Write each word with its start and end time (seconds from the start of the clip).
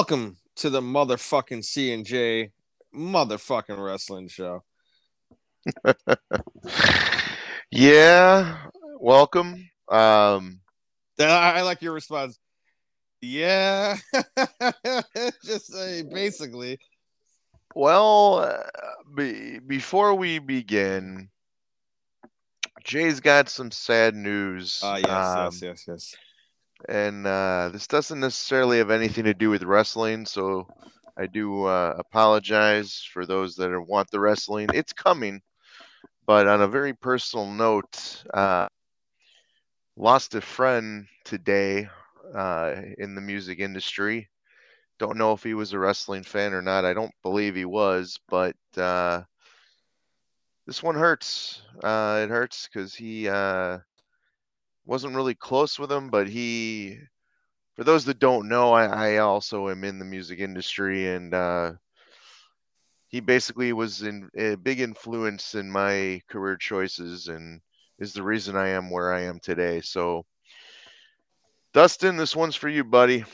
Welcome 0.00 0.38
to 0.56 0.70
the 0.70 0.80
motherfucking 0.80 1.62
C 1.62 1.92
and 1.92 2.06
J 2.06 2.52
motherfucking 2.96 3.76
wrestling 3.76 4.28
show. 4.28 4.64
yeah, 7.70 8.56
welcome. 8.98 9.68
Um, 9.90 10.60
I, 11.18 11.24
I 11.56 11.60
like 11.60 11.82
your 11.82 11.92
response. 11.92 12.38
Yeah, 13.20 13.98
just 15.44 15.70
say 15.70 16.02
basically. 16.10 16.78
Well, 17.74 18.36
uh, 18.36 18.62
be, 19.14 19.58
before 19.58 20.14
we 20.14 20.38
begin, 20.38 21.28
Jay's 22.84 23.20
got 23.20 23.50
some 23.50 23.70
sad 23.70 24.14
news. 24.14 24.80
Ah, 24.82 24.96
yes, 24.96 25.36
Um, 25.36 25.44
yes, 25.44 25.62
yes, 25.62 25.84
yes. 25.86 26.16
And 26.88 27.26
uh, 27.26 27.70
this 27.72 27.86
doesn't 27.86 28.20
necessarily 28.20 28.78
have 28.78 28.90
anything 28.90 29.24
to 29.24 29.34
do 29.34 29.50
with 29.50 29.62
wrestling. 29.62 30.26
So 30.26 30.66
I 31.16 31.26
do 31.26 31.64
uh, 31.64 31.94
apologize 31.98 33.02
for 33.12 33.26
those 33.26 33.56
that 33.56 33.70
are- 33.70 33.82
want 33.82 34.10
the 34.10 34.20
wrestling. 34.20 34.68
It's 34.74 34.92
coming, 34.92 35.40
but 36.26 36.46
on 36.48 36.62
a 36.62 36.68
very 36.68 36.94
personal 36.94 37.46
note, 37.46 38.24
uh, 38.32 38.68
lost 39.96 40.34
a 40.34 40.40
friend 40.40 41.06
today 41.24 41.88
uh, 42.34 42.74
in 42.98 43.14
the 43.14 43.20
music 43.20 43.58
industry. 43.60 44.28
Don't 44.98 45.18
know 45.18 45.32
if 45.32 45.42
he 45.42 45.54
was 45.54 45.72
a 45.72 45.78
wrestling 45.78 46.22
fan 46.24 46.52
or 46.54 46.62
not. 46.62 46.84
I 46.84 46.94
don't 46.94 47.14
believe 47.22 47.54
he 47.56 47.64
was, 47.64 48.18
but 48.28 48.56
uh, 48.76 49.22
this 50.66 50.82
one 50.82 50.94
hurts. 50.94 51.62
Uh, 51.82 52.20
it 52.24 52.30
hurts 52.30 52.68
because 52.68 52.94
he 52.94 53.28
uh, 53.28 53.78
wasn't 54.84 55.14
really 55.14 55.34
close 55.34 55.78
with 55.78 55.90
him, 55.90 56.10
but 56.10 56.28
he, 56.28 56.98
for 57.76 57.84
those 57.84 58.04
that 58.06 58.18
don't 58.18 58.48
know, 58.48 58.72
I, 58.72 59.14
I 59.14 59.16
also 59.18 59.68
am 59.68 59.84
in 59.84 59.98
the 59.98 60.04
music 60.04 60.40
industry, 60.40 61.08
and 61.08 61.34
uh, 61.34 61.72
he 63.08 63.20
basically 63.20 63.72
was 63.72 64.02
in 64.02 64.28
a 64.36 64.56
big 64.56 64.80
influence 64.80 65.54
in 65.54 65.70
my 65.70 66.20
career 66.28 66.56
choices, 66.56 67.28
and 67.28 67.60
is 67.98 68.12
the 68.12 68.22
reason 68.22 68.56
I 68.56 68.68
am 68.68 68.90
where 68.90 69.12
I 69.12 69.22
am 69.22 69.40
today. 69.40 69.80
So, 69.80 70.24
Dustin, 71.74 72.16
this 72.16 72.34
one's 72.34 72.56
for 72.56 72.68
you, 72.68 72.84
buddy. 72.84 73.24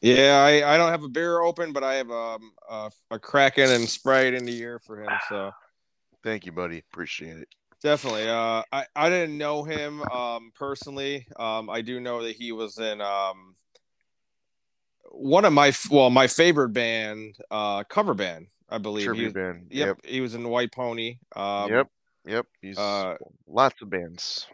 Yeah, 0.00 0.42
I, 0.44 0.74
I 0.74 0.76
don't 0.76 0.90
have 0.90 1.02
a 1.02 1.08
beer 1.08 1.40
open, 1.40 1.72
but 1.72 1.82
I 1.82 1.94
have 1.94 2.10
um, 2.10 2.52
a, 2.68 2.90
a 3.12 3.18
Kraken 3.18 3.70
and 3.70 3.88
Sprite 3.88 4.34
in 4.34 4.44
the 4.44 4.58
ear 4.58 4.78
for 4.78 5.02
him. 5.02 5.10
So 5.30 5.50
Thank 6.24 6.46
you, 6.46 6.52
buddy. 6.52 6.78
Appreciate 6.78 7.36
it. 7.36 7.48
Definitely. 7.84 8.28
Uh, 8.28 8.62
I, 8.72 8.86
I 8.96 9.08
didn't 9.10 9.38
know 9.38 9.62
him 9.62 10.02
um, 10.10 10.50
personally. 10.56 11.28
Um, 11.38 11.70
I 11.70 11.82
do 11.82 12.00
know 12.00 12.24
that 12.24 12.34
he 12.34 12.50
was 12.50 12.78
in 12.78 13.00
um, 13.00 13.54
one 15.12 15.44
of 15.44 15.52
my 15.52 15.72
well, 15.90 16.10
my 16.10 16.26
favorite 16.26 16.70
band, 16.70 17.36
uh, 17.52 17.84
cover 17.84 18.14
band, 18.14 18.48
I 18.68 18.78
believe. 18.78 19.02
He 19.02 19.06
Tribute 19.06 19.24
was- 19.26 19.32
band. 19.34 19.66
Yep, 19.70 19.86
Yep. 19.86 19.98
he 20.04 20.20
was 20.20 20.34
in 20.34 20.48
White 20.48 20.72
Pony. 20.72 21.18
Um, 21.36 21.70
Yep. 21.70 21.88
Yep. 22.26 22.46
He's 22.62 22.78
Uh, 22.78 23.16
lots 23.46 23.80
of 23.82 23.90
bands. 23.90 24.48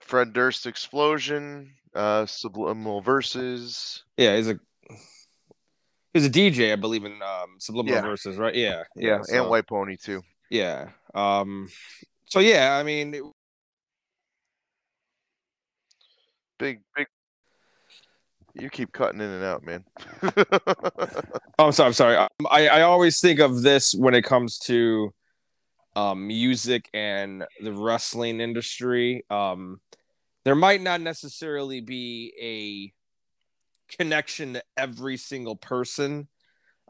Fred 0.00 0.32
Durst 0.32 0.66
Explosion, 0.66 1.72
uh, 1.94 2.26
Subliminal 2.26 3.00
Verses. 3.00 4.02
yeah, 4.16 4.36
he's 4.36 4.48
a 4.48 4.58
he's 6.12 6.26
a 6.26 6.30
DJ, 6.30 6.72
I 6.72 6.76
believe, 6.76 7.04
in 7.04 7.12
um, 7.22 7.54
Subliminal 7.60 7.94
Yeah. 7.98 8.02
Verses, 8.02 8.36
right? 8.36 8.54
Yeah, 8.54 8.82
Yeah, 8.96 9.22
so- 9.22 9.36
and 9.42 9.48
White 9.48 9.68
Pony 9.68 9.96
too. 9.96 10.22
Yeah. 10.50 10.88
Um. 11.14 11.68
So 12.26 12.40
yeah, 12.40 12.76
I 12.78 12.82
mean, 12.82 13.14
it- 13.14 13.22
Big, 16.58 16.82
big. 16.96 17.06
You 18.54 18.68
keep 18.68 18.92
cutting 18.92 19.20
in 19.20 19.30
and 19.30 19.44
out, 19.44 19.64
man. 19.64 19.84
Oh, 21.58 21.66
I'm 21.66 21.72
sorry. 21.72 21.88
I'm 21.88 21.92
sorry. 21.92 22.16
Um, 22.16 22.28
I 22.50 22.68
I 22.68 22.80
always 22.82 23.20
think 23.20 23.38
of 23.38 23.60
this 23.60 23.94
when 23.94 24.14
it 24.14 24.22
comes 24.22 24.58
to 24.60 25.12
um 25.96 26.26
music 26.26 26.88
and 26.94 27.44
the 27.60 27.72
wrestling 27.72 28.40
industry. 28.40 29.24
Um, 29.30 29.80
there 30.44 30.54
might 30.54 30.82
not 30.82 31.00
necessarily 31.02 31.80
be 31.80 32.32
a 32.40 32.92
connection 33.96 34.54
to 34.54 34.62
every 34.76 35.16
single 35.16 35.56
person. 35.56 36.28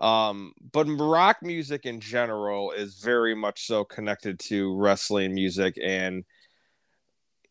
Um, 0.01 0.55
but 0.73 0.87
rock 0.87 1.39
music 1.43 1.85
in 1.85 2.01
general 2.01 2.73
is 2.73 2.95
very 2.95 3.35
much 3.35 3.67
so 3.67 3.85
connected 3.85 4.39
to 4.41 4.75
wrestling 4.77 5.35
music. 5.35 5.79
And 5.83 6.25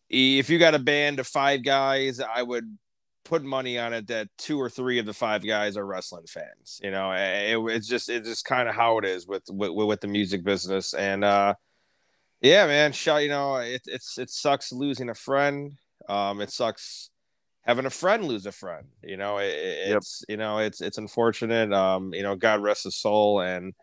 if 0.09 0.49
you 0.49 0.57
got 0.57 0.73
a 0.73 0.79
band 0.79 1.19
of 1.19 1.27
five 1.27 1.63
guys, 1.63 2.19
I 2.19 2.41
would 2.41 2.77
put 3.23 3.43
money 3.43 3.77
on 3.77 3.93
it 3.93 4.07
that 4.07 4.27
two 4.39 4.59
or 4.59 4.69
three 4.69 4.97
of 4.97 5.05
the 5.05 5.13
five 5.13 5.45
guys 5.45 5.77
are 5.77 5.85
wrestling 5.85 6.25
fans. 6.25 6.81
You 6.83 6.89
know, 6.89 7.11
it, 7.11 7.75
it's 7.75 7.87
just 7.87 8.09
it's 8.09 8.27
just 8.27 8.45
kind 8.45 8.67
of 8.67 8.73
how 8.73 8.97
it 8.97 9.05
is 9.05 9.27
with, 9.27 9.43
with 9.49 9.71
with 9.71 10.01
the 10.01 10.07
music 10.07 10.43
business. 10.43 10.95
And 10.95 11.23
uh, 11.23 11.53
yeah, 12.41 12.65
man, 12.65 12.91
shot. 12.93 13.21
You 13.21 13.29
know, 13.29 13.57
it 13.57 13.83
it's 13.85 14.17
it 14.17 14.31
sucks 14.31 14.71
losing 14.71 15.09
a 15.09 15.15
friend. 15.15 15.77
Um, 16.07 16.41
it 16.41 16.49
sucks 16.49 17.11
having 17.63 17.85
a 17.85 17.89
friend 17.89 18.25
lose 18.25 18.45
a 18.45 18.51
friend. 18.51 18.87
You 19.03 19.17
know, 19.17 19.37
it, 19.37 19.47
it- 19.53 19.87
Yep. 19.89 19.97
it's 19.97 20.23
you 20.29 20.37
know 20.37 20.59
it's 20.59 20.81
it's 20.81 20.97
unfortunate. 20.97 21.71
Um, 21.73 22.13
you 22.13 22.23
know, 22.23 22.35
God 22.35 22.61
rest 22.61 22.83
his 22.85 22.95
soul. 22.95 23.41
And 23.41 23.73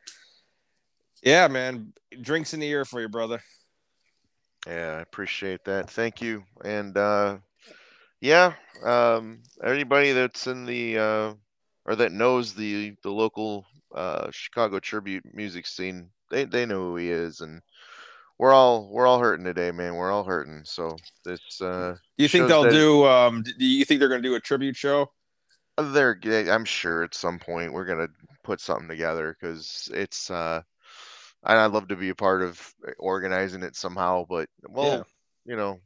yeah, 1.23 1.49
man, 1.49 1.93
drinks 2.21 2.55
in 2.55 2.61
the 2.61 2.69
ear 2.69 2.85
for 2.85 3.01
you, 3.01 3.09
brother. 3.09 3.41
yeah, 4.67 4.97
I 4.99 5.01
appreciate 5.01 5.65
that. 5.65 5.91
Thank 5.91 6.21
you. 6.21 6.45
And 6.65 6.97
uh, 6.97 7.39
yeah, 8.21 8.55
um, 8.85 9.43
anybody 9.65 10.13
that's 10.13 10.47
in 10.47 10.67
the 10.67 10.99
uh, 10.99 11.35
or 11.85 11.97
that 11.97 12.13
knows 12.13 12.55
the 12.55 12.95
the 13.03 13.11
local 13.11 13.67
uh, 13.95 14.31
Chicago 14.31 14.79
tribute 14.81 15.25
music 15.35 15.67
scene, 15.67 16.11
they 16.31 16.45
they 16.45 16.67
know 16.67 16.81
who 16.91 16.97
he 16.97 17.11
is, 17.11 17.41
and 17.41 17.61
we're 18.39 18.53
all 18.53 18.89
we're 18.91 19.07
all 19.07 19.19
hurting 19.19 19.45
today, 19.45 19.71
man. 19.71 19.95
We're 19.95 20.11
all 20.13 20.25
hurting. 20.25 20.63
So 20.65 20.97
this 21.25 21.41
uh, 21.61 21.95
You 22.19 22.29
think 22.29 22.49
they'll 22.49 22.65
that- 22.65 22.71
do? 22.73 23.05
Um, 23.07 23.43
do 23.43 23.65
you 23.65 23.85
think 23.85 24.01
they're 24.01 24.09
gonna 24.09 24.23
do 24.23 24.35
a 24.35 24.41
tribute 24.41 24.77
show? 24.77 25.11
they're 25.79 26.19
I'm 26.51 26.65
sure 26.65 27.03
at 27.05 27.15
some 27.15 27.39
point 27.39 27.73
we're 27.73 27.85
gonna 27.85 28.09
put 28.43 28.61
something 28.63 28.89
together 28.89 29.37
because 29.39 29.91
it's 29.93 30.31
uh 30.31 30.63
and 31.45 31.59
I'd 31.59 31.71
love 31.73 31.89
to 31.89 31.97
be 31.97 32.09
a 32.09 32.15
part 32.15 32.43
of 32.43 32.75
organizing 32.99 33.63
it 33.63 33.77
somehow, 33.77 34.25
but 34.29 34.49
well, 34.69 34.87
Yeah. 34.87 35.03
you 35.53 35.57
know, 35.57 35.81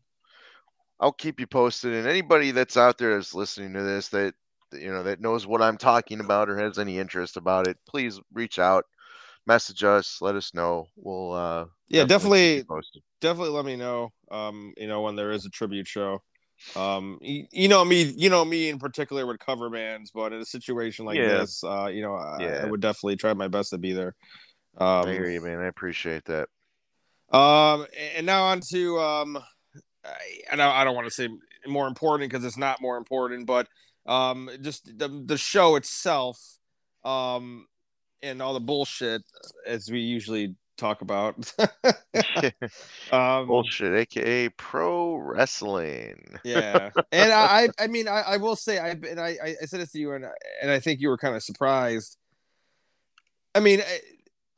I'll 1.00 1.12
keep 1.12 1.40
you 1.40 1.46
posted. 1.46 1.92
And 1.94 2.06
anybody 2.06 2.52
that's 2.52 2.76
out 2.76 2.98
there 2.98 3.14
that's 3.16 3.34
listening 3.34 3.72
to 3.74 3.82
this 3.82 4.08
that 4.10 4.34
you 4.72 4.92
know 4.92 5.02
that 5.02 5.20
knows 5.20 5.44
what 5.46 5.60
I'm 5.60 5.76
talking 5.76 6.20
about 6.20 6.48
or 6.48 6.56
has 6.56 6.78
any 6.78 6.98
interest 6.98 7.36
about 7.36 7.66
it, 7.66 7.76
please 7.88 8.20
reach 8.32 8.60
out, 8.60 8.84
message 9.46 9.84
us, 9.84 10.18
let 10.20 10.34
us 10.36 10.54
know. 10.54 10.86
We'll 10.96 11.32
uh 11.32 11.66
Yeah, 11.88 12.04
definitely, 12.04 12.64
definitely 13.20 13.50
let 13.54 13.64
me 13.64 13.76
know. 13.76 14.10
Um, 14.30 14.72
you 14.76 14.86
know 14.86 15.02
when 15.02 15.16
there 15.16 15.32
is 15.32 15.46
a 15.46 15.50
tribute 15.50 15.86
show. 15.88 16.22
Um, 16.76 17.18
you, 17.20 17.46
you 17.50 17.68
know 17.68 17.84
me, 17.84 18.02
you 18.02 18.30
know 18.30 18.44
me 18.44 18.68
in 18.68 18.78
particular 18.78 19.26
with 19.26 19.40
cover 19.40 19.70
bands, 19.70 20.12
but 20.14 20.32
in 20.32 20.40
a 20.40 20.44
situation 20.44 21.04
like 21.04 21.18
Yeah. 21.18 21.40
this, 21.40 21.64
uh, 21.64 21.86
you 21.86 22.02
know, 22.02 22.14
I, 22.14 22.60
I 22.62 22.64
would 22.66 22.80
definitely 22.80 23.16
try 23.16 23.34
my 23.34 23.48
best 23.48 23.70
to 23.70 23.78
be 23.78 23.92
there. 23.92 24.14
I 24.78 24.84
Um, 24.84 25.12
hear 25.12 25.28
you, 25.28 25.40
man. 25.40 25.58
I 25.60 25.66
appreciate 25.66 26.24
that. 26.26 26.48
Um, 27.32 27.86
and 28.16 28.26
now 28.26 28.44
on 28.44 28.60
to 28.72 28.98
um, 28.98 29.38
I, 30.04 30.12
and 30.50 30.62
I, 30.62 30.80
I 30.82 30.84
don't 30.84 30.94
want 30.94 31.06
to 31.06 31.14
say 31.14 31.28
more 31.66 31.86
important 31.86 32.30
because 32.30 32.44
it's 32.44 32.56
not 32.58 32.80
more 32.80 32.96
important, 32.96 33.46
but 33.46 33.68
um, 34.06 34.50
just 34.62 34.98
the 34.98 35.08
the 35.26 35.36
show 35.38 35.76
itself, 35.76 36.38
um, 37.04 37.66
and 38.22 38.40
all 38.42 38.54
the 38.54 38.60
bullshit 38.60 39.22
as 39.66 39.90
we 39.90 40.00
usually 40.00 40.54
talk 40.76 41.02
about. 41.02 41.52
um, 43.12 43.46
Bullshit, 43.46 43.94
aka 43.94 44.48
pro 44.50 45.16
wrestling. 45.16 46.38
yeah, 46.44 46.90
and 47.12 47.32
I, 47.32 47.64
I, 47.64 47.68
I 47.78 47.86
mean, 47.86 48.08
I, 48.08 48.22
I 48.22 48.36
will 48.38 48.56
say, 48.56 48.78
I, 48.78 48.90
and 48.90 49.20
I, 49.20 49.36
I 49.62 49.66
said 49.66 49.80
this 49.80 49.92
to 49.92 49.98
you, 49.98 50.12
and 50.12 50.24
and 50.62 50.70
I 50.70 50.80
think 50.80 51.00
you 51.00 51.08
were 51.08 51.18
kind 51.18 51.36
of 51.36 51.42
surprised. 51.42 52.16
I 53.54 53.60
mean, 53.60 53.80
I, 53.80 54.00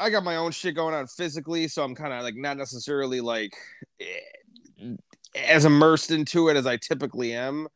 I 0.06 0.11
got 0.11 0.25
my 0.25 0.37
own 0.37 0.53
shit 0.53 0.75
going 0.75 0.94
on 0.94 1.06
physically, 1.06 1.69
so 1.69 1.82
I'm 1.82 1.94
kind 1.94 2.12
of 2.12 2.23
like 2.23 2.37
not 2.37 2.56
necessarily 2.56 3.20
like 3.20 3.55
eh, 4.00 4.94
as 5.37 5.65
immersed 5.65 6.11
into 6.11 6.49
it 6.49 6.56
as 6.56 6.67
I 6.67 6.76
typically 6.76 7.35
am. 7.35 7.69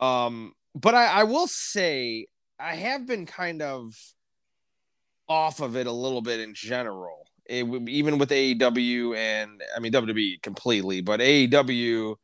Um, 0.00 0.52
but 0.74 0.94
I, 0.94 1.06
I 1.06 1.24
will 1.24 1.46
say 1.46 2.26
I 2.58 2.76
have 2.76 3.06
been 3.06 3.26
kind 3.26 3.62
of 3.62 3.94
off 5.28 5.60
of 5.60 5.76
it 5.76 5.86
a 5.86 5.92
little 5.92 6.22
bit 6.22 6.40
in 6.40 6.54
general. 6.54 7.26
It, 7.48 7.66
would- 7.66 7.88
even 7.88 8.18
with 8.18 8.30
AEW 8.30 9.16
and 9.16 9.62
I 9.76 9.80
mean 9.80 9.92
WWE 9.92 10.42
completely, 10.42 11.00
but 11.00 11.20
AEW, 11.20 12.16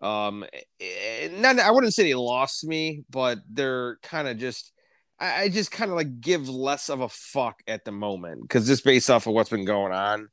um, 0.00 0.44
eh, 0.80 1.28
not 1.32 1.58
I 1.58 1.70
wouldn't 1.70 1.94
say 1.94 2.04
they 2.04 2.14
lost 2.14 2.64
me, 2.64 3.04
but 3.10 3.38
they're 3.50 3.96
kind 4.02 4.28
of 4.28 4.38
just. 4.38 4.72
I, 5.20 5.42
I 5.42 5.48
just 5.48 5.72
kind 5.72 5.90
of 5.90 5.96
like 5.96 6.20
give 6.20 6.48
less 6.48 6.88
of 6.88 7.00
a 7.00 7.08
fuck 7.08 7.60
at 7.66 7.84
the 7.84 7.90
moment 7.90 8.42
because 8.42 8.68
just 8.68 8.84
based 8.84 9.10
off 9.10 9.26
of 9.26 9.34
what's 9.34 9.50
been 9.50 9.64
going 9.64 9.92
on. 9.92 10.28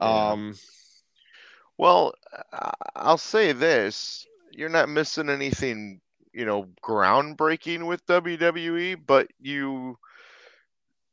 Yeah. 0.00 0.30
Um, 0.30 0.54
Well, 1.76 2.14
I'll 2.94 3.18
say 3.18 3.52
this: 3.52 4.26
you're 4.52 4.68
not 4.68 4.88
missing 4.88 5.28
anything 5.28 6.00
you 6.32 6.44
know, 6.44 6.66
groundbreaking 6.82 7.86
with 7.86 8.04
WWE, 8.06 8.96
but 9.06 9.28
you 9.40 9.96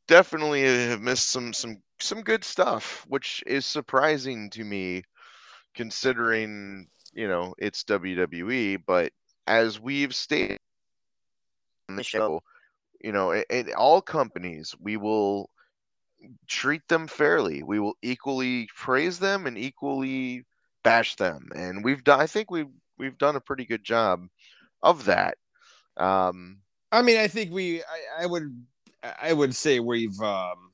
definitely 0.07 0.63
have 0.63 1.01
missed 1.01 1.29
some 1.29 1.53
some 1.53 1.81
some 1.99 2.21
good 2.21 2.43
stuff, 2.43 3.05
which 3.07 3.43
is 3.45 3.65
surprising 3.65 4.49
to 4.51 4.63
me 4.63 5.03
considering, 5.75 6.87
you 7.13 7.27
know, 7.27 7.53
it's 7.57 7.83
WWE, 7.83 8.81
but 8.85 9.11
as 9.47 9.79
we've 9.79 10.13
stated 10.13 10.59
on 11.89 11.95
the 11.95 12.03
show, 12.03 12.41
you 13.01 13.11
know, 13.11 13.33
in 13.33 13.73
all 13.73 14.01
companies, 14.01 14.75
we 14.79 14.97
will 14.97 15.49
treat 16.47 16.87
them 16.87 17.07
fairly. 17.07 17.63
We 17.63 17.79
will 17.79 17.95
equally 18.01 18.67
praise 18.75 19.19
them 19.19 19.47
and 19.47 19.57
equally 19.57 20.45
bash 20.83 21.15
them, 21.15 21.49
and 21.55 21.83
we've 21.83 22.03
done. 22.03 22.19
I 22.19 22.27
think 22.27 22.51
we've 22.51 22.69
we've 22.97 23.17
done 23.17 23.35
a 23.35 23.41
pretty 23.41 23.65
good 23.65 23.83
job 23.83 24.27
of 24.83 25.05
that. 25.05 25.37
Um, 25.97 26.59
I 26.91 27.01
mean, 27.01 27.17
I 27.17 27.27
think 27.27 27.51
we. 27.51 27.81
I, 27.81 28.23
I 28.23 28.25
would. 28.25 28.65
I 29.03 29.33
would 29.33 29.55
say 29.55 29.79
we've 29.79 30.19
um, 30.21 30.71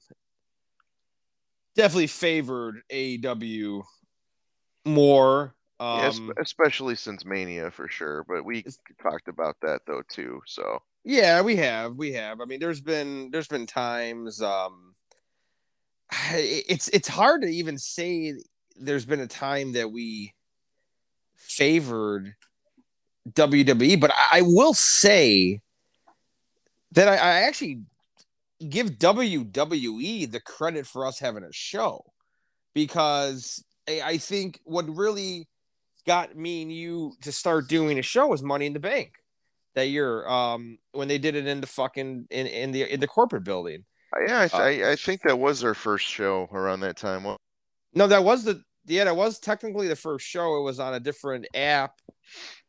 definitely 1.75 2.07
favored 2.07 2.81
AEW 2.91 3.83
more. 4.85 5.55
Um, 5.79 5.99
yes, 5.99 6.19
especially 6.41 6.95
since 6.95 7.23
Mania 7.23 7.71
for 7.71 7.87
sure. 7.87 8.25
But 8.27 8.43
we 8.43 8.65
talked 9.01 9.27
about 9.27 9.55
that 9.61 9.81
though 9.85 10.01
too. 10.09 10.41
So 10.45 10.81
yeah, 11.03 11.41
we 11.41 11.55
have, 11.57 11.95
we 11.95 12.13
have. 12.13 12.41
I 12.41 12.45
mean, 12.45 12.59
there's 12.59 12.81
been 12.81 13.29
there's 13.31 13.47
been 13.47 13.67
times. 13.67 14.41
Um, 14.41 14.95
it's 16.31 16.89
it's 16.89 17.07
hard 17.07 17.43
to 17.43 17.47
even 17.47 17.77
say 17.77 18.33
there's 18.75 19.05
been 19.05 19.21
a 19.21 19.27
time 19.27 19.73
that 19.73 19.91
we 19.91 20.33
favored 21.35 22.35
WWE, 23.31 23.99
but 23.99 24.11
I, 24.11 24.39
I 24.39 24.41
will 24.41 24.73
say 24.73 25.61
that 26.91 27.07
I, 27.07 27.15
I 27.15 27.41
actually 27.41 27.81
give 28.59 28.91
WWE 28.91 30.31
the 30.31 30.39
credit 30.39 30.87
for 30.87 31.05
us 31.05 31.19
having 31.19 31.43
a 31.43 31.51
show 31.51 32.03
because 32.73 33.63
I, 33.87 34.17
think 34.17 34.59
what 34.63 34.87
really 34.87 35.47
got 36.05 36.35
me 36.35 36.61
and 36.61 36.71
you 36.71 37.13
to 37.21 37.31
start 37.31 37.67
doing 37.67 37.99
a 37.99 38.01
show 38.01 38.27
was 38.27 38.43
Money 38.43 38.65
in 38.65 38.73
the 38.73 38.79
Bank 38.79 39.13
that 39.75 39.89
year 39.89 40.27
um, 40.27 40.77
when 40.91 41.07
they 41.07 41.17
did 41.17 41.35
it 41.35 41.47
in 41.47 41.61
the 41.61 41.67
fucking 41.67 42.27
in, 42.29 42.47
in 42.47 42.71
the 42.71 42.91
in 42.91 42.99
the 42.99 43.07
corporate 43.07 43.43
building. 43.43 43.85
Uh, 44.15 44.21
yeah, 44.27 44.41
I, 44.41 44.47
th- 44.47 44.83
uh, 44.83 44.87
I, 44.87 44.91
I, 44.91 44.95
think 44.95 45.21
that 45.21 45.37
was 45.37 45.63
our 45.63 45.73
first 45.73 46.05
show 46.05 46.47
around 46.51 46.79
that 46.79 46.97
time. 46.97 47.25
No, 47.93 48.07
that 48.07 48.23
was 48.23 48.43
the 48.43 48.61
yeah, 48.87 49.03
that 49.03 49.15
was 49.15 49.39
technically 49.39 49.87
the 49.87 49.95
first 49.95 50.25
show. 50.25 50.57
It 50.57 50.63
was 50.63 50.79
on 50.79 50.93
a 50.93 50.99
different 50.99 51.47
app. 51.53 51.93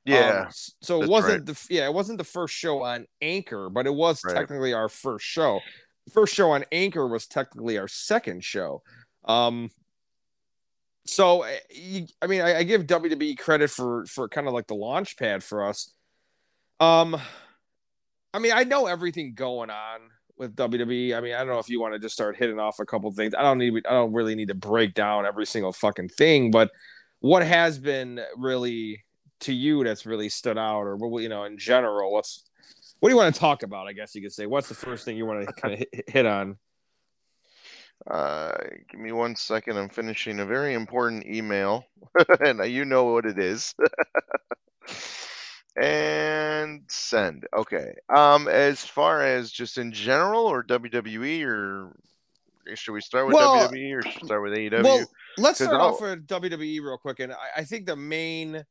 Yeah. 0.09 0.45
Um, 0.47 0.49
so 0.81 1.03
it 1.03 1.09
wasn't 1.09 1.47
right. 1.47 1.47
the 1.47 1.67
yeah, 1.71 1.85
it 1.85 1.93
wasn't 1.95 2.19
the 2.19 2.25
first 2.25 2.55
show 2.55 2.83
on 2.83 3.07
Anchor, 3.21 3.69
but 3.69 3.87
it 3.87 3.95
was 3.95 4.23
right. 4.25 4.35
technically 4.35 4.73
our 4.73 4.89
first 4.89 5.27
show. 5.27 5.61
The 6.07 6.13
first 6.13 6.35
show 6.35 6.51
on 6.53 6.65
Anchor 6.73 7.07
was 7.07 7.27
technically 7.27 7.79
our 7.79 7.89
second 7.89 8.43
show. 8.45 8.83
Um 9.25 9.71
so 11.05 11.43
eh, 11.43 12.07
I 12.23 12.27
mean, 12.27 12.41
I, 12.41 12.59
I 12.59 12.63
give 12.63 12.87
WWE 12.87 13.39
credit 13.39 13.71
for 13.71 14.07
for 14.07 14.29
kind 14.29 14.47
of 14.47 14.55
like 14.55 14.67
the 14.67 14.75
launch 14.75 15.17
pad 15.17 15.45
for 15.45 15.65
us. 15.65 15.93
Um, 16.81 17.21
I 18.33 18.39
mean, 18.39 18.53
I 18.55 18.65
know 18.65 18.87
everything 18.87 19.35
going 19.35 19.71
on 19.71 20.01
with 20.37 20.55
WWE. 20.55 21.17
I 21.17 21.21
mean, 21.21 21.35
I 21.35 21.39
don't 21.39 21.49
know 21.49 21.59
if 21.59 21.69
you 21.69 21.81
want 21.81 21.95
to 21.95 21.99
just 21.99 22.15
start 22.15 22.37
hitting 22.37 22.59
off 22.59 22.79
a 22.79 22.87
couple 22.87 23.11
things. 23.13 23.35
I 23.35 23.43
don't 23.43 23.59
need. 23.59 23.75
I 23.87 23.93
don't 23.93 24.13
really 24.13 24.35
need 24.35 24.49
to 24.49 24.55
break 24.55 24.95
down 24.95 25.27
every 25.27 25.47
single 25.47 25.73
fucking 25.73 26.11
thing, 26.11 26.51
but 26.51 26.71
what 27.21 27.43
has 27.43 27.79
been 27.79 28.21
really 28.37 29.05
to 29.41 29.53
you 29.53 29.85
that's 29.85 30.07
really 30.07 30.29
stood 30.29 30.59
out, 30.59 30.83
or 30.83 30.97
what 30.97 31.23
you 31.23 31.29
know 31.29 31.45
in 31.45 31.59
general, 31.59 32.13
what's 32.13 32.45
what 33.01 33.09
do 33.09 33.15
you 33.15 33.17
want 33.17 33.35
to 33.35 33.41
talk 33.41 33.63
about? 33.63 33.87
I 33.87 33.93
guess 33.93 34.15
you 34.15 34.23
could 34.23 34.33
say. 34.33 34.47
What's 34.47 34.69
the 34.69 34.75
first 34.75 35.05
thing 35.05 35.17
you 35.17 35.27
want 35.27 35.47
to 35.47 35.53
kind 35.61 35.75
of 35.75 35.81
hit, 35.81 36.11
hit 36.11 36.27
on? 36.27 36.59
Uh, 38.09 38.57
give 38.91 39.01
me 39.01 39.13
one 39.13 39.37
second. 39.37 39.77
I'm 39.77 39.89
finishing 39.89 40.41
a 40.41 40.47
very 40.47 40.75
important 40.75 41.27
email, 41.27 41.85
and 42.41 42.65
you 42.71 42.85
know 42.85 43.05
what 43.05 43.27
it 43.27 43.39
is. 43.39 43.75
and 45.77 46.83
send. 46.89 47.47
Okay. 47.57 47.95
Um, 48.09 48.49
as 48.49 48.85
far 48.85 49.23
as 49.23 49.51
just 49.51 49.79
in 49.79 49.93
general, 49.93 50.47
or 50.47 50.65
WWE, 50.65 51.45
or 51.45 51.97
should 52.75 52.93
we 52.93 53.01
start 53.01 53.27
with 53.27 53.35
well, 53.35 53.69
WWE 53.69 53.97
or 53.97 54.03
start 54.25 54.43
with 54.43 54.53
AEW? 54.53 54.83
Well, 54.83 55.07
let's 55.37 55.59
start 55.59 55.75
I'll... 55.75 55.95
off 55.95 56.01
with 56.01 56.27
WWE 56.27 56.83
real 56.83 56.99
quick, 56.99 57.21
and 57.21 57.33
I, 57.33 57.59
I, 57.59 57.65
think 57.65 57.87
the 57.87 57.97
main 57.97 58.65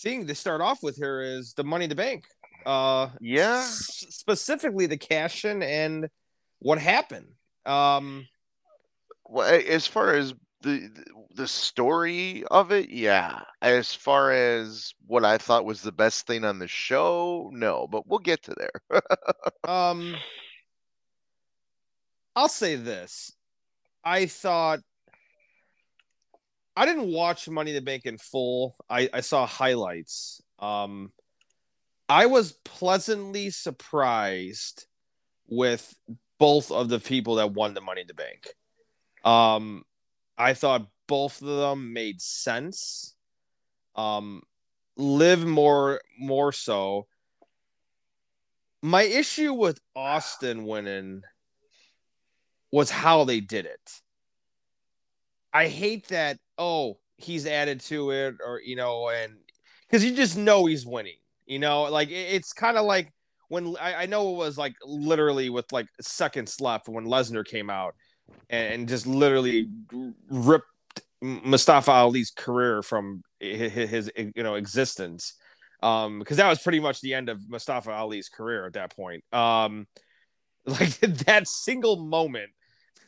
thing 0.00 0.26
to 0.26 0.34
start 0.34 0.60
off 0.60 0.82
with 0.82 0.96
here 0.96 1.20
is 1.20 1.54
the 1.54 1.64
Money 1.64 1.84
in 1.84 1.90
the 1.90 1.96
Bank. 1.96 2.24
Uh, 2.64 3.08
yeah. 3.20 3.58
S- 3.58 4.06
specifically, 4.10 4.86
the 4.86 4.98
cash 4.98 5.44
in 5.44 5.62
and 5.62 6.08
what 6.60 6.78
happened. 6.78 7.28
Um, 7.66 8.26
well, 9.24 9.60
as 9.66 9.86
far 9.86 10.14
as 10.14 10.34
the 10.62 10.90
the 11.34 11.46
story 11.46 12.44
of 12.50 12.72
it, 12.72 12.90
yeah. 12.90 13.42
As 13.62 13.94
far 13.94 14.32
as 14.32 14.92
what 15.06 15.24
I 15.24 15.38
thought 15.38 15.64
was 15.64 15.82
the 15.82 15.92
best 15.92 16.26
thing 16.26 16.44
on 16.44 16.58
the 16.58 16.68
show, 16.68 17.50
no, 17.52 17.86
but 17.86 18.06
we'll 18.06 18.18
get 18.18 18.42
to 18.44 18.54
there. 18.56 19.02
um 19.68 20.16
I'll 22.34 22.48
say 22.48 22.76
this. 22.76 23.32
I 24.04 24.26
thought 24.26 24.80
I 26.78 26.86
didn't 26.86 27.12
watch 27.12 27.48
Money 27.48 27.72
in 27.72 27.74
the 27.74 27.82
Bank 27.82 28.06
in 28.06 28.18
full. 28.18 28.76
I, 28.88 29.10
I 29.12 29.20
saw 29.20 29.46
highlights. 29.46 30.40
Um 30.58 31.12
I 32.08 32.26
was 32.26 32.52
pleasantly 32.64 33.50
surprised 33.50 34.86
with 35.46 35.94
both 36.38 36.70
of 36.70 36.88
the 36.88 37.00
people 37.00 37.36
that 37.36 37.52
won 37.52 37.74
the 37.74 37.80
Money 37.80 38.02
in 38.02 38.06
the 38.06 38.14
Bank. 38.14 38.48
Um, 39.24 39.84
I 40.38 40.54
thought 40.54 40.88
both 41.06 41.42
of 41.42 41.48
them 41.48 41.92
made 41.92 42.22
sense. 42.22 43.14
Um, 43.94 44.42
Liv 44.96 45.46
more 45.46 46.00
more 46.18 46.50
so. 46.50 47.06
My 48.82 49.02
issue 49.02 49.52
with 49.52 49.80
Austin 49.94 50.64
winning 50.64 51.22
was 52.72 52.90
how 52.90 53.24
they 53.24 53.40
did 53.40 53.66
it. 53.66 54.00
I 55.52 55.68
hate 55.68 56.08
that. 56.08 56.38
Oh, 56.56 56.98
he's 57.16 57.46
added 57.46 57.80
to 57.82 58.10
it, 58.10 58.36
or 58.44 58.60
you 58.60 58.76
know, 58.76 59.08
and 59.08 59.32
because 59.88 60.04
you 60.04 60.14
just 60.14 60.36
know 60.36 60.66
he's 60.66 60.86
winning. 60.86 61.16
You 61.46 61.58
know, 61.58 61.84
like 61.84 62.10
it's 62.10 62.52
kind 62.52 62.76
of 62.76 62.84
like 62.84 63.12
when 63.48 63.74
I, 63.80 64.02
I, 64.02 64.06
know 64.06 64.34
it 64.34 64.36
was 64.36 64.58
like 64.58 64.74
literally 64.84 65.48
with 65.48 65.72
like 65.72 65.86
seconds 66.00 66.60
left 66.60 66.88
when 66.88 67.06
Lesnar 67.06 67.44
came 67.44 67.70
out 67.70 67.94
and, 68.50 68.74
and 68.74 68.88
just 68.88 69.06
literally 69.06 69.68
ripped 70.30 70.66
Mustafa 71.20 71.90
Ali's 71.90 72.30
career 72.30 72.82
from 72.82 73.22
his, 73.40 73.72
his 73.72 74.12
you 74.16 74.42
know 74.42 74.54
existence 74.54 75.34
um 75.82 76.18
because 76.18 76.36
that 76.36 76.48
was 76.48 76.60
pretty 76.60 76.80
much 76.80 77.00
the 77.00 77.14
end 77.14 77.28
of 77.28 77.48
Mustafa 77.48 77.90
Ali's 77.90 78.28
career 78.28 78.66
at 78.66 78.74
that 78.74 78.94
point 78.94 79.24
um 79.32 79.86
like 80.66 81.00
that 81.00 81.48
single 81.48 81.96
moment 82.04 82.50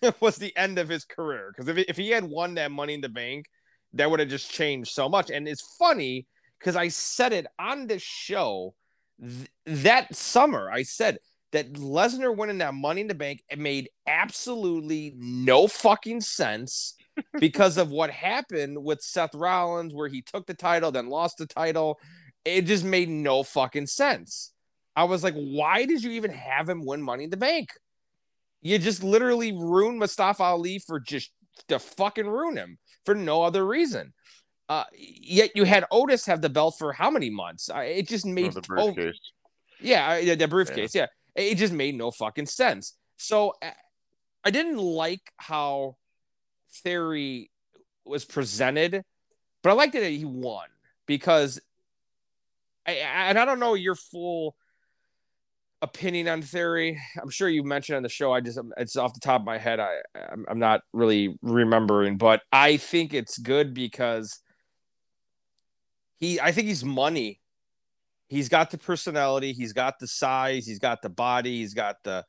was 0.21 0.37
the 0.37 0.57
end 0.57 0.78
of 0.78 0.88
his 0.88 1.04
career 1.04 1.52
because 1.54 1.69
if, 1.69 1.78
if 1.88 1.97
he 1.97 2.11
had 2.11 2.25
won 2.25 2.54
that 2.54 2.71
money 2.71 2.95
in 2.95 3.00
the 3.00 3.09
bank 3.09 3.47
that 3.92 4.11
would 4.11 4.21
have 4.21 4.28
just 4.28 4.50
changed 4.50 4.92
so 4.92 5.09
much 5.09 5.30
and 5.30 5.49
it's 5.49 5.76
funny 5.78 6.26
because 6.59 6.76
I 6.76 6.88
said 6.88 7.33
it 7.33 7.47
on 7.59 7.87
the 7.87 7.99
show 7.99 8.75
th- 9.21 9.49
that 9.66 10.14
summer. 10.14 10.71
I 10.71 10.83
said 10.83 11.19
that 11.52 11.73
Lesnar 11.73 12.37
winning 12.37 12.59
that 12.59 12.75
Money 12.75 13.00
in 13.00 13.07
the 13.09 13.14
Bank 13.14 13.42
it 13.50 13.59
made 13.59 13.88
absolutely 14.07 15.14
no 15.16 15.66
fucking 15.66 16.21
sense 16.21 16.95
because 17.40 17.76
of 17.76 17.90
what 17.90 18.11
happened 18.11 18.83
with 18.83 19.02
Seth 19.02 19.35
Rollins, 19.35 19.95
where 19.95 20.09
he 20.09 20.23
took 20.23 20.47
the 20.47 20.54
title, 20.54 20.92
then 20.92 21.09
lost 21.09 21.38
the 21.38 21.47
title. 21.47 21.99
It 22.45 22.62
just 22.62 22.85
made 22.85 23.09
no 23.09 23.42
fucking 23.42 23.87
sense. 23.87 24.52
I 24.95 25.04
was 25.04 25.25
like, 25.25 25.35
why 25.35 25.87
did 25.87 26.02
you 26.02 26.12
even 26.12 26.33
have 26.33 26.69
him 26.69 26.85
win 26.85 27.02
Money 27.02 27.25
in 27.25 27.30
the 27.30 27.37
Bank? 27.37 27.71
You 28.62 28.79
just 28.79 29.02
literally 29.02 29.52
ruined 29.52 29.99
Mustafa 29.99 30.43
Ali 30.43 30.79
for 30.79 31.00
just 31.00 31.31
to 31.69 31.79
fucking 31.79 32.26
ruin 32.26 32.57
him 32.57 32.79
for 33.05 33.14
no 33.14 33.43
other 33.43 33.67
reason. 33.67 34.12
Uh, 34.69 34.85
yet 34.97 35.50
you 35.55 35.64
had 35.64 35.85
Otis 35.90 36.26
have 36.26 36.43
the 36.43 36.49
belt 36.49 36.76
for 36.79 36.93
how 36.93 37.11
many 37.11 37.29
months? 37.29 37.69
Uh, 37.69 37.79
it 37.79 38.07
just 38.07 38.25
made 38.25 38.49
oh, 38.49 38.61
the 38.61 38.61
briefcase. 38.61 39.19
Oh, 39.19 39.76
yeah, 39.81 40.35
the 40.35 40.47
briefcase. 40.47 40.95
Yeah. 40.95 41.07
yeah, 41.35 41.43
it 41.43 41.55
just 41.57 41.73
made 41.73 41.97
no 41.97 42.11
fucking 42.11 42.47
sense. 42.47 42.95
So 43.17 43.55
uh, 43.62 43.71
I 44.45 44.50
didn't 44.50 44.79
like 44.79 45.33
how 45.38 45.97
Theory 46.85 47.50
was 48.05 48.25
presented, 48.25 49.02
but 49.62 49.71
I 49.71 49.73
liked 49.73 49.95
it 49.97 50.00
that 50.00 50.11
he 50.11 50.25
won 50.25 50.69
because, 51.07 51.61
I, 52.87 52.93
and 52.93 53.38
I 53.38 53.45
don't 53.45 53.59
know 53.59 53.75
your 53.75 53.97
full 53.97 54.55
opinion 55.82 56.28
on 56.28 56.42
Theory. 56.42 57.00
I'm 57.20 57.30
sure 57.30 57.49
you 57.49 57.62
mentioned 57.64 57.96
on 57.96 58.02
the 58.02 58.08
show. 58.08 58.32
I 58.32 58.40
just 58.40 58.58
it's 58.76 58.96
off 58.96 59.14
the 59.14 59.20
top 59.20 59.40
of 59.40 59.46
my 59.46 59.58
head. 59.58 59.80
I 59.80 59.99
I'm 60.49 60.58
not 60.58 60.82
really 60.92 61.38
remembering, 61.42 62.16
but 62.18 62.42
I 62.52 62.76
think 62.76 63.14
it's 63.14 63.38
good 63.38 63.75
because 63.75 64.40
he 66.18 66.40
I 66.40 66.52
think 66.52 66.68
he's 66.68 66.84
money. 66.84 67.40
he's 68.28 68.49
got 68.49 68.70
the 68.70 68.78
personality, 68.78 69.52
he's 69.52 69.72
got 69.72 69.99
the 69.99 70.06
size, 70.06 70.66
he's 70.66 70.78
got 70.78 71.02
the 71.02 71.08
body, 71.10 71.58
he's 71.58 71.75
got 71.75 71.96
the, 72.04 72.25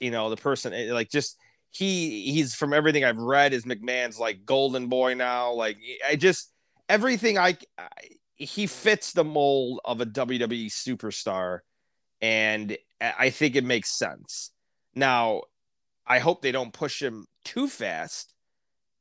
you 0.00 0.10
know, 0.10 0.30
the 0.30 0.36
person 0.36 0.72
eh, 0.72 0.92
like 0.92 1.10
just 1.10 1.36
he 1.70 2.32
he's 2.32 2.54
from 2.54 2.72
everything 2.72 3.04
I've 3.04 3.18
read 3.18 3.52
is 3.52 3.64
McMahon's 3.64 4.18
like 4.18 4.44
golden 4.44 4.88
boy 4.88 5.14
now. 5.14 5.52
Like 5.52 5.78
I 6.06 6.16
just 6.16 6.50
everything 6.88 7.38
I, 7.38 7.56
I 7.78 7.88
he 8.36 8.66
fits 8.66 9.12
the 9.12 9.24
mold 9.24 9.80
of 9.84 10.00
a 10.00 10.06
WWE 10.06 10.66
superstar, 10.66 11.60
and 12.22 12.76
I 13.00 13.30
think 13.30 13.56
it 13.56 13.64
makes 13.64 13.98
sense. 13.98 14.52
Now, 14.94 15.42
I 16.06 16.20
hope 16.20 16.40
they 16.40 16.52
don't 16.52 16.72
push 16.72 17.02
him 17.02 17.26
too 17.44 17.66
fast 17.66 18.32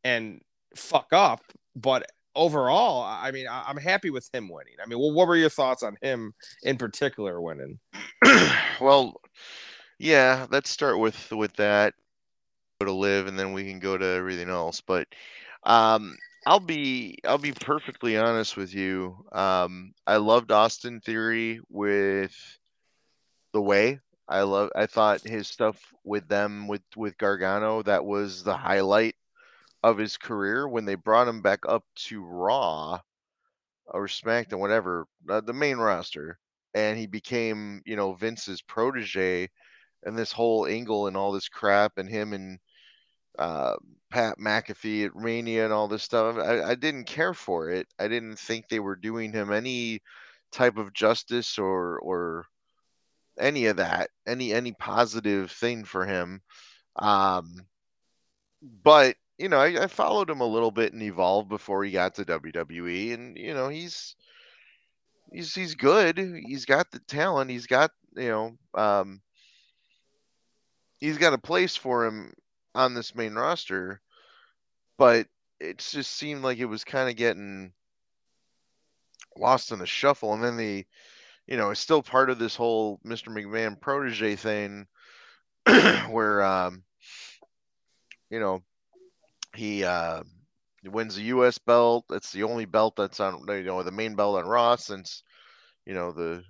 and 0.03 0.41
fuck 0.75 1.07
up, 1.13 1.43
but 1.75 2.07
overall, 2.35 3.03
I 3.03 3.31
mean, 3.31 3.45
I'm 3.49 3.77
happy 3.77 4.09
with 4.09 4.27
him 4.33 4.49
winning. 4.49 4.73
I 4.83 4.87
mean, 4.87 4.99
well, 4.99 5.11
what 5.11 5.27
were 5.27 5.35
your 5.35 5.49
thoughts 5.49 5.83
on 5.83 5.97
him 6.01 6.33
in 6.63 6.77
particular 6.77 7.39
winning? 7.39 7.79
well, 8.81 9.21
yeah, 9.99 10.47
let's 10.49 10.69
start 10.69 10.97
with 10.97 11.31
with 11.31 11.53
that. 11.57 11.93
Go 12.79 12.87
to 12.87 12.91
live, 12.91 13.27
and 13.27 13.37
then 13.37 13.53
we 13.53 13.63
can 13.69 13.79
go 13.79 13.97
to 13.97 14.05
everything 14.05 14.49
else. 14.49 14.81
But 14.81 15.07
um, 15.63 16.17
I'll 16.47 16.59
be 16.59 17.19
I'll 17.25 17.37
be 17.37 17.51
perfectly 17.51 18.17
honest 18.17 18.57
with 18.57 18.73
you. 18.73 19.23
Um, 19.31 19.93
I 20.07 20.17
loved 20.17 20.51
Austin 20.51 21.01
Theory 21.01 21.59
with 21.69 22.33
the 23.53 23.61
way. 23.61 23.99
I 24.27 24.41
love 24.43 24.69
I 24.75 24.85
thought 24.85 25.21
his 25.21 25.47
stuff 25.47 25.77
with 26.03 26.27
them 26.27 26.67
with 26.67 26.83
with 26.95 27.17
Gargano 27.17 27.81
that 27.83 28.05
was 28.05 28.43
the 28.43 28.55
highlight 28.57 29.15
of 29.83 29.97
his 29.97 30.17
career 30.17 30.67
when 30.67 30.85
they 30.85 30.95
brought 30.95 31.27
him 31.27 31.41
back 31.41 31.61
up 31.67 31.83
to 31.95 32.23
Raw 32.23 32.99
or 33.87 34.07
SmackDown, 34.07 34.59
whatever, 34.59 35.05
uh, 35.29 35.41
the 35.41 35.53
main 35.53 35.77
roster, 35.77 36.37
and 36.73 36.97
he 36.97 37.07
became, 37.07 37.81
you 37.85 37.95
know, 37.95 38.13
Vince's 38.13 38.61
protege, 38.61 39.49
and 40.03 40.17
this 40.17 40.31
whole 40.31 40.65
angle 40.65 41.07
and 41.07 41.17
all 41.17 41.31
this 41.31 41.49
crap, 41.49 41.97
and 41.97 42.09
him 42.09 42.33
and 42.33 42.59
uh, 43.39 43.75
Pat 44.09 44.37
McAfee 44.39 45.05
at 45.05 45.15
Mania 45.15 45.65
and 45.65 45.73
all 45.73 45.87
this 45.87 46.03
stuff. 46.03 46.37
I, 46.37 46.63
I 46.63 46.75
didn't 46.75 47.05
care 47.05 47.33
for 47.33 47.69
it. 47.69 47.87
I 47.99 48.07
didn't 48.07 48.37
think 48.37 48.67
they 48.67 48.79
were 48.79 48.95
doing 48.95 49.31
him 49.33 49.51
any 49.51 50.01
type 50.51 50.77
of 50.77 50.93
justice 50.93 51.57
or 51.57 51.99
or 51.99 52.45
any 53.39 53.65
of 53.67 53.77
that, 53.77 54.09
any 54.27 54.53
any 54.53 54.73
positive 54.73 55.51
thing 55.51 55.83
for 55.83 56.05
him. 56.05 56.41
Um, 56.95 57.65
but 58.83 59.15
you 59.37 59.49
know, 59.49 59.57
I, 59.57 59.83
I 59.83 59.87
followed 59.87 60.29
him 60.29 60.41
a 60.41 60.45
little 60.45 60.71
bit 60.71 60.93
and 60.93 61.01
evolved 61.01 61.49
before 61.49 61.83
he 61.83 61.91
got 61.91 62.15
to 62.15 62.25
WWE, 62.25 63.13
and 63.13 63.37
you 63.37 63.53
know, 63.53 63.69
he's 63.69 64.15
he's 65.31 65.53
he's 65.53 65.75
good. 65.75 66.17
He's 66.17 66.65
got 66.65 66.91
the 66.91 66.99
talent. 66.99 67.49
He's 67.49 67.67
got 67.67 67.91
you 68.15 68.29
know, 68.29 68.57
um, 68.75 69.21
he's 70.99 71.17
got 71.17 71.33
a 71.33 71.37
place 71.37 71.75
for 71.75 72.05
him 72.05 72.33
on 72.75 72.93
this 72.93 73.15
main 73.15 73.33
roster, 73.33 74.01
but 74.97 75.27
it 75.59 75.77
just 75.77 76.11
seemed 76.11 76.43
like 76.43 76.57
it 76.57 76.65
was 76.65 76.83
kind 76.83 77.09
of 77.09 77.15
getting 77.15 77.71
lost 79.37 79.71
in 79.71 79.79
the 79.79 79.85
shuffle. 79.85 80.33
And 80.33 80.43
then 80.43 80.57
the, 80.57 80.85
you 81.51 81.57
know, 81.57 81.71
it's 81.71 81.81
still 81.81 82.01
part 82.01 82.29
of 82.29 82.39
this 82.39 82.55
whole 82.55 82.97
Mr. 83.05 83.27
McMahon 83.27 83.77
protege 83.77 84.37
thing 84.37 84.87
where, 86.09 86.41
um, 86.41 86.81
you 88.29 88.39
know, 88.39 88.63
he, 89.53 89.83
uh, 89.83 90.23
wins 90.85 91.17
the 91.17 91.23
U.S. 91.23 91.57
belt. 91.57 92.05
It's 92.09 92.31
the 92.31 92.43
only 92.43 92.63
belt 92.63 92.95
that's 92.95 93.19
on, 93.19 93.43
you 93.49 93.63
know, 93.63 93.83
the 93.83 93.91
main 93.91 94.15
belt 94.15 94.37
on 94.37 94.47
Raw 94.47 94.77
since, 94.77 95.23
you 95.85 95.93
know, 95.93 96.13
the 96.13 96.41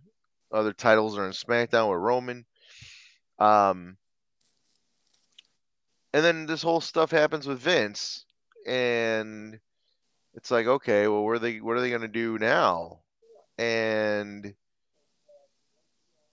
other 0.52 0.72
titles 0.72 1.18
are 1.18 1.26
in 1.26 1.32
SmackDown 1.32 1.90
with 1.90 2.00
Roman. 2.00 2.46
Um, 3.40 3.98
and 6.14 6.24
then 6.24 6.46
this 6.46 6.62
whole 6.62 6.80
stuff 6.80 7.10
happens 7.10 7.48
with 7.48 7.58
Vince, 7.58 8.26
and 8.68 9.60
it's 10.36 10.52
like, 10.52 10.68
okay, 10.68 11.08
well, 11.08 11.24
what 11.24 11.32
are 11.32 11.40
they 11.40 11.60
what 11.60 11.76
are 11.76 11.82
they 11.82 11.90
gonna 11.90 12.08
do 12.08 12.38
now? 12.38 13.00
And 13.58 14.54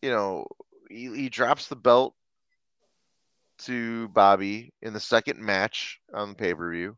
you 0.02 0.10
know, 0.10 0.46
he, 0.90 1.14
he 1.14 1.28
drops 1.28 1.68
the 1.68 1.76
belt 1.76 2.14
to 3.58 4.08
Bobby 4.08 4.72
in 4.82 4.92
the 4.92 5.00
second 5.00 5.40
match 5.40 6.00
on 6.14 6.30
the 6.30 6.34
pay 6.34 6.54
per 6.54 6.70
view, 6.72 6.96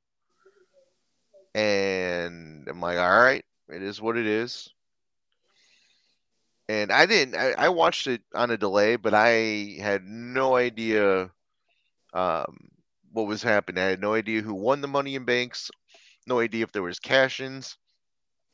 and 1.55 2.69
I'm 2.69 2.81
like, 2.81 2.99
all 2.99 3.23
right, 3.23 3.45
it 3.69 3.83
is 3.83 4.01
what 4.01 4.17
it 4.17 4.27
is. 4.27 4.69
And 6.69 6.93
I 6.93 7.07
didn't. 7.07 7.35
I, 7.35 7.53
I 7.53 7.69
watched 7.71 8.07
it 8.07 8.23
on 8.35 8.51
a 8.51 8.57
delay, 8.57 8.97
but 8.97 9.13
I 9.13 9.77
had 9.81 10.05
no 10.05 10.55
idea 10.55 11.31
um, 12.15 12.71
what 13.13 13.27
was 13.27 13.43
happening. 13.43 13.83
I 13.83 13.89
had 13.89 14.01
no 14.01 14.15
idea 14.15 14.43
who 14.43 14.55
won 14.55 14.81
the 14.81 14.89
Money 14.89 15.17
in 15.17 15.25
Banks, 15.25 15.71
no 16.27 16.39
idea 16.41 16.63
if 16.63 16.73
there 16.73 16.83
was 16.83 17.01
cash-ins, 17.01 17.77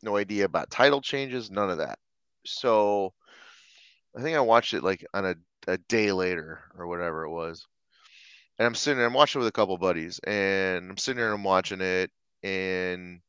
no 0.03 0.17
idea 0.17 0.47
about 0.47 0.71
title 0.71 1.03
changes, 1.03 1.51
none 1.51 1.71
of 1.71 1.79
that. 1.79 1.99
So 2.47 3.13
I 4.17 4.23
think 4.23 4.37
I 4.37 4.41
watched 4.41 4.75
it 4.75 4.83
like 4.83 5.05
on 5.13 5.27
a, 5.27 5.35
a 5.67 5.79
day 5.79 6.13
later 6.13 6.63
or 6.79 6.87
whatever 6.87 7.25
it 7.25 7.31
was. 7.31 7.67
And 8.59 8.67
I'm 8.67 8.75
sitting 8.75 8.99
there, 8.99 9.07
I'm 9.07 9.13
watching 9.13 9.41
with 9.41 9.49
a 9.49 9.53
couple 9.53 9.77
buddies, 9.77 10.19
and 10.21 10.91
I'm 10.91 10.97
sitting 10.97 11.19
there 11.19 11.27
and 11.27 11.35
I'm 11.35 11.45
watching 11.45 11.83
it, 11.83 12.11
and 12.43 13.21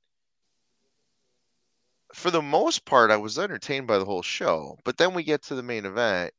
for 2.13 2.32
the 2.32 2.41
most 2.41 2.86
part, 2.86 3.12
I 3.12 3.17
was 3.17 3.38
entertained 3.38 3.88
by 3.88 3.98
the 3.98 4.06
whole 4.06 4.22
show. 4.22 4.77
But 4.86 4.98
then 4.98 5.13
we 5.13 5.24
get 5.24 5.44
to 5.44 5.56
the 5.56 5.63
main 5.63 5.86
event, 5.86 6.34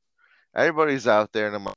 everybody's 0.57 1.07
out 1.07 1.33
there, 1.33 1.47
and 1.49 1.57
I'm 1.57 1.65
going 1.65 1.75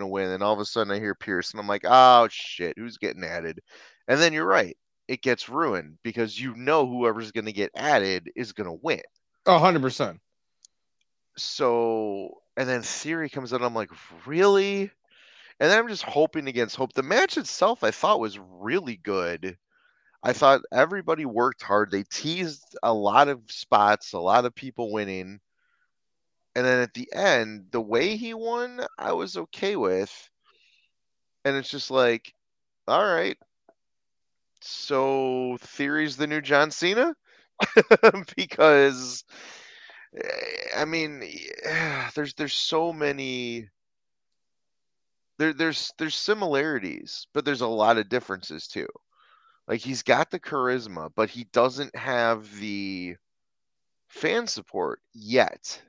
to 0.00 0.06
win. 0.06 0.30
And 0.30 0.42
all 0.42 0.52
of 0.52 0.60
a 0.60 0.64
sudden 0.64 0.92
I 0.92 0.98
hear 0.98 1.14
Pearce 1.14 1.52
and 1.52 1.60
I'm 1.60 1.68
like, 1.68 1.84
oh 1.84 2.28
shit, 2.30 2.74
who's 2.76 2.98
getting 2.98 3.24
added? 3.24 3.60
And 4.08 4.20
then 4.20 4.32
you're 4.32 4.46
right. 4.46 4.76
It 5.06 5.22
gets 5.22 5.48
ruined 5.48 5.98
because 6.02 6.38
you 6.38 6.54
know 6.56 6.86
whoever's 6.86 7.32
going 7.32 7.44
to 7.46 7.52
get 7.52 7.70
added 7.76 8.30
is 8.34 8.52
going 8.52 8.68
to 8.68 8.78
win. 8.82 9.02
Oh, 9.46 9.58
100%. 9.58 10.18
So, 11.36 12.42
and 12.56 12.68
then 12.68 12.82
Theory 12.82 13.28
comes 13.28 13.52
out. 13.52 13.62
I'm 13.62 13.74
like, 13.74 13.90
really? 14.26 14.82
And 15.60 15.70
then 15.70 15.78
I'm 15.78 15.88
just 15.88 16.02
hoping 16.02 16.48
against 16.48 16.76
hope. 16.76 16.92
The 16.92 17.02
match 17.02 17.38
itself 17.38 17.84
I 17.84 17.90
thought 17.90 18.20
was 18.20 18.38
really 18.38 18.96
good. 18.96 19.56
I 20.22 20.32
thought 20.32 20.62
everybody 20.72 21.26
worked 21.26 21.62
hard. 21.62 21.90
They 21.90 22.04
teased 22.04 22.76
a 22.82 22.92
lot 22.94 23.28
of 23.28 23.42
spots, 23.48 24.12
a 24.12 24.18
lot 24.18 24.46
of 24.46 24.54
people 24.54 24.92
winning. 24.92 25.40
And 26.56 26.66
then 26.66 26.80
at 26.80 26.94
the 26.94 27.12
end, 27.12 27.66
the 27.70 27.80
way 27.80 28.16
he 28.16 28.34
won, 28.34 28.84
I 28.98 29.12
was 29.12 29.36
okay 29.36 29.76
with. 29.76 30.30
And 31.44 31.56
it's 31.56 31.70
just 31.70 31.90
like, 31.90 32.34
all 32.88 33.04
right. 33.04 33.38
So 34.60 35.58
theory's 35.60 36.16
the 36.16 36.26
new 36.26 36.40
John 36.40 36.70
Cena? 36.70 37.14
because 38.36 39.24
I 40.76 40.84
mean, 40.84 41.22
there's 42.14 42.34
there's 42.34 42.54
so 42.54 42.92
many 42.92 43.68
there 45.38 45.52
there's 45.52 45.92
there's 45.98 46.14
similarities, 46.14 47.26
but 47.32 47.44
there's 47.44 47.62
a 47.62 47.66
lot 47.66 47.98
of 47.98 48.08
differences 48.08 48.68
too. 48.68 48.88
Like 49.66 49.80
he's 49.80 50.02
got 50.02 50.30
the 50.30 50.40
charisma, 50.40 51.10
but 51.14 51.30
he 51.30 51.44
doesn't 51.44 51.96
have 51.96 52.54
the 52.60 53.16
fan 54.08 54.46
support 54.46 55.00
yet 55.12 55.80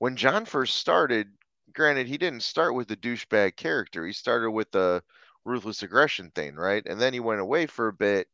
when 0.00 0.16
John 0.16 0.46
first 0.46 0.76
started, 0.76 1.28
granted, 1.74 2.08
he 2.08 2.16
didn't 2.16 2.42
start 2.42 2.74
with 2.74 2.88
the 2.88 2.96
douchebag 2.96 3.54
character. 3.54 4.06
He 4.06 4.14
started 4.14 4.50
with 4.50 4.70
the 4.72 5.02
ruthless 5.44 5.82
aggression 5.82 6.30
thing, 6.34 6.56
right? 6.56 6.82
And 6.86 6.98
then 6.98 7.12
he 7.12 7.20
went 7.20 7.42
away 7.42 7.66
for 7.66 7.88
a 7.88 7.92
bit, 7.92 8.26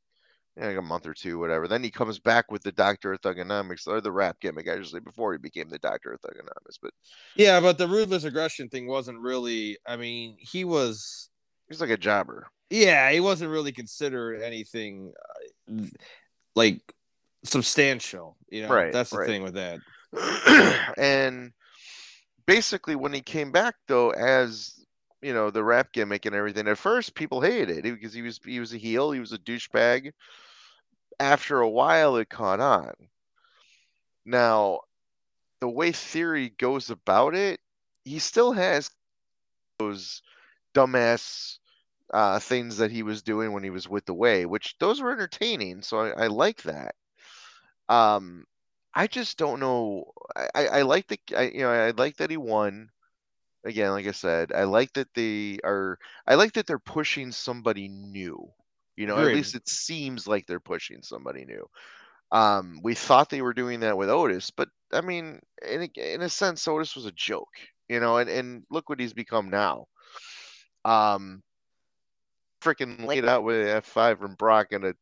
like 0.57 0.77
a 0.77 0.83
month 0.83 1.07
or 1.07 1.15
two, 1.15 1.39
whatever. 1.39 1.69
Then 1.69 1.83
he 1.83 1.91
comes 1.91 2.19
back 2.19 2.51
with 2.51 2.63
the 2.63 2.73
Doctor 2.73 3.13
of 3.13 3.21
Thuganomics 3.21 3.87
or 3.87 4.01
the 4.01 4.13
rap 4.13 4.41
gimmick, 4.41 4.69
actually, 4.69 5.01
before 5.01 5.33
he 5.33 5.39
became 5.39 5.69
the 5.69 5.79
Doctor 5.79 6.13
of 6.13 6.21
Thuganomics. 6.21 6.79
But 6.81 6.93
yeah, 7.35 7.61
but 7.61 7.79
the 7.79 7.89
ruthless 7.89 8.25
aggression 8.25 8.69
thing 8.69 8.87
wasn't 8.87 9.21
really. 9.21 9.79
I 9.87 9.97
mean, 9.97 10.37
he 10.39 10.65
was. 10.65 11.29
He's 11.69 11.81
like 11.81 11.91
a 11.91 11.97
jobber. 11.97 12.47
Yeah, 12.71 13.11
he 13.11 13.21
wasn't 13.21 13.51
really 13.51 13.73
considered 13.73 14.41
anything 14.43 15.13
uh, 15.71 15.83
like 16.55 16.81
substantial. 17.45 18.37
You 18.49 18.63
know, 18.63 18.69
right, 18.69 18.93
that's 18.93 19.11
the 19.11 19.19
right. 19.19 19.27
thing 19.27 19.43
with 19.43 19.55
that. 19.55 19.81
and 20.99 21.53
basically, 22.47 22.97
when 22.97 23.13
he 23.13 23.21
came 23.21 23.53
back, 23.53 23.75
though, 23.89 24.11
as 24.11 24.73
you 25.21 25.35
know, 25.35 25.51
the 25.51 25.65
rap 25.65 25.93
gimmick 25.93 26.25
and 26.25 26.35
everything, 26.35 26.67
at 26.67 26.79
first 26.79 27.15
people 27.15 27.41
hated 27.41 27.85
it 27.85 27.95
because 27.95 28.15
he 28.15 28.23
was 28.23 28.41
he 28.45 28.59
was 28.59 28.73
a 28.73 28.79
heel, 28.79 29.11
he 29.11 29.21
was 29.21 29.33
a 29.33 29.39
douchebag. 29.39 30.13
After 31.21 31.61
a 31.61 31.69
while, 31.69 32.17
it 32.17 32.31
caught 32.31 32.59
on. 32.59 33.11
Now, 34.27 34.81
the 35.61 35.69
way 35.69 35.93
Theory 35.93 36.51
goes 36.51 36.91
about 36.91 37.35
it, 37.35 37.61
he 38.05 38.19
still 38.21 38.53
has 38.53 38.91
those 39.79 40.23
dumbass 40.75 41.59
uh, 42.15 42.39
things 42.41 42.79
that 42.79 42.91
he 42.93 43.03
was 43.03 43.23
doing 43.23 43.53
when 43.53 43.65
he 43.65 43.71
was 43.71 43.89
with 43.89 44.07
the 44.07 44.15
Way, 44.15 44.47
which 44.47 44.77
those 44.79 45.01
were 45.03 45.13
entertaining. 45.13 45.83
So 45.83 46.01
I, 46.01 46.25
I 46.25 46.29
like 46.29 46.63
that. 46.65 46.95
Um, 47.89 48.47
I 48.95 49.07
just 49.09 49.39
don't 49.39 49.61
know. 49.61 50.13
I, 50.37 50.49
I, 50.55 50.67
I 50.69 50.83
like 50.83 51.09
the 51.09 51.21
I, 51.37 51.43
you 51.45 51.61
know 51.61 51.71
I 51.73 51.91
like 51.93 52.17
that 52.19 52.31
he 52.31 52.37
won. 52.39 52.91
Again, 53.65 53.93
like 53.93 54.07
I 54.07 54.13
said, 54.13 54.53
I 54.53 54.65
like 54.65 54.93
that 54.95 55.15
they 55.15 55.59
are. 55.65 55.99
I 56.27 56.37
like 56.37 56.55
that 56.55 56.67
they're 56.67 56.79
pushing 56.81 57.33
somebody 57.33 57.89
new. 57.89 58.53
You 58.97 59.07
know, 59.07 59.17
Agreed. 59.17 59.33
at 59.33 59.37
least 59.37 59.55
it 59.55 59.69
seems 59.69 60.27
like 60.27 60.47
they're 60.47 60.61
pushing 60.61 61.03
somebody 61.03 61.45
new. 61.45 61.69
Um, 62.33 62.81
we 62.83 62.95
thought 62.95 63.29
they 63.31 63.43
were 63.43 63.55
doing 63.55 63.81
that 63.81 63.97
with 63.97 64.09
Otis, 64.11 64.51
but 64.51 64.69
I 64.93 65.01
mean, 65.01 65.39
in 65.69 65.83
a, 65.83 66.15
in 66.15 66.23
a 66.23 66.29
sense, 66.29 66.67
Otis 66.67 66.97
was 66.97 67.07
a 67.07 67.13
joke. 67.13 67.49
You 67.89 68.01
know, 68.01 68.17
and, 68.17 68.29
and 68.29 68.65
look 68.71 68.89
what 68.89 68.99
he's 68.99 69.13
become 69.13 69.49
now. 69.49 69.87
Um, 70.85 71.43
freaking 72.61 73.05
laid 73.07 73.25
out 73.25 73.45
with 73.45 73.67
F 73.69 73.85
five 73.87 74.19
from 74.19 74.35
Brock 74.35 74.73
and 74.73 74.85
a 74.87 74.95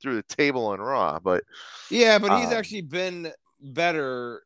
through 0.00 0.16
the 0.16 0.22
table 0.34 0.66
on 0.66 0.80
Raw, 0.80 1.18
but 1.18 1.42
Yeah, 1.90 2.18
but 2.18 2.38
he's 2.38 2.48
Um, 2.48 2.54
actually 2.54 2.82
been 2.82 3.32
better. 3.60 4.44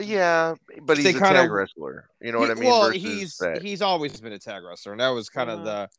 yeah, 0.00 0.54
but 0.82 0.96
he's 0.96 1.06
a 1.06 1.12
kinda- 1.12 1.28
tag 1.32 1.50
wrestler. 1.50 2.08
You 2.20 2.32
know 2.32 2.38
what 2.38 2.50
I 2.50 2.54
mean? 2.54 2.64
Well, 2.64 2.86
versus 2.88 3.02
he's 3.02 3.36
that. 3.38 3.60
he's 3.62 3.82
always 3.82 4.18
been 4.20 4.32
a 4.32 4.38
tag 4.38 4.62
wrestler, 4.64 4.92
and 4.92 5.00
that 5.02 5.08
was 5.10 5.28
kind 5.28 5.50
of 5.50 5.60
Mhm. 5.60 5.64
the 5.64 5.90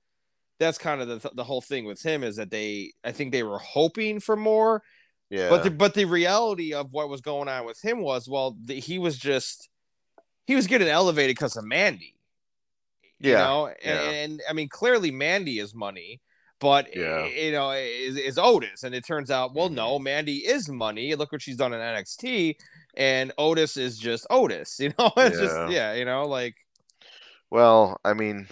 that's 0.60 0.78
kind 0.78 1.02
of 1.02 1.08
the 1.08 1.30
the 1.34 1.44
whole 1.44 1.62
thing 1.62 1.86
with 1.86 2.02
him 2.02 2.24
is 2.24 2.36
that 2.38 2.52
they 2.52 2.94
I 3.04 3.12
think 3.12 3.32
they 3.32 3.44
were 3.44 3.60
hoping 3.60 4.20
for 4.20 4.36
more, 4.36 4.82
yeah, 5.30 5.50
but 5.50 5.64
the 5.64 5.72
but 5.72 5.94
the 5.94 6.06
reality 6.06 6.74
of 6.74 6.92
what 6.92 7.10
was 7.10 7.22
going 7.22 7.50
on 7.50 7.66
with 7.66 7.82
him 7.84 8.02
was 8.02 8.28
well 8.30 8.56
the, 8.64 8.80
he 8.80 9.00
was 9.00 9.18
just 9.18 9.70
he 10.46 10.56
was 10.56 10.68
getting 10.68 10.88
elevated 10.88 11.36
because 11.36 11.58
of 11.58 11.66
Mandy. 11.66 12.16
you 13.20 13.32
Yeah, 13.32 13.38
know, 13.46 13.68
and, 13.68 13.78
yeah. 13.84 14.10
and 14.12 14.42
I 14.50 14.54
mean 14.54 14.70
clearly 14.70 15.12
Mandy 15.12 15.60
is 15.60 15.74
money, 15.74 16.22
but 16.60 16.96
Yeah. 16.96 17.28
Eh, 17.34 17.46
you 17.48 17.52
know 17.52 17.72
is, 17.72 18.18
is 18.18 18.38
Otis, 18.38 18.84
and 18.84 18.94
it 18.96 19.06
turns 19.06 19.32
out 19.32 19.54
well 19.56 19.70
no 19.70 19.96
mm-hmm. 19.96 20.04
Mandy 20.04 20.38
is 20.46 20.70
money. 20.70 21.16
Look 21.16 21.32
what 21.32 21.42
she's 21.42 21.58
done 21.58 21.74
in 21.74 21.80
NXT, 21.80 22.56
and 22.96 23.32
Otis 23.38 23.76
is 23.78 23.98
just 23.98 24.28
Otis. 24.30 24.78
You 24.80 24.90
know, 25.00 25.12
it's 25.18 25.40
Yeah. 25.40 25.42
just 25.42 25.72
yeah, 25.72 25.94
you 25.94 26.06
know, 26.06 26.26
like 26.26 26.56
Well, 27.50 28.00
I 28.04 28.14
mean, 28.14 28.48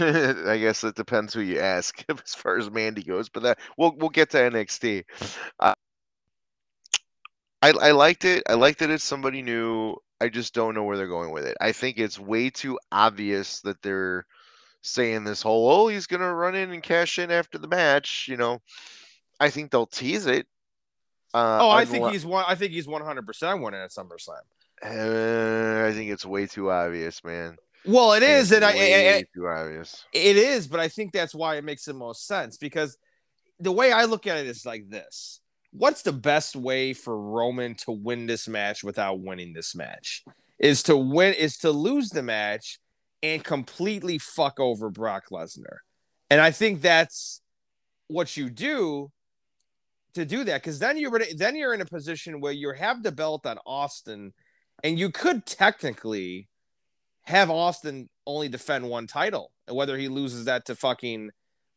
I 0.48 0.58
guess 0.58 0.84
it 0.84 0.94
depends 0.94 1.34
who 1.34 1.40
you 1.40 1.58
ask 1.58 2.04
as 2.08 2.34
far 2.34 2.58
as 2.58 2.70
Mandy 2.70 3.02
goes, 3.02 3.28
but 3.28 3.42
that 3.42 3.58
we'll 3.76 3.94
we'll 3.96 4.10
get 4.10 4.30
to 4.30 4.38
NXT. 4.38 5.04
Uh, 5.58 5.74
I 7.60 7.70
I 7.70 7.90
liked 7.92 8.24
it. 8.24 8.42
I 8.48 8.54
liked 8.54 8.80
that 8.80 8.90
it's 8.90 9.04
somebody 9.04 9.42
new. 9.42 9.96
I 10.20 10.28
just 10.28 10.54
don't 10.54 10.74
know 10.74 10.84
where 10.84 10.96
they're 10.96 11.08
going 11.08 11.32
with 11.32 11.44
it. 11.44 11.56
I 11.60 11.72
think 11.72 11.98
it's 11.98 12.18
way 12.18 12.50
too 12.50 12.78
obvious 12.90 13.60
that 13.62 13.82
they're 13.82 14.26
saying 14.82 15.24
this 15.24 15.42
whole 15.42 15.70
oh 15.70 15.88
he's 15.88 16.06
gonna 16.06 16.32
run 16.32 16.54
in 16.54 16.72
and 16.72 16.82
cash 16.82 17.18
in 17.18 17.30
after 17.30 17.58
the 17.58 17.68
match. 17.68 18.26
You 18.28 18.36
know, 18.36 18.60
I 19.40 19.50
think 19.50 19.70
they'll 19.70 19.86
tease 19.86 20.26
it. 20.26 20.46
Uh, 21.34 21.58
oh, 21.62 21.70
I 21.70 21.84
think 21.84 22.04
unle- 22.04 22.12
he's 22.12 22.26
one. 22.26 22.44
I 22.46 22.54
think 22.54 22.72
he's 22.72 22.86
one 22.86 23.02
hundred 23.02 23.26
percent 23.26 23.62
winning 23.62 23.80
at 23.80 23.90
SummerSlam. 23.90 24.42
Uh, 24.84 25.86
I 25.86 25.92
think 25.92 26.10
it's 26.10 26.26
way 26.26 26.46
too 26.46 26.70
obvious, 26.70 27.22
man. 27.22 27.56
Well, 27.84 28.12
it 28.12 28.22
is, 28.22 28.52
and 28.52 28.64
I, 28.64 28.70
I, 28.70 29.24
too 29.34 29.48
obvious. 29.48 30.04
It 30.12 30.36
is, 30.36 30.68
but 30.68 30.78
I 30.78 30.88
think 30.88 31.12
that's 31.12 31.34
why 31.34 31.56
it 31.56 31.64
makes 31.64 31.84
the 31.84 31.94
most 31.94 32.26
sense 32.26 32.56
because 32.56 32.96
the 33.58 33.72
way 33.72 33.92
I 33.92 34.04
look 34.04 34.26
at 34.26 34.38
it 34.38 34.46
is 34.46 34.64
like 34.64 34.88
this. 34.88 35.40
What's 35.72 36.02
the 36.02 36.12
best 36.12 36.54
way 36.54 36.92
for 36.92 37.18
Roman 37.18 37.74
to 37.76 37.92
win 37.92 38.26
this 38.26 38.46
match 38.46 38.84
without 38.84 39.20
winning 39.20 39.52
this 39.52 39.74
match? 39.74 40.22
Is 40.58 40.82
to 40.84 40.96
win 40.96 41.34
is 41.34 41.58
to 41.58 41.70
lose 41.70 42.10
the 42.10 42.22
match 42.22 42.78
and 43.22 43.42
completely 43.42 44.18
fuck 44.18 44.60
over 44.60 44.90
Brock 44.90 45.24
Lesnar. 45.32 45.78
And 46.30 46.40
I 46.40 46.50
think 46.50 46.82
that's 46.82 47.40
what 48.08 48.36
you 48.36 48.50
do 48.50 49.10
to 50.14 50.24
do 50.24 50.44
that 50.44 50.62
because 50.62 50.78
then 50.78 50.98
you're 50.98 51.20
then 51.36 51.56
you're 51.56 51.74
in 51.74 51.80
a 51.80 51.86
position 51.86 52.40
where 52.40 52.52
you 52.52 52.72
have 52.74 53.02
the 53.02 53.12
belt 53.12 53.46
on 53.46 53.58
Austin 53.64 54.32
and 54.84 54.98
you 54.98 55.10
could 55.10 55.46
technically 55.46 56.48
have 57.24 57.50
Austin 57.50 58.08
only 58.26 58.48
defend 58.48 58.88
one 58.88 59.06
title, 59.06 59.52
and 59.66 59.76
whether 59.76 59.96
he 59.96 60.08
loses 60.08 60.46
that 60.46 60.66
to 60.66 60.74
fucking 60.74 61.30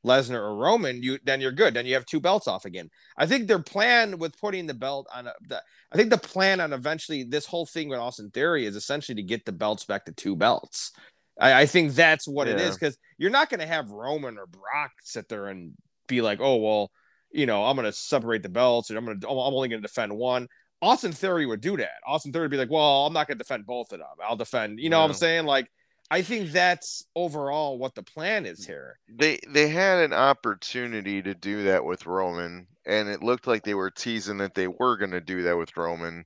Lesnar 0.05 0.39
or 0.39 0.55
Roman, 0.55 1.01
you 1.01 1.17
then 1.23 1.41
you're 1.41 1.51
good. 1.51 1.73
Then 1.73 1.86
you 1.86 1.95
have 1.95 2.05
two 2.05 2.19
belts 2.19 2.47
off 2.47 2.65
again. 2.65 2.89
I 3.17 3.25
think 3.25 3.47
their 3.47 3.62
plan 3.62 4.19
with 4.19 4.39
putting 4.39 4.67
the 4.67 4.73
belt 4.75 5.08
on, 5.13 5.27
a, 5.27 5.34
the, 5.47 5.62
I 5.91 5.97
think 5.97 6.12
the 6.12 6.17
plan 6.17 6.60
on 6.62 6.73
eventually 6.73 7.23
this 7.23 7.45
whole 7.47 7.65
thing 7.65 7.89
with 7.89 7.99
Austin 7.99 8.29
Theory 8.29 8.65
is 8.65 8.75
essentially 8.75 9.15
to 9.15 9.23
get 9.23 9.45
the 9.45 9.51
belts 9.51 9.84
back 9.86 10.05
to 10.05 10.12
two 10.12 10.36
belts. 10.36 10.91
I, 11.39 11.62
I 11.62 11.65
think 11.65 11.93
that's 11.93 12.27
what 12.27 12.47
it 12.47 12.60
Yeah. 12.60 12.67
is 12.67 12.77
because 12.77 12.97
you're 13.17 13.31
not 13.31 13.49
going 13.49 13.62
to 13.62 13.65
have 13.65 13.89
Roman 13.89 14.38
or 14.38 14.45
Brock 14.45 14.91
sit 15.01 15.27
there 15.27 15.47
and 15.47 15.73
be 16.08 16.21
like, 16.21 16.39
oh 16.39 16.58
well, 16.58 16.91
you 17.31 17.47
know, 17.47 17.65
I'm 17.65 17.75
going 17.75 17.86
to 17.86 17.91
separate 17.91 18.43
the 18.43 18.49
belts 18.49 18.89
and 18.91 18.97
I'm 18.99 19.05
going 19.05 19.19
to, 19.19 19.27
I'm 19.27 19.38
only 19.38 19.69
going 19.69 19.81
to 19.81 19.88
defend 19.88 20.15
one. 20.15 20.47
Austin 20.81 21.11
Theory 21.11 21.45
would 21.45 21.61
do 21.61 21.77
that. 21.77 22.01
Austin 22.05 22.31
Theory 22.31 22.43
would 22.43 22.51
be 22.51 22.57
like, 22.57 22.69
well, 22.69 23.05
I'm 23.05 23.13
not 23.13 23.27
going 23.27 23.38
to 23.38 23.43
defend 23.43 23.65
both 23.65 23.91
of 23.91 23.99
them. 23.99 24.07
I'll 24.23 24.35
defend. 24.35 24.79
You 24.79 24.89
know 24.89 25.01
what 25.01 25.09
I'm 25.09 25.15
saying? 25.15 25.45
Like, 25.45 25.71
I 26.11 26.21
think 26.21 26.51
that's 26.51 27.03
overall 27.15 27.77
what 27.77 27.95
the 27.95 28.03
plan 28.03 28.45
is 28.45 28.65
here. 28.65 28.99
They 29.09 29.39
they 29.47 29.69
had 29.69 29.99
an 29.99 30.13
opportunity 30.13 31.21
to 31.23 31.33
do 31.33 31.63
that 31.63 31.83
with 31.83 32.05
Roman, 32.05 32.67
and 32.85 33.09
it 33.09 33.23
looked 33.23 33.47
like 33.47 33.63
they 33.63 33.73
were 33.73 33.89
teasing 33.89 34.38
that 34.38 34.53
they 34.53 34.67
were 34.67 34.97
going 34.97 35.11
to 35.11 35.21
do 35.21 35.43
that 35.43 35.57
with 35.57 35.75
Roman 35.75 36.25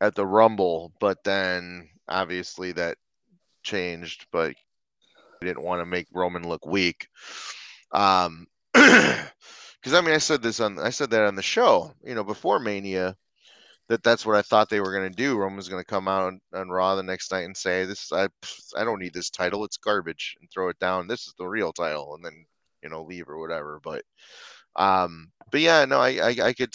at 0.00 0.14
the 0.14 0.26
Rumble, 0.26 0.92
but 1.00 1.24
then 1.24 1.88
obviously 2.08 2.72
that 2.72 2.96
changed. 3.64 4.26
But 4.30 4.54
they 5.40 5.46
didn't 5.48 5.64
want 5.64 5.80
to 5.80 5.86
make 5.86 6.06
Roman 6.12 6.48
look 6.48 6.64
weak. 6.64 7.08
Um, 7.90 8.46
because 8.72 9.94
I 9.94 10.00
mean, 10.00 10.14
I 10.14 10.18
said 10.18 10.42
this 10.42 10.60
on 10.60 10.78
I 10.78 10.90
said 10.90 11.10
that 11.10 11.26
on 11.26 11.34
the 11.34 11.42
show, 11.42 11.92
you 12.04 12.14
know, 12.14 12.24
before 12.24 12.60
Mania, 12.60 13.16
that 13.88 14.02
that's 14.02 14.26
what 14.26 14.36
I 14.36 14.42
thought 14.42 14.68
they 14.68 14.80
were 14.80 14.92
going 14.92 15.10
to 15.10 15.16
do. 15.16 15.36
Roman's 15.36 15.68
going 15.68 15.82
to 15.82 15.86
come 15.86 16.08
out 16.08 16.24
on, 16.24 16.40
on 16.54 16.68
Raw 16.68 16.94
the 16.94 17.02
next 17.02 17.32
night 17.32 17.44
and 17.44 17.56
say, 17.56 17.84
"This 17.84 18.12
I 18.12 18.28
I 18.76 18.84
don't 18.84 19.00
need 19.00 19.14
this 19.14 19.30
title. 19.30 19.64
It's 19.64 19.76
garbage," 19.78 20.36
and 20.40 20.50
throw 20.50 20.68
it 20.68 20.78
down. 20.78 21.06
This 21.08 21.26
is 21.26 21.34
the 21.38 21.46
real 21.46 21.72
title, 21.72 22.14
and 22.14 22.24
then 22.24 22.46
you 22.82 22.90
know 22.90 23.02
leave 23.04 23.28
or 23.28 23.40
whatever. 23.40 23.80
But 23.82 24.04
um, 24.76 25.30
but 25.50 25.60
yeah, 25.60 25.84
no, 25.86 25.98
I 26.00 26.10
I, 26.10 26.36
I 26.48 26.52
could. 26.52 26.74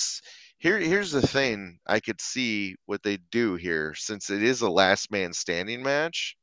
Here, 0.57 0.79
here's 0.79 1.11
the 1.11 1.21
thing. 1.21 1.79
I 1.87 1.99
could 1.99 2.21
see 2.21 2.75
what 2.85 3.03
they 3.03 3.17
do 3.31 3.55
here, 3.55 3.93
since 3.95 4.29
it 4.29 4.41
is 4.43 4.61
a 4.61 4.69
last 4.69 5.11
man 5.11 5.33
standing 5.33 5.83
match. 5.83 6.37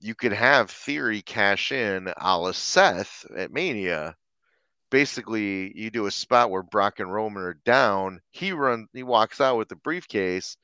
You 0.00 0.14
could 0.14 0.32
have 0.32 0.70
Theory 0.70 1.22
cash 1.22 1.72
in 1.72 2.08
a 2.16 2.38
la 2.38 2.52
Seth 2.52 3.26
at 3.36 3.52
Mania, 3.52 4.16
basically 4.90 5.76
you 5.76 5.90
do 5.90 6.06
a 6.06 6.10
spot 6.10 6.50
where 6.50 6.62
Brock 6.62 7.00
and 7.00 7.12
Roman 7.12 7.42
are 7.42 7.58
down. 7.64 8.20
He 8.32 8.52
runs, 8.52 8.88
he 8.92 9.02
walks 9.02 9.40
out 9.40 9.56
with 9.56 9.68
the 9.68 9.76
briefcase, 9.76 10.56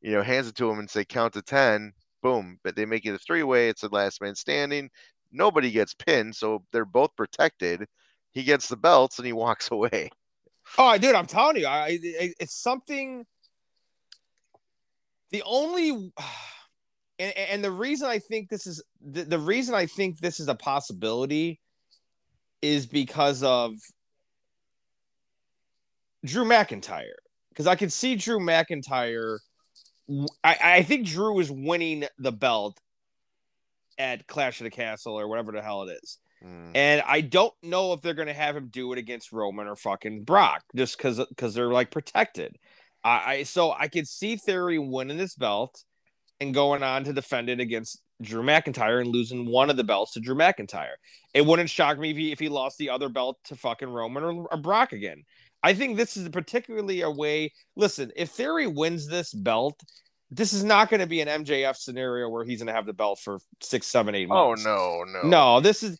you 0.00 0.12
know, 0.12 0.22
hands 0.22 0.48
it 0.48 0.56
to 0.56 0.70
him 0.70 0.78
and 0.78 0.90
say 0.90 1.04
count 1.04 1.34
to 1.34 1.42
ten. 1.42 1.92
Boom! 2.22 2.58
But 2.64 2.74
they 2.74 2.86
make 2.86 3.04
it 3.04 3.14
a 3.14 3.18
three 3.18 3.42
way. 3.42 3.68
It's 3.68 3.82
a 3.82 3.88
last 3.88 4.20
man 4.20 4.34
standing. 4.34 4.90
Nobody 5.30 5.70
gets 5.70 5.94
pinned, 5.94 6.34
so 6.34 6.64
they're 6.72 6.84
both 6.84 7.14
protected. 7.16 7.86
He 8.32 8.42
gets 8.42 8.68
the 8.68 8.76
belts 8.76 9.18
and 9.18 9.26
he 9.26 9.32
walks 9.44 9.70
away. 9.70 10.10
Oh, 10.78 10.96
dude, 10.98 11.14
I'm 11.14 11.26
telling 11.26 11.56
you, 11.56 11.66
I, 11.66 11.98
I 12.20 12.32
it's 12.40 12.60
something. 12.60 13.24
The 15.30 15.42
only, 15.44 15.90
and, 17.18 17.36
and 17.36 17.64
the 17.64 17.70
reason 17.70 18.08
I 18.08 18.18
think 18.18 18.48
this 18.48 18.66
is 18.66 18.82
the, 19.00 19.24
the 19.24 19.38
reason 19.38 19.74
I 19.74 19.86
think 19.86 20.18
this 20.18 20.40
is 20.40 20.48
a 20.48 20.54
possibility 20.54 21.60
is 22.74 22.86
because 22.86 23.42
of 23.42 23.74
Drew 26.24 26.44
McIntyre. 26.44 27.14
Because 27.50 27.66
I 27.66 27.76
could 27.76 27.92
see 27.92 28.16
Drew 28.16 28.38
McIntyre. 28.38 29.38
I, 30.44 30.56
I 30.62 30.82
think 30.82 31.06
Drew 31.06 31.38
is 31.40 31.50
winning 31.50 32.04
the 32.18 32.32
belt 32.32 32.78
at 33.98 34.26
Clash 34.26 34.60
of 34.60 34.64
the 34.64 34.70
Castle 34.70 35.18
or 35.18 35.26
whatever 35.26 35.52
the 35.52 35.62
hell 35.62 35.84
it 35.84 35.98
is. 36.02 36.18
Mm. 36.44 36.72
And 36.74 37.02
I 37.06 37.22
don't 37.22 37.54
know 37.62 37.92
if 37.92 38.02
they're 38.02 38.14
going 38.14 38.28
to 38.28 38.34
have 38.34 38.56
him 38.56 38.68
do 38.68 38.92
it 38.92 38.98
against 38.98 39.32
Roman 39.32 39.66
or 39.66 39.76
fucking 39.76 40.24
Brock 40.24 40.62
just 40.74 40.98
because 40.98 41.18
because 41.28 41.54
they're 41.54 41.72
like 41.72 41.90
protected. 41.90 42.56
I, 43.02 43.22
I 43.26 43.42
so 43.44 43.72
I 43.72 43.88
could 43.88 44.06
see 44.06 44.36
Theory 44.36 44.78
winning 44.78 45.16
this 45.16 45.34
belt 45.34 45.82
and 46.40 46.52
going 46.52 46.82
on 46.82 47.04
to 47.04 47.12
defend 47.12 47.48
it 47.48 47.60
against 47.60 48.02
Drew 48.22 48.42
McIntyre 48.42 49.00
and 49.00 49.10
losing 49.10 49.46
one 49.46 49.70
of 49.70 49.76
the 49.76 49.84
belts 49.84 50.12
to 50.12 50.20
Drew 50.20 50.34
McIntyre. 50.34 50.94
It 51.34 51.44
wouldn't 51.44 51.70
shock 51.70 51.98
me 51.98 52.10
if 52.10 52.16
he, 52.16 52.32
if 52.32 52.38
he 52.38 52.48
lost 52.48 52.78
the 52.78 52.90
other 52.90 53.08
belt 53.08 53.38
to 53.44 53.56
fucking 53.56 53.88
Roman 53.88 54.24
or, 54.24 54.46
or 54.50 54.56
Brock 54.56 54.92
again. 54.92 55.24
I 55.62 55.74
think 55.74 55.96
this 55.96 56.16
is 56.16 56.28
particularly 56.28 57.00
a 57.00 57.10
way. 57.10 57.52
Listen, 57.74 58.12
if 58.16 58.30
Theory 58.30 58.66
wins 58.66 59.08
this 59.08 59.34
belt, 59.34 59.80
this 60.30 60.52
is 60.52 60.64
not 60.64 60.90
going 60.90 61.00
to 61.00 61.06
be 61.06 61.20
an 61.20 61.44
MJF 61.44 61.76
scenario 61.76 62.28
where 62.28 62.44
he's 62.44 62.58
going 62.58 62.66
to 62.66 62.72
have 62.72 62.86
the 62.86 62.92
belt 62.92 63.20
for 63.20 63.38
six, 63.60 63.86
seven, 63.86 64.14
eight 64.14 64.28
oh, 64.30 64.48
months. 64.48 64.64
Oh, 64.66 65.04
no, 65.06 65.22
no, 65.22 65.28
No, 65.28 65.60
this 65.60 65.82
is 65.82 65.98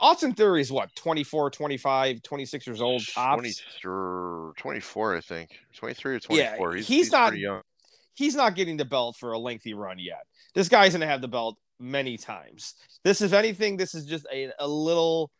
Austin 0.00 0.34
Theory 0.34 0.60
is 0.60 0.72
what 0.72 0.94
24, 0.96 1.50
25, 1.50 2.22
26 2.22 2.66
years 2.66 2.80
old 2.80 3.06
tops. 3.06 3.62
23, 3.82 4.52
24, 4.56 5.16
I 5.16 5.20
think. 5.20 5.50
23 5.76 6.14
or 6.14 6.20
Yeah, 6.30 6.56
24. 6.56 6.74
he's, 6.74 6.86
he's 6.86 6.96
he's 6.96 7.12
not- 7.12 7.36
young. 7.36 7.62
He's 8.14 8.34
not 8.34 8.54
getting 8.54 8.78
the 8.78 8.86
belt 8.86 9.16
for 9.20 9.32
a 9.32 9.38
lengthy 9.38 9.74
run 9.74 9.98
yet. 9.98 10.24
This 10.56 10.68
guy's 10.68 10.94
to 10.94 11.06
have 11.06 11.20
the 11.20 11.28
belt 11.28 11.56
many 11.78 12.16
times. 12.16 12.74
This, 13.04 13.20
if 13.20 13.32
anything, 13.32 13.76
this 13.76 13.94
is 13.94 14.06
just 14.06 14.26
a, 14.32 14.50
a 14.58 14.66
little, 14.66 15.30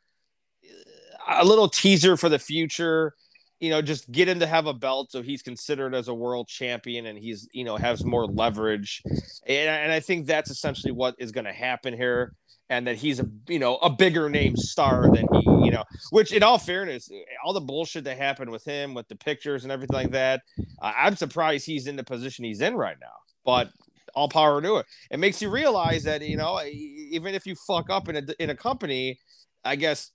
a 1.27 1.45
little 1.45 1.69
teaser 1.69 2.17
for 2.17 2.29
the 2.29 2.39
future. 2.39 3.15
you 3.61 3.71
know, 3.71 3.81
just 3.81 4.11
get 4.11 4.29
him 4.29 4.41
to 4.41 4.47
have 4.47 4.67
a 4.67 4.75
belt 4.75 5.11
so 5.11 5.23
he's 5.23 5.43
considered 5.43 5.95
as 5.95 6.09
a 6.09 6.15
world 6.15 6.47
champion 6.49 7.07
and 7.07 7.19
he's, 7.19 7.49
you 7.53 7.65
know, 7.65 7.77
has 7.77 8.05
more 8.05 8.27
leverage. 8.27 9.03
And, 9.47 9.69
and 9.69 9.93
I 9.93 10.01
think 10.01 10.27
that's 10.27 10.51
essentially 10.51 10.93
what 10.93 11.15
is 11.19 11.33
going 11.33 11.47
to 11.47 11.53
happen 11.53 11.95
here. 11.95 12.35
And 12.69 12.89
that 12.89 12.97
he's 12.97 13.21
a, 13.21 13.27
you 13.49 13.61
know, 13.61 13.77
a 13.77 13.89
bigger 13.89 14.29
name 14.29 14.57
star 14.57 15.05
than 15.05 15.27
he, 15.33 15.41
you 15.65 15.71
know, 15.71 15.85
which 16.11 16.33
in 16.33 16.43
all 16.43 16.59
fairness, 16.59 17.09
all 17.45 17.53
the 17.53 17.61
bullshit 17.61 18.05
that 18.05 18.19
happened 18.19 18.51
with 18.51 18.65
him, 18.65 18.93
with 18.93 19.07
the 19.07 19.15
pictures 19.15 19.63
and 19.63 19.73
everything 19.73 19.95
like 19.95 20.11
that, 20.11 20.43
uh, 20.83 20.93
I'm 20.97 21.15
surprised 21.15 21.65
he's 21.65 21.87
in 21.87 21.95
the 21.95 22.03
position 22.03 22.45
he's 22.45 22.61
in 22.61 22.75
right 22.75 22.97
now. 23.01 23.07
But 23.45 23.71
all 24.17 24.29
power 24.29 24.61
to 24.61 24.77
it. 24.77 24.87
It 25.11 25.21
makes 25.21 25.41
you 25.41 25.51
realize 25.51 26.03
that, 26.05 26.23
you 26.23 26.37
know, 26.37 26.61
even 26.65 27.35
if 27.35 27.47
you 27.47 27.55
fuck 27.55 27.91
up 27.91 28.09
in 28.09 28.17
a, 28.17 28.43
in 28.43 28.51
a 28.51 28.57
company, 28.57 29.21
I 29.65 29.77
guess 29.77 30.11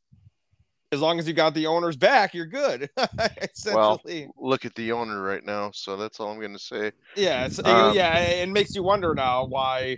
as 0.91 0.99
long 0.99 1.19
as 1.19 1.27
you 1.27 1.33
got 1.33 1.53
the 1.53 1.67
owner's 1.67 1.95
back, 1.95 2.33
you're 2.33 2.47
good. 2.47 2.89
well, 3.67 4.01
look 4.37 4.65
at 4.65 4.75
the 4.75 4.91
owner 4.91 5.21
right 5.21 5.45
now. 5.45 5.71
So 5.71 5.95
that's 5.95 6.19
all 6.19 6.31
I'm 6.31 6.39
going 6.39 6.53
to 6.53 6.59
say. 6.59 6.91
Yeah, 7.15 7.47
um, 7.63 7.95
yeah, 7.95 8.17
it 8.17 8.49
makes 8.49 8.75
you 8.75 8.83
wonder 8.83 9.13
now 9.15 9.45
why. 9.45 9.97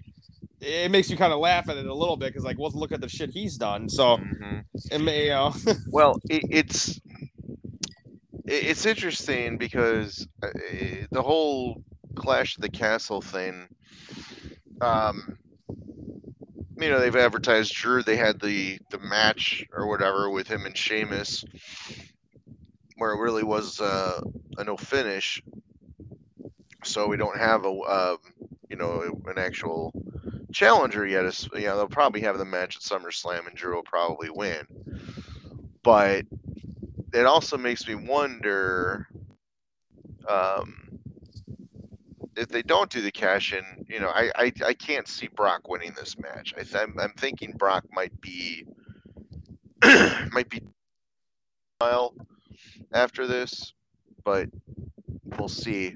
It 0.60 0.92
makes 0.92 1.10
you 1.10 1.18
kind 1.18 1.34
of 1.34 1.40
laugh 1.40 1.68
at 1.68 1.78
it 1.78 1.86
a 1.86 1.94
little 1.94 2.16
bit 2.16 2.28
because, 2.28 2.46
like, 2.46 2.58
well, 2.58 2.72
look 2.74 2.94
at 2.94 3.02
the 3.02 3.10
shit 3.10 3.32
he's 3.32 3.58
done. 3.58 3.90
So, 3.90 4.18
mm-hmm. 4.18 4.60
it 4.92 5.00
may, 5.00 5.26
you 5.26 5.32
know. 5.32 5.54
well, 5.88 6.22
it, 6.30 6.44
it's 6.50 7.02
it's 8.46 8.86
interesting 8.86 9.58
because 9.58 10.26
uh, 10.42 10.50
the 11.12 11.22
whole 11.22 11.84
Clash 12.16 12.56
of 12.56 12.62
the 12.62 12.70
Castle 12.70 13.22
thing. 13.22 13.68
Um, 14.84 15.38
you 16.78 16.90
know 16.90 17.00
they've 17.00 17.16
advertised 17.16 17.74
Drew. 17.74 18.04
They 18.04 18.18
had 18.18 18.40
the 18.40 18.80
the 18.90 19.00
match 19.00 19.66
or 19.74 19.88
whatever 19.88 20.30
with 20.30 20.48
him 20.48 20.66
and 20.66 20.78
Sheamus, 20.78 21.46
where 22.98 23.12
it 23.12 23.22
really 23.22 23.44
was 23.44 23.80
uh, 23.80 24.22
a 24.58 24.64
no 24.64 24.76
finish. 24.76 25.42
So 26.84 27.08
we 27.08 27.18
don't 27.18 27.38
have 27.38 27.66
a 27.66 27.70
uh, 27.70 28.18
you 28.70 28.76
know 28.76 29.02
an 29.28 29.38
actual 29.38 29.94
challenger 30.52 31.08
yet. 31.08 31.24
You 31.54 31.62
know 31.62 31.78
they'll 31.78 31.88
probably 31.88 32.22
have 32.22 32.38
the 32.38 32.46
match 32.46 32.76
at 32.76 32.82
SummerSlam 32.82 33.48
and 33.48 33.56
Drew 33.56 33.76
will 33.76 33.84
probably 33.84 34.30
win. 34.30 34.66
But 35.84 36.26
it 37.14 37.26
also 37.26 37.58
makes 37.58 37.88
me 37.88 37.96
wonder. 37.96 39.08
Um, 40.28 40.93
if 42.36 42.50
they 42.50 42.62
don't 42.62 42.90
do 42.90 43.02
the 43.02 43.12
cash 43.12 43.54
in, 43.54 43.86
you 43.88 44.00
know, 44.00 44.10
I, 44.10 44.32
I, 44.36 44.52
I 44.66 44.74
can't 44.74 45.08
see 45.08 45.28
Brock 45.28 45.68
winning 45.68 45.94
this 45.96 46.18
match. 46.18 46.54
I 46.58 46.64
th- 46.64 46.76
I'm, 46.76 46.96
I'm 47.00 47.14
thinking 47.18 47.54
Brock 47.54 47.86
might 47.92 48.20
be 48.22 48.66
might 50.32 50.50
be 50.50 50.62
while 51.80 52.14
after 52.94 53.28
this, 53.28 53.74
but 54.24 54.50
we'll 55.38 55.50
see. 55.50 55.96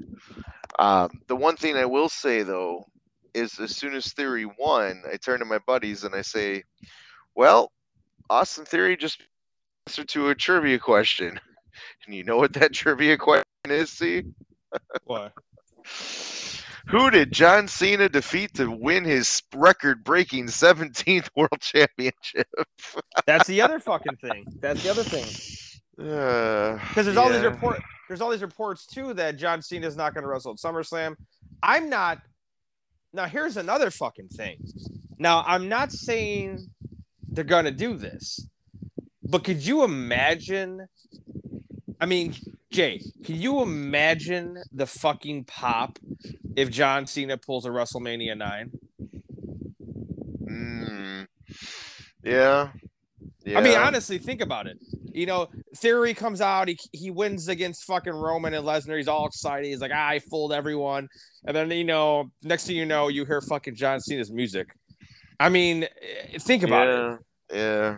Um, 0.80 1.10
the 1.28 1.36
one 1.36 1.56
thing 1.56 1.78
I 1.78 1.86
will 1.86 2.10
say 2.10 2.44
though 2.44 2.86
is 3.34 3.60
as 3.60 3.76
soon 3.76 3.96
as 3.96 4.14
Theory 4.14 4.46
won, 4.46 5.04
I 5.12 5.18
turn 5.18 5.40
to 5.40 5.46
my 5.46 5.60
buddies 5.60 6.04
and 6.04 6.14
I 6.14 6.22
say, 6.22 6.64
"Well, 7.36 7.72
Austin 8.30 8.66
Theory 8.66 8.98
just 8.98 9.22
answered 9.88 10.10
to 10.10 10.30
a 10.30 10.36
trivia 10.36 10.80
question." 10.80 11.40
And 12.08 12.16
you 12.16 12.24
know 12.24 12.38
what 12.38 12.54
that 12.54 12.74
trivia 12.74 13.18
question 13.18 13.46
is, 13.66 13.92
see? 13.92 14.24
What? 15.04 15.32
Who 16.88 17.12
did 17.12 17.34
John 17.34 17.68
Cena 17.68 18.08
defeat 18.08 18.54
to 18.54 18.72
win 18.72 19.04
his 19.04 19.44
record 19.54 20.06
breaking 20.06 20.46
17th 20.48 21.30
World 21.36 21.60
Championship? 21.60 22.48
That's 23.26 23.48
the 23.48 23.62
other 23.62 23.80
fucking 23.80 24.16
thing. 24.18 24.46
That's 24.60 24.84
the 24.84 24.92
other 24.92 25.04
thing. 25.04 25.26
Because 25.98 26.80
uh, 26.80 27.02
there's 27.04 27.16
yeah. 27.16 27.22
all 27.22 27.30
these 27.30 27.44
reports. 27.44 27.82
There's 28.08 28.22
all 28.22 28.30
these 28.30 28.42
reports 28.42 28.86
too 28.86 29.14
that 29.16 29.36
John 29.38 29.62
Cena 29.62 29.86
is 29.86 29.98
not 29.98 30.14
going 30.14 30.22
to 30.22 30.30
wrestle 30.30 30.52
at 30.52 30.58
SummerSlam. 30.58 31.16
I'm 31.62 31.90
not. 31.90 32.20
Now 33.14 33.26
here's 33.26 33.58
another 33.58 33.92
fucking 33.92 34.30
thing. 34.30 34.64
Now 35.18 35.44
I'm 35.46 35.68
not 35.68 35.92
saying 35.92 36.68
they're 37.28 37.44
going 37.44 37.66
to 37.66 37.72
do 37.72 37.98
this, 37.98 38.48
but 39.24 39.44
could 39.44 39.66
you 39.66 39.84
imagine? 39.84 40.88
I 42.00 42.06
mean, 42.06 42.36
Jay, 42.72 43.02
can 43.24 43.36
you 43.36 43.62
imagine 43.62 44.62
the 44.72 44.86
fucking 44.86 45.46
pop 45.46 45.98
if 46.56 46.70
John 46.70 47.08
Cena 47.08 47.38
pulls 47.38 47.66
a 47.66 47.70
WrestleMania 47.70 48.38
nine? 48.38 48.72
Mm, 50.44 51.28
yeah. 52.24 52.70
yeah. 53.44 53.58
I 53.58 53.62
mean, 53.62 53.78
honestly, 53.78 54.20
think 54.20 54.42
about 54.42 54.68
it. 54.68 54.78
You 55.12 55.26
know, 55.26 55.48
Theory 55.76 56.14
comes 56.14 56.42
out, 56.42 56.68
he, 56.68 56.78
he 56.92 57.10
wins 57.10 57.48
against 57.48 57.86
fucking 57.86 58.14
Roman 58.14 58.54
and 58.54 58.66
Lesnar. 58.66 58.98
He's 58.98 59.08
all 59.08 59.26
excited. 59.26 59.68
He's 59.68 59.82
like, 59.82 59.92
ah, 59.94 60.10
I 60.10 60.20
fooled 60.20 60.54
everyone. 60.54 61.08
And 61.46 61.56
then, 61.56 61.72
you 61.72 61.84
know, 61.84 62.30
next 62.44 62.68
thing 62.68 62.76
you 62.76 62.86
know, 62.86 63.08
you 63.08 63.26
hear 63.26 63.42
fucking 63.42 63.76
John 63.76 64.00
Cena's 64.00 64.32
music. 64.32 64.76
I 65.40 65.50
mean, 65.50 65.84
eh, 65.84 66.38
think 66.38 66.64
about 66.64 66.88
yeah, 66.88 67.16
it. 67.50 67.58
Yeah. 67.58 67.98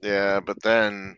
Yeah, 0.00 0.40
but 0.40 0.62
then 0.62 1.16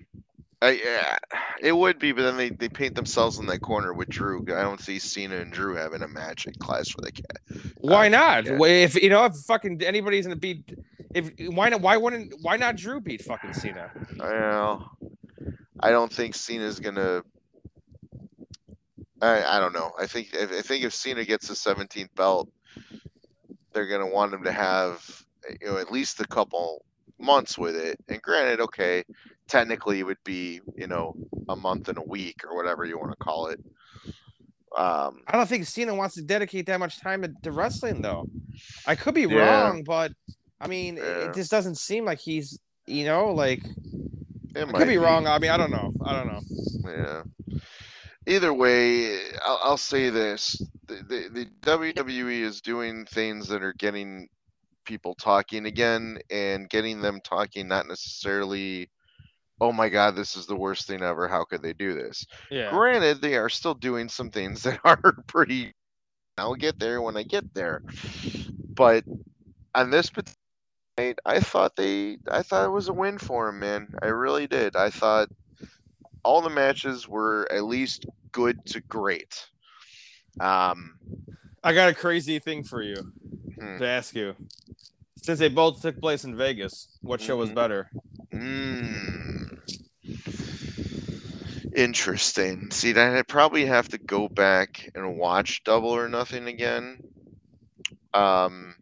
I, 0.62 0.72
yeah, 0.84 1.16
it 1.62 1.72
would 1.72 1.98
be, 1.98 2.12
but 2.12 2.22
then 2.22 2.36
they, 2.36 2.50
they 2.50 2.68
paint 2.68 2.94
themselves 2.94 3.38
in 3.38 3.46
that 3.46 3.62
corner 3.62 3.94
with 3.94 4.10
Drew. 4.10 4.42
I 4.42 4.60
don't 4.60 4.80
see 4.80 4.98
Cena 4.98 5.36
and 5.36 5.50
Drew 5.50 5.74
having 5.74 6.02
a 6.02 6.08
match 6.08 6.46
at 6.46 6.58
Clash 6.58 6.92
for 6.92 7.00
the 7.00 7.12
Cat. 7.12 7.38
Why 7.78 8.08
not? 8.08 8.44
Yeah. 8.44 8.58
If 8.62 9.02
you 9.02 9.08
know, 9.08 9.24
if 9.24 9.36
fucking 9.36 9.82
anybody's 9.82 10.26
gonna 10.26 10.36
beat, 10.36 10.78
if 11.14 11.30
why 11.48 11.70
not? 11.70 11.80
Why 11.80 11.96
wouldn't? 11.96 12.34
Why 12.42 12.58
not 12.58 12.76
Drew 12.76 13.00
beat 13.00 13.22
fucking 13.22 13.54
Cena? 13.54 13.90
Well, 14.18 14.90
I 15.80 15.90
don't 15.90 16.12
think 16.12 16.34
Cena's 16.34 16.78
gonna. 16.78 17.22
I, 19.22 19.42
I 19.56 19.60
don't 19.60 19.72
know. 19.72 19.92
I 19.98 20.06
think 20.06 20.28
if, 20.34 20.52
I 20.52 20.60
think 20.60 20.84
if 20.84 20.94
Cena 20.94 21.24
gets 21.24 21.48
the 21.48 21.54
17th 21.54 22.14
belt, 22.16 22.50
they're 23.72 23.88
gonna 23.88 24.06
want 24.06 24.34
him 24.34 24.44
to 24.44 24.52
have 24.52 25.24
you 25.58 25.68
know 25.68 25.78
at 25.78 25.90
least 25.90 26.20
a 26.20 26.26
couple 26.26 26.84
months 27.18 27.56
with 27.56 27.76
it. 27.76 27.98
And 28.08 28.20
granted, 28.20 28.60
okay, 28.60 29.04
technically 29.50 29.98
it 29.98 30.04
would 30.04 30.22
be 30.24 30.60
you 30.76 30.86
know 30.86 31.14
a 31.48 31.56
month 31.56 31.88
and 31.88 31.98
a 31.98 32.02
week 32.02 32.42
or 32.48 32.56
whatever 32.56 32.84
you 32.84 32.98
want 32.98 33.10
to 33.10 33.16
call 33.16 33.48
it. 33.48 33.60
Um, 34.76 35.22
I 35.26 35.32
don't 35.32 35.48
think 35.48 35.66
Cena 35.66 35.92
wants 35.94 36.14
to 36.14 36.22
dedicate 36.22 36.66
that 36.66 36.78
much 36.78 37.00
time 37.00 37.24
to, 37.42 37.50
wrestling 37.50 38.00
though. 38.00 38.28
I 38.86 38.94
could 38.94 39.14
be 39.14 39.22
yeah. 39.22 39.64
wrong, 39.64 39.82
but 39.82 40.12
I 40.60 40.68
mean, 40.68 40.96
yeah. 40.96 41.28
it 41.28 41.34
just 41.34 41.50
doesn't 41.50 41.76
seem 41.76 42.04
like 42.04 42.20
he's 42.20 42.58
you 42.86 43.04
know 43.04 43.32
like. 43.32 43.64
It 44.54 44.68
I 44.68 44.72
could 44.72 44.88
be, 44.88 44.94
be 44.94 44.98
wrong. 44.98 45.26
I 45.26 45.38
mean, 45.38 45.50
I 45.50 45.56
don't 45.56 45.70
know. 45.70 45.92
I 46.04 46.12
don't 46.12 46.26
know. 46.26 46.40
Yeah. 46.90 47.22
Either 48.26 48.52
way, 48.52 49.16
I'll, 49.44 49.60
I'll 49.62 49.76
say 49.76 50.10
this: 50.10 50.60
the, 50.86 50.94
the, 50.94 51.28
the 51.32 51.46
WWE 51.62 52.42
is 52.42 52.60
doing 52.60 53.06
things 53.06 53.48
that 53.48 53.62
are 53.62 53.74
getting 53.74 54.28
people 54.84 55.14
talking 55.14 55.66
again 55.66 56.18
and 56.30 56.68
getting 56.68 57.00
them 57.00 57.20
talking, 57.22 57.68
not 57.68 57.86
necessarily 57.86 58.90
oh 59.60 59.72
my 59.72 59.88
god, 59.88 60.16
this 60.16 60.36
is 60.36 60.46
the 60.46 60.56
worst 60.56 60.86
thing 60.86 61.02
ever. 61.02 61.28
How 61.28 61.44
could 61.44 61.62
they 61.62 61.72
do 61.72 61.94
this? 61.94 62.26
Yeah. 62.50 62.70
Granted, 62.70 63.20
they 63.20 63.36
are 63.36 63.48
still 63.48 63.74
doing 63.74 64.08
some 64.08 64.30
things 64.30 64.62
that 64.64 64.80
are 64.84 65.14
pretty. 65.26 65.74
I'll 66.38 66.54
get 66.54 66.78
there 66.78 67.02
when 67.02 67.16
I 67.16 67.22
get 67.22 67.52
there, 67.52 67.82
but 68.74 69.04
on 69.74 69.90
this 69.90 70.10
night, 70.96 71.18
I 71.26 71.40
thought 71.40 71.76
they, 71.76 72.16
I 72.30 72.42
thought 72.42 72.64
it 72.64 72.70
was 72.70 72.88
a 72.88 72.94
win 72.94 73.18
for 73.18 73.48
him, 73.48 73.58
man. 73.58 73.92
I 74.02 74.06
really 74.06 74.46
did. 74.46 74.74
I 74.74 74.88
thought 74.88 75.28
all 76.22 76.40
the 76.40 76.48
matches 76.48 77.06
were 77.06 77.46
at 77.50 77.64
least 77.64 78.06
good 78.32 78.64
to 78.66 78.80
great. 78.80 79.48
Um, 80.38 80.94
I 81.62 81.74
got 81.74 81.90
a 81.90 81.94
crazy 81.94 82.38
thing 82.38 82.64
for 82.64 82.82
you 82.82 83.12
hmm. 83.58 83.78
to 83.78 83.86
ask 83.86 84.14
you. 84.14 84.34
Since 85.22 85.38
they 85.38 85.48
both 85.48 85.82
took 85.82 86.00
place 86.00 86.24
in 86.24 86.34
Vegas, 86.34 86.88
what 87.02 87.20
show 87.20 87.36
was 87.36 87.50
mm-hmm. 87.50 87.56
better? 87.56 87.90
Mm. 88.32 89.19
Interesting. 91.74 92.70
See, 92.70 92.92
then 92.92 93.16
I'd 93.16 93.28
probably 93.28 93.64
have 93.66 93.88
to 93.88 93.98
go 93.98 94.28
back 94.28 94.90
and 94.94 95.16
watch 95.16 95.62
Double 95.64 95.90
or 95.90 96.08
Nothing 96.08 96.48
again. 96.48 96.98
Um, 98.12 98.74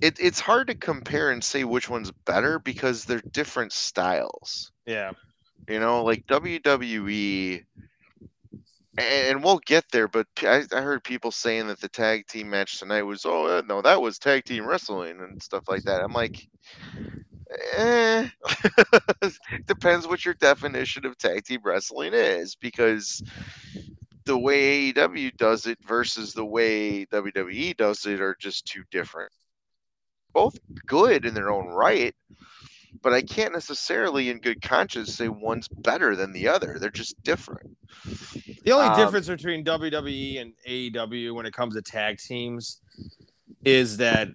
it, 0.00 0.18
it's 0.20 0.40
hard 0.40 0.68
to 0.68 0.74
compare 0.74 1.30
and 1.30 1.42
say 1.42 1.64
which 1.64 1.90
one's 1.90 2.10
better 2.24 2.58
because 2.58 3.04
they're 3.04 3.22
different 3.32 3.72
styles. 3.72 4.72
Yeah. 4.86 5.12
You 5.68 5.80
know, 5.80 6.02
like 6.02 6.26
WWE 6.26 7.64
and 8.98 9.42
we'll 9.42 9.60
get 9.66 9.84
there. 9.90 10.08
But 10.08 10.26
I, 10.42 10.64
I, 10.72 10.80
heard 10.80 11.04
people 11.04 11.30
saying 11.30 11.68
that 11.68 11.80
the 11.80 11.88
tag 11.88 12.26
team 12.26 12.50
match 12.50 12.78
tonight 12.78 13.02
was, 13.02 13.24
oh 13.24 13.46
uh, 13.46 13.62
no, 13.66 13.82
that 13.82 14.00
was 14.00 14.18
tag 14.18 14.44
team 14.44 14.66
wrestling 14.66 15.20
and 15.20 15.42
stuff 15.42 15.64
like 15.68 15.84
that. 15.84 16.02
I'm 16.02 16.12
like, 16.12 16.48
eh, 17.76 18.28
depends 19.66 20.06
what 20.06 20.24
your 20.24 20.34
definition 20.34 21.06
of 21.06 21.16
tag 21.18 21.44
team 21.44 21.60
wrestling 21.64 22.12
is, 22.14 22.54
because 22.56 23.22
the 24.24 24.38
way 24.38 24.92
AEW 24.92 25.36
does 25.36 25.66
it 25.66 25.78
versus 25.86 26.32
the 26.34 26.44
way 26.44 27.06
WWE 27.06 27.76
does 27.76 28.04
it 28.06 28.20
are 28.20 28.36
just 28.38 28.66
too 28.66 28.82
different. 28.90 29.32
Both 30.34 30.58
good 30.86 31.24
in 31.24 31.32
their 31.34 31.50
own 31.50 31.68
right, 31.68 32.14
but 33.02 33.14
I 33.14 33.22
can't 33.22 33.54
necessarily, 33.54 34.28
in 34.28 34.38
good 34.38 34.60
conscience, 34.60 35.14
say 35.14 35.28
one's 35.28 35.68
better 35.68 36.14
than 36.14 36.32
the 36.32 36.48
other. 36.48 36.78
They're 36.78 36.90
just 36.90 37.20
different. 37.22 37.76
The 38.64 38.72
only 38.72 38.88
Um, 38.88 38.96
difference 38.98 39.26
between 39.26 39.64
WWE 39.64 40.40
and 40.40 40.52
AEW 40.68 41.34
when 41.34 41.46
it 41.46 41.54
comes 41.54 41.74
to 41.74 41.82
tag 41.82 42.18
teams 42.18 42.80
is 43.64 43.96
that 43.96 44.28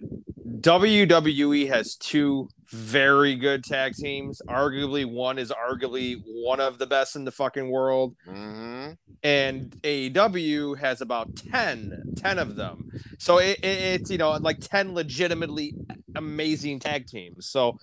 WWE 0.46 1.68
has 1.68 1.96
two 1.96 2.48
very 2.66 3.34
good 3.34 3.64
tag 3.64 3.94
teams. 3.94 4.42
Arguably, 4.48 5.04
one 5.10 5.38
is 5.38 5.50
arguably 5.52 6.22
one 6.26 6.60
of 6.60 6.78
the 6.78 6.86
best 6.86 7.16
in 7.16 7.24
the 7.24 7.30
fucking 7.32 7.70
world. 7.70 8.14
hmm 8.26 8.90
and 9.22 9.70
AEW 9.82 10.76
has 10.78 11.00
about 11.00 11.34
10, 11.34 12.12
10 12.14 12.38
of 12.38 12.56
them. 12.56 12.90
So 13.18 13.38
it, 13.38 13.58
it, 13.60 14.00
it's 14.02 14.10
you 14.10 14.18
know 14.18 14.32
like 14.32 14.58
10 14.60 14.94
legitimately 14.94 15.74
amazing 16.14 16.78
tag 16.80 17.06
teams. 17.06 17.46
So 17.48 17.78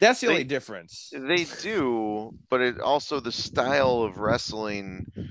that's 0.00 0.20
the 0.20 0.28
They- 0.28 0.32
only 0.32 0.44
difference. 0.44 1.12
They 1.12 1.44
do, 1.60 2.34
but 2.50 2.60
it 2.60 2.78
also 2.80 3.18
the 3.18 3.32
style 3.32 4.02
of 4.02 4.18
wrestling. 4.18 5.06
that 5.16 5.28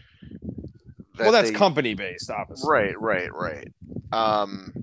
well, 1.20 1.32
that's 1.32 1.52
they- 1.52 1.56
company 1.56 1.94
based, 1.94 2.30
obviously. 2.30 2.70
Right, 2.70 3.00
right, 3.00 3.34
right. 3.34 3.68
Um, 4.12 4.74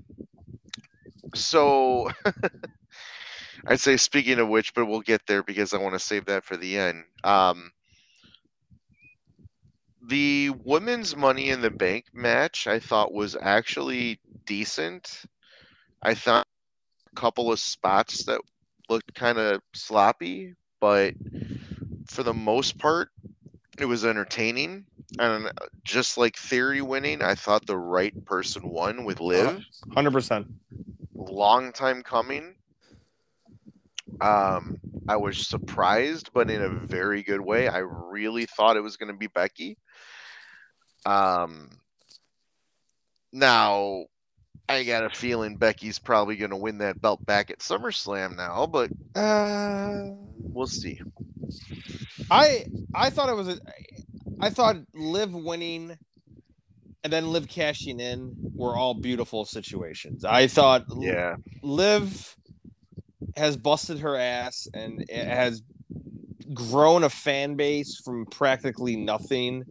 so 1.37 2.11
I'd 3.67 3.79
say 3.79 3.97
speaking 3.97 4.39
of 4.39 4.47
which, 4.47 4.73
but 4.73 4.85
we'll 4.85 5.01
get 5.01 5.25
there 5.27 5.43
because 5.43 5.73
I 5.73 5.77
want 5.77 5.93
to 5.93 5.99
save 5.99 6.25
that 6.25 6.43
for 6.43 6.57
the 6.57 6.77
end. 6.77 7.03
Um, 7.23 7.71
the 10.07 10.51
women's 10.63 11.15
Money 11.15 11.49
in 11.49 11.61
the 11.61 11.69
Bank 11.69 12.05
match 12.13 12.67
I 12.67 12.79
thought 12.79 13.13
was 13.13 13.35
actually 13.39 14.19
decent. 14.45 15.23
I 16.01 16.13
thought 16.13 16.45
a 17.11 17.15
couple 17.15 17.51
of 17.51 17.59
spots 17.59 18.23
that 18.25 18.39
looked 18.89 19.13
kind 19.15 19.37
of 19.37 19.61
sloppy, 19.73 20.55
but 20.79 21.13
for 22.07 22.23
the 22.23 22.33
most 22.33 22.77
part, 22.77 23.09
it 23.77 23.85
was 23.85 24.05
entertaining. 24.05 24.85
And 25.19 25.51
just 25.83 26.17
like 26.17 26.35
Theory 26.35 26.81
winning, 26.81 27.21
I 27.21 27.35
thought 27.35 27.65
the 27.65 27.77
right 27.77 28.13
person 28.25 28.69
won 28.69 29.03
with 29.03 29.19
Liv. 29.19 29.63
100%. 29.89 30.47
Long 31.29 31.71
time 31.71 32.03
coming. 32.03 32.55
Um, 34.21 34.77
I 35.07 35.17
was 35.17 35.47
surprised, 35.47 36.31
but 36.33 36.49
in 36.49 36.61
a 36.61 36.69
very 36.69 37.23
good 37.23 37.41
way. 37.41 37.67
I 37.67 37.79
really 37.79 38.45
thought 38.45 38.77
it 38.77 38.83
was 38.83 38.97
going 38.97 39.11
to 39.11 39.17
be 39.17 39.27
Becky. 39.27 39.77
Um, 41.05 41.69
now 43.31 44.05
I 44.67 44.83
got 44.83 45.05
a 45.05 45.09
feeling 45.09 45.57
Becky's 45.57 45.99
probably 45.99 46.35
going 46.35 46.49
to 46.51 46.57
win 46.57 46.79
that 46.79 47.01
belt 47.01 47.25
back 47.25 47.51
at 47.51 47.59
SummerSlam 47.59 48.35
now, 48.35 48.65
but 48.65 48.89
Uh, 49.15 50.15
we'll 50.39 50.67
see. 50.67 50.99
I 52.29 52.65
I 52.93 53.09
thought 53.09 53.29
it 53.29 53.35
was 53.35 53.47
a 53.47 53.59
I 54.39 54.49
thought 54.49 54.77
Liv 54.93 55.33
winning 55.33 55.97
and 57.07 57.13
then 57.13 57.31
Liv 57.31 57.47
cashing 57.47 58.01
in 58.01 58.35
were 58.53 58.75
all 58.75 58.93
beautiful 58.93 59.45
situations. 59.45 60.25
I 60.25 60.47
thought 60.47 60.83
Yeah, 60.99 61.37
Liv 61.61 62.35
has 63.37 63.55
busted 63.55 63.99
her 63.99 64.17
ass 64.17 64.67
and 64.73 65.09
has 65.09 65.61
grown 66.53 67.05
a 67.05 67.09
fan 67.09 67.55
base 67.55 68.01
from 68.03 68.25
practically 68.25 68.97
nothing 68.97 69.63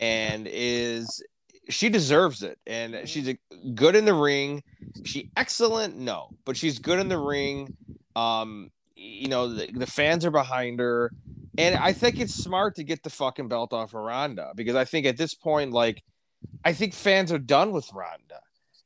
and 0.00 0.48
is 0.50 1.22
she 1.68 1.88
deserves 1.88 2.42
it. 2.42 2.58
And 2.66 3.08
she's 3.08 3.32
good 3.76 3.94
in 3.94 4.06
the 4.06 4.14
ring. 4.14 4.64
She 5.04 5.30
excellent? 5.36 5.96
No 5.96 6.30
but 6.44 6.56
she's 6.56 6.80
good 6.80 6.98
in 6.98 7.08
the 7.08 7.18
ring. 7.18 7.76
Um 8.16 8.72
you 8.96 9.28
know 9.28 9.54
the, 9.54 9.70
the 9.70 9.86
fans 9.86 10.24
are 10.24 10.32
behind 10.32 10.80
her. 10.80 11.12
And 11.58 11.76
i 11.76 11.92
think 11.92 12.18
it's 12.18 12.34
smart 12.34 12.74
to 12.74 12.82
get 12.82 13.04
the 13.04 13.10
fucking 13.10 13.46
belt 13.46 13.72
off 13.72 13.94
of 13.94 14.00
Ronda 14.00 14.50
because 14.56 14.74
i 14.74 14.84
think 14.84 15.06
at 15.06 15.16
this 15.16 15.32
point 15.32 15.70
like 15.70 16.02
i 16.64 16.72
think 16.72 16.94
fans 16.94 17.32
are 17.32 17.38
done 17.38 17.72
with 17.72 17.92
Ronda 17.92 18.40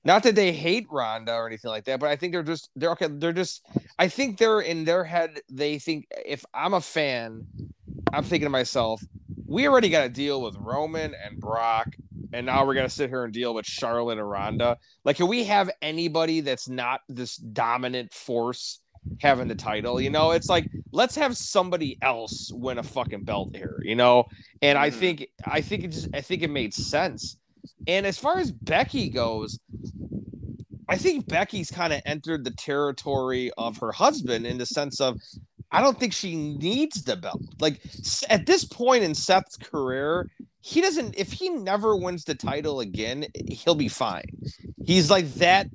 not 0.04 0.22
that 0.22 0.36
they 0.36 0.52
hate 0.52 0.86
Ronda 0.88 1.34
or 1.34 1.48
anything 1.48 1.68
like 1.68 1.82
that, 1.86 1.98
but 1.98 2.08
I 2.08 2.14
think 2.14 2.32
they're 2.32 2.44
just 2.44 2.70
they're 2.76 2.92
okay. 2.92 3.08
They're 3.10 3.32
just 3.32 3.66
I 3.98 4.06
think 4.06 4.38
they're 4.38 4.60
in 4.60 4.84
their 4.84 5.02
head. 5.02 5.40
They 5.50 5.80
think 5.80 6.06
if 6.24 6.44
I'm 6.54 6.74
a 6.74 6.80
fan, 6.80 7.44
I'm 8.12 8.22
thinking 8.22 8.46
to 8.46 8.50
myself, 8.50 9.02
we 9.48 9.66
already 9.66 9.88
got 9.88 10.04
to 10.04 10.08
deal 10.08 10.40
with 10.40 10.54
Roman 10.58 11.12
and 11.24 11.40
Brock, 11.40 11.88
and 12.32 12.46
now 12.46 12.64
we're 12.64 12.74
gonna 12.74 12.88
sit 12.88 13.10
here 13.10 13.24
and 13.24 13.32
deal 13.34 13.52
with 13.52 13.66
Charlotte 13.66 14.18
and 14.18 14.30
Ronda. 14.30 14.78
Like, 15.04 15.16
can 15.16 15.26
we 15.26 15.42
have 15.42 15.72
anybody 15.82 16.40
that's 16.40 16.68
not 16.68 17.00
this 17.08 17.36
dominant 17.36 18.14
force 18.14 18.78
having 19.20 19.48
the 19.48 19.56
title? 19.56 20.00
You 20.00 20.10
know, 20.10 20.30
it's 20.30 20.48
like 20.48 20.68
let's 20.92 21.16
have 21.16 21.36
somebody 21.36 21.98
else 22.00 22.52
win 22.54 22.78
a 22.78 22.84
fucking 22.84 23.24
belt 23.24 23.56
here. 23.56 23.80
You 23.82 23.96
know, 23.96 24.26
and 24.62 24.78
I 24.78 24.90
Mhm. 24.90 24.94
think 24.94 25.26
I 25.44 25.62
think 25.62 25.82
it 25.82 25.88
just 25.88 26.08
I 26.14 26.20
think 26.20 26.42
it 26.42 26.50
made 26.50 26.72
sense. 26.74 27.38
And 27.86 28.06
as 28.06 28.18
far 28.18 28.38
as 28.38 28.50
Becky 28.50 29.08
goes, 29.08 29.58
I 30.88 30.96
think 30.96 31.28
Becky's 31.28 31.70
kind 31.70 31.92
of 31.92 32.00
entered 32.06 32.44
the 32.44 32.52
territory 32.52 33.50
of 33.58 33.78
her 33.78 33.92
husband 33.92 34.46
in 34.46 34.58
the 34.58 34.66
sense 34.66 35.00
of 35.00 35.20
I 35.72 35.82
don't 35.82 35.98
think 35.98 36.12
she 36.12 36.36
needs 36.36 37.02
the 37.02 37.16
belt. 37.16 37.42
Like 37.60 37.80
at 38.28 38.46
this 38.46 38.64
point 38.64 39.02
in 39.02 39.14
Seth's 39.14 39.56
career, 39.56 40.30
he 40.60 40.80
doesn't 40.80 41.18
if 41.18 41.32
he 41.32 41.48
never 41.48 41.96
wins 41.96 42.24
the 42.24 42.34
title 42.34 42.80
again, 42.80 43.26
he'll 43.48 43.74
be 43.74 43.88
fine. 43.88 44.24
He's 44.84 45.10
like 45.10 45.32
that 45.34 45.66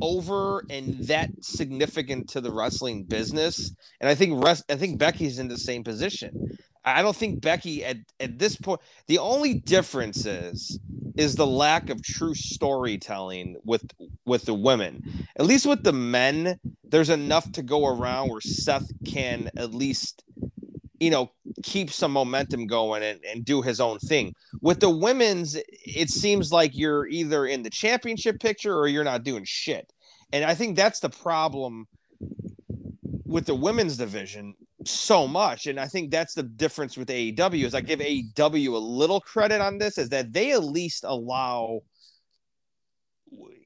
over 0.00 0.64
and 0.68 0.98
that 1.06 1.30
significant 1.40 2.28
to 2.28 2.40
the 2.40 2.52
wrestling 2.52 3.04
business. 3.04 3.74
And 4.00 4.08
I 4.08 4.14
think 4.14 4.44
rest, 4.44 4.64
I 4.70 4.76
think 4.76 4.98
Becky's 4.98 5.38
in 5.38 5.48
the 5.48 5.56
same 5.56 5.82
position. 5.82 6.53
I 6.84 7.02
don't 7.02 7.16
think 7.16 7.40
Becky 7.40 7.84
at, 7.84 7.98
at 8.20 8.38
this 8.38 8.56
point 8.56 8.80
the 9.06 9.18
only 9.18 9.54
difference 9.54 10.26
is 10.26 10.78
is 11.16 11.36
the 11.36 11.46
lack 11.46 11.90
of 11.90 12.02
true 12.02 12.34
storytelling 12.34 13.56
with 13.64 13.84
with 14.26 14.44
the 14.44 14.54
women. 14.54 15.26
At 15.36 15.46
least 15.46 15.66
with 15.66 15.82
the 15.82 15.92
men, 15.92 16.58
there's 16.82 17.10
enough 17.10 17.50
to 17.52 17.62
go 17.62 17.86
around 17.86 18.28
where 18.30 18.40
Seth 18.40 18.90
can 19.04 19.50
at 19.56 19.72
least 19.72 20.24
you 21.00 21.10
know 21.10 21.30
keep 21.62 21.90
some 21.90 22.12
momentum 22.12 22.66
going 22.66 23.02
and, 23.02 23.20
and 23.24 23.44
do 23.44 23.62
his 23.62 23.80
own 23.80 23.98
thing. 23.98 24.34
With 24.60 24.80
the 24.80 24.90
women's, 24.90 25.56
it 25.68 26.10
seems 26.10 26.52
like 26.52 26.76
you're 26.76 27.06
either 27.06 27.46
in 27.46 27.62
the 27.62 27.70
championship 27.70 28.40
picture 28.40 28.76
or 28.76 28.88
you're 28.88 29.04
not 29.04 29.24
doing 29.24 29.44
shit. 29.44 29.92
And 30.32 30.44
I 30.44 30.54
think 30.54 30.76
that's 30.76 31.00
the 31.00 31.10
problem 31.10 31.86
with 33.24 33.46
the 33.46 33.54
women's 33.54 33.96
division 33.96 34.54
so 34.88 35.26
much. 35.26 35.66
And 35.66 35.78
I 35.78 35.86
think 35.86 36.10
that's 36.10 36.34
the 36.34 36.42
difference 36.42 36.96
with 36.96 37.08
AEW 37.08 37.64
is 37.64 37.74
I 37.74 37.80
give 37.80 38.00
AEW 38.00 38.74
a 38.74 38.78
little 38.78 39.20
credit 39.20 39.60
on 39.60 39.78
this 39.78 39.98
is 39.98 40.08
that 40.10 40.32
they 40.32 40.52
at 40.52 40.64
least 40.64 41.04
allow 41.04 41.80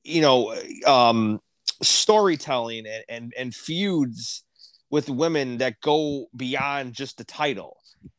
you 0.04 0.22
know 0.22 0.54
um 0.86 1.40
storytelling 1.82 2.86
and 2.86 3.04
and, 3.08 3.34
and 3.36 3.54
feuds 3.54 4.44
with 4.90 5.10
women 5.10 5.58
that 5.58 5.80
go 5.82 6.26
beyond 6.34 6.94
just 6.94 7.18
the 7.18 7.24
title. 7.24 7.76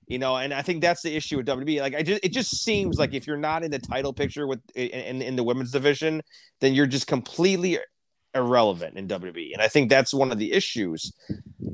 You 0.08 0.18
know, 0.18 0.38
and 0.38 0.54
I 0.54 0.64
think 0.64 0.82
that's 0.82 1.04
the 1.04 1.16
issue 1.16 1.38
with 1.38 1.46
WWE. 1.46 1.82
Like, 1.82 1.96
I 1.96 2.02
just 2.02 2.24
it 2.24 2.34
just 2.34 2.64
seems 2.64 2.98
like 2.98 3.14
if 3.14 3.28
you're 3.28 3.38
not 3.38 3.64
in 3.64 3.70
the 3.70 3.80
title 3.80 4.12
picture 4.12 4.48
with 4.48 4.60
in, 4.74 4.90
in, 4.90 5.22
in 5.22 5.36
the 5.36 5.44
women's 5.44 5.72
division, 5.72 6.22
then 6.62 6.74
you're 6.74 6.88
just 6.88 7.06
completely 7.06 7.78
irrelevant 8.36 8.98
in 8.98 9.08
WWE. 9.08 9.54
And 9.54 9.62
I 9.62 9.68
think 9.68 9.90
that's 9.90 10.14
one 10.14 10.32
of 10.32 10.38
the 10.38 10.52
issues. 10.52 11.12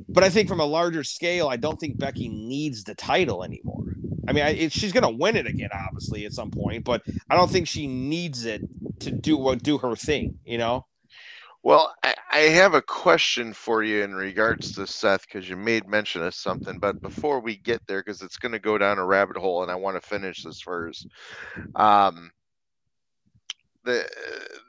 But 0.07 0.23
I 0.23 0.29
think 0.29 0.47
from 0.47 0.59
a 0.59 0.65
larger 0.65 1.03
scale, 1.03 1.47
I 1.47 1.57
don't 1.57 1.79
think 1.79 1.97
Becky 1.97 2.29
needs 2.29 2.83
the 2.83 2.95
title 2.95 3.43
anymore. 3.43 3.83
I 4.27 4.33
mean, 4.33 4.43
I, 4.43 4.49
it, 4.51 4.71
she's 4.71 4.91
going 4.91 5.03
to 5.03 5.17
win 5.17 5.35
it 5.35 5.45
again, 5.45 5.69
obviously, 5.73 6.25
at 6.25 6.33
some 6.33 6.51
point, 6.51 6.83
but 6.83 7.03
I 7.29 7.35
don't 7.35 7.51
think 7.51 7.67
she 7.67 7.87
needs 7.87 8.45
it 8.45 8.61
to 9.01 9.11
do 9.11 9.37
what 9.37 9.61
do 9.61 9.77
her 9.77 9.95
thing. 9.95 10.39
You 10.45 10.57
know? 10.57 10.85
Well, 11.63 11.93
I, 12.03 12.13
I 12.31 12.39
have 12.39 12.75
a 12.75 12.81
question 12.81 13.51
for 13.51 13.83
you 13.83 14.03
in 14.03 14.13
regards 14.13 14.73
to 14.73 14.85
Seth 14.85 15.25
because 15.27 15.49
you 15.49 15.55
made 15.55 15.87
mention 15.87 16.21
of 16.23 16.35
something. 16.35 16.79
But 16.79 17.01
before 17.01 17.39
we 17.39 17.57
get 17.57 17.81
there, 17.87 18.01
because 18.01 18.21
it's 18.21 18.37
going 18.37 18.51
to 18.51 18.59
go 18.59 18.77
down 18.77 18.99
a 18.99 19.05
rabbit 19.05 19.37
hole, 19.37 19.63
and 19.63 19.71
I 19.71 19.75
want 19.75 20.01
to 20.01 20.07
finish 20.07 20.43
this 20.43 20.61
first. 20.61 21.07
Um, 21.75 22.31
the 23.85 24.09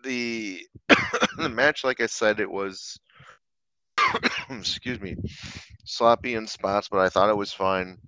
the 0.05 0.67
the 1.39 1.49
match, 1.49 1.83
like 1.85 2.01
I 2.01 2.07
said, 2.07 2.41
it 2.41 2.51
was 2.51 3.01
excuse 4.51 5.01
me, 5.01 5.17
sloppy 5.85 6.35
in 6.35 6.47
spots, 6.47 6.89
but 6.89 7.01
I 7.01 7.09
thought 7.09 7.31
it 7.31 7.37
was 7.37 7.53
fine. 7.53 7.99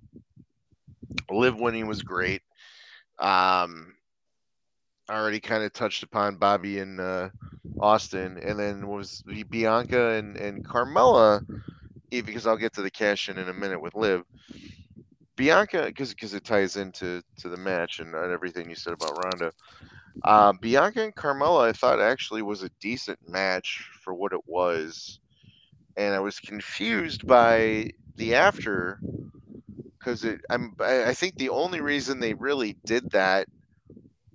Liv 1.29 1.59
winning 1.59 1.87
was 1.87 2.01
great. 2.01 2.41
Um, 3.19 3.93
I 5.09 5.15
already 5.15 5.39
kind 5.39 5.63
of 5.63 5.73
touched 5.73 6.03
upon 6.03 6.37
Bobby 6.37 6.79
and 6.79 6.99
uh, 6.99 7.29
Austin, 7.79 8.37
and 8.37 8.59
then 8.59 8.87
was 8.87 9.23
Bianca 9.49 10.11
and, 10.11 10.37
and 10.37 10.65
Carmella, 10.65 11.43
eh, 12.11 12.21
because 12.21 12.47
I'll 12.47 12.57
get 12.57 12.73
to 12.73 12.81
the 12.81 12.91
cash 12.91 13.27
in 13.29 13.37
in 13.37 13.49
a 13.49 13.53
minute 13.53 13.81
with 13.81 13.95
Liv. 13.95 14.23
Bianca, 15.35 15.85
because 15.85 16.13
because 16.13 16.33
it 16.33 16.43
ties 16.43 16.75
into 16.75 17.23
to 17.39 17.49
the 17.49 17.57
match 17.57 17.99
and, 17.99 18.13
and 18.13 18.31
everything 18.31 18.69
you 18.69 18.75
said 18.75 18.93
about 18.93 19.23
Ronda. 19.23 19.51
Uh, 20.23 20.53
Bianca 20.53 21.03
and 21.03 21.15
Carmella, 21.15 21.69
I 21.69 21.73
thought 21.73 21.99
actually 21.99 22.41
was 22.41 22.63
a 22.63 22.69
decent 22.79 23.19
match 23.27 23.89
for 24.03 24.13
what 24.13 24.33
it 24.33 24.41
was, 24.45 25.19
and 25.95 26.13
I 26.13 26.19
was 26.19 26.39
confused 26.39 27.25
by 27.25 27.91
the 28.15 28.35
after 28.35 28.99
because 29.97 30.23
it. 30.23 30.41
I'm. 30.49 30.75
I 30.79 31.13
think 31.13 31.35
the 31.35 31.49
only 31.49 31.81
reason 31.81 32.19
they 32.19 32.33
really 32.33 32.75
did 32.85 33.11
that. 33.11 33.47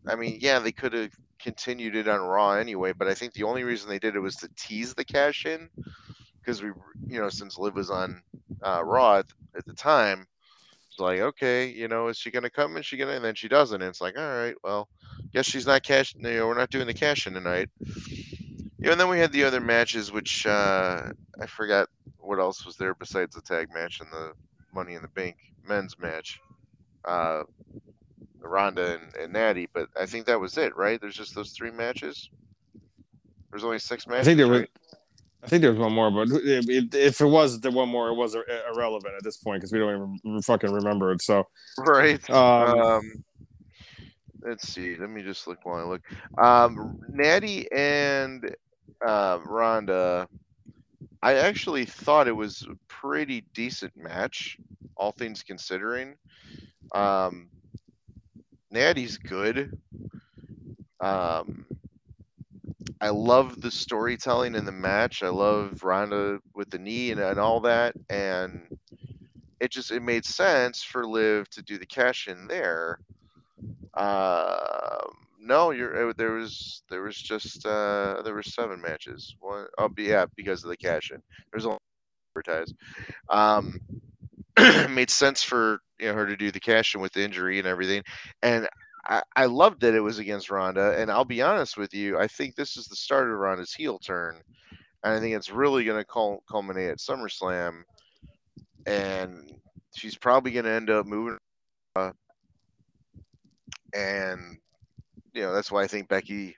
I 0.07 0.17
mean, 0.17 0.39
yeah, 0.41 0.59
they 0.59 0.73
could 0.73 0.93
have 0.93 1.11
continued 1.39 1.97
it 1.97 2.09
on 2.09 2.21
Raw 2.21 2.53
anyway, 2.53 2.93
but 2.93 3.09
I 3.09 3.15
think 3.15 3.33
the 3.33 3.45
only 3.45 3.65
reason 3.65 3.89
they 3.89 3.99
did 3.99 4.17
it 4.17 4.21
was 4.21 4.37
to 4.37 4.49
tease 4.57 4.95
the 4.95 5.05
cash 5.05 5.47
in 5.47 5.69
because 6.41 6.63
we, 6.63 6.71
you 7.07 7.21
know, 7.21 7.29
since 7.29 7.59
Liv 7.59 7.75
was 7.75 7.91
on 7.91 8.23
uh, 8.63 8.83
Raw 8.85 9.19
at, 9.19 9.27
at 9.57 9.65
the 9.67 9.73
time, 9.75 10.27
like, 10.99 11.21
okay, 11.21 11.69
you 11.69 11.89
know, 11.89 12.09
is 12.09 12.19
she 12.19 12.31
gonna 12.31 12.51
come? 12.51 12.77
Is 12.77 12.87
she 12.87 12.97
gonna? 12.97 13.13
And 13.13 13.25
then 13.25 13.35
she 13.35 13.49
doesn't. 13.49 13.81
And 13.81 13.89
it's 13.89 14.01
like, 14.01 14.19
all 14.19 14.37
right, 14.37 14.55
well, 14.63 14.89
guess 15.33 15.47
she's 15.47 15.67
not 15.67 15.83
cash. 15.83 16.15
You 16.17 16.23
know, 16.23 16.47
we're 16.47 16.59
not 16.59 16.71
doing 16.71 16.87
the 16.87 16.95
cash 16.95 17.27
in 17.27 17.35
tonight. 17.35 17.69
You 17.81 18.87
know, 18.87 18.93
and 18.93 19.01
then 19.01 19.09
we 19.09 19.19
had 19.19 19.33
the 19.33 19.45
other 19.45 19.61
matches, 19.61 20.13
which 20.13 20.47
uh, 20.47 21.03
I 21.41 21.47
forgot 21.47 21.89
what 22.19 22.39
else 22.39 22.65
was 22.67 22.77
there 22.77 22.95
besides 22.95 23.35
the 23.35 23.43
tag 23.43 23.69
match 23.73 24.01
and 24.01 24.11
the 24.11 24.33
Money 24.75 24.95
in 24.95 25.03
the 25.03 25.09
Bank 25.09 25.37
men's 25.67 25.99
match. 25.99 26.41
Uh, 27.05 27.45
Ronda 28.41 28.99
and, 29.01 29.15
and 29.17 29.33
Natty, 29.33 29.69
but 29.73 29.89
I 29.99 30.07
think 30.07 30.27
that 30.27 30.41
was 30.41 30.59
it, 30.59 30.77
right? 30.77 31.01
There's 31.01 31.17
just 31.17 31.35
those 31.35 31.53
three 31.53 31.71
matches. 31.71 32.29
There's 33.51 33.65
only 33.65 33.79
six 33.79 34.07
matches. 34.07 34.27
I 34.27 34.31
think 34.31 34.39
there 34.39 34.47
right? 34.47 34.71
I 35.45 35.47
think 35.47 35.61
there 35.61 35.71
was 35.71 35.79
one 35.79 35.93
more, 35.93 36.11
but 36.11 36.29
if 36.33 37.21
it 37.21 37.27
was 37.27 37.61
the 37.61 37.71
one 37.71 37.91
more, 37.91 38.09
it 38.09 38.15
was 38.15 38.35
irrelevant 38.35 39.15
at 39.15 39.23
this 39.23 39.37
point 39.37 39.61
because 39.61 39.73
we 39.73 39.79
don't 39.79 40.19
even 40.25 40.41
fucking 40.41 40.73
remember 40.73 41.13
it. 41.13 41.21
So, 41.21 41.47
right. 41.79 42.31
um, 42.31 42.81
Um, 42.81 43.25
let's 44.41 44.67
see. 44.67 44.97
Let 44.97 45.11
me 45.11 45.23
just 45.23 45.47
look 45.47 45.65
while 45.65 45.81
I 45.81 45.85
look. 45.85 46.03
Um, 46.39 46.99
Natty 47.09 47.71
and 47.73 48.55
uh, 49.07 49.41
Ronda. 49.45 50.29
I 51.23 51.35
actually 51.35 51.85
thought 51.85 52.29
it 52.29 52.37
was 52.37 52.67
a 52.71 52.77
pretty 52.89 53.45
decent 53.55 53.97
match, 53.97 54.59
all 54.97 55.13
things 55.13 55.43
considering. 55.43 56.17
Um, 56.93 57.49
Natty's 58.71 59.19
good. 59.19 59.79
Um, 61.01 61.67
I 63.05 63.11
love 63.11 63.61
the 63.61 63.71
storytelling 63.71 64.55
in 64.55 64.65
the 64.65 64.73
match. 64.73 65.23
I 65.23 65.29
love 65.29 65.83
Ronda 65.83 66.39
with 66.55 66.71
the 66.71 66.79
knee 66.79 67.11
and, 67.11 67.21
and 67.21 67.39
all 67.39 67.61
that, 67.61 67.95
and 68.09 68.79
it 69.61 69.71
just 69.71 69.91
it 69.91 70.01
made 70.01 70.25
sense 70.25 70.83
for 70.83 71.07
Liv 71.07 71.51
to 71.51 71.61
do 71.61 71.77
the 71.77 71.85
cash 71.85 72.29
in 72.29 72.47
there. 72.47 72.99
Um, 73.93 75.19
no, 75.39 75.71
you're 75.71 76.09
uh, 76.09 76.13
there 76.17 76.31
was 76.31 76.83
there 76.89 77.03
was 77.03 77.19
just 77.19 77.67
uh 77.67 78.23
there 78.25 78.33
were 78.33 78.43
seven 78.43 78.81
matches. 78.81 79.37
One 79.39 79.67
oh 79.77 79.91
yeah 79.99 80.25
because 80.35 80.65
of 80.65 80.71
the 80.71 80.77
cash 80.79 81.11
in. 81.11 81.21
There's 81.53 81.67
only 81.67 81.81
advertised. 82.35 82.75
Um, 83.29 83.81
made 84.89 85.11
sense 85.11 85.43
for 85.43 85.81
you 86.01 86.07
know 86.07 86.15
her 86.15 86.27
to 86.27 86.39
do 86.39 86.51
the 86.51 86.59
cash 86.59 86.95
in 86.95 87.03
with 87.03 87.13
the 87.13 87.23
injury 87.23 87.59
and 87.59 87.69
everything, 87.69 88.03
and 88.43 88.67
I, 89.07 89.23
I 89.37 89.45
loved 89.47 89.81
that 89.81 89.95
it 89.95 90.01
was 90.01 90.19
against 90.19 90.51
Ronda. 90.51 90.99
And 90.99 91.11
I'll 91.11 91.25
be 91.25 91.43
honest 91.43 91.77
with 91.77 91.95
you, 91.95 92.19
I 92.19 92.27
think 92.27 92.55
this 92.55 92.77
is 92.77 92.87
the 92.87 92.97
start 92.97 93.31
of 93.31 93.39
Ronda's 93.39 93.75
heel 93.75 93.99
turn, 93.99 94.41
and 95.03 95.15
I 95.15 95.21
think 95.21 95.35
it's 95.35 95.51
really 95.51 95.85
going 95.85 95.99
to 95.99 96.05
cul- 96.05 96.43
culminate 96.51 96.91
at 96.91 96.99
SummerSlam, 96.99 97.83
and 98.87 99.53
she's 99.95 100.17
probably 100.17 100.53
going 100.53 100.65
to 100.65 100.71
end 100.71 100.91
up 100.91 101.07
moving. 101.07 101.39
Uh, 101.97 102.11
and 103.95 104.59
you 105.33 105.43
know 105.43 105.53
that's 105.53 105.71
why 105.71 105.83
I 105.83 105.87
think 105.87 106.09
Becky 106.09 106.57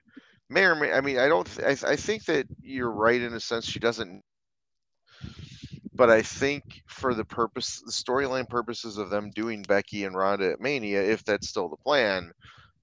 may 0.49 0.63
or 0.65 0.75
may. 0.75 0.91
I 0.91 1.01
mean, 1.01 1.19
I 1.19 1.27
don't. 1.27 1.47
Th- 1.47 1.83
I, 1.83 1.91
I 1.91 1.95
think 1.95 2.25
that 2.25 2.47
you're 2.61 2.91
right 2.91 3.21
in 3.21 3.33
a 3.33 3.39
sense. 3.39 3.65
She 3.65 3.79
doesn't. 3.79 4.23
But 5.97 6.09
I 6.11 6.21
think 6.21 6.63
for 6.87 7.13
the 7.15 7.25
purpose, 7.25 7.81
the 7.85 7.91
storyline 7.91 8.49
purposes 8.49 8.97
of 8.97 9.09
them 9.09 9.31
doing 9.31 9.63
Becky 9.63 10.05
and 10.05 10.15
Ronda 10.15 10.51
at 10.51 10.61
Mania, 10.61 11.01
if 11.01 11.23
that's 11.25 11.49
still 11.49 11.69
the 11.69 11.77
plan, 11.77 12.31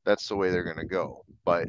that's 0.04 0.28
the 0.28 0.36
way 0.36 0.50
they're 0.50 0.64
going 0.64 0.76
to 0.78 0.84
go. 0.84 1.24
But 1.44 1.68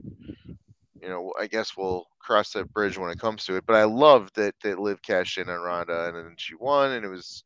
you 1.01 1.09
know, 1.09 1.33
I 1.39 1.47
guess 1.47 1.77
we'll 1.77 2.05
cross 2.19 2.51
that 2.53 2.73
bridge 2.73 2.97
when 2.97 3.11
it 3.11 3.19
comes 3.19 3.45
to 3.45 3.55
it. 3.55 3.65
But 3.67 3.75
I 3.75 3.83
love 3.83 4.31
that 4.35 4.55
that 4.63 4.79
Liv 4.79 5.01
cashed 5.03 5.37
in 5.37 5.49
on 5.49 5.61
Ronda 5.61 6.07
and 6.07 6.17
then 6.17 6.35
she 6.37 6.55
won, 6.55 6.93
and 6.93 7.05
it 7.05 7.09
was 7.09 7.43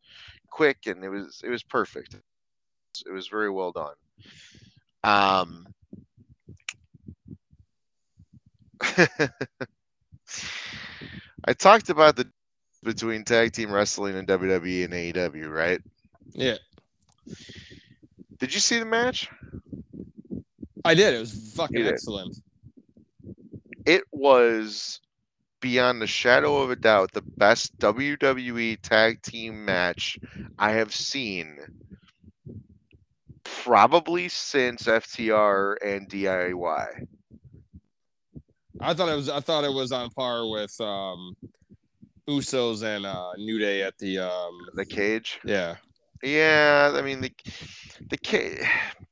quick 0.50 0.78
and 0.88 1.04
it 1.04 1.10
was 1.10 1.42
it 1.44 1.50
was 1.50 1.64
perfect. 1.64 2.16
It 3.06 3.12
was 3.12 3.28
very 3.28 3.50
well 3.50 3.72
done. 3.74 3.96
Um, 5.04 5.66
I 11.46 11.54
talked 11.54 11.90
about 11.90 12.16
the 12.16 12.30
between 12.84 13.24
tag 13.24 13.52
team 13.54 13.72
wrestling 13.72 14.16
and 14.16 14.28
WWE 14.28 14.86
and 14.86 14.94
AEW, 14.94 15.50
right? 15.50 15.82
yeah, 16.34 16.56
Did 18.40 18.54
you 18.54 18.60
see 18.60 18.80
the 18.80 18.86
match? 18.86 19.30
I 20.86 20.94
did. 20.94 21.14
It 21.14 21.20
was 21.20 21.54
fucking 21.56 21.86
excellent. 21.86 22.38
It 23.86 24.04
was 24.12 25.02
beyond 25.62 26.02
the 26.02 26.08
shadow 26.08 26.58
of 26.62 26.72
a 26.72 26.76
doubt 26.76 27.12
the 27.12 27.22
best 27.22 27.78
WWE 27.80 28.80
tag 28.82 29.22
team 29.22 29.66
match 29.66 30.18
I 30.58 30.72
have 30.72 30.94
seen 30.96 31.58
probably 33.44 34.30
since 34.30 34.84
FTR 34.84 35.76
and 35.84 36.10
DIY. 36.10 37.08
I 38.82 38.94
thought 38.94 39.10
it 39.10 39.16
was. 39.16 39.28
I 39.28 39.42
thought 39.42 39.66
it 39.66 39.74
was 39.74 39.92
on 39.92 40.10
par 40.12 40.48
with 40.48 40.80
um, 40.80 41.36
Usos 42.30 42.84
and 42.84 43.06
uh, 43.06 43.32
New 43.38 43.58
Day 43.60 43.82
at 43.82 43.98
the 43.98 44.20
um, 44.20 44.54
The 44.76 44.86
cage. 44.86 45.40
yeah. 45.44 45.78
Yeah, 46.22 46.94
I 46.96 47.02
mean 47.02 47.22
the 47.22 47.32
the 48.10 48.18
cage. 48.18 48.60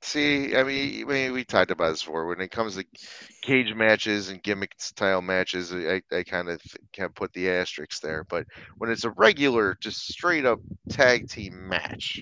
see, 0.02 0.56
I 0.56 0.64
mean, 0.64 1.08
we, 1.08 1.32
we 1.32 1.44
talked 1.44 1.72
about 1.72 1.92
this 1.92 2.04
before. 2.04 2.28
When 2.28 2.42
it 2.42 2.52
comes 2.52 2.76
to 2.76 2.86
cage 3.42 3.74
matches 3.74 4.30
and 4.30 4.44
gimmick 4.44 4.74
style 4.78 5.22
matches, 5.22 5.74
I, 5.74 6.02
I 6.12 6.24
kind 6.24 6.50
of 6.50 6.62
can 6.94 7.10
put 7.10 7.34
the 7.34 7.50
asterisks 7.50 8.00
there. 8.00 8.24
But 8.26 8.46
when 8.78 8.92
it's 8.92 9.06
a 9.06 9.12
regular, 9.12 9.78
just 9.80 10.08
straight 10.08 10.46
up 10.46 10.60
tag 10.90 11.30
team 11.30 11.68
match, 11.68 12.22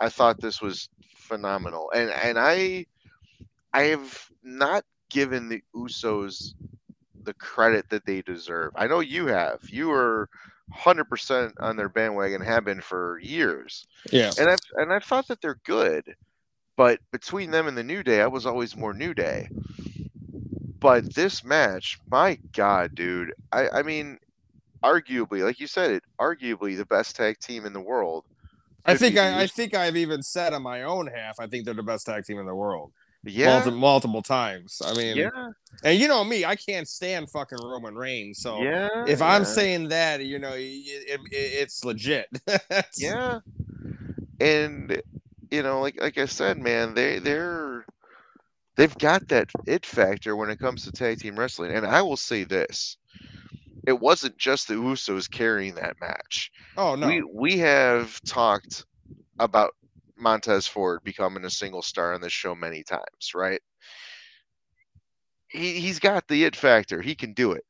I 0.00 0.08
thought 0.08 0.40
this 0.40 0.60
was 0.62 0.88
phenomenal. 1.16 1.90
And 1.94 2.10
and 2.10 2.38
I 2.38 2.86
I 3.72 3.82
have 3.84 4.28
not 4.42 4.84
given 5.10 5.48
the 5.48 5.62
Usos 5.74 6.54
the 7.24 7.34
credit 7.34 7.88
that 7.90 8.06
they 8.06 8.22
deserve. 8.22 8.72
I 8.76 8.86
know 8.86 9.00
you 9.00 9.26
have. 9.26 9.60
You 9.68 9.90
are 9.92 10.28
100% 10.74 11.52
on 11.60 11.76
their 11.76 11.88
bandwagon, 11.88 12.40
have 12.40 12.64
been 12.64 12.80
for 12.80 13.18
years 13.20 13.86
Yeah. 14.10 14.30
and 14.38 14.48
I've 14.48 14.60
and 14.76 14.92
I've 14.92 15.04
thought 15.04 15.28
that 15.28 15.40
they're 15.40 15.60
good, 15.64 16.14
but 16.76 17.00
between 17.12 17.50
them 17.50 17.66
and 17.68 17.76
the 17.76 17.84
New 17.84 18.02
Day, 18.02 18.20
I 18.22 18.26
was 18.26 18.46
always 18.46 18.76
more 18.76 18.94
New 18.94 19.14
Day. 19.14 19.48
But 20.80 21.14
this 21.14 21.44
match, 21.44 21.98
my 22.10 22.38
God, 22.52 22.94
dude, 22.94 23.32
I 23.52 23.68
I 23.68 23.82
mean, 23.82 24.18
arguably, 24.82 25.44
like 25.44 25.60
you 25.60 25.66
said, 25.66 25.90
it 25.90 26.02
arguably 26.18 26.76
the 26.76 26.86
best 26.86 27.16
tag 27.16 27.38
team 27.40 27.64
in 27.66 27.72
the 27.72 27.80
world. 27.80 28.24
I 28.86 28.96
think 28.96 29.16
I, 29.16 29.42
I 29.42 29.46
think 29.46 29.74
I've 29.74 29.96
even 29.96 30.22
said 30.22 30.52
on 30.52 30.62
my 30.62 30.82
own 30.82 31.06
half. 31.06 31.40
I 31.40 31.46
think 31.46 31.64
they're 31.64 31.72
the 31.74 31.82
best 31.82 32.06
tag 32.06 32.24
team 32.24 32.38
in 32.38 32.46
the 32.46 32.54
world. 32.54 32.92
Yeah, 33.26 33.54
Multiple, 33.54 33.78
multiple 33.78 34.22
times. 34.22 34.82
I 34.84 34.94
mean, 34.94 35.16
yeah, 35.16 35.50
and 35.82 35.98
you 35.98 36.08
know 36.08 36.24
me, 36.24 36.44
I 36.44 36.56
can't 36.56 36.86
stand 36.86 37.30
fucking 37.30 37.58
Roman 37.62 37.94
Reigns. 37.94 38.38
So 38.38 38.62
yeah. 38.62 39.04
if 39.06 39.22
I'm 39.22 39.44
saying 39.44 39.88
that, 39.88 40.24
you 40.24 40.38
know, 40.38 40.52
it, 40.52 40.60
it, 40.60 41.20
it's 41.32 41.84
legit. 41.84 42.28
Yeah. 42.96 43.40
And 44.40 45.00
you 45.50 45.62
know, 45.62 45.80
like 45.80 46.00
like 46.00 46.18
I 46.18 46.26
said, 46.26 46.58
man, 46.58 46.94
they 46.94 47.18
they're 47.18 47.86
they've 48.76 48.96
got 48.98 49.28
that 49.28 49.50
it 49.66 49.86
factor 49.86 50.36
when 50.36 50.50
it 50.50 50.58
comes 50.58 50.84
to 50.84 50.92
tag 50.92 51.20
team 51.20 51.38
wrestling. 51.38 51.72
And 51.72 51.86
I 51.86 52.02
will 52.02 52.16
say 52.16 52.44
this. 52.44 52.96
It 53.86 54.00
wasn't 54.00 54.38
just 54.38 54.68
the 54.68 54.74
Usos 54.74 55.30
carrying 55.30 55.74
that 55.74 56.00
match. 56.00 56.50
Oh 56.76 56.94
no. 56.94 57.06
We 57.06 57.22
we 57.22 57.58
have 57.58 58.20
talked 58.22 58.84
about 59.38 59.74
Montez 60.24 60.66
Ford 60.66 61.04
becoming 61.04 61.44
a 61.44 61.50
single 61.50 61.82
star 61.82 62.14
on 62.14 62.20
this 62.22 62.32
show 62.32 62.54
many 62.54 62.82
times, 62.82 63.32
right? 63.34 63.60
He 65.48 65.78
he's 65.78 66.00
got 66.00 66.26
the 66.26 66.44
it 66.44 66.56
factor. 66.56 67.00
He 67.00 67.14
can 67.14 67.34
do 67.34 67.52
it. 67.52 67.64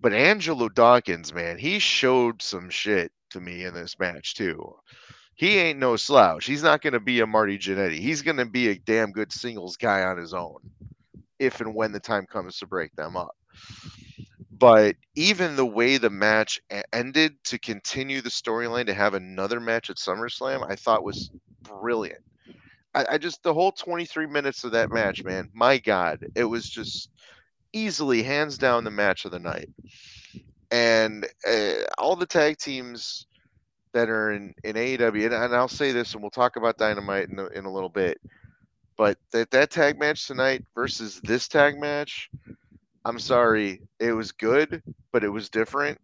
But 0.00 0.14
Angelo 0.14 0.68
Dawkins, 0.70 1.34
man, 1.34 1.58
he 1.58 1.78
showed 1.78 2.40
some 2.40 2.70
shit 2.70 3.12
to 3.30 3.40
me 3.40 3.64
in 3.64 3.74
this 3.74 3.98
match 3.98 4.34
too. 4.34 4.74
He 5.34 5.58
ain't 5.58 5.78
no 5.78 5.96
slouch. 5.96 6.46
He's 6.46 6.62
not 6.62 6.80
going 6.80 6.92
to 6.92 7.00
be 7.00 7.20
a 7.20 7.26
Marty 7.26 7.58
Jannetty. 7.58 7.98
He's 7.98 8.22
going 8.22 8.36
to 8.36 8.46
be 8.46 8.68
a 8.68 8.78
damn 8.78 9.10
good 9.10 9.32
singles 9.32 9.76
guy 9.76 10.02
on 10.04 10.16
his 10.16 10.32
own, 10.32 10.58
if 11.38 11.60
and 11.60 11.74
when 11.74 11.92
the 11.92 12.00
time 12.00 12.26
comes 12.26 12.58
to 12.58 12.66
break 12.66 12.94
them 12.94 13.16
up. 13.16 13.36
But 14.52 14.96
even 15.16 15.56
the 15.56 15.66
way 15.66 15.96
the 15.96 16.10
match 16.10 16.60
ended 16.92 17.42
to 17.44 17.58
continue 17.58 18.20
the 18.20 18.28
storyline 18.30 18.86
to 18.86 18.94
have 18.94 19.14
another 19.14 19.58
match 19.60 19.88
at 19.90 19.96
SummerSlam, 19.96 20.70
I 20.70 20.76
thought 20.76 21.02
was 21.04 21.30
brilliant. 21.80 22.22
I, 22.94 23.06
I 23.12 23.18
just 23.18 23.42
the 23.42 23.54
whole 23.54 23.72
23 23.72 24.26
minutes 24.26 24.64
of 24.64 24.72
that 24.72 24.90
match, 24.90 25.24
man, 25.24 25.50
my 25.54 25.78
God, 25.78 26.26
it 26.34 26.44
was 26.44 26.68
just 26.68 27.10
easily 27.72 28.22
hands 28.22 28.58
down 28.58 28.84
the 28.84 28.90
match 28.90 29.24
of 29.24 29.32
the 29.32 29.38
night. 29.40 29.70
and 30.70 31.26
uh, 31.48 31.72
all 31.98 32.16
the 32.16 32.26
tag 32.26 32.58
teams 32.58 33.26
that 33.94 34.08
are 34.10 34.32
in 34.32 34.54
in 34.64 34.76
AEW, 34.76 35.26
and, 35.26 35.34
and 35.34 35.54
I'll 35.54 35.68
say 35.68 35.92
this, 35.92 36.14
and 36.14 36.22
we'll 36.22 36.30
talk 36.30 36.56
about 36.56 36.78
Dynamite 36.78 37.30
in 37.30 37.38
a, 37.40 37.46
in 37.48 37.64
a 37.64 37.72
little 37.72 37.88
bit. 37.88 38.20
But 38.96 39.18
that 39.32 39.50
that 39.52 39.70
tag 39.70 39.98
match 39.98 40.26
tonight 40.26 40.64
versus 40.74 41.20
this 41.24 41.48
tag 41.48 41.78
match, 41.80 42.30
I'm 43.04 43.18
sorry, 43.18 43.82
it 44.00 44.12
was 44.12 44.32
good, 44.32 44.82
but 45.12 45.24
it 45.24 45.30
was 45.30 45.50
different. 45.50 45.98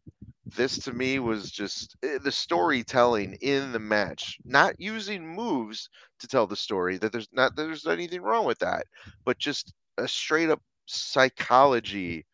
This 0.55 0.79
to 0.81 0.93
me 0.93 1.19
was 1.19 1.51
just 1.51 1.97
eh, 2.05 2.19
the 2.23 2.31
storytelling 2.31 3.35
in 3.41 3.73
the 3.73 3.81
match, 3.81 4.39
not 4.45 4.81
using 4.81 5.27
moves 5.27 5.89
to 6.21 6.29
tell 6.29 6.47
the 6.47 6.57
story. 6.57 6.99
That 6.99 7.13
there's 7.13 7.29
not 7.33 7.57
there's 7.57 7.87
anything 7.87 8.23
wrong 8.23 8.47
with 8.47 8.61
that, 8.61 8.87
but 9.25 9.39
just 9.39 9.75
a 9.99 10.07
straight 10.07 10.49
up 10.49 10.63
psychology 10.87 12.25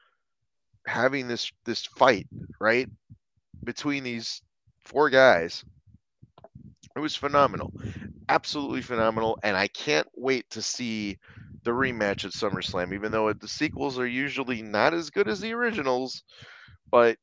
having 0.86 1.26
this 1.26 1.50
this 1.64 1.86
fight 1.86 2.26
right 2.60 2.88
between 3.64 4.04
these 4.04 4.42
four 4.84 5.08
guys. 5.08 5.64
It 6.94 7.00
was 7.00 7.16
phenomenal, 7.16 7.72
absolutely 8.28 8.82
phenomenal, 8.82 9.38
and 9.42 9.56
I 9.56 9.68
can't 9.68 10.08
wait 10.14 10.50
to 10.50 10.60
see 10.60 11.18
the 11.64 11.70
rematch 11.70 12.26
at 12.26 12.32
SummerSlam. 12.32 12.92
Even 12.92 13.10
though 13.10 13.32
the 13.32 13.48
sequels 13.48 13.98
are 13.98 14.06
usually 14.06 14.60
not 14.60 14.92
as 14.92 15.08
good 15.08 15.28
as 15.28 15.40
the 15.40 15.54
originals, 15.54 16.22
but 16.90 17.16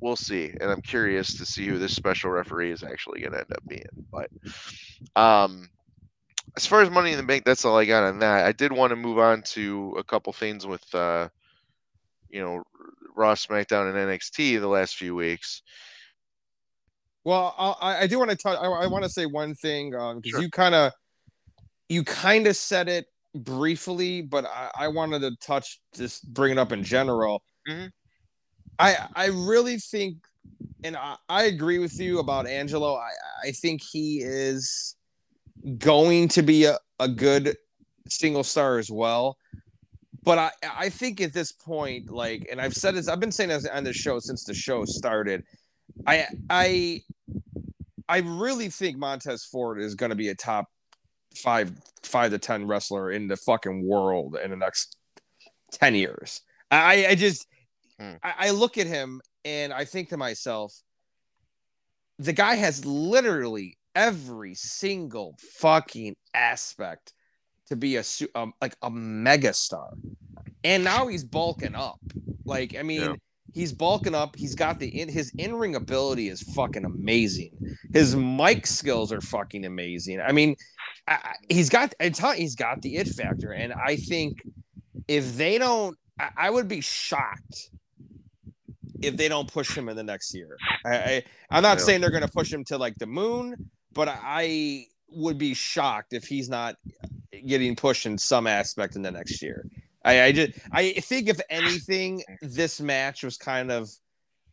we'll 0.00 0.16
see. 0.16 0.52
And 0.60 0.70
I'm 0.70 0.82
curious 0.82 1.36
to 1.38 1.46
see 1.46 1.66
who 1.66 1.78
this 1.78 1.94
special 1.94 2.30
referee 2.30 2.72
is 2.72 2.82
actually 2.82 3.20
going 3.20 3.32
to 3.32 3.38
end 3.38 3.52
up 3.52 3.66
being. 3.66 3.84
But 4.12 4.30
um, 5.14 5.68
as 6.56 6.66
far 6.66 6.82
as 6.82 6.90
Money 6.90 7.12
in 7.12 7.18
the 7.18 7.22
Bank, 7.22 7.44
that's 7.44 7.64
all 7.64 7.76
I 7.76 7.84
got 7.84 8.04
on 8.04 8.18
that. 8.20 8.44
I 8.46 8.52
did 8.52 8.72
want 8.72 8.90
to 8.90 8.96
move 8.96 9.18
on 9.18 9.42
to 9.42 9.94
a 9.98 10.04
couple 10.04 10.32
things 10.32 10.66
with, 10.66 10.94
uh, 10.94 11.28
you 12.28 12.42
know, 12.42 12.62
Raw, 13.14 13.34
SmackDown, 13.34 13.88
and 13.88 13.96
NXT 13.96 14.60
the 14.60 14.68
last 14.68 14.96
few 14.96 15.14
weeks. 15.14 15.62
Well, 17.24 17.54
I, 17.58 18.02
I 18.02 18.06
do 18.06 18.18
want 18.18 18.30
to 18.30 18.36
talk. 18.36 18.58
I, 18.60 18.66
I 18.66 18.86
want 18.86 19.04
to 19.04 19.10
say 19.10 19.26
one 19.26 19.54
thing 19.54 19.90
because 19.90 20.12
um, 20.14 20.22
Sure. 20.24 20.40
you 20.40 20.50
kind 20.50 20.74
of, 20.74 20.92
you 21.88 22.04
kind 22.04 22.46
of 22.46 22.56
said 22.56 22.88
it 22.88 23.06
briefly, 23.34 24.22
but 24.22 24.44
I, 24.44 24.70
I 24.76 24.88
wanted 24.88 25.20
to 25.20 25.34
touch 25.40 25.80
just 25.94 26.32
bring 26.32 26.52
it 26.52 26.58
up 26.58 26.72
in 26.72 26.84
general. 26.84 27.42
Mhm. 27.68 27.90
I 28.78 29.08
I 29.14 29.26
really 29.26 29.78
think, 29.78 30.16
and 30.84 30.96
I, 30.96 31.16
I 31.28 31.44
agree 31.44 31.78
with 31.78 31.98
you 31.98 32.18
about 32.18 32.46
Angelo. 32.46 32.94
I 32.96 33.10
I 33.44 33.50
think 33.52 33.82
he 33.82 34.20
is 34.22 34.96
going 35.78 36.28
to 36.28 36.42
be 36.42 36.64
a, 36.64 36.78
a 37.00 37.08
good 37.08 37.56
single 38.08 38.44
star 38.44 38.78
as 38.78 38.90
well. 38.90 39.36
But 40.22 40.38
I, 40.38 40.50
I 40.78 40.88
think 40.88 41.20
at 41.20 41.32
this 41.32 41.52
point, 41.52 42.10
like, 42.10 42.48
and 42.50 42.60
I've 42.60 42.74
said 42.74 42.96
this, 42.96 43.06
I've 43.06 43.20
been 43.20 43.30
saying 43.30 43.50
this 43.50 43.66
on 43.66 43.84
the 43.84 43.92
show 43.92 44.18
since 44.18 44.42
the 44.44 44.54
show 44.54 44.84
started. 44.84 45.44
I 46.06 46.26
I 46.50 47.02
I 48.08 48.18
really 48.18 48.68
think 48.68 48.98
Montez 48.98 49.44
Ford 49.44 49.80
is 49.80 49.94
going 49.94 50.10
to 50.10 50.16
be 50.16 50.28
a 50.28 50.34
top 50.34 50.66
five 51.36 51.72
five 52.02 52.32
to 52.32 52.38
ten 52.38 52.66
wrestler 52.66 53.10
in 53.10 53.28
the 53.28 53.36
fucking 53.36 53.86
world 53.86 54.36
in 54.42 54.50
the 54.50 54.56
next 54.56 54.96
ten 55.70 55.94
years. 55.94 56.42
I 56.70 57.06
I 57.06 57.14
just 57.14 57.46
Hmm. 57.98 58.12
I, 58.22 58.34
I 58.38 58.50
look 58.50 58.78
at 58.78 58.86
him 58.86 59.20
and 59.44 59.72
I 59.72 59.84
think 59.84 60.10
to 60.10 60.16
myself, 60.16 60.74
the 62.18 62.32
guy 62.32 62.54
has 62.56 62.84
literally 62.84 63.76
every 63.94 64.54
single 64.54 65.36
fucking 65.58 66.16
aspect 66.34 67.12
to 67.68 67.76
be 67.76 67.96
a 67.96 68.02
um, 68.34 68.52
like 68.60 68.76
a 68.82 68.90
megastar, 68.90 69.88
and 70.64 70.84
now 70.84 71.06
he's 71.08 71.24
bulking 71.24 71.74
up. 71.74 71.98
Like 72.44 72.76
I 72.78 72.82
mean, 72.82 73.00
Yeah. 73.02 73.14
he's 73.52 73.72
bulking 73.72 74.14
up. 74.14 74.36
He's 74.36 74.54
got 74.54 74.78
the 74.78 75.00
in 75.00 75.08
his 75.08 75.32
in 75.36 75.54
ring 75.54 75.74
ability 75.74 76.28
is 76.28 76.42
fucking 76.54 76.84
amazing. 76.84 77.50
His 77.92 78.14
mic 78.16 78.66
skills 78.66 79.12
are 79.12 79.20
fucking 79.20 79.64
amazing. 79.64 80.20
I 80.20 80.32
mean, 80.32 80.54
I, 81.08 81.14
I- 81.14 81.34
he's 81.48 81.68
got 81.68 81.94
I 82.00 82.10
tell 82.10 82.34
you, 82.34 82.40
he's 82.42 82.54
got 82.56 82.82
the 82.82 82.96
it 82.96 83.08
factor, 83.08 83.52
and 83.52 83.72
I 83.72 83.96
think 83.96 84.38
if 85.08 85.36
they 85.36 85.58
don't, 85.58 85.96
I, 86.18 86.30
I 86.36 86.50
would 86.50 86.68
be 86.68 86.80
shocked 86.80 87.70
if 89.02 89.16
they 89.16 89.28
don't 89.28 89.50
push 89.50 89.76
him 89.76 89.88
in 89.88 89.96
the 89.96 90.02
next 90.02 90.34
year. 90.34 90.56
I, 90.84 90.96
I 90.96 91.24
I'm 91.50 91.62
not 91.62 91.80
saying 91.80 92.00
they're 92.00 92.10
going 92.10 92.22
to 92.22 92.32
push 92.32 92.52
him 92.52 92.64
to 92.64 92.78
like 92.78 92.96
the 92.96 93.06
moon, 93.06 93.70
but 93.92 94.08
I 94.08 94.86
would 95.08 95.38
be 95.38 95.54
shocked 95.54 96.12
if 96.12 96.24
he's 96.24 96.48
not 96.48 96.76
getting 97.46 97.76
pushed 97.76 98.06
in 98.06 98.18
some 98.18 98.46
aspect 98.46 98.96
in 98.96 99.02
the 99.02 99.10
next 99.10 99.42
year. 99.42 99.66
I, 100.04 100.22
I 100.22 100.32
just 100.32 100.58
I 100.72 100.92
think 100.92 101.28
if 101.28 101.40
anything, 101.50 102.22
this 102.40 102.80
match 102.80 103.22
was 103.24 103.36
kind 103.36 103.70
of 103.70 103.88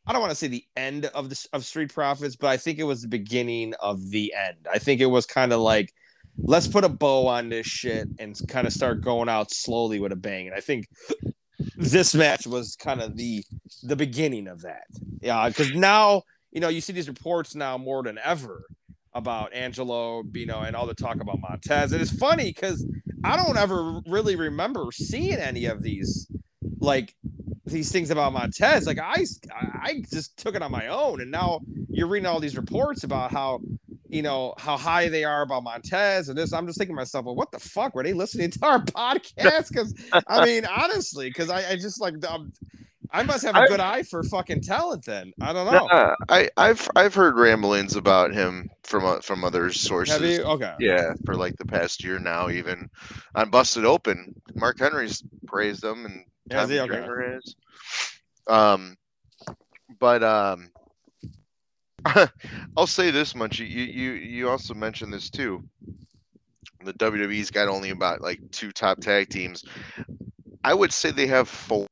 I 0.06 0.12
don't 0.12 0.22
want 0.22 0.32
to 0.32 0.36
say 0.36 0.48
the 0.48 0.66
end 0.76 1.06
of 1.06 1.30
the 1.30 1.48
of 1.54 1.64
Street 1.64 1.94
Profits, 1.94 2.36
but 2.36 2.48
I 2.48 2.58
think 2.58 2.80
it 2.80 2.84
was 2.84 3.02
the 3.02 3.08
beginning 3.08 3.74
of 3.80 4.10
the 4.10 4.34
end. 4.36 4.68
I 4.72 4.80
think 4.80 5.00
it 5.00 5.06
was 5.06 5.26
kind 5.26 5.54
of 5.54 5.62
like 5.62 5.94
let's 6.38 6.68
put 6.68 6.84
a 6.84 6.90
bow 6.90 7.28
on 7.28 7.50
this 7.50 7.68
shit 7.68 8.08
and 8.20 8.40
kind 8.48 8.66
of 8.68 8.74
start 8.74 9.02
going 9.02 9.30
out 9.30 9.52
slowly 9.52 10.00
with 10.00 10.12
a 10.12 10.16
bang. 10.16 10.48
And 10.48 10.56
I 10.56 10.60
think 10.60 10.88
this 11.76 12.16
match 12.16 12.48
was 12.48 12.76
kind 12.76 13.02
of 13.02 13.18
the 13.18 13.44
the 13.84 13.96
beginning 13.96 14.48
of 14.48 14.62
that. 14.62 14.84
Yeah, 15.22 15.48
because 15.48 15.74
now 15.74 16.24
you 16.52 16.60
know 16.60 16.70
you 16.70 16.82
see 16.82 16.94
these 16.94 17.08
reports 17.08 17.56
now 17.56 17.78
more 17.78 18.04
than 18.04 18.18
ever 18.24 18.66
about 19.14 19.54
Angelo, 19.54 20.24
you 20.34 20.46
know, 20.46 20.62
and 20.62 20.76
all 20.76 20.88
the 20.88 20.96
talk 20.96 21.22
about 21.22 21.40
Montez. 21.40 21.92
And 21.92 22.02
it's 22.02 22.18
funny 22.18 22.46
because 22.46 22.86
I 23.24 23.36
don't 23.38 23.58
ever 23.58 24.02
really 24.08 24.36
remember 24.36 24.88
seeing 24.92 25.38
any 25.38 25.66
of 25.66 25.84
these 25.84 26.28
like 26.80 27.14
these 27.66 27.92
things 27.92 28.12
about 28.12 28.34
Montez. 28.34 28.86
Like 28.86 29.00
I 29.00 29.26
I 29.52 30.04
just 30.12 30.38
took 30.38 30.56
it 30.56 30.62
on 30.62 30.72
my 30.72 30.88
own, 30.88 31.22
and 31.22 31.32
now 31.32 31.62
you're 31.90 32.08
reading 32.08 32.26
all 32.26 32.40
these 32.40 32.58
reports 32.58 33.04
about 33.04 33.32
how 33.32 33.62
you 34.14 34.22
know 34.22 34.54
how 34.58 34.78
high 34.78 35.10
they 35.10 35.24
are 35.24 35.42
about 35.42 35.64
Montez 35.64 36.30
and 36.30 36.38
this. 36.38 36.54
I'm 36.54 36.68
just 36.68 36.78
thinking 36.78 36.96
to 36.96 37.00
myself, 37.02 37.26
well, 37.26 37.36
what 37.36 37.52
the 37.52 37.60
fuck 37.60 37.96
were 37.96 38.04
they 38.04 38.14
listening 38.14 38.52
to 38.52 38.60
our 38.66 38.80
podcast? 38.86 39.70
Because 39.70 39.94
I 40.28 40.46
mean, 40.46 40.66
honestly, 40.66 41.30
because 41.30 41.50
I, 41.50 41.72
I 41.72 41.76
just 41.76 42.00
like 42.00 42.14
um, 42.28 42.54
I 43.12 43.24
must 43.24 43.44
have 43.46 43.56
a 43.56 43.60
I- 43.60 43.68
good 43.68 43.80
eye 43.80 44.04
for 44.04 44.24
fucking 44.24 44.62
talent. 44.62 45.06
Then 45.06 45.34
I 45.42 45.52
don't 45.54 45.66
know. 45.72 45.88
Nah, 45.88 46.16
I, 46.30 46.50
I've 46.58 46.88
I've 46.96 47.14
heard 47.16 47.38
ramblings 47.38 47.96
about 47.96 48.34
him 48.34 48.70
from 48.84 49.06
uh, 49.06 49.20
from 49.22 49.44
other 49.44 49.72
sources. 49.72 50.14
Have 50.16 50.24
you? 50.24 50.44
Okay. 50.44 50.74
Yeah, 50.80 51.14
for 51.26 51.36
like 51.36 51.56
the 51.58 51.66
past 51.66 52.04
year 52.04 52.20
now, 52.20 52.50
even 52.50 52.90
on 53.36 53.50
Busted 53.50 53.86
Open, 53.86 54.34
Mark 54.56 54.80
Henry's 54.80 55.24
praised 55.48 55.82
them 55.82 56.06
and 56.06 56.24
Has 56.52 56.70
he? 56.70 56.78
Tommy 56.78 56.92
Okay. 56.92 57.00
Dreamer 57.06 57.34
has. 57.34 57.56
Um, 58.48 58.96
but 60.00 60.24
um, 60.24 60.70
I'll 62.78 62.88
say 62.88 63.12
this 63.12 63.36
much: 63.36 63.60
you 63.60 63.66
you 63.66 64.12
you 64.14 64.50
also 64.50 64.74
mentioned 64.74 65.14
this 65.14 65.30
too. 65.30 65.64
The 66.84 66.94
WWE's 66.94 67.52
got 67.52 67.70
only 67.70 67.92
about 67.92 68.22
like 68.22 68.40
two 68.52 68.72
top 68.72 69.00
tag 69.00 69.30
teams. 69.30 69.64
I 70.64 70.74
would 70.74 70.92
say 70.94 71.12
they 71.12 71.28
have 71.28 71.48
four, 71.48 71.88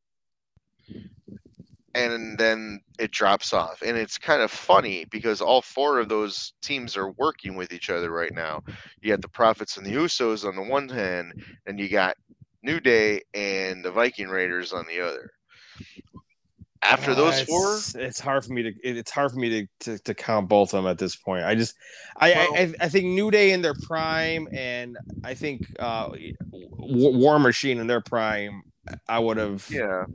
and 1.95 2.37
then 2.37 2.81
it 2.99 3.11
drops 3.11 3.53
off. 3.53 3.81
And 3.81 3.97
it's 3.97 4.17
kind 4.17 4.41
of 4.41 4.51
funny 4.51 5.05
because 5.05 5.41
all 5.41 5.61
four 5.61 5.99
of 5.99 6.09
those 6.09 6.53
teams 6.61 6.97
are 6.97 7.11
working 7.11 7.55
with 7.55 7.71
each 7.73 7.89
other 7.89 8.11
right 8.11 8.33
now. 8.33 8.61
You 9.01 9.11
got 9.11 9.21
the 9.21 9.29
Profits 9.29 9.77
and 9.77 9.85
the 9.85 9.93
Usos 9.93 10.45
on 10.45 10.55
the 10.55 10.63
one 10.63 10.89
hand, 10.89 11.33
and 11.65 11.79
you 11.79 11.89
got 11.89 12.17
New 12.63 12.79
Day 12.79 13.21
and 13.33 13.83
the 13.83 13.91
Viking 13.91 14.29
Raiders 14.29 14.73
on 14.73 14.85
the 14.87 15.01
other. 15.01 15.31
After 16.83 17.11
Uh, 17.11 17.15
those 17.15 17.39
it's, 17.39 17.49
four, 17.49 18.01
it's 18.01 18.19
hard 18.19 18.43
for 18.43 18.53
me 18.53 18.63
to 18.63 18.69
it- 18.69 18.97
it's 18.97 19.11
hard 19.11 19.31
for 19.31 19.37
me 19.37 19.49
to, 19.49 19.67
to, 19.81 19.99
to 20.03 20.13
count 20.15 20.49
both 20.49 20.73
of 20.73 20.83
them 20.83 20.89
at 20.89 20.97
this 20.97 21.15
point. 21.15 21.43
I 21.45 21.53
just 21.55 21.75
I, 22.17 22.33
Well- 22.33 22.55
I 22.55 22.73
I 22.81 22.89
think 22.89 23.05
New 23.05 23.29
Day 23.29 23.51
in 23.51 23.61
their 23.61 23.75
prime 23.75 24.47
and 24.51 24.97
I 25.23 25.33
think 25.35 25.67
uh 25.79 26.09
War 26.51 27.39
Machine 27.39 27.77
in 27.79 27.87
their 27.87 28.01
prime. 28.01 28.63
I 29.07 29.19
would 29.19 29.37
have 29.37 29.67
yeah. 29.69 30.05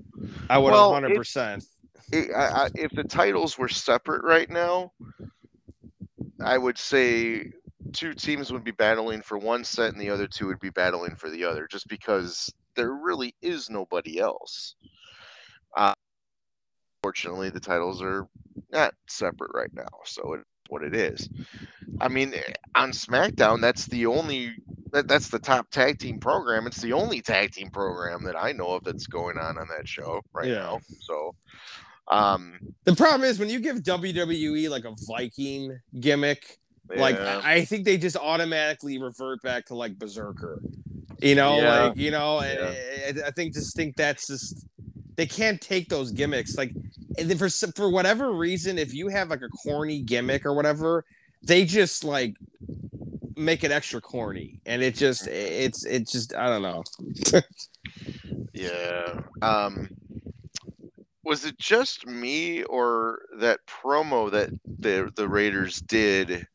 I 0.50 0.58
would 0.58 0.72
Well, 0.72 0.92
have 0.92 1.02
hundred 1.02 1.16
percent. 1.16 1.64
it, 2.12 2.30
I, 2.34 2.64
I, 2.64 2.68
if 2.74 2.90
the 2.92 3.04
titles 3.04 3.56
were 3.56 3.68
separate 3.68 4.24
right 4.24 4.50
now, 4.50 4.92
I 6.44 6.58
would 6.58 6.78
say 6.78 7.52
two 7.92 8.12
teams 8.12 8.52
would 8.52 8.64
be 8.64 8.72
battling 8.72 9.22
for 9.22 9.38
one 9.38 9.62
set 9.62 9.92
and 9.92 10.00
the 10.00 10.10
other 10.10 10.26
two 10.26 10.48
would 10.48 10.58
be 10.60 10.70
battling 10.70 11.14
for 11.14 11.30
the 11.30 11.44
other, 11.44 11.68
just 11.70 11.86
because 11.88 12.52
there 12.74 12.92
really 12.92 13.34
is 13.40 13.70
nobody 13.70 14.18
else. 14.18 14.74
Uh, 15.76 15.94
fortunately, 17.07 17.50
the 17.50 17.61
titles 17.61 18.02
are 18.02 18.26
not 18.72 18.92
separate 19.07 19.52
right 19.54 19.72
now, 19.72 19.86
so 20.04 20.32
it's 20.34 20.44
what 20.68 20.82
it 20.82 20.92
is. 20.92 21.28
I 22.00 22.09
mean, 22.09 22.34
eh, 22.34 22.52
on 22.74 22.90
SmackDown, 22.90 23.61
that's 23.61 23.86
the 23.86 24.07
only 24.07 24.50
that, 24.90 25.07
that's 25.07 25.28
the 25.28 25.38
top 25.38 25.70
tag 25.70 26.00
team 26.00 26.18
program. 26.18 26.66
It's 26.66 26.80
the 26.80 26.92
only 26.92 27.22
tag 27.22 27.52
team 27.52 27.70
program 27.70 28.24
that 28.24 28.34
I 28.36 28.50
know 28.50 28.72
of 28.72 28.82
that's 28.82 29.07
going 29.07 29.38
on 29.38 29.57
on 29.57 29.68
that 29.68 29.86
show 29.86 30.20
right 30.32 30.48
Yeah. 30.48 30.54
now. 30.54 30.80
So, 30.98 31.36
um, 32.09 32.59
The 32.82 32.96
problem 32.96 33.22
is 33.22 33.38
when 33.38 33.50
you 33.50 33.61
give 33.61 33.84
WWE 33.84 34.68
like 34.68 34.84
a 34.84 34.94
Viking 35.07 35.78
gimmick, 36.00 36.59
like 36.88 37.14
yeah. 37.14 37.40
I 37.44 37.52
I 37.54 37.64
think 37.64 37.84
they 37.84 37.98
just 37.98 38.16
automatically 38.16 39.00
revert 39.00 39.42
back 39.42 39.66
to 39.66 39.76
like 39.76 39.96
Berserker. 39.96 40.61
You 41.22 41.36
know, 41.36 41.61
Yeah. 41.61 41.82
like 41.84 41.96
you 41.96 42.11
know, 42.11 42.40
and 42.40 43.22
I, 43.22 43.28
I 43.28 43.30
think 43.30 43.54
just 43.54 43.76
think 43.76 43.94
that's 43.94 44.26
just 44.26 44.66
they 45.16 45.26
can't 45.26 45.60
take 45.60 45.88
those 45.88 46.12
gimmicks. 46.12 46.56
Like 46.56 46.72
for 47.38 47.48
for 47.48 47.90
whatever 47.90 48.32
reason, 48.32 48.78
if 48.78 48.94
you 48.94 49.08
have 49.08 49.30
like 49.30 49.42
a 49.42 49.48
corny 49.48 50.00
gimmick 50.00 50.46
or 50.46 50.54
whatever, 50.54 51.04
they 51.42 51.64
just 51.64 52.04
like 52.04 52.36
make 53.36 53.64
it 53.64 53.70
extra 53.70 54.00
corny, 54.00 54.60
and 54.66 54.82
it 54.82 54.94
just 54.94 55.26
it's 55.26 55.84
it's 55.84 56.12
just 56.12 56.34
I 56.34 56.48
don't 56.48 56.62
know. 56.62 56.84
yeah. 58.52 59.20
Um. 59.42 59.88
Was 61.24 61.44
it 61.44 61.58
just 61.58 62.06
me 62.06 62.62
or 62.64 63.22
that 63.38 63.58
promo 63.66 64.30
that 64.30 64.50
the 64.78 65.10
the 65.16 65.28
Raiders 65.28 65.80
did 65.80 66.46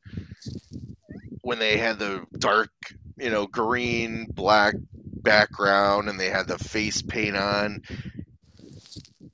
when 1.41 1.59
they 1.59 1.78
had 1.78 1.99
the 1.99 2.26
dark, 2.38 2.72
you 3.18 3.30
know, 3.30 3.47
green 3.47 4.28
black 4.34 4.76
background 4.93 6.07
and 6.07 6.18
they 6.18 6.30
had 6.30 6.47
the 6.47 6.57
face 6.57 7.01
paint 7.01 7.36
on? 7.36 7.82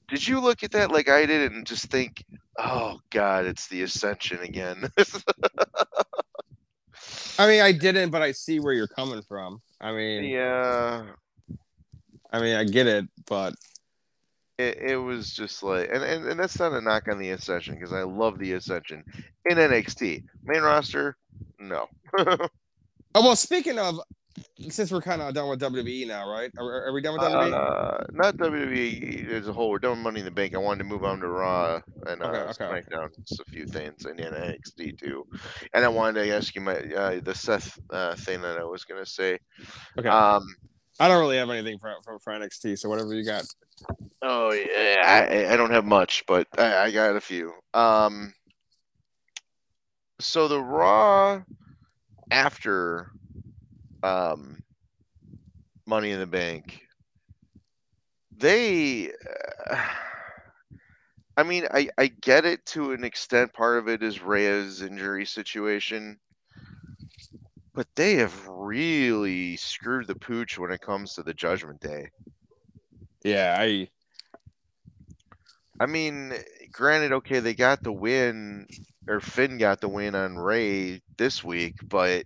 Did 0.08 0.28
you 0.28 0.40
look 0.40 0.64
at 0.64 0.72
that 0.72 0.92
like 0.92 1.10
I 1.10 1.26
did 1.26 1.52
and 1.52 1.66
just 1.66 1.86
think, 1.86 2.24
"Oh 2.58 3.00
God, 3.10 3.46
it's 3.46 3.68
the 3.68 3.84
Ascension 3.84 4.40
again"? 4.40 4.90
I 7.38 7.48
mean, 7.48 7.62
I 7.62 7.72
didn't, 7.74 8.12
but 8.12 8.22
I 8.22 8.32
see 8.32 8.60
where 8.60 8.74
you're 8.74 8.88
coming 8.88 9.22
from. 9.22 9.60
I 9.82 9.92
mean, 9.92 10.24
yeah. 10.24 11.08
I 12.32 12.40
mean, 12.40 12.56
I 12.56 12.64
get 12.64 12.88
it, 12.88 13.06
but 13.28 13.56
it, 14.58 14.78
it 14.78 14.98
was 14.98 15.34
just 15.34 15.62
like, 15.62 15.90
and, 15.92 16.04
and, 16.04 16.26
and 16.26 16.40
that's 16.40 16.60
not 16.60 16.74
a 16.74 16.82
knock 16.82 17.08
on 17.08 17.20
the 17.20 17.32
Ascension 17.32 17.76
because 17.76 17.94
I 17.94 18.04
love 18.04 18.40
the 18.40 18.54
Ascension 18.54 19.04
in 19.46 19.58
NXT 19.58 20.24
main 20.44 20.62
roster. 20.62 21.18
No. 21.60 21.88
oh 22.18 22.48
well, 23.16 23.36
speaking 23.36 23.78
of, 23.78 24.00
since 24.70 24.92
we're 24.92 25.02
kind 25.02 25.22
of 25.22 25.34
done 25.34 25.50
with 25.50 25.62
WWE 25.62 26.08
now, 26.08 26.30
right? 26.30 26.52
Are, 26.58 26.88
are 26.88 26.94
we 26.94 27.02
done 27.02 27.14
with 27.14 27.22
WWE? 27.22 27.54
Uh, 27.54 28.04
not 28.12 28.38
WWE 28.38 29.32
as 29.32 29.48
a 29.48 29.54
whole. 29.54 29.70
We're 29.70 29.80
done 29.80 29.92
with 29.92 30.00
Money 30.00 30.20
in 30.20 30.26
the 30.26 30.32
Bank. 30.32 30.56
I 30.56 30.58
wanted 30.58 30.80
to 30.80 30.84
move 30.86 31.04
on 31.04 31.20
to 31.20 31.28
Raw 31.28 31.82
and 32.08 32.22
uh, 32.22 32.28
okay, 32.28 32.38
okay. 32.40 32.64
SmackDown. 32.64 33.10
Just 33.28 33.42
a 33.42 33.46
few 33.46 33.66
things 33.66 34.06
and 34.06 34.18
then 34.18 34.34
NXT 34.34 35.00
too. 35.00 35.26
And 35.74 35.86
I 35.86 35.88
wanted 35.88 36.24
to 36.26 36.36
ask 36.36 36.56
you 36.56 36.62
my 36.62 36.78
uh, 36.78 37.20
the 37.22 37.36
Seth 37.36 37.80
uh, 37.90 38.16
thing 38.16 38.42
that 38.42 38.58
I 38.58 38.64
was 38.64 38.84
gonna 38.84 39.06
say. 39.06 39.40
Okay. 39.98 40.10
Um, 40.10 40.44
I 41.00 41.08
don't 41.08 41.20
really 41.20 41.38
have 41.38 41.50
anything 41.50 41.78
for, 41.78 41.94
for, 42.04 42.20
for 42.20 42.34
NXT, 42.34 42.80
so 42.80 42.90
whatever 42.90 43.14
you 43.14 43.24
got. 43.24 43.44
Oh 44.24 44.52
yeah, 44.52 45.04
I, 45.06 45.54
I 45.54 45.58
don't 45.58 45.72
have 45.72 45.86
much, 45.86 46.24
but 46.28 46.48
I, 46.58 46.86
I 46.86 46.92
got 46.92 47.16
a 47.16 47.22
few. 47.22 47.54
Um, 47.74 48.34
so 50.20 50.48
the 50.48 50.60
Raw 50.60 51.44
after 52.32 53.12
um, 54.08 54.58
Money 55.86 56.12
in 56.12 56.20
the 56.20 56.28
Bank, 56.28 56.82
they. 58.38 59.12
Uh, 59.70 59.86
I 61.36 61.44
mean, 61.44 61.68
I, 61.72 61.90
I 62.00 62.08
get 62.08 62.46
it 62.46 62.66
to 62.68 62.94
an 62.94 63.04
extent. 63.04 63.54
Part 63.54 63.78
of 63.78 63.88
it 63.88 64.02
is 64.02 64.24
Rhea's 64.24 64.82
injury 64.82 65.26
situation 65.26 66.18
but 67.78 67.88
they 67.94 68.16
have 68.16 68.48
really 68.48 69.56
screwed 69.56 70.08
the 70.08 70.16
pooch 70.16 70.58
when 70.58 70.72
it 70.72 70.82
comes 70.82 71.14
to 71.14 71.22
the 71.22 71.34
Judgment 71.36 71.80
Day. 71.80 72.10
Yeah, 73.24 73.56
I. 73.56 73.88
I 75.80 75.86
mean, 75.86 76.34
granted, 76.72 77.12
okay, 77.12 77.40
they 77.40 77.54
got 77.54 77.84
the 77.84 77.92
win, 77.92 78.66
or 79.08 79.20
Finn 79.20 79.60
got 79.60 79.80
the 79.80 79.90
win 79.90 80.16
on 80.16 80.40
Rey 80.40 81.04
this 81.18 81.44
week, 81.44 81.76
but 81.88 82.26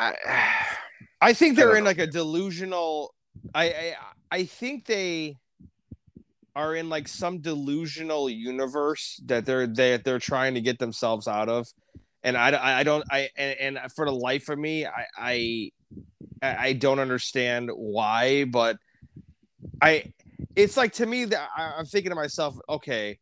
I. 0.00 0.14
I 1.22 1.34
think 1.34 1.56
they're 1.56 1.74
I 1.74 1.78
in 1.78 1.84
like 1.84 1.98
a 1.98 2.06
delusional. 2.06 3.14
I, 3.54 3.64
I 3.66 3.94
I 4.30 4.44
think 4.44 4.86
they 4.86 5.36
are 6.56 6.74
in 6.74 6.88
like 6.88 7.08
some 7.08 7.40
delusional 7.40 8.30
universe 8.30 9.20
that 9.26 9.44
they're 9.44 9.66
they, 9.66 9.98
they're 9.98 10.18
trying 10.18 10.54
to 10.54 10.62
get 10.62 10.78
themselves 10.78 11.28
out 11.28 11.50
of 11.50 11.68
and 12.22 12.36
I, 12.36 12.80
I 12.80 12.82
don't 12.82 13.04
I 13.10 13.28
and, 13.36 13.76
and 13.76 13.92
for 13.92 14.06
the 14.06 14.12
life 14.12 14.48
of 14.48 14.58
me 14.58 14.86
I, 14.86 15.06
I 15.18 15.70
I 16.42 16.72
don't 16.72 16.98
understand 16.98 17.70
why, 17.74 18.44
but 18.44 18.78
I 19.82 20.12
it's 20.56 20.76
like 20.76 20.94
to 20.94 21.06
me 21.06 21.26
that 21.26 21.48
I'm 21.56 21.84
thinking 21.84 22.10
to 22.10 22.16
myself, 22.16 22.56
okay, 22.68 23.18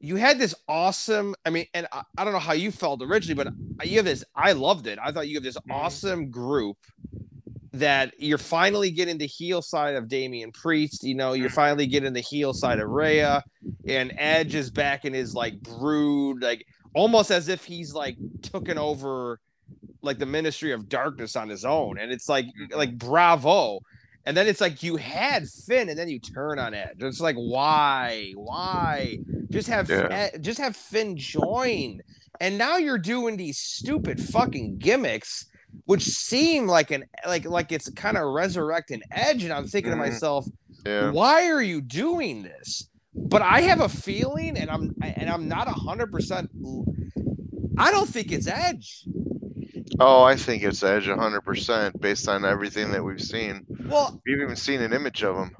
you 0.00 0.16
had 0.16 0.38
this 0.38 0.54
awesome. 0.66 1.34
I 1.44 1.50
mean, 1.50 1.66
and 1.74 1.86
I, 1.92 2.02
I, 2.16 2.24
don't 2.24 2.32
know 2.32 2.38
how 2.38 2.54
you 2.54 2.72
felt 2.72 3.02
originally, 3.02 3.44
but 3.44 3.86
you 3.86 3.96
have 3.96 4.06
this. 4.06 4.24
I 4.34 4.52
loved 4.52 4.86
it. 4.86 4.98
I 5.02 5.12
thought 5.12 5.28
you 5.28 5.36
have 5.36 5.44
this 5.44 5.56
mm-hmm. 5.56 5.72
awesome 5.72 6.30
group 6.30 6.78
that 7.72 8.14
you're 8.18 8.38
finally 8.38 8.90
getting 8.90 9.18
the 9.18 9.26
heel 9.26 9.62
side 9.62 9.94
of 9.94 10.08
Damian 10.08 10.52
Priest. 10.52 11.04
You 11.04 11.14
know, 11.14 11.34
you're 11.34 11.48
mm-hmm. 11.48 11.54
finally 11.54 11.86
getting 11.86 12.14
the 12.14 12.20
heel 12.20 12.54
side 12.54 12.80
of 12.80 12.88
Rhea, 12.88 13.44
and 13.86 14.12
Edge 14.16 14.54
is 14.54 14.70
back 14.70 15.04
in 15.04 15.12
his 15.12 15.34
like 15.34 15.60
brood, 15.60 16.42
like 16.42 16.66
almost 16.94 17.30
as 17.30 17.48
if 17.48 17.64
he's 17.64 17.92
like 17.92 18.16
taken 18.42 18.78
over 18.78 19.38
like 20.02 20.18
the 20.18 20.26
ministry 20.26 20.72
of 20.72 20.88
darkness 20.88 21.36
on 21.36 21.48
his 21.48 21.64
own 21.64 21.98
and 21.98 22.10
it's 22.10 22.28
like 22.28 22.46
mm-hmm. 22.46 22.76
like 22.76 22.96
bravo 22.96 23.80
and 24.26 24.36
then 24.36 24.46
it's 24.46 24.60
like 24.60 24.82
you 24.82 24.96
had 24.96 25.48
Finn 25.48 25.88
and 25.88 25.98
then 25.98 26.08
you 26.08 26.18
turn 26.18 26.58
on 26.58 26.74
Edge. 26.74 26.96
It's 27.00 27.20
like 27.20 27.36
why? 27.36 28.32
Why? 28.34 29.18
Just 29.50 29.68
have 29.68 29.88
yeah. 29.88 30.36
just 30.38 30.58
have 30.58 30.76
Finn 30.76 31.16
join. 31.16 32.00
And 32.40 32.56
now 32.56 32.78
you're 32.78 32.98
doing 32.98 33.36
these 33.36 33.58
stupid 33.58 34.20
fucking 34.20 34.78
gimmicks 34.78 35.46
which 35.84 36.02
seem 36.02 36.66
like 36.66 36.90
an 36.90 37.04
like 37.26 37.44
like 37.44 37.70
it's 37.70 37.88
kind 37.90 38.16
of 38.16 38.24
resurrecting 38.32 39.02
Edge 39.10 39.44
and 39.44 39.52
I'm 39.52 39.66
thinking 39.66 39.92
mm-hmm. 39.92 40.02
to 40.02 40.10
myself, 40.10 40.46
yeah. 40.84 41.10
why 41.10 41.48
are 41.48 41.62
you 41.62 41.80
doing 41.80 42.42
this? 42.42 42.90
but 43.14 43.42
I 43.42 43.62
have 43.62 43.80
a 43.80 43.88
feeling, 43.88 44.56
and 44.56 44.70
I'm 44.70 44.94
and 45.02 45.28
I'm 45.28 45.48
not 45.48 45.68
hundred 45.68 46.12
percent. 46.12 46.50
I 47.78 47.90
don't 47.90 48.08
think 48.08 48.32
it's 48.32 48.46
Edge. 48.46 49.04
Oh, 50.02 50.22
I 50.22 50.34
think 50.34 50.62
it's 50.62 50.82
Edge 50.82 51.06
hundred 51.06 51.42
percent 51.42 52.00
based 52.00 52.26
on 52.26 52.44
everything 52.44 52.90
that 52.92 53.04
we've 53.04 53.20
seen. 53.20 53.66
Well, 53.84 54.18
we've 54.26 54.40
even 54.40 54.56
seen 54.56 54.80
an 54.80 54.94
image 54.94 55.22
of 55.22 55.36
him. 55.36 55.54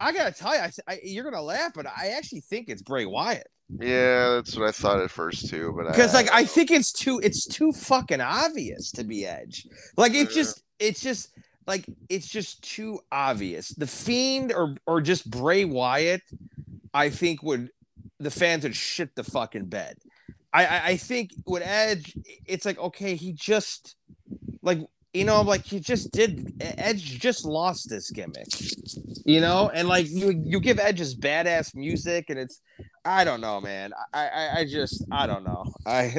I 0.00 0.12
gotta 0.12 0.32
tell 0.32 0.54
you, 0.54 0.62
I, 0.62 0.70
I, 0.88 1.00
you're 1.04 1.24
gonna 1.24 1.42
laugh, 1.42 1.72
but 1.74 1.86
I 1.86 2.08
actually 2.16 2.40
think 2.40 2.70
it's 2.70 2.80
Bray 2.80 3.04
Wyatt. 3.04 3.46
Yeah, 3.78 4.30
that's 4.30 4.56
what 4.56 4.68
I 4.68 4.72
thought 4.72 5.00
at 5.00 5.10
first 5.10 5.50
too, 5.50 5.74
but 5.76 5.92
because 5.92 6.14
like 6.14 6.30
I 6.32 6.46
think 6.46 6.70
it's 6.70 6.92
too 6.92 7.20
it's 7.22 7.46
too 7.46 7.72
fucking 7.72 8.22
obvious 8.22 8.90
to 8.92 9.04
be 9.04 9.26
Edge. 9.26 9.68
Like 9.98 10.14
it 10.14 10.30
just 10.30 10.62
it's 10.78 11.02
just 11.02 11.28
like 11.66 11.84
it's 12.08 12.26
just 12.26 12.62
too 12.62 13.00
obvious. 13.12 13.68
The 13.68 13.86
Fiend 13.86 14.52
or 14.52 14.76
or 14.86 15.02
just 15.02 15.30
Bray 15.30 15.66
Wyatt, 15.66 16.22
I 16.94 17.10
think 17.10 17.42
would 17.42 17.70
the 18.18 18.30
fans 18.30 18.64
would 18.64 18.74
shit 18.74 19.14
the 19.14 19.24
fucking 19.24 19.66
bed. 19.66 19.98
I, 20.52 20.90
I, 20.90 20.96
think 20.96 21.30
with 21.46 21.62
Edge, 21.64 22.14
it's 22.46 22.66
like 22.66 22.78
okay, 22.78 23.14
he 23.14 23.32
just 23.32 23.94
like 24.62 24.80
you 25.12 25.24
know, 25.24 25.42
like 25.42 25.64
he 25.64 25.80
just 25.80 26.12
did. 26.12 26.52
Edge 26.60 27.18
just 27.18 27.44
lost 27.44 27.88
this 27.88 28.10
gimmick, 28.10 28.48
you 29.24 29.40
know, 29.40 29.70
and 29.72 29.88
like 29.88 30.08
you 30.08 30.30
you 30.44 30.60
give 30.60 30.78
Edge 30.78 30.98
his 30.98 31.16
badass 31.16 31.74
music, 31.74 32.26
and 32.30 32.38
it's 32.38 32.60
I 33.04 33.24
don't 33.24 33.40
know, 33.40 33.60
man. 33.60 33.92
I 34.12 34.28
I, 34.28 34.58
I 34.60 34.64
just 34.64 35.04
I 35.12 35.26
don't 35.26 35.44
know. 35.44 35.72
I 35.86 36.14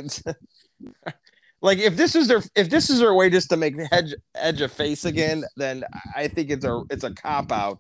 Like 1.62 1.78
if 1.78 1.96
this 1.96 2.16
is 2.16 2.28
their 2.28 2.42
if 2.56 2.70
this 2.70 2.90
is 2.90 3.00
their 3.00 3.14
way 3.14 3.30
just 3.30 3.50
to 3.50 3.58
make 3.58 3.76
Edge 3.92 4.16
Edge 4.34 4.62
a 4.62 4.68
face 4.68 5.06
again, 5.06 5.44
then 5.58 5.84
I 6.16 6.28
think 6.28 6.50
it's 6.50 6.66
a 6.66 6.82
it's 6.90 7.04
a 7.04 7.14
cop 7.14 7.52
out, 7.52 7.80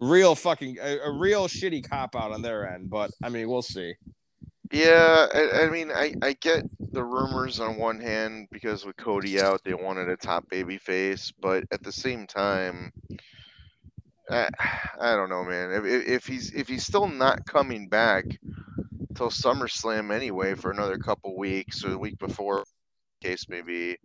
real 0.00 0.34
fucking 0.34 0.76
a, 0.80 0.98
a 0.98 1.10
real 1.10 1.48
shitty 1.48 1.88
cop 1.88 2.14
out 2.14 2.32
on 2.32 2.42
their 2.42 2.68
end. 2.68 2.90
But 2.90 3.10
I 3.22 3.30
mean, 3.30 3.48
we'll 3.48 3.62
see. 3.62 3.94
Yeah, 4.72 5.26
I, 5.34 5.64
I, 5.64 5.68
mean, 5.68 5.90
I, 5.92 6.14
I 6.22 6.32
get 6.32 6.64
the 6.92 7.04
rumors 7.04 7.60
on 7.60 7.76
one 7.76 8.00
hand 8.00 8.48
because 8.50 8.86
with 8.86 8.96
Cody 8.96 9.38
out, 9.38 9.62
they 9.64 9.74
wanted 9.74 10.08
a 10.08 10.16
top 10.16 10.48
baby 10.48 10.78
face, 10.78 11.30
but 11.30 11.64
at 11.70 11.82
the 11.82 11.92
same 11.92 12.26
time, 12.26 12.90
I, 14.30 14.48
I 14.98 15.14
don't 15.14 15.28
know, 15.28 15.44
man. 15.44 15.72
If, 15.72 15.84
if 15.84 16.26
he's 16.26 16.52
if 16.54 16.68
he's 16.68 16.86
still 16.86 17.06
not 17.06 17.44
coming 17.44 17.88
back 17.88 18.24
till 19.14 19.28
SummerSlam 19.28 20.14
anyway 20.14 20.54
for 20.54 20.70
another 20.70 20.96
couple 20.96 21.36
weeks 21.36 21.84
or 21.84 21.90
the 21.90 21.98
week 21.98 22.18
before 22.18 22.64
case 23.22 23.50
may 23.50 23.60
be, 23.60 23.98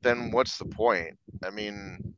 then 0.00 0.30
what's 0.30 0.56
the 0.56 0.64
point? 0.64 1.18
I 1.44 1.50
mean, 1.50 2.14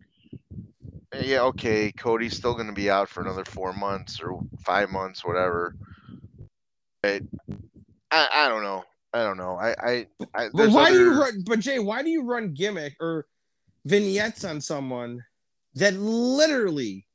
yeah, 1.20 1.42
okay, 1.42 1.90
Cody's 1.90 2.36
still 2.36 2.54
going 2.54 2.68
to 2.68 2.72
be 2.72 2.88
out 2.88 3.08
for 3.08 3.20
another 3.20 3.44
four 3.44 3.72
months 3.72 4.20
or 4.20 4.38
five 4.64 4.90
months, 4.90 5.24
whatever. 5.24 5.74
I, 8.10 8.28
I 8.32 8.48
don't 8.48 8.62
know. 8.62 8.84
I 9.12 9.22
don't 9.22 9.36
know. 9.36 9.56
I, 9.56 9.74
I, 9.78 10.06
I 10.34 10.48
but 10.52 10.70
why 10.70 10.88
other... 10.88 10.98
do 10.98 11.04
you 11.04 11.20
run? 11.20 11.42
But 11.46 11.60
Jay, 11.60 11.78
why 11.78 12.02
do 12.02 12.10
you 12.10 12.24
run 12.24 12.52
gimmick 12.52 12.96
or 13.00 13.26
vignettes 13.84 14.44
on 14.44 14.60
someone 14.60 15.24
that 15.74 15.94
literally 15.94 17.06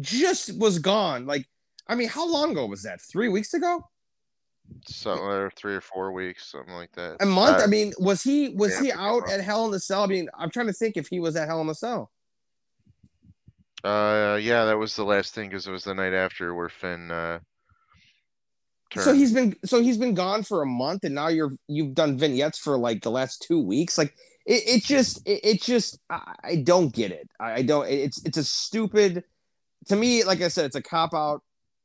just 0.00 0.58
was 0.58 0.78
gone? 0.78 1.26
Like, 1.26 1.46
I 1.86 1.94
mean, 1.94 2.08
how 2.08 2.26
long 2.26 2.52
ago 2.52 2.66
was 2.66 2.82
that? 2.84 3.00
Three 3.02 3.28
weeks 3.28 3.52
ago? 3.54 3.84
something 4.86 5.26
or 5.26 5.50
three 5.50 5.74
or 5.74 5.80
four 5.80 6.12
weeks, 6.12 6.46
something 6.46 6.74
like 6.74 6.92
that. 6.92 7.16
A 7.20 7.26
month. 7.26 7.60
I, 7.60 7.64
I 7.64 7.66
mean, 7.66 7.92
was 7.98 8.22
he 8.22 8.50
was 8.50 8.78
he 8.78 8.92
out 8.92 9.30
at 9.30 9.40
Hell 9.40 9.64
in 9.66 9.70
the 9.70 9.80
Cell? 9.80 10.02
I 10.02 10.06
mean, 10.06 10.28
I'm 10.36 10.50
trying 10.50 10.66
to 10.66 10.72
think 10.72 10.96
if 10.96 11.08
he 11.08 11.20
was 11.20 11.36
at 11.36 11.48
Hell 11.48 11.60
in 11.60 11.66
the 11.66 11.74
Cell. 11.74 12.10
Uh, 13.82 14.38
yeah, 14.40 14.64
that 14.64 14.78
was 14.78 14.96
the 14.96 15.04
last 15.04 15.34
thing 15.34 15.48
because 15.48 15.66
it 15.66 15.72
was 15.72 15.84
the 15.84 15.94
night 15.94 16.14
after 16.14 16.54
where 16.54 16.68
Finn. 16.68 17.10
Uh, 17.10 17.40
So 19.02 19.12
he's 19.12 19.32
been 19.32 19.56
so 19.64 19.80
he's 19.80 19.98
been 19.98 20.14
gone 20.14 20.42
for 20.42 20.62
a 20.62 20.66
month, 20.66 21.04
and 21.04 21.14
now 21.14 21.28
you're 21.28 21.52
you've 21.68 21.94
done 21.94 22.18
vignettes 22.18 22.58
for 22.58 22.78
like 22.78 23.02
the 23.02 23.10
last 23.10 23.44
two 23.46 23.60
weeks. 23.60 23.98
Like 23.98 24.14
it, 24.46 24.62
it 24.66 24.84
just 24.84 25.26
it, 25.26 25.40
it 25.42 25.62
just 25.62 25.98
I, 26.10 26.34
I 26.44 26.56
don't 26.56 26.92
get 26.92 27.10
it. 27.10 27.28
I, 27.40 27.54
I 27.54 27.62
don't. 27.62 27.88
It's 27.88 28.22
it's 28.24 28.38
a 28.38 28.44
stupid. 28.44 29.24
To 29.86 29.96
me, 29.96 30.24
like 30.24 30.40
I 30.40 30.48
said, 30.48 30.66
it's 30.66 30.76
a 30.76 30.82
cop 30.82 31.14
out, 31.14 31.42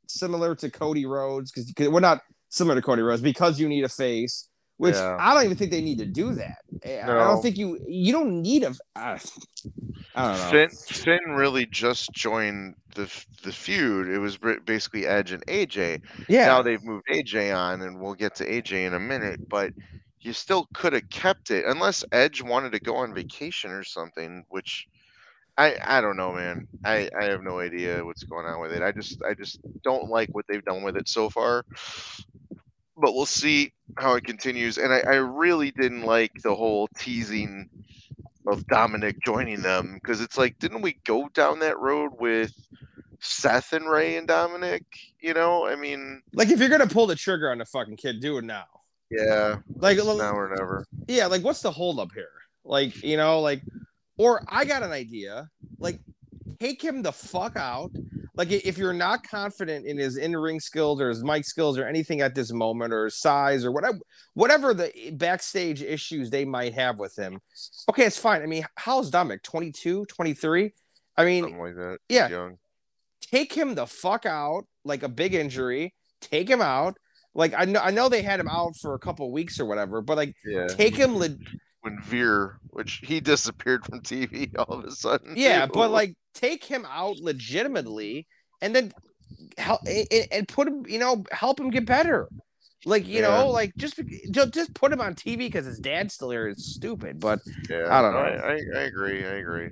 similar 0.08 0.56
to 0.56 0.70
Cody 0.70 1.06
Rhodes 1.06 1.52
because 1.52 1.72
we're 1.90 2.00
not 2.00 2.22
similar 2.50 2.76
to 2.76 2.82
Cody 2.82 3.02
Rhodes 3.02 3.22
because 3.22 3.60
you 3.60 3.68
need 3.70 3.84
a 3.84 3.90
face. 3.90 4.49
Which 4.80 4.96
Yeah. 4.96 5.18
I 5.20 5.34
don't 5.34 5.44
even 5.44 5.58
think 5.58 5.72
they 5.72 5.82
need 5.82 5.98
to 5.98 6.06
do 6.06 6.36
that. 6.36 6.60
I 6.86 7.02
I 7.02 7.26
don't 7.26 7.42
think 7.42 7.58
you 7.58 7.78
you 7.86 8.14
don't 8.14 8.42
need 8.42 8.64
a. 8.64 8.74
I, 8.96 9.20
I 10.16 10.28
don't 10.28 10.38
know. 10.38 10.50
Finn, 10.52 10.70
Finn 10.70 11.32
really 11.36 11.66
just 11.66 12.14
joined 12.14 12.76
the 12.96 13.12
the 13.44 13.52
feud. 13.52 14.08
It 14.08 14.20
was 14.20 14.38
basically 14.38 15.06
Edge 15.06 15.34
and 15.34 15.46
AJ. 15.48 16.02
Yeah, 16.30 16.46
Now 16.46 16.62
they've 16.62 16.82
moved 16.82 17.08
AJ 17.12 17.54
on, 17.54 17.82
and 17.82 18.00
we'll 18.00 18.14
get 18.14 18.36
to 18.36 18.50
AJ 18.50 18.88
in 18.88 18.94
a 18.94 19.00
minute. 19.02 19.50
But 19.50 19.74
you 20.22 20.32
still 20.32 20.70
could 20.74 20.94
have 20.94 21.10
kept 21.10 21.52
it 21.52 21.66
unless 21.66 22.06
Edge 22.14 22.42
wanted 22.42 22.72
to 22.72 22.80
go 22.80 22.96
on 22.96 23.14
vacation 23.14 23.72
or 23.72 23.84
something. 23.84 24.46
Which 24.48 24.88
I 25.58 25.76
I 25.84 26.00
don't 26.00 26.16
know, 26.16 26.32
man. 26.32 26.70
I 26.86 27.10
I 27.20 27.26
have 27.26 27.44
no 27.44 27.60
idea 27.60 28.06
what's 28.06 28.24
going 28.24 28.46
on 28.46 28.62
with 28.62 28.72
it. 28.72 28.82
I 28.82 28.94
just 28.94 29.22
I 29.24 29.34
just 29.34 29.60
don't 29.84 30.10
like 30.10 30.30
what 30.32 30.46
they've 30.48 30.64
done 30.64 30.84
with 30.84 30.96
it 30.96 31.10
so 31.10 31.30
far. 31.30 31.66
But 33.00 33.14
we'll 33.16 33.26
see 33.26 33.72
how 33.98 34.16
it 34.16 34.26
continues. 34.26 34.78
And 34.78 34.94
I, 34.94 35.00
I 35.00 35.16
really 35.16 35.72
didn't 35.72 36.04
like 36.04 36.34
the 36.44 36.54
whole 36.54 36.88
teasing 36.98 37.70
of 38.48 38.66
Dominic 38.68 39.18
joining 39.24 39.62
them 39.62 39.96
because 39.96 40.22
it's 40.22 40.38
like, 40.38 40.58
didn't 40.60 40.82
we 40.82 40.94
go 41.06 41.30
down 41.34 41.60
that 41.60 41.80
road 41.80 42.12
with 42.20 42.52
Seth 43.20 43.74
and 43.74 43.90
Rey 43.90 44.18
and 44.18 44.28
Dominic? 44.28 44.84
You 45.22 45.34
know, 45.34 45.68
I 45.68 45.76
mean, 45.76 46.22
like 46.34 46.50
if 46.50 46.60
you're 46.60 46.70
gonna 46.70 46.88
pull 46.88 47.08
the 47.08 47.16
trigger 47.16 47.52
on 47.52 47.58
the 47.60 47.66
fucking 47.66 47.98
kid, 47.98 48.20
do 48.22 48.38
it 48.38 48.44
now. 48.44 48.66
yeah, 49.12 49.58
Like 49.76 49.98
now 49.98 50.34
or 50.36 50.54
never. 50.56 50.86
yeah, 51.08 51.28
like 51.28 51.44
what's 51.44 51.62
the 51.62 51.72
holdup 51.72 52.12
here? 52.14 52.30
Like, 52.64 53.02
you 53.04 53.18
know, 53.18 53.40
like, 53.42 53.62
or 54.18 54.44
I 54.48 54.66
got 54.66 54.84
an 54.84 54.92
idea. 54.92 55.50
Like, 55.80 56.00
take 56.60 56.82
him 56.82 57.02
the 57.02 57.12
fuck 57.12 57.56
out. 57.56 57.92
Like, 58.36 58.52
if 58.52 58.78
you're 58.78 58.94
not 58.94 59.28
confident 59.28 59.86
in 59.86 59.98
his 59.98 60.16
in-ring 60.18 60.60
skills 60.62 61.02
or 61.02 61.10
his 61.10 61.24
mic 61.24 61.44
skills 61.46 61.78
or 61.78 61.86
anything 61.86 62.22
at 62.22 62.36
this 62.36 62.54
moment 62.54 62.94
or 62.94 63.06
his 63.06 63.20
size 63.20 63.66
or 63.66 63.72
whatever, 63.72 63.98
whatever 64.34 64.74
the 64.74 64.92
backstage 65.14 65.82
issues 65.82 66.30
they 66.30 66.46
might 66.46 66.74
have 66.74 67.00
with 67.00 67.18
him, 67.18 67.40
okay, 67.90 68.06
it's 68.06 68.18
fine. 68.18 68.42
I 68.42 68.46
mean, 68.46 68.66
how's 68.76 69.10
Dominic? 69.10 69.44
22, 69.44 70.06
23? 70.06 70.72
I 71.18 71.26
mean, 71.26 71.58
like 71.58 71.76
that. 71.76 71.98
yeah. 72.08 72.30
Young. 72.30 72.58
take 73.22 73.52
him 73.54 73.76
the 73.76 73.86
fuck 73.86 74.26
out, 74.26 74.64
like 74.86 75.04
a 75.04 75.10
big 75.10 75.34
injury. 75.34 75.94
Take 76.22 76.50
him 76.50 76.62
out. 76.62 76.96
Like 77.36 77.54
I 77.58 77.66
know, 77.66 77.82
I 77.82 77.92
know 77.92 78.08
they 78.10 78.22
had 78.22 78.40
him 78.40 78.48
out 78.48 78.76
for 78.82 78.94
a 78.94 79.00
couple 79.00 79.30
weeks 79.32 79.60
or 79.60 79.66
whatever, 79.66 80.02
but 80.02 80.16
like 80.18 80.34
Yeah. 80.46 80.68
take 80.68 80.96
him. 80.96 81.18
Le- 81.18 81.36
When 81.82 82.02
Veer, 82.02 82.60
which 82.72 83.00
he 83.04 83.20
disappeared 83.22 83.86
from 83.86 84.02
TV 84.02 84.52
all 84.58 84.80
of 84.80 84.86
a 84.86 84.92
sudden. 84.92 85.36
yeah, 85.36 85.66
too. 85.66 85.72
but 85.74 85.92
like 85.92 86.16
take 86.34 86.64
him 86.64 86.86
out 86.90 87.18
legitimately, 87.18 88.28
and 88.62 88.76
then 88.76 88.92
help 89.58 89.82
and, 89.88 90.08
and 90.32 90.48
put 90.48 90.68
him. 90.68 90.86
You 90.88 91.00
know, 91.00 91.24
help 91.32 91.60
him 91.60 91.70
get 91.70 91.86
better. 91.86 92.30
Like 92.86 93.08
you 93.08 93.22
Yeah. 93.22 93.28
know, 93.28 93.50
like 93.50 93.78
just 93.78 94.00
just 94.32 94.54
just 94.54 94.74
put 94.74 94.92
him 94.94 95.02
on 95.02 95.16
TV 95.16 95.48
because 95.48 95.66
his 95.66 95.80
dad's 95.80 96.14
still 96.14 96.32
here. 96.32 96.48
It's 96.48 96.64
stupid, 96.64 97.20
but 97.20 97.40
Yeah, 97.70 97.88
I 97.90 98.02
don't 98.02 98.14
know. 98.14 98.20
I, 98.20 98.54
I, 98.54 98.62
I 98.76 98.82
agree. 98.84 99.26
I 99.26 99.34
agree. 99.34 99.70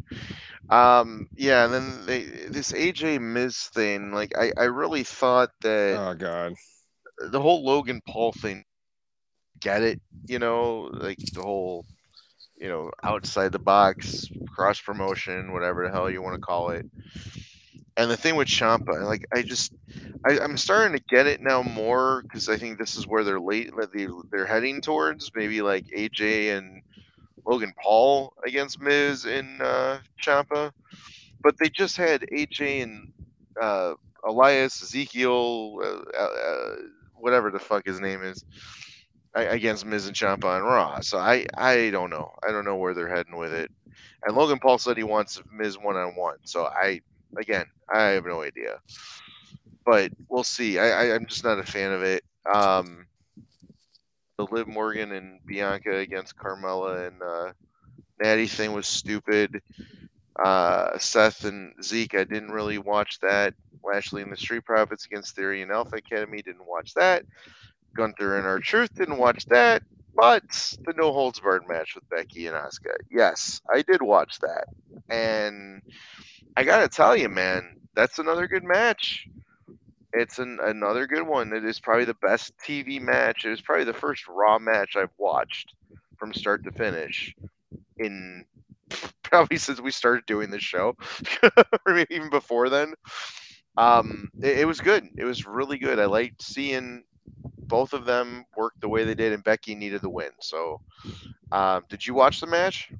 Um, 0.69 1.27
yeah, 1.35 1.65
and 1.65 1.73
then 1.73 2.05
they 2.05 2.23
this 2.49 2.73
AJ 2.73 3.19
Miz 3.19 3.57
thing, 3.73 4.11
like 4.11 4.37
I, 4.37 4.51
I 4.57 4.65
really 4.65 5.03
thought 5.03 5.51
that 5.61 5.99
oh 5.99 6.13
god, 6.13 6.53
the 7.19 7.41
whole 7.41 7.63
Logan 7.65 8.01
Paul 8.07 8.31
thing, 8.31 8.63
get 9.59 9.83
it, 9.83 10.01
you 10.27 10.39
know, 10.39 10.89
like 10.93 11.19
the 11.33 11.41
whole, 11.41 11.85
you 12.59 12.67
know, 12.69 12.91
outside 13.03 13.51
the 13.51 13.59
box, 13.59 14.27
cross 14.49 14.79
promotion, 14.81 15.53
whatever 15.53 15.85
the 15.85 15.91
hell 15.91 16.09
you 16.09 16.21
want 16.21 16.35
to 16.35 16.41
call 16.41 16.69
it. 16.71 16.85
And 17.95 18.11
the 18.11 18.17
thing 18.17 18.35
with 18.35 18.47
Ciampa, 18.47 19.03
like 19.03 19.25
I 19.33 19.41
just, 19.41 19.73
I, 20.25 20.39
I'm 20.39 20.57
starting 20.57 20.97
to 20.97 21.03
get 21.09 21.27
it 21.27 21.41
now 21.41 21.63
more 21.63 22.21
because 22.23 22.49
I 22.49 22.57
think 22.57 22.77
this 22.77 22.95
is 22.95 23.07
where 23.07 23.23
they're 23.23 23.39
late, 23.39 23.71
they, 23.93 24.07
they're 24.31 24.45
heading 24.45 24.81
towards. 24.81 25.31
Maybe 25.35 25.61
like 25.61 25.85
AJ 25.87 26.57
and 26.57 26.81
Logan 27.45 27.73
Paul 27.81 28.33
against 28.45 28.79
Miz 28.81 29.25
and 29.25 29.61
uh, 29.61 29.99
Ciampa, 30.21 30.71
but 31.41 31.57
they 31.57 31.69
just 31.69 31.97
had 31.97 32.21
AJ 32.31 32.83
and 32.83 33.11
uh, 33.59 33.93
Elias 34.23 34.83
Ezekiel, 34.83 35.79
uh, 35.81 36.21
uh, 36.21 36.75
whatever 37.15 37.49
the 37.49 37.59
fuck 37.59 37.85
his 37.85 37.99
name 37.99 38.21
is, 38.21 38.45
against 39.43 39.85
Miz 39.85 40.07
and 40.07 40.15
Ciampa 40.15 40.45
on 40.45 40.63
Raw. 40.63 40.99
So 41.01 41.17
I 41.17 41.45
I 41.55 41.89
don't 41.89 42.09
know. 42.09 42.31
I 42.47 42.51
don't 42.51 42.65
know 42.65 42.75
where 42.75 42.93
they're 42.93 43.13
heading 43.13 43.37
with 43.37 43.53
it. 43.53 43.71
And 44.25 44.35
Logan 44.35 44.59
Paul 44.59 44.77
said 44.77 44.97
he 44.97 45.03
wants 45.03 45.41
Miz 45.51 45.77
one 45.77 45.95
on 45.95 46.15
one. 46.15 46.37
So 46.43 46.65
I 46.65 47.01
again 47.37 47.65
I 47.89 48.03
have 48.09 48.25
no 48.25 48.41
idea. 48.41 48.79
But 49.85 50.11
we'll 50.27 50.43
see. 50.43 50.79
I, 50.79 50.89
I 50.89 51.15
I'm 51.15 51.25
just 51.25 51.43
not 51.43 51.59
a 51.59 51.63
fan 51.63 51.91
of 51.91 52.03
it. 52.03 52.23
Um, 52.51 53.05
the 54.37 54.45
Liv 54.51 54.67
Morgan 54.67 55.13
and 55.13 55.39
Bianca 55.45 55.97
against 55.97 56.37
Carmella 56.37 57.07
and 57.07 57.21
uh, 57.21 57.53
Natty 58.21 58.47
thing 58.47 58.73
was 58.73 58.87
stupid. 58.87 59.61
Uh, 60.37 60.97
Seth 60.99 61.45
and 61.45 61.73
Zeke, 61.83 62.15
I 62.15 62.23
didn't 62.23 62.51
really 62.51 62.77
watch 62.77 63.19
that. 63.21 63.55
Lashley 63.83 64.21
and 64.21 64.31
the 64.31 64.37
Street 64.37 64.65
Profits 64.65 65.05
against 65.05 65.35
Theory 65.35 65.61
and 65.61 65.71
Alpha 65.71 65.95
Academy, 65.95 66.41
didn't 66.41 66.67
watch 66.67 66.93
that. 66.93 67.23
Gunther 67.95 68.37
and 68.37 68.47
R-Truth, 68.47 68.95
didn't 68.95 69.17
watch 69.17 69.45
that. 69.45 69.83
But 70.15 70.75
the 70.85 70.93
No 70.97 71.13
Holds 71.13 71.39
Barred 71.39 71.67
match 71.67 71.93
with 71.93 72.09
Becky 72.09 72.47
and 72.47 72.55
Asuka, 72.55 72.95
yes, 73.11 73.61
I 73.71 73.83
did 73.83 74.01
watch 74.01 74.39
that. 74.39 74.65
And 75.09 75.81
I 76.55 76.63
gotta 76.63 76.87
tell 76.87 77.15
you, 77.15 77.29
man, 77.29 77.77
that's 77.95 78.17
another 78.17 78.47
good 78.47 78.63
match. 78.63 79.27
It's 80.13 80.39
an, 80.39 80.57
another 80.63 81.05
good 81.05 81.27
one. 81.27 81.53
It 81.53 81.63
is 81.63 81.79
probably 81.79 82.05
the 82.05 82.15
best 82.15 82.53
TV 82.57 82.99
match. 82.99 83.45
It 83.45 83.49
was 83.49 83.61
probably 83.61 83.85
the 83.85 83.93
first 83.93 84.27
Raw 84.27 84.57
match 84.57 84.95
I've 84.95 85.13
watched 85.19 85.75
from 86.17 86.33
start 86.33 86.63
to 86.63 86.71
finish 86.71 87.35
in 87.97 88.43
probably 89.23 89.57
since 89.57 89.79
we 89.79 89.91
started 89.91 90.25
doing 90.25 90.49
this 90.49 90.63
show, 90.63 90.95
or 91.43 91.93
maybe 91.93 92.15
even 92.15 92.29
before 92.29 92.69
then. 92.69 92.93
Um, 93.77 94.29
it, 94.41 94.59
it 94.59 94.65
was 94.65 94.81
good. 94.81 95.07
It 95.17 95.25
was 95.25 95.45
really 95.45 95.77
good. 95.77 95.99
I 95.99 96.05
liked 96.05 96.41
seeing 96.41 97.03
both 97.67 97.93
of 97.93 98.05
them 98.05 98.45
worked 98.55 98.81
the 98.81 98.89
way 98.89 99.03
they 99.03 99.15
did, 99.15 99.33
and 99.33 99.43
Becky 99.43 99.75
needed 99.75 100.01
the 100.01 100.09
win. 100.09 100.31
So, 100.39 100.81
um, 101.51 101.83
did 101.89 102.05
you 102.05 102.13
watch 102.13 102.39
the 102.39 102.47
match? 102.47 102.91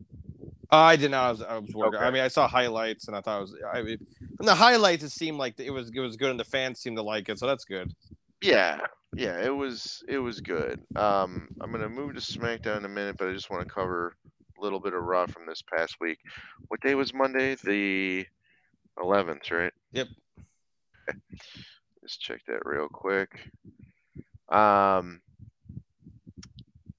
I 0.69 0.95
did 0.97 1.11
not. 1.11 1.23
I 1.23 1.31
was, 1.31 1.41
I 1.41 1.57
was 1.57 1.73
working. 1.73 1.99
I 1.99 2.11
mean, 2.11 2.21
I 2.21 2.27
saw 2.27 2.47
highlights 2.47 3.07
and 3.07 3.15
I 3.15 3.21
thought 3.21 3.37
it 3.37 3.41
was. 3.41 3.55
I 3.73 3.81
mean, 3.81 3.97
from 4.35 4.45
the 4.45 4.55
highlights, 4.55 5.03
it 5.03 5.11
seemed 5.11 5.37
like 5.37 5.59
it 5.59 5.71
was 5.71 5.91
it 5.93 5.99
was 5.99 6.17
good, 6.17 6.31
and 6.31 6.39
the 6.39 6.45
fans 6.45 6.79
seemed 6.79 6.97
to 6.97 7.03
like 7.03 7.29
it, 7.29 7.39
so 7.39 7.47
that's 7.47 7.63
good. 7.63 7.93
Yeah, 8.41 8.81
yeah, 9.15 9.41
it 9.41 9.55
was 9.55 10.03
it 10.07 10.19
was 10.19 10.41
good. 10.41 10.81
Um, 10.95 11.47
I'm 11.61 11.71
gonna 11.71 11.89
move 11.89 12.15
to 12.15 12.21
SmackDown 12.21 12.77
in 12.77 12.85
a 12.85 12.89
minute, 12.89 13.15
but 13.17 13.29
I 13.29 13.33
just 13.33 13.49
want 13.49 13.65
to 13.65 13.73
cover 13.73 14.15
a 14.57 14.61
little 14.61 14.79
bit 14.79 14.93
of 14.93 15.03
Raw 15.03 15.27
from 15.27 15.45
this 15.45 15.61
past 15.61 15.97
week. 16.01 16.19
What 16.67 16.81
day 16.81 16.95
was 16.95 17.13
Monday? 17.13 17.55
The 17.55 18.25
11th, 18.99 19.51
right? 19.51 19.73
Yep. 19.91 20.07
Okay. 21.09 21.19
Just 22.03 22.21
check 22.21 22.41
that 22.47 22.65
real 22.65 22.87
quick. 22.87 23.49
Um, 24.49 25.21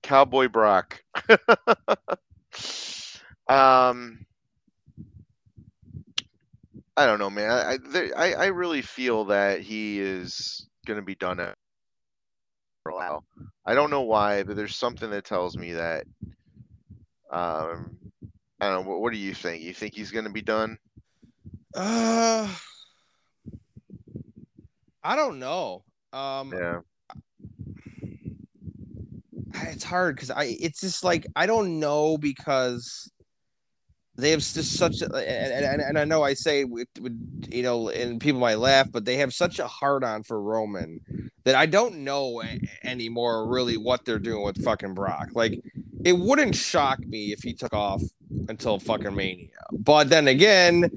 Cowboy 0.02 0.48
Brock. 0.48 1.02
um, 3.48 4.24
I 6.96 7.06
don't 7.06 7.18
know, 7.18 7.30
man. 7.30 7.50
I 7.50 7.72
I, 7.72 7.78
there, 7.78 8.18
I 8.18 8.32
I 8.34 8.46
really 8.46 8.82
feel 8.82 9.26
that 9.26 9.60
he 9.60 10.00
is 10.00 10.66
gonna 10.86 11.02
be 11.02 11.14
done 11.14 11.40
at 11.40 11.56
for 12.82 12.90
a 12.92 12.94
while. 12.94 13.24
I 13.66 13.74
don't 13.74 13.90
know 13.90 14.02
why, 14.02 14.42
but 14.42 14.56
there's 14.56 14.76
something 14.76 15.10
that 15.10 15.24
tells 15.24 15.56
me 15.56 15.72
that. 15.72 16.04
Um, 17.30 17.98
I 18.60 18.70
don't 18.70 18.84
know. 18.84 18.90
What, 18.90 19.00
what 19.00 19.12
do 19.12 19.18
you 19.18 19.34
think? 19.34 19.62
You 19.62 19.74
think 19.74 19.94
he's 19.94 20.10
gonna 20.10 20.30
be 20.30 20.42
done? 20.42 20.78
Uh, 21.74 22.48
I 25.02 25.16
don't 25.16 25.38
know. 25.38 25.84
Um, 26.12 26.52
Yeah. 26.52 26.80
It's 29.64 29.84
hard 29.84 30.16
because 30.16 30.30
I 30.30 30.56
it's 30.60 30.80
just 30.80 31.04
like 31.04 31.26
I 31.36 31.46
don't 31.46 31.78
know 31.78 32.18
because 32.18 33.10
they 34.16 34.30
have 34.30 34.40
just 34.40 34.76
such 34.76 35.00
a, 35.00 35.06
and, 35.14 35.64
and, 35.64 35.80
and 35.80 35.98
I 35.98 36.04
know 36.04 36.24
I 36.24 36.34
say 36.34 36.64
with, 36.64 36.88
with 37.00 37.46
you 37.50 37.62
know 37.62 37.88
and 37.88 38.20
people 38.20 38.40
might 38.40 38.58
laugh 38.58 38.90
but 38.90 39.04
they 39.04 39.16
have 39.16 39.32
such 39.32 39.58
a 39.58 39.66
hard 39.66 40.04
on 40.04 40.22
for 40.22 40.40
Roman 40.40 41.00
that 41.44 41.54
I 41.54 41.66
don't 41.66 41.98
know 41.98 42.42
a- 42.42 42.60
anymore 42.84 43.46
really 43.46 43.76
what 43.76 44.04
they're 44.04 44.18
doing 44.18 44.42
with 44.42 44.62
fucking 44.64 44.94
Brock 44.94 45.28
like 45.34 45.60
it 46.04 46.14
wouldn't 46.18 46.56
shock 46.56 47.00
me 47.00 47.32
if 47.32 47.42
he 47.42 47.54
took 47.54 47.72
off 47.72 48.02
until 48.48 48.78
fucking 48.78 49.14
Mania 49.14 49.48
but 49.72 50.08
then 50.08 50.28
again 50.28 50.90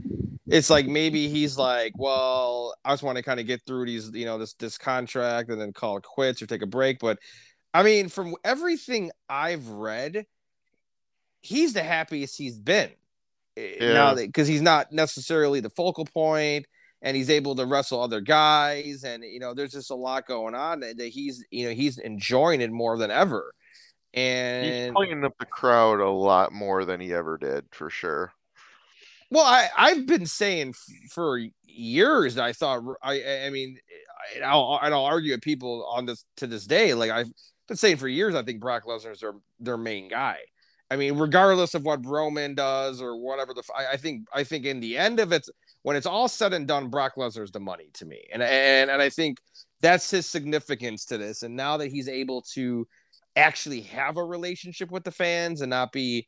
it's 0.52 0.70
like 0.70 0.86
maybe 0.86 1.30
he's 1.30 1.58
like, 1.58 1.94
well, 1.96 2.76
I 2.84 2.92
just 2.92 3.04
want 3.04 3.16
to 3.18 3.24
kind 3.24 3.40
of 3.40 3.48
get 3.48 3.62
through 3.66 3.86
these, 3.86 4.12
you 4.14 4.26
know, 4.26 4.38
this 4.38 4.54
this 4.56 4.78
contract 4.78 5.50
and 5.50 5.60
then 5.60 5.72
call 5.72 5.98
it 5.98 6.04
quits 6.04 6.42
or 6.42 6.46
take 6.46 6.62
a 6.62 6.68
break. 6.68 7.00
But 7.00 7.20
I 7.74 7.84
mean, 7.84 8.10
from 8.10 8.36
everything 8.44 9.12
I've 9.30 9.68
read, 9.68 10.26
he's 11.42 11.74
the 11.74 11.84
happiest 11.84 12.38
he's 12.38 12.60
been. 12.60 12.90
Eh, 13.58 13.78
Yeah. 13.80 13.94
Now 13.94 14.16
because 14.16 14.48
he's 14.48 14.62
not 14.62 14.92
necessarily 14.92 15.60
the 15.60 15.70
focal 15.70 16.06
point 16.06 16.66
and 17.02 17.18
he's 17.18 17.30
able 17.30 17.56
to 17.56 17.66
wrestle 17.66 18.02
other 18.02 18.22
guys 18.22 19.04
and 19.04 19.24
you 19.24 19.40
know 19.40 19.54
there's 19.54 19.72
just 19.72 19.90
a 19.92 19.96
lot 19.96 20.28
going 20.28 20.54
on 20.56 20.82
that 20.82 21.00
he's 21.00 21.44
you 21.50 21.66
know 21.68 21.74
he's 21.74 21.98
enjoying 21.98 22.62
it 22.62 22.72
more 22.72 22.98
than 22.98 23.10
ever 23.12 23.52
and 24.14 24.66
He's 24.66 24.92
playing 24.92 25.24
up 25.24 25.34
the 25.40 25.46
crowd 25.46 26.00
a 26.00 26.10
lot 26.10 26.52
more 26.52 26.86
than 26.86 27.00
he 27.00 27.14
ever 27.14 27.38
did, 27.38 27.66
for 27.72 27.90
sure. 27.90 28.34
Well, 29.30 29.46
I 29.46 29.70
I've 29.78 30.06
been 30.06 30.26
saying 30.26 30.74
for 31.10 31.40
years. 31.64 32.38
I 32.38 32.52
thought 32.52 32.84
I 33.02 33.46
I 33.46 33.50
mean 33.50 33.78
I, 34.36 34.46
I'll 34.46 34.78
I 34.82 34.90
don't 34.90 35.06
argue 35.06 35.32
with 35.34 35.42
people 35.42 35.86
on 35.90 36.06
this 36.06 36.26
to 36.38 36.48
this 36.48 36.66
day. 36.66 36.94
Like 36.94 37.12
I've 37.12 37.32
been 37.72 37.78
saying 37.78 37.98
for 37.98 38.08
years, 38.08 38.36
I 38.36 38.44
think 38.44 38.60
Brock 38.60 38.84
Lesnar's 38.86 39.22
their 39.22 39.34
their 39.60 39.78
main 39.78 40.08
guy. 40.08 40.38
I 40.90 40.98
mean, 40.98 41.18
regardless 41.18 41.74
of 41.74 41.84
what 41.86 42.06
Roman 42.06 42.54
does 42.54 43.02
or 43.02 43.16
whatever 43.16 43.54
the 43.54 43.64
I 43.76 43.98
think 43.98 44.28
I 44.34 44.44
think 44.44 44.66
in 44.66 44.82
the 44.82 44.98
end 44.98 45.20
of 45.20 45.32
it, 45.32 45.48
when 45.84 45.96
it's 45.96 46.06
all 46.06 46.28
said 46.28 46.54
and 46.54 46.68
done, 46.68 46.90
Brock 46.90 47.14
Lesnar's 47.16 47.52
the 47.52 47.60
money 47.60 47.90
to 47.94 48.06
me, 48.06 48.24
and 48.34 48.44
and 48.44 48.92
and 48.92 49.02
I 49.02 49.10
think 49.10 49.40
that's 49.80 50.12
his 50.12 50.28
significance 50.28 51.06
to 51.06 51.18
this. 51.18 51.44
And 51.44 51.56
now 51.56 51.78
that 51.78 51.88
he's 51.88 52.08
able 52.08 52.42
to 52.54 52.88
actually 53.36 53.82
have 53.82 54.18
a 54.18 54.24
relationship 54.24 54.92
with 54.92 55.04
the 55.04 55.12
fans 55.12 55.62
and 55.62 55.70
not 55.70 55.92
be 55.92 56.28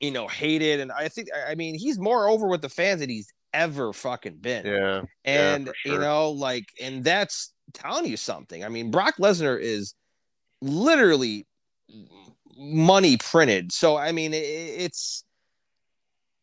you 0.00 0.10
know, 0.10 0.28
hated. 0.28 0.80
And 0.80 0.92
I 0.92 1.08
think, 1.08 1.28
I 1.48 1.54
mean, 1.54 1.74
he's 1.74 1.98
more 1.98 2.28
over 2.28 2.46
with 2.46 2.60
the 2.60 2.68
fans 2.68 3.00
than 3.00 3.10
he's 3.10 3.32
ever 3.52 3.92
fucking 3.92 4.38
been. 4.38 4.66
Yeah. 4.66 5.02
and, 5.24 5.66
for 5.66 5.74
you 5.84 5.98
know, 5.98 6.30
like, 6.30 6.66
and 6.80 7.02
that's 7.02 7.52
telling 7.72 8.06
you 8.06 8.16
something. 8.16 8.64
I 8.64 8.68
mean, 8.68 8.90
Brock 8.90 9.16
Lesnar 9.16 9.60
is 9.60 9.94
literally 10.62 11.46
money 12.56 13.16
printed. 13.16 13.72
So, 13.72 13.96
I 13.96 14.12
mean, 14.12 14.32
it, 14.34 14.38
it's, 14.38 15.24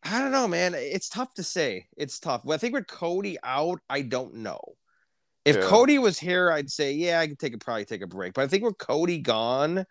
I 0.02 0.18
don't 0.18 0.32
know, 0.32 0.46
man. 0.46 0.74
It's 0.76 1.08
tough 1.08 1.34
to 1.34 1.42
say. 1.42 1.86
It's 1.96 2.20
tough. 2.20 2.48
I 2.48 2.56
think 2.56 2.74
with 2.74 2.86
Cody 2.86 3.38
out, 3.42 3.80
I 3.88 4.02
don't 4.02 4.36
know. 4.36 4.60
If 5.44 5.56
Yeah. 5.56 5.62
Cody 5.62 5.98
was 5.98 6.18
here, 6.18 6.50
I'd 6.50 6.70
say, 6.70 6.92
yeah, 6.92 7.20
I 7.20 7.26
could 7.26 7.38
take 7.38 7.54
a 7.54 7.58
probably 7.58 7.84
take 7.84 8.02
a 8.02 8.06
break. 8.06 8.34
But 8.34 8.44
I 8.44 8.48
think 8.48 8.64
with 8.64 8.78
Cody 8.78 9.18
gone 9.18 9.84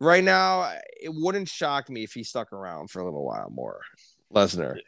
right 0.00 0.24
now, 0.24 0.72
it 1.00 1.12
wouldn't 1.12 1.48
shock 1.48 1.90
me 1.90 2.04
if 2.04 2.12
he 2.12 2.24
stuck 2.24 2.52
around 2.52 2.90
for 2.90 3.00
a 3.00 3.04
little 3.04 3.24
while 3.24 3.50
more. 3.50 3.80
Lesnar. 4.34 4.78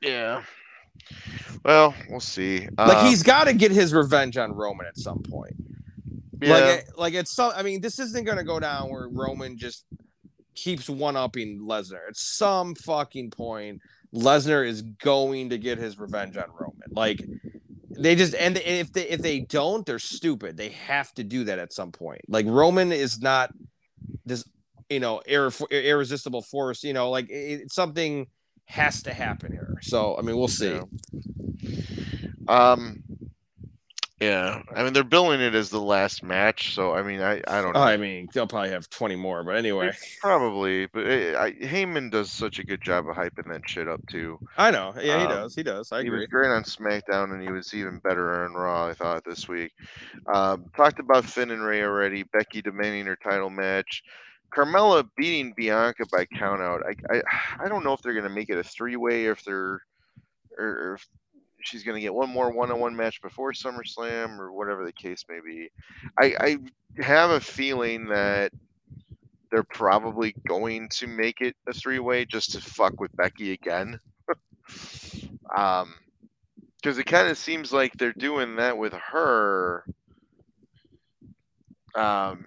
Yeah. 0.00 0.42
Well, 1.64 1.94
we'll 2.08 2.20
see. 2.20 2.68
Like 2.78 2.98
Um, 2.98 3.06
he's 3.06 3.22
got 3.22 3.44
to 3.44 3.52
get 3.52 3.70
his 3.70 3.92
revenge 3.92 4.36
on 4.36 4.52
Roman 4.52 4.86
at 4.86 4.96
some 4.96 5.22
point. 5.22 5.56
Yeah, 6.40 6.52
Like, 6.52 6.98
like 6.98 7.14
it's 7.14 7.34
some. 7.34 7.52
I 7.54 7.62
mean, 7.62 7.80
this 7.80 7.98
isn't 7.98 8.24
gonna 8.24 8.44
go 8.44 8.60
down 8.60 8.90
where 8.90 9.08
Roman 9.08 9.56
just 9.58 9.84
keeps 10.54 10.88
one 10.88 11.16
upping 11.16 11.60
Lesnar. 11.60 12.08
At 12.08 12.16
some 12.16 12.74
fucking 12.74 13.30
point, 13.30 13.80
Lesnar 14.14 14.66
is 14.66 14.82
going 14.82 15.50
to 15.50 15.58
get 15.58 15.78
his 15.78 15.98
revenge 15.98 16.36
on 16.36 16.46
Roman. 16.58 16.88
Like 16.90 17.22
they 17.90 18.14
just 18.14 18.34
and 18.34 18.56
if 18.58 18.92
they 18.92 19.08
if 19.08 19.20
they 19.20 19.40
don't, 19.40 19.86
they're 19.86 19.98
stupid. 19.98 20.56
They 20.56 20.70
have 20.70 21.12
to 21.14 21.24
do 21.24 21.44
that 21.44 21.58
at 21.58 21.72
some 21.72 21.92
point. 21.92 22.22
Like 22.28 22.46
Roman 22.46 22.92
is 22.92 23.20
not 23.20 23.52
this, 24.24 24.44
you 24.88 25.00
know, 25.00 25.22
irre- 25.28 25.70
irresistible 25.70 26.42
force. 26.42 26.82
You 26.82 26.92
know, 26.92 27.10
like 27.10 27.28
it, 27.28 27.62
it's 27.62 27.74
something 27.74 28.26
has 28.66 29.02
to 29.04 29.12
happen 29.14 29.52
here. 29.52 29.78
So 29.82 30.16
I 30.18 30.22
mean, 30.22 30.36
we'll 30.36 30.48
see. 30.48 30.72
Yeah. 30.72 30.82
Um. 32.48 33.02
Yeah, 34.18 34.62
I 34.74 34.82
mean 34.82 34.94
they're 34.94 35.04
billing 35.04 35.42
it 35.42 35.54
as 35.54 35.68
the 35.68 35.80
last 35.80 36.22
match, 36.22 36.74
so 36.74 36.94
I 36.94 37.02
mean 37.02 37.20
I 37.20 37.42
I 37.46 37.60
don't 37.60 37.74
know. 37.74 37.80
I 37.80 37.98
mean, 37.98 38.28
they'll 38.32 38.46
probably 38.46 38.70
have 38.70 38.88
twenty 38.88 39.14
more, 39.14 39.44
but 39.44 39.56
anyway, 39.56 39.90
Probably, 40.22 40.86
but 40.86 41.06
it, 41.06 41.36
I, 41.36 41.52
Heyman 41.52 42.10
does 42.10 42.32
such 42.32 42.58
a 42.58 42.64
good 42.64 42.80
job 42.80 43.06
of 43.10 43.14
hyping 43.14 43.48
that 43.52 43.68
shit 43.68 43.88
up 43.88 44.00
too. 44.08 44.38
I 44.56 44.70
know. 44.70 44.94
Yeah, 44.96 45.18
he 45.18 45.24
Um, 45.26 45.30
does. 45.32 45.54
He 45.54 45.62
does. 45.62 45.92
I 45.92 46.00
he 46.00 46.06
agree. 46.06 46.20
was 46.20 46.28
great 46.28 46.48
on 46.50 46.62
SmackDown, 46.64 47.34
and 47.34 47.42
he 47.42 47.50
was 47.50 47.74
even 47.74 47.98
better 47.98 48.42
on 48.44 48.54
Raw. 48.54 48.86
I 48.88 48.94
thought 48.94 49.22
this 49.26 49.48
week. 49.48 49.72
Um, 50.32 50.64
talked 50.74 50.98
about 50.98 51.26
Finn 51.26 51.50
and 51.50 51.62
Rey 51.62 51.82
already. 51.82 52.22
Becky 52.22 52.62
demanding 52.62 53.04
her 53.06 53.16
title 53.16 53.50
match. 53.50 54.02
Carmella 54.56 55.06
beating 55.18 55.52
Bianca 55.54 56.04
by 56.10 56.24
countout. 56.24 56.80
I, 56.86 57.16
I 57.18 57.22
I 57.66 57.68
don't 57.68 57.84
know 57.84 57.92
if 57.92 58.00
they're 58.00 58.14
gonna 58.14 58.30
make 58.30 58.48
it 58.48 58.56
a 58.56 58.64
three 58.64 58.96
way, 58.96 59.26
if 59.26 59.44
they're 59.44 59.82
or, 60.56 60.66
or 60.66 60.94
if 60.94 61.06
she's 61.66 61.82
gonna 61.82 62.00
get 62.00 62.14
one 62.14 62.30
more 62.30 62.52
one 62.52 62.70
on 62.70 62.80
one 62.80 62.96
match 62.96 63.20
before 63.22 63.52
SummerSlam, 63.52 64.38
or 64.38 64.52
whatever 64.52 64.84
the 64.84 64.92
case 64.92 65.24
may 65.28 65.40
be. 65.44 65.70
I 66.18 66.34
I 66.98 67.02
have 67.02 67.30
a 67.30 67.40
feeling 67.40 68.06
that 68.06 68.52
they're 69.50 69.62
probably 69.62 70.34
going 70.48 70.88
to 70.88 71.06
make 71.06 71.40
it 71.40 71.54
a 71.68 71.72
three 71.72 71.98
way 71.98 72.24
just 72.24 72.52
to 72.52 72.60
fuck 72.60 73.00
with 73.00 73.14
Becky 73.16 73.52
again. 73.52 73.98
um, 75.56 75.94
because 76.82 76.98
it 76.98 77.06
kind 77.06 77.28
of 77.28 77.38
seems 77.38 77.72
like 77.72 77.92
they're 77.94 78.12
doing 78.12 78.56
that 78.56 78.78
with 78.78 78.92
her. 78.92 79.84
Um, 81.96 82.46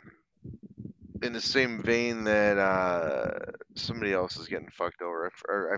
in 1.21 1.33
the 1.33 1.41
same 1.41 1.81
vein 1.81 2.23
that 2.23 2.57
uh 2.57 3.51
somebody 3.75 4.13
else 4.13 4.37
is 4.37 4.47
getting 4.47 4.69
fucked 4.69 5.01
over. 5.01 5.31
I, 5.49 5.75
I, 5.75 5.77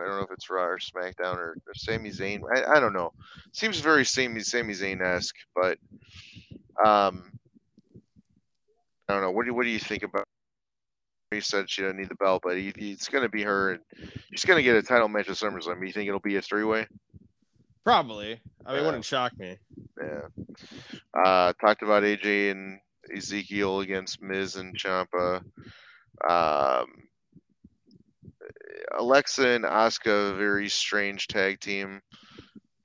I 0.00 0.06
don't 0.06 0.16
know 0.16 0.22
if 0.24 0.30
it's 0.32 0.48
Raw 0.50 0.64
or 0.64 0.78
SmackDown 0.78 1.36
or, 1.36 1.56
or 1.66 1.74
Sami 1.74 2.10
Zayn. 2.10 2.42
I, 2.54 2.76
I 2.76 2.80
don't 2.80 2.92
know. 2.92 3.12
Seems 3.52 3.80
very 3.80 4.04
Sami 4.04 4.40
Sami 4.40 4.72
Zayn 4.74 5.00
esque, 5.00 5.36
but 5.54 5.78
um, 6.84 7.32
I 9.08 9.12
don't 9.14 9.22
know. 9.22 9.30
What 9.30 9.46
do 9.46 9.54
what 9.54 9.64
do 9.64 9.70
you 9.70 9.78
think 9.78 10.02
about? 10.02 10.24
You 11.32 11.40
said 11.40 11.70
she 11.70 11.82
doesn't 11.82 11.96
need 11.96 12.08
the 12.08 12.16
belt, 12.16 12.42
but 12.44 12.56
he, 12.56 12.72
he- 12.76 12.90
it's 12.92 13.08
going 13.08 13.22
to 13.22 13.28
be 13.28 13.42
her, 13.42 13.72
and 13.72 13.80
she's 14.32 14.44
going 14.44 14.56
to 14.56 14.64
get 14.64 14.74
a 14.76 14.82
title 14.82 15.08
match 15.08 15.28
at 15.28 15.36
SummerSlam. 15.36 15.86
You 15.86 15.92
think 15.92 16.08
it'll 16.08 16.18
be 16.20 16.36
a 16.36 16.42
three 16.42 16.64
way? 16.64 16.86
Probably. 17.84 18.40
I 18.66 18.72
mean, 18.72 18.82
it 18.82 18.84
wouldn't 18.86 19.04
shock 19.04 19.38
me. 19.38 19.56
Yeah. 20.02 20.22
Uh, 21.24 21.52
talked 21.60 21.82
about 21.82 22.02
AJ 22.02 22.50
and 22.50 22.78
Ezekiel 23.16 23.80
against 23.80 24.20
Miz 24.20 24.56
and 24.56 24.76
Ciampa. 24.76 25.42
Um, 26.28 26.86
Alexa 28.98 29.46
and 29.48 29.64
Asuka, 29.64 30.36
very 30.36 30.68
strange 30.68 31.26
tag 31.26 31.60
team. 31.60 32.00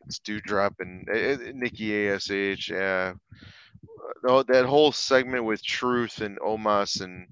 It's 0.06 0.20
Doudrop 0.20 0.76
and 0.80 1.08
uh, 1.10 1.52
Nikki 1.54 2.08
Ash. 2.08 2.30
Yeah. 2.30 3.14
Oh, 4.28 4.44
that 4.44 4.66
whole 4.66 4.92
segment 4.92 5.46
with 5.46 5.64
Truth 5.64 6.22
and 6.22 6.40
Omos 6.40 7.02
and 7.02 7.28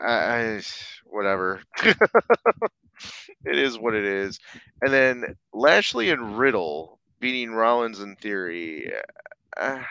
I, 0.00 0.12
I 0.12 0.62
whatever. 1.04 1.62
it 1.82 3.58
is 3.58 3.78
what 3.78 3.94
it 3.94 4.04
is. 4.04 4.38
And 4.82 4.92
then 4.92 5.36
Lashley 5.52 6.10
and 6.10 6.38
Riddle 6.38 6.98
beating 7.20 7.52
Rollins 7.52 8.00
in 8.00 8.16
theory. 8.16 8.90
Uh, 9.56 9.82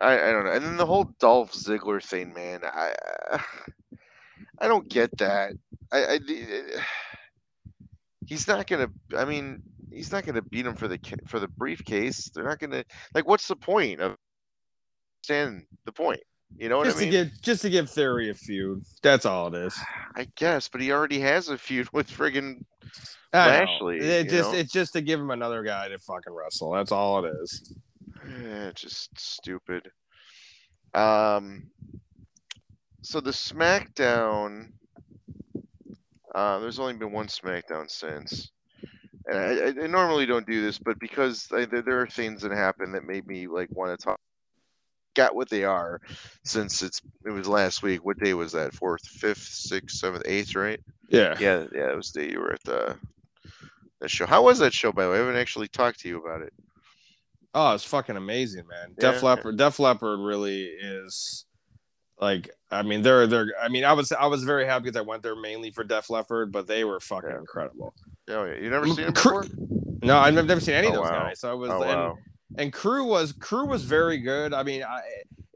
I, 0.00 0.14
I 0.14 0.32
don't 0.32 0.44
know. 0.44 0.52
And 0.52 0.64
then 0.64 0.76
the 0.76 0.86
whole 0.86 1.10
Dolph 1.18 1.52
Ziggler 1.52 2.02
thing, 2.02 2.34
man. 2.34 2.60
I 2.64 2.94
I 4.58 4.68
don't 4.68 4.88
get 4.88 5.16
that. 5.18 5.52
I, 5.92 6.04
I 6.04 6.18
he's 8.26 8.48
not 8.48 8.66
gonna. 8.66 8.88
I 9.16 9.24
mean, 9.24 9.62
he's 9.90 10.12
not 10.12 10.26
gonna 10.26 10.42
beat 10.42 10.66
him 10.66 10.74
for 10.74 10.88
the 10.88 10.98
for 11.26 11.40
the 11.40 11.48
briefcase. 11.48 12.30
They're 12.34 12.44
not 12.44 12.58
gonna 12.58 12.84
like. 13.14 13.26
What's 13.26 13.48
the 13.48 13.56
point 13.56 14.00
of 14.00 14.16
stand 15.22 15.64
the 15.84 15.92
point? 15.92 16.20
You 16.56 16.68
know 16.68 16.78
what 16.78 16.84
Just 16.84 16.98
I 16.98 17.00
mean? 17.00 17.10
to 17.10 17.24
give 17.24 17.42
just 17.42 17.62
to 17.62 17.70
give 17.70 17.90
Theory 17.90 18.30
a 18.30 18.34
feud. 18.34 18.82
That's 19.02 19.26
all 19.26 19.48
it 19.48 19.54
is. 19.54 19.76
I 20.14 20.28
guess, 20.36 20.68
but 20.68 20.80
he 20.80 20.92
already 20.92 21.18
has 21.20 21.48
a 21.48 21.58
feud 21.58 21.88
with 21.92 22.08
friggin' 22.08 22.62
I 23.34 23.64
know. 23.64 23.88
It 23.88 24.28
just 24.28 24.52
know? 24.52 24.58
it's 24.58 24.72
just 24.72 24.92
to 24.92 25.00
give 25.00 25.18
him 25.18 25.30
another 25.30 25.62
guy 25.62 25.88
to 25.88 25.98
fucking 25.98 26.32
wrestle. 26.32 26.72
That's 26.72 26.92
all 26.92 27.24
it 27.24 27.32
is. 27.42 27.76
Eh, 28.24 28.70
just 28.74 29.18
stupid. 29.18 29.90
Um, 30.94 31.70
so 33.04 33.20
the 33.20 33.30
SmackDown, 33.30 34.72
uh, 36.34 36.58
there's 36.58 36.78
only 36.78 36.94
been 36.94 37.12
one 37.12 37.26
SmackDown 37.26 37.90
since, 37.90 38.50
and 39.26 39.38
I, 39.38 39.84
I- 39.84 39.86
normally 39.86 40.26
don't 40.26 40.46
do 40.46 40.62
this, 40.62 40.78
but 40.78 40.98
because 40.98 41.46
I, 41.52 41.66
there, 41.66 41.82
there 41.82 42.00
are 42.00 42.06
things 42.06 42.42
that 42.42 42.52
happen 42.52 42.92
that 42.92 43.04
made 43.04 43.26
me 43.26 43.46
like 43.46 43.68
want 43.70 43.98
to 43.98 44.02
talk. 44.04 44.18
Got 45.14 45.36
what 45.36 45.48
they 45.48 45.62
are, 45.62 46.00
since 46.44 46.82
it's 46.82 47.00
it 47.24 47.30
was 47.30 47.46
last 47.46 47.84
week. 47.84 48.04
What 48.04 48.18
day 48.18 48.34
was 48.34 48.50
that? 48.50 48.74
Fourth, 48.74 49.06
fifth, 49.06 49.38
sixth, 49.44 49.96
seventh, 49.98 50.24
eighth, 50.26 50.56
right? 50.56 50.80
Yeah. 51.08 51.36
Yeah, 51.38 51.66
yeah, 51.72 51.92
it 51.92 51.96
was 51.96 52.10
the 52.10 52.22
day 52.22 52.32
you 52.32 52.40
were 52.40 52.52
at 52.52 52.64
the 52.64 52.96
the 54.00 54.08
show. 54.08 54.26
How 54.26 54.42
was 54.42 54.58
that 54.58 54.72
show, 54.72 54.90
by 54.90 55.04
the 55.04 55.10
way? 55.10 55.16
I 55.16 55.20
haven't 55.20 55.36
actually 55.36 55.68
talked 55.68 56.00
to 56.00 56.08
you 56.08 56.20
about 56.20 56.42
it. 56.42 56.52
Oh, 57.54 57.74
it's 57.74 57.84
fucking 57.84 58.16
amazing, 58.16 58.66
man. 58.66 58.96
Def 58.98 59.22
Yeah. 59.22 59.28
Leppard, 59.28 59.56
Def 59.56 59.78
Leppard 59.78 60.18
really 60.18 60.62
is 60.64 61.44
like 62.20 62.50
I 62.70 62.82
mean 62.82 63.02
they're 63.02 63.26
they're 63.26 63.52
I 63.60 63.68
mean 63.68 63.84
I 63.84 63.92
was 63.92 64.12
I 64.12 64.26
was 64.26 64.44
very 64.44 64.66
happy 64.66 64.90
that 64.90 64.98
I 64.98 65.02
went 65.02 65.22
there 65.22 65.36
mainly 65.36 65.70
for 65.70 65.84
Def 65.84 66.10
Leppard, 66.10 66.52
but 66.52 66.66
they 66.66 66.84
were 66.84 67.00
fucking 67.00 67.30
Yeah. 67.30 67.38
incredible. 67.38 67.94
Oh 68.28 68.44
yeah, 68.44 68.54
you 68.54 68.70
never 68.70 68.86
seen 68.88 69.12
Cru- 69.12 69.42
before? 69.42 69.44
No, 70.02 70.18
I've 70.18 70.34
never 70.34 70.60
seen 70.60 70.74
any 70.74 70.88
of 70.88 70.94
Oh, 70.94 70.96
those 70.96 71.10
wow. 71.10 71.22
guys. 71.24 71.40
So 71.40 71.50
I 71.50 71.54
was 71.54 71.70
Oh 71.70 71.82
and, 71.82 71.90
wow. 71.90 72.18
and 72.58 72.72
Crüe 72.72 73.06
was 73.06 73.32
Crüe 73.32 73.66
was 73.66 73.84
very 73.84 74.18
good. 74.18 74.52
I 74.54 74.62
mean, 74.62 74.82
I, 74.82 75.00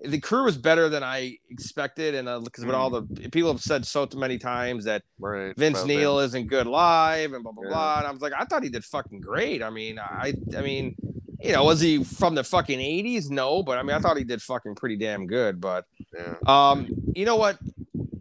the 0.04 0.20
Crüe 0.20 0.44
was 0.44 0.56
better 0.56 0.88
than 0.88 1.02
I 1.02 1.38
expected, 1.50 2.14
and 2.14 2.28
uh, 2.28 2.40
because 2.40 2.64
with 2.64 2.74
all 2.74 2.90
mm. 2.90 3.22
the 3.22 3.30
people 3.30 3.52
have 3.52 3.60
said 3.60 3.86
so 3.86 4.08
many 4.14 4.38
times 4.38 4.84
that 4.84 5.02
Right. 5.18 5.56
Vince 5.56 5.84
Neil 5.84 6.18
isn't 6.20 6.46
good 6.46 6.66
live 6.66 7.32
and 7.32 7.42
blah 7.42 7.52
blah 7.52 7.64
Yeah. 7.64 7.70
blah. 7.70 7.98
And 7.98 8.06
I 8.06 8.10
was 8.10 8.20
like, 8.20 8.32
I 8.38 8.44
thought 8.44 8.62
he 8.62 8.68
did 8.68 8.84
fucking 8.84 9.20
great. 9.20 9.62
I 9.62 9.70
mean, 9.70 9.98
I 9.98 10.34
I 10.56 10.60
mean, 10.60 10.94
you 11.40 11.52
know, 11.52 11.64
was 11.64 11.80
he 11.80 12.02
from 12.04 12.34
the 12.34 12.44
fucking 12.44 12.80
eighties? 12.80 13.30
No, 13.30 13.62
but 13.62 13.78
I 13.78 13.82
mean, 13.82 13.94
I 13.96 13.98
thought 14.00 14.16
he 14.16 14.24
did 14.24 14.42
fucking 14.42 14.74
pretty 14.74 14.96
damn 14.96 15.26
good. 15.26 15.60
But. 15.60 15.84
Yeah. 16.14 16.34
um, 16.46 16.88
you 17.14 17.24
know 17.24 17.36
what? 17.36 17.58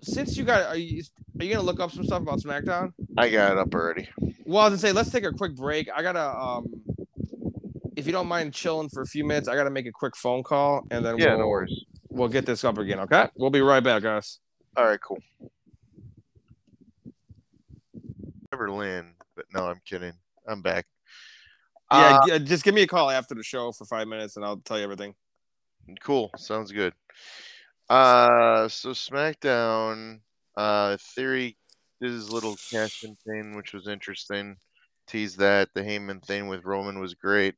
Since 0.01 0.37
you 0.37 0.43
got, 0.43 0.67
are 0.67 0.77
you 0.77 1.03
are 1.39 1.43
you 1.43 1.53
gonna 1.53 1.65
look 1.65 1.79
up 1.79 1.91
some 1.91 2.03
stuff 2.03 2.21
about 2.21 2.39
SmackDown? 2.39 2.93
I 3.17 3.29
got 3.29 3.51
it 3.53 3.57
up 3.57 3.73
already. 3.73 4.07
Well, 4.45 4.63
I 4.63 4.69
was 4.69 4.71
gonna 4.71 4.77
say, 4.77 4.91
let's 4.91 5.09
take 5.09 5.23
a 5.25 5.31
quick 5.31 5.55
break. 5.55 5.89
I 5.93 6.01
gotta, 6.01 6.23
um, 6.37 6.67
if 7.95 8.05
you 8.05 8.11
don't 8.11 8.27
mind 8.27 8.53
chilling 8.53 8.89
for 8.89 9.01
a 9.01 9.05
few 9.05 9.25
minutes, 9.25 9.47
I 9.47 9.55
gotta 9.55 9.69
make 9.71 9.85
a 9.87 9.91
quick 9.91 10.15
phone 10.15 10.43
call, 10.43 10.85
and 10.91 11.03
then 11.05 11.17
Yeah, 11.17 11.29
we'll, 11.31 11.39
no 11.39 11.47
worries. 11.47 11.83
we'll 12.09 12.27
get 12.29 12.45
this 12.45 12.63
up 12.63 12.77
again. 12.77 12.99
Okay, 13.01 13.27
we'll 13.35 13.49
be 13.49 13.61
right 13.61 13.83
back, 13.83 14.03
guys. 14.03 14.39
All 14.75 14.85
right, 14.85 14.99
cool. 15.01 15.17
Neverland, 18.51 19.13
but 19.35 19.45
no, 19.53 19.65
I'm 19.65 19.81
kidding. 19.85 20.13
I'm 20.47 20.61
back. 20.61 20.85
Yeah, 21.91 22.19
Uh, 22.23 22.39
just 22.39 22.63
give 22.63 22.75
me 22.75 22.81
a 22.81 22.87
call 22.87 23.09
after 23.09 23.33
the 23.33 23.43
show 23.43 23.71
for 23.71 23.85
five 23.85 24.07
minutes, 24.07 24.35
and 24.35 24.45
I'll 24.45 24.57
tell 24.57 24.77
you 24.77 24.83
everything. 24.83 25.15
cool. 26.01 26.31
Sounds 26.37 26.71
good. 26.71 26.93
Uh, 27.89 28.67
so 28.67 28.89
SmackDown, 28.89 30.19
uh, 30.57 30.97
Theory 31.15 31.57
did 32.01 32.11
his 32.11 32.29
little 32.31 32.57
cash 32.69 33.03
in 33.03 33.15
thing, 33.25 33.55
which 33.55 33.73
was 33.73 33.87
interesting. 33.87 34.57
Tease 35.07 35.37
that 35.37 35.69
the 35.73 35.81
Heyman 35.81 36.21
thing 36.25 36.47
with 36.47 36.65
Roman 36.65 36.99
was 36.99 37.13
great. 37.13 37.55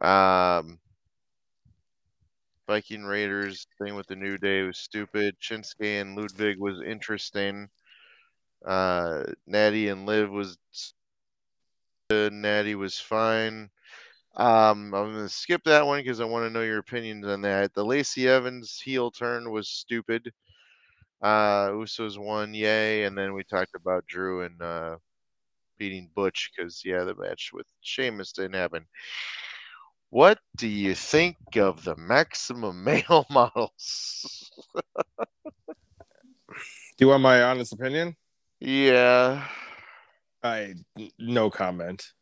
Um, 0.00 0.78
Viking 2.66 3.04
Raiders 3.04 3.66
thing 3.78 3.94
with 3.94 4.06
the 4.06 4.16
New 4.16 4.38
Day 4.38 4.62
was 4.62 4.78
stupid. 4.78 5.36
Shinsuke 5.38 6.00
and 6.00 6.16
Ludwig 6.16 6.58
was 6.58 6.80
interesting. 6.80 7.68
Uh, 8.64 9.24
Natty 9.46 9.88
and 9.88 10.06
Liv 10.06 10.30
was 10.30 10.56
uh, 10.56 11.03
Natty 12.32 12.74
was 12.74 12.98
fine. 12.98 13.70
Um, 14.36 14.94
I'm 14.94 15.12
gonna 15.12 15.28
skip 15.28 15.62
that 15.64 15.86
one 15.86 16.00
because 16.00 16.20
I 16.20 16.24
want 16.24 16.44
to 16.46 16.50
know 16.50 16.62
your 16.62 16.78
opinions 16.78 17.26
on 17.26 17.42
that. 17.42 17.74
The 17.74 17.84
Lacey 17.84 18.28
Evans 18.28 18.80
heel 18.80 19.10
turn 19.10 19.50
was 19.50 19.68
stupid. 19.68 20.32
Uh, 21.22 21.68
Usos 21.70 22.18
won, 22.18 22.52
yay, 22.54 23.04
and 23.04 23.16
then 23.16 23.34
we 23.34 23.44
talked 23.44 23.74
about 23.74 24.06
Drew 24.06 24.42
and 24.42 24.60
uh, 24.60 24.96
beating 25.78 26.10
Butch 26.14 26.50
because 26.54 26.82
yeah, 26.84 27.04
the 27.04 27.14
match 27.14 27.50
with 27.52 27.66
Sheamus 27.80 28.32
didn't 28.32 28.54
happen. 28.54 28.86
What 30.10 30.38
do 30.56 30.68
you 30.68 30.94
think 30.94 31.36
of 31.56 31.84
the 31.84 31.96
maximum 31.96 32.84
male 32.84 33.26
models? 33.30 34.50
Do 36.96 37.04
you 37.04 37.08
want 37.08 37.22
my 37.22 37.42
honest 37.42 37.72
opinion? 37.72 38.16
yeah. 38.60 39.46
I 40.44 40.74
no 41.18 41.50
comment. 41.50 42.12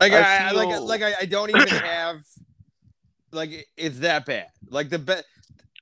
Like 0.00 0.12
I 0.12 0.20
I, 0.20 0.48
I- 0.48 0.50
like 0.52 0.80
like 0.80 1.02
I, 1.02 1.12
I 1.22 1.24
don't 1.26 1.50
even 1.50 1.68
have 1.68 2.20
like 3.32 3.66
it's 3.76 3.98
that 4.00 4.24
bad. 4.26 4.46
Like 4.70 4.88
the 4.88 4.98
best. 4.98 5.24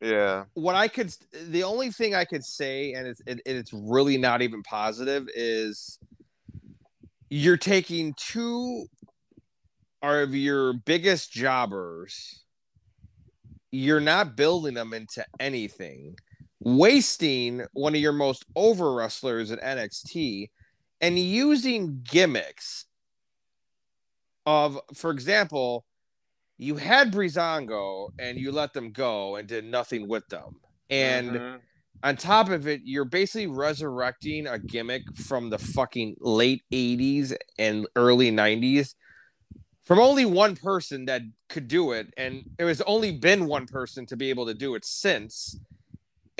yeah. 0.00 0.44
what 0.54 0.74
I 0.74 0.88
could 0.88 1.14
the 1.48 1.62
only 1.62 1.90
thing 1.90 2.14
I 2.14 2.24
could 2.24 2.44
say, 2.44 2.94
and 2.94 3.06
it's 3.06 3.20
it, 3.26 3.40
it's 3.46 3.72
really 3.72 4.16
not 4.18 4.42
even 4.42 4.62
positive, 4.62 5.28
is 5.34 5.98
you're 7.30 7.56
taking 7.56 8.14
two 8.16 8.86
of 10.02 10.34
your 10.34 10.72
biggest 10.72 11.30
jobbers, 11.32 12.42
you're 13.70 14.00
not 14.00 14.36
building 14.36 14.74
them 14.74 14.92
into 14.92 15.24
anything, 15.40 16.16
wasting 16.64 17.64
one 17.72 17.94
of 17.94 18.00
your 18.00 18.12
most 18.12 18.44
over 18.54 18.94
wrestlers 18.94 19.50
at 19.50 19.60
NXT, 19.60 20.50
and 21.00 21.18
using 21.18 22.02
gimmicks 22.02 22.86
of, 24.46 24.80
for 24.94 25.10
example, 25.10 25.84
you 26.58 26.76
had 26.76 27.12
Breezango 27.12 28.08
and 28.18 28.38
you 28.38 28.52
let 28.52 28.72
them 28.72 28.92
go 28.92 29.36
and 29.36 29.48
did 29.48 29.64
nothing 29.64 30.06
with 30.08 30.28
them. 30.28 30.60
And 30.90 31.30
Mhm. 31.30 31.60
on 32.04 32.16
top 32.16 32.50
of 32.50 32.68
it, 32.68 32.82
you're 32.84 33.04
basically 33.04 33.46
resurrecting 33.46 34.46
a 34.46 34.58
gimmick 34.58 35.02
from 35.16 35.50
the 35.50 35.58
fucking 35.58 36.16
late 36.20 36.62
80s 36.70 37.34
and 37.58 37.86
early 37.96 38.30
90s 38.30 38.94
from 39.82 39.98
only 39.98 40.24
one 40.24 40.56
person 40.56 41.06
that 41.06 41.22
could 41.48 41.66
do 41.66 41.92
it. 41.92 42.12
And 42.16 42.44
it 42.58 42.64
was 42.64 42.80
only 42.82 43.12
been 43.18 43.46
one 43.46 43.66
person 43.66 44.06
to 44.06 44.16
be 44.16 44.30
able 44.30 44.46
to 44.46 44.54
do 44.54 44.74
it 44.74 44.84
since. 44.84 45.58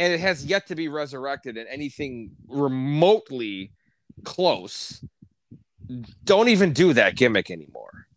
And 0.03 0.12
it 0.12 0.18
has 0.18 0.44
yet 0.44 0.66
to 0.66 0.74
be 0.74 0.88
resurrected 0.88 1.57
in 1.57 1.68
anything 1.68 2.32
remotely 2.48 3.70
close. 4.24 5.05
Don't 6.24 6.48
even 6.48 6.72
do 6.72 6.92
that 6.94 7.14
gimmick 7.14 7.53
anymore. 7.53 8.09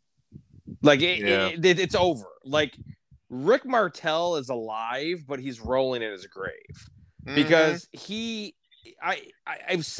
Like 0.81 1.01
it, 1.01 1.19
Yeah. 1.19 1.47
it- 1.49 1.63
it- 1.63 1.79
it's 1.79 1.93
over. 1.93 2.25
Like 2.43 2.75
Rick 3.29 3.65
Martel 3.65 4.37
is 4.37 4.49
alive, 4.49 5.25
but 5.27 5.39
he's 5.39 5.59
rolling 5.61 6.01
in 6.01 6.11
his 6.11 6.25
grave 6.25 6.89
because 7.23 7.85
mm-hmm. 7.85 8.07
he 8.07 8.55
I, 9.01 9.21
I 9.45 9.57
I've 9.69 9.99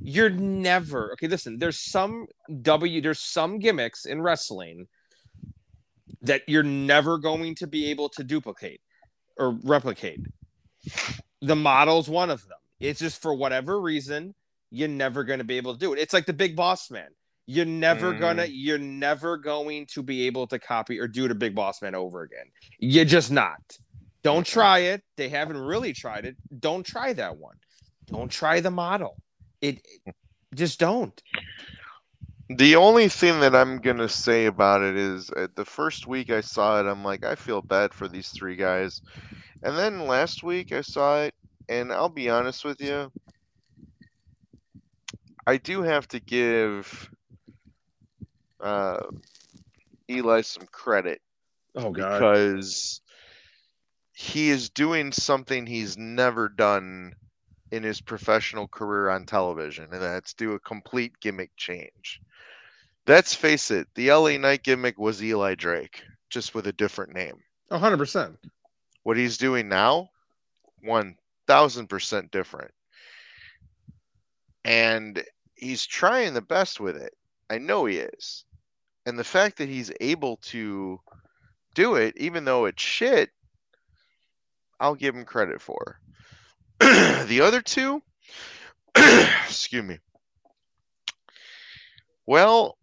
you're 0.00 0.30
never 0.30 1.12
okay. 1.14 1.26
Listen, 1.26 1.58
there's 1.58 1.78
some 1.78 2.26
W, 2.62 3.00
there's 3.00 3.20
some 3.20 3.58
gimmicks 3.58 4.04
in 4.04 4.22
wrestling 4.22 4.86
that 6.22 6.42
you're 6.46 6.62
never 6.62 7.18
going 7.18 7.54
to 7.56 7.66
be 7.66 7.90
able 7.90 8.08
to 8.10 8.22
duplicate 8.22 8.80
or 9.38 9.58
replicate. 9.64 10.20
The 11.42 11.56
model's 11.56 12.08
one 12.08 12.30
of 12.30 12.42
them. 12.48 12.58
It's 12.80 13.00
just 13.00 13.20
for 13.22 13.34
whatever 13.34 13.80
reason 13.80 14.34
you're 14.70 14.88
never 14.88 15.24
going 15.24 15.38
to 15.38 15.44
be 15.44 15.56
able 15.56 15.72
to 15.74 15.78
do 15.78 15.92
it. 15.92 15.98
It's 15.98 16.12
like 16.12 16.26
the 16.26 16.32
Big 16.32 16.56
Boss 16.56 16.90
Man. 16.90 17.08
You're 17.46 17.64
never 17.64 18.12
Mhm. 18.12 18.20
gonna. 18.20 18.44
You're 18.46 18.78
never 18.78 19.36
going 19.36 19.86
to 19.92 20.02
be 20.02 20.26
able 20.26 20.46
to 20.48 20.58
copy 20.58 20.98
or 20.98 21.06
do 21.06 21.28
the 21.28 21.34
Big 21.34 21.54
Boss 21.54 21.80
Man 21.80 21.94
over 21.94 22.22
again. 22.22 22.46
You're 22.80 23.04
just 23.04 23.30
not. 23.30 23.78
Don't 24.22 24.44
try 24.44 24.78
it. 24.80 25.04
They 25.16 25.28
haven't 25.28 25.56
really 25.58 25.92
tried 25.92 26.24
it. 26.24 26.36
Don't 26.58 26.84
try 26.84 27.12
that 27.12 27.36
one. 27.36 27.54
Don't 28.06 28.30
try 28.30 28.58
the 28.60 28.72
model. 28.72 29.16
It, 29.60 29.80
it- 30.04 30.14
just 30.54 30.80
don't. 30.80 31.22
The 32.48 32.76
only 32.76 33.08
thing 33.08 33.40
that 33.40 33.54
I'm 33.56 33.78
gonna 33.78 34.08
say 34.08 34.46
about 34.46 34.82
it 34.82 34.96
is 34.96 35.30
uh, 35.30 35.48
the 35.56 35.64
first 35.64 36.06
week 36.06 36.30
I 36.30 36.40
saw 36.40 36.80
it, 36.80 36.86
I'm 36.88 37.02
like, 37.04 37.24
I 37.24 37.34
feel 37.34 37.60
bad 37.62 37.92
for 37.92 38.06
these 38.08 38.28
three 38.28 38.54
guys. 38.56 39.02
And 39.66 39.76
then 39.76 40.06
last 40.06 40.44
week 40.44 40.70
I 40.70 40.80
saw 40.80 41.22
it, 41.22 41.34
and 41.68 41.92
I'll 41.92 42.08
be 42.08 42.30
honest 42.30 42.64
with 42.64 42.80
you, 42.80 43.10
I 45.44 45.56
do 45.56 45.82
have 45.82 46.06
to 46.06 46.20
give 46.20 47.10
uh, 48.60 49.00
Eli 50.08 50.42
some 50.42 50.68
credit 50.70 51.20
Oh 51.74 51.90
God! 51.90 52.20
because 52.20 53.00
he 54.12 54.50
is 54.50 54.70
doing 54.70 55.10
something 55.10 55.66
he's 55.66 55.98
never 55.98 56.48
done 56.48 57.12
in 57.72 57.82
his 57.82 58.00
professional 58.00 58.68
career 58.68 59.08
on 59.08 59.26
television, 59.26 59.88
and 59.90 60.00
that's 60.00 60.32
do 60.32 60.52
a 60.52 60.60
complete 60.60 61.18
gimmick 61.20 61.50
change. 61.56 62.20
Let's 63.08 63.34
face 63.34 63.72
it, 63.72 63.88
the 63.96 64.12
LA 64.12 64.36
Knight 64.36 64.62
gimmick 64.62 64.96
was 64.96 65.20
Eli 65.24 65.56
Drake, 65.56 66.04
just 66.30 66.54
with 66.54 66.68
a 66.68 66.72
different 66.72 67.14
name. 67.14 67.42
hundred 67.68 67.96
percent. 67.96 68.38
What 69.06 69.16
he's 69.16 69.38
doing 69.38 69.68
now, 69.68 70.10
one 70.82 71.14
thousand 71.46 71.86
percent 71.86 72.32
different. 72.32 72.72
And 74.64 75.22
he's 75.54 75.86
trying 75.86 76.34
the 76.34 76.42
best 76.42 76.80
with 76.80 76.96
it. 76.96 77.14
I 77.48 77.58
know 77.58 77.84
he 77.84 77.98
is. 77.98 78.44
And 79.06 79.16
the 79.16 79.22
fact 79.22 79.58
that 79.58 79.68
he's 79.68 79.92
able 80.00 80.38
to 80.48 80.98
do 81.76 81.94
it, 81.94 82.16
even 82.16 82.44
though 82.44 82.64
it's 82.64 82.82
shit, 82.82 83.30
I'll 84.80 84.96
give 84.96 85.14
him 85.14 85.24
credit 85.24 85.62
for. 85.62 86.00
the 86.80 87.42
other 87.44 87.62
two, 87.62 88.02
excuse 88.96 89.84
me. 89.84 90.00
Well, 92.26 92.76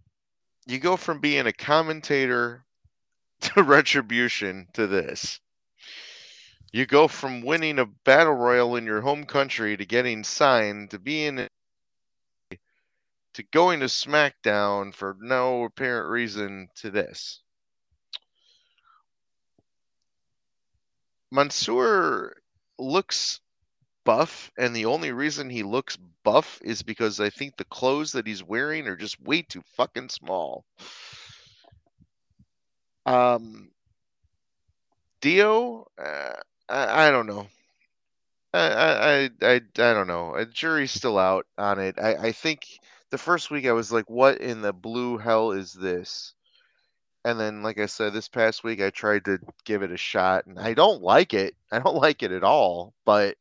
you 0.67 0.79
go 0.79 0.95
from 0.95 1.19
being 1.19 1.47
a 1.47 1.51
commentator 1.51 2.63
to 3.41 3.61
retribution 3.61 4.69
to 4.71 4.87
this. 4.87 5.41
You 6.73 6.87
go 6.87 7.07
from 7.07 7.43
winning 7.43 7.77
a 7.77 7.85
battle 7.85 8.33
royal 8.33 8.75
in 8.75 8.85
your 8.85 9.01
home 9.01 9.25
country 9.25 9.77
to 9.77 9.85
getting 9.85 10.23
signed 10.23 10.89
to 10.89 10.99
being 10.99 11.47
to 13.35 13.43
going 13.51 13.79
to 13.81 13.85
SmackDown 13.85 14.91
for 14.91 15.15
no 15.19 15.65
apparent 15.65 16.09
reason 16.09 16.69
to 16.77 16.89
this. 16.89 17.41
Mansoor 21.31 22.37
looks 22.79 23.39
buff, 24.03 24.51
and 24.57 24.75
the 24.75 24.85
only 24.85 25.11
reason 25.11 25.51
he 25.51 25.61
looks 25.61 25.97
buff 26.23 26.59
is 26.63 26.81
because 26.81 27.19
I 27.19 27.29
think 27.29 27.55
the 27.55 27.65
clothes 27.65 28.13
that 28.13 28.25
he's 28.25 28.43
wearing 28.43 28.87
are 28.87 28.95
just 28.95 29.21
way 29.21 29.43
too 29.43 29.61
fucking 29.77 30.09
small. 30.09 30.65
Um, 33.05 33.69
Dio, 35.21 35.87
uh, 35.97 36.33
I, 36.69 37.07
I 37.07 37.11
don't 37.11 37.27
know. 37.27 37.47
I, 38.53 38.59
I, 38.59 39.29
I, 39.41 39.53
I 39.55 39.59
don't 39.93 40.07
know. 40.07 40.35
A 40.35 40.45
jury's 40.45 40.91
still 40.91 41.17
out 41.17 41.45
on 41.57 41.79
it. 41.79 41.95
I, 41.99 42.15
I 42.15 42.31
think 42.31 42.65
the 43.09 43.17
first 43.17 43.49
week 43.49 43.65
I 43.65 43.71
was 43.71 43.91
like, 43.91 44.09
"What 44.09 44.39
in 44.39 44.61
the 44.61 44.73
blue 44.73 45.17
hell 45.17 45.51
is 45.51 45.73
this?" 45.73 46.33
And 47.25 47.39
then, 47.39 47.63
like 47.63 47.79
I 47.79 47.85
said, 47.85 48.13
this 48.13 48.27
past 48.27 48.63
week 48.63 48.81
I 48.81 48.89
tried 48.89 49.25
to 49.25 49.39
give 49.65 49.81
it 49.81 49.91
a 49.91 49.97
shot, 49.97 50.45
and 50.45 50.59
I 50.59 50.73
don't 50.73 51.01
like 51.01 51.33
it. 51.33 51.55
I 51.71 51.79
don't 51.79 51.95
like 51.95 52.21
it 52.21 52.31
at 52.31 52.43
all. 52.43 52.93
But, 53.05 53.37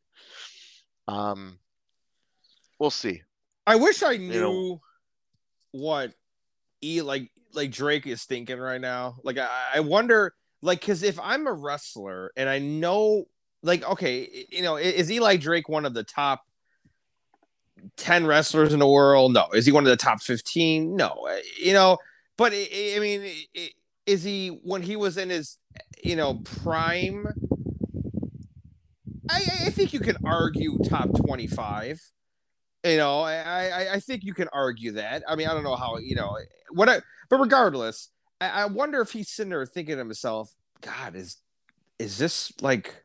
um, 1.08 1.58
we'll 2.78 2.90
see. 2.90 3.22
I 3.66 3.76
wish 3.76 4.02
I 4.02 4.16
knew 4.16 4.32
You 4.32 4.40
know- 4.40 4.80
what 5.72 6.12
E 6.82 7.00
like 7.02 7.30
like 7.54 7.70
Drake 7.70 8.06
is 8.06 8.24
thinking 8.24 8.58
right 8.58 8.80
now. 8.80 9.16
Like 9.22 9.38
I, 9.38 9.48
I 9.74 9.80
wonder 9.80 10.34
like 10.62 10.80
because 10.80 11.02
if 11.02 11.18
I'm 11.20 11.46
a 11.46 11.52
wrestler 11.52 12.32
and 12.36 12.48
I 12.48 12.58
know 12.58 13.24
like 13.62 13.84
okay, 13.84 14.46
you 14.50 14.62
know, 14.62 14.76
is 14.76 15.10
Eli 15.10 15.36
Drake 15.36 15.68
one 15.68 15.84
of 15.84 15.94
the 15.94 16.04
top 16.04 16.42
10 17.96 18.26
wrestlers 18.26 18.72
in 18.72 18.78
the 18.78 18.88
world? 18.88 19.32
No. 19.32 19.48
Is 19.52 19.66
he 19.66 19.72
one 19.72 19.84
of 19.84 19.90
the 19.90 19.96
top 19.96 20.22
15? 20.22 20.94
No. 20.96 21.26
Uh, 21.28 21.36
You 21.58 21.72
know, 21.72 21.98
but 22.36 22.52
I- 22.52 22.98
mean, 23.00 23.28
is 24.06 24.22
he 24.22 24.48
when 24.48 24.82
he 24.82 24.96
was 24.96 25.16
in 25.18 25.30
his 25.30 25.58
you 26.02 26.16
know 26.16 26.34
prime? 26.44 27.26
I, 29.30 29.36
I 29.66 29.70
think 29.70 29.92
you 29.92 30.00
can 30.00 30.16
argue 30.24 30.78
top 30.88 31.08
25 31.24 32.00
you 32.84 32.96
know 32.96 33.20
I, 33.20 33.34
I 33.36 33.92
i 33.94 34.00
think 34.00 34.24
you 34.24 34.34
can 34.34 34.48
argue 34.52 34.92
that 34.92 35.22
i 35.28 35.36
mean 35.36 35.46
i 35.46 35.54
don't 35.54 35.62
know 35.62 35.76
how 35.76 35.98
you 35.98 36.16
know 36.16 36.36
what 36.70 36.88
I, 36.88 37.00
but 37.30 37.38
regardless 37.38 38.08
I, 38.42 38.62
I 38.62 38.66
wonder 38.66 39.00
if 39.00 39.12
he's 39.12 39.30
sitting 39.30 39.50
there 39.50 39.64
thinking 39.66 39.94
to 39.94 39.98
himself 39.98 40.52
god 40.80 41.14
is 41.14 41.36
is 41.98 42.18
this 42.18 42.52
like 42.60 43.04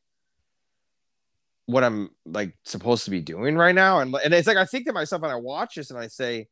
what 1.65 1.83
i'm 1.83 2.09
like 2.25 2.53
supposed 2.63 3.05
to 3.05 3.11
be 3.11 3.21
doing 3.21 3.55
right 3.55 3.75
now? 3.75 3.99
And 3.99 4.15
and 4.15 4.33
it's 4.33 4.47
like 4.47 4.57
i 4.57 4.65
think 4.65 4.85
to 4.87 4.93
myself 4.93 5.21
when 5.21 5.31
i 5.31 5.35
watch 5.35 5.75
this 5.75 5.91
and 5.91 5.99
i 5.99 6.07
say 6.07 6.47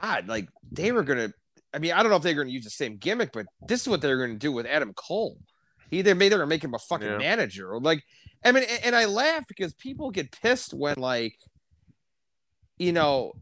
god 0.00 0.26
like 0.26 0.48
they 0.72 0.90
were 0.92 1.02
gonna 1.02 1.30
i 1.74 1.78
mean 1.78 1.92
i 1.92 2.02
don't 2.02 2.10
know 2.10 2.16
if 2.16 2.22
they're 2.22 2.34
gonna 2.34 2.48
use 2.50 2.64
the 2.64 2.70
same 2.70 2.96
gimmick 2.96 3.30
but 3.32 3.46
this 3.68 3.82
is 3.82 3.88
what 3.88 4.00
they're 4.00 4.18
gonna 4.18 4.38
do 4.38 4.52
with 4.52 4.66
adam 4.66 4.92
cole. 4.94 5.38
Either 5.92 6.14
made 6.16 6.30
they're 6.32 6.38
gonna 6.38 6.48
make 6.48 6.64
him 6.64 6.74
a 6.74 6.78
fucking 6.78 7.06
Yeah. 7.06 7.18
manager. 7.18 7.72
Or 7.72 7.80
like 7.80 8.02
i 8.44 8.50
mean 8.52 8.64
and- 8.64 8.84
and 8.86 8.96
i 8.96 9.04
laugh 9.04 9.44
because 9.48 9.74
people 9.74 10.10
get 10.10 10.32
pissed 10.32 10.72
when 10.74 10.96
like 10.96 11.36
you 12.78 12.92
know, 12.92 13.32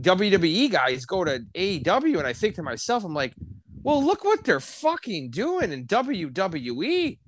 WWE 0.00 0.68
guys 0.72 1.06
go 1.06 1.22
to 1.24 1.38
AEW, 1.54 2.18
and 2.18 2.26
I 2.26 2.32
think 2.32 2.56
to 2.56 2.64
myself, 2.64 3.04
I'm 3.04 3.14
like, 3.14 3.32
well, 3.86 4.04
look 4.04 4.24
what 4.24 4.42
they're 4.42 4.58
fucking 4.58 5.30
doing 5.30 5.70
in 5.70 5.86
WWE. 5.86 7.18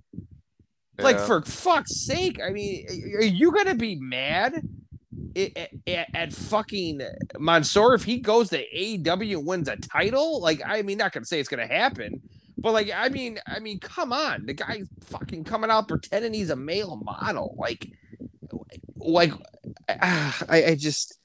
Like, 0.98 1.20
for 1.20 1.40
fuck's 1.42 2.04
sake, 2.04 2.40
I 2.44 2.50
mean, 2.50 2.84
are 3.14 3.22
you 3.22 3.52
gonna 3.52 3.76
be 3.76 3.94
mad 3.94 4.66
at, 5.36 5.56
at, 5.86 6.08
at 6.12 6.32
fucking 6.32 7.00
Mansoor 7.38 7.94
if 7.94 8.02
he 8.02 8.18
goes 8.18 8.48
to 8.48 8.64
AEW 8.76 9.38
and 9.38 9.46
wins 9.46 9.68
a 9.68 9.76
title? 9.76 10.40
Like, 10.40 10.60
I 10.66 10.82
mean, 10.82 10.98
not 10.98 11.12
gonna 11.12 11.26
say 11.26 11.38
it's 11.38 11.48
gonna 11.48 11.68
happen, 11.68 12.22
but 12.56 12.72
like, 12.72 12.90
I 12.92 13.08
mean, 13.08 13.38
I 13.46 13.60
mean, 13.60 13.78
come 13.78 14.12
on, 14.12 14.44
the 14.46 14.54
guy's 14.54 14.88
fucking 15.04 15.44
coming 15.44 15.70
out 15.70 15.86
pretending 15.86 16.34
he's 16.34 16.50
a 16.50 16.56
male 16.56 16.96
model, 16.96 17.54
like, 17.56 17.86
like, 18.96 19.32
I, 19.88 20.64
I 20.70 20.76
just. 20.76 21.16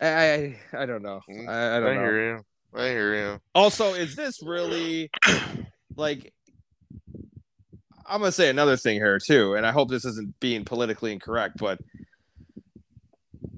I, 0.00 0.06
I 0.06 0.56
I 0.72 0.86
don't 0.86 1.02
know. 1.02 1.20
Mm, 1.28 1.48
I, 1.50 1.52
I 1.52 1.76
I 1.76 1.80
don't 1.80 1.96
know. 1.96 2.42
I 2.74 2.88
hear 2.88 3.14
you. 3.14 3.40
Also, 3.54 3.94
is 3.94 4.14
this 4.14 4.42
really 4.42 5.10
like 5.96 6.32
I'm 8.06 8.20
gonna 8.20 8.32
say 8.32 8.48
another 8.48 8.76
thing 8.76 8.96
here 8.96 9.18
too, 9.18 9.54
and 9.54 9.66
I 9.66 9.72
hope 9.72 9.90
this 9.90 10.04
isn't 10.04 10.38
being 10.40 10.64
politically 10.64 11.12
incorrect, 11.12 11.58
but 11.58 11.80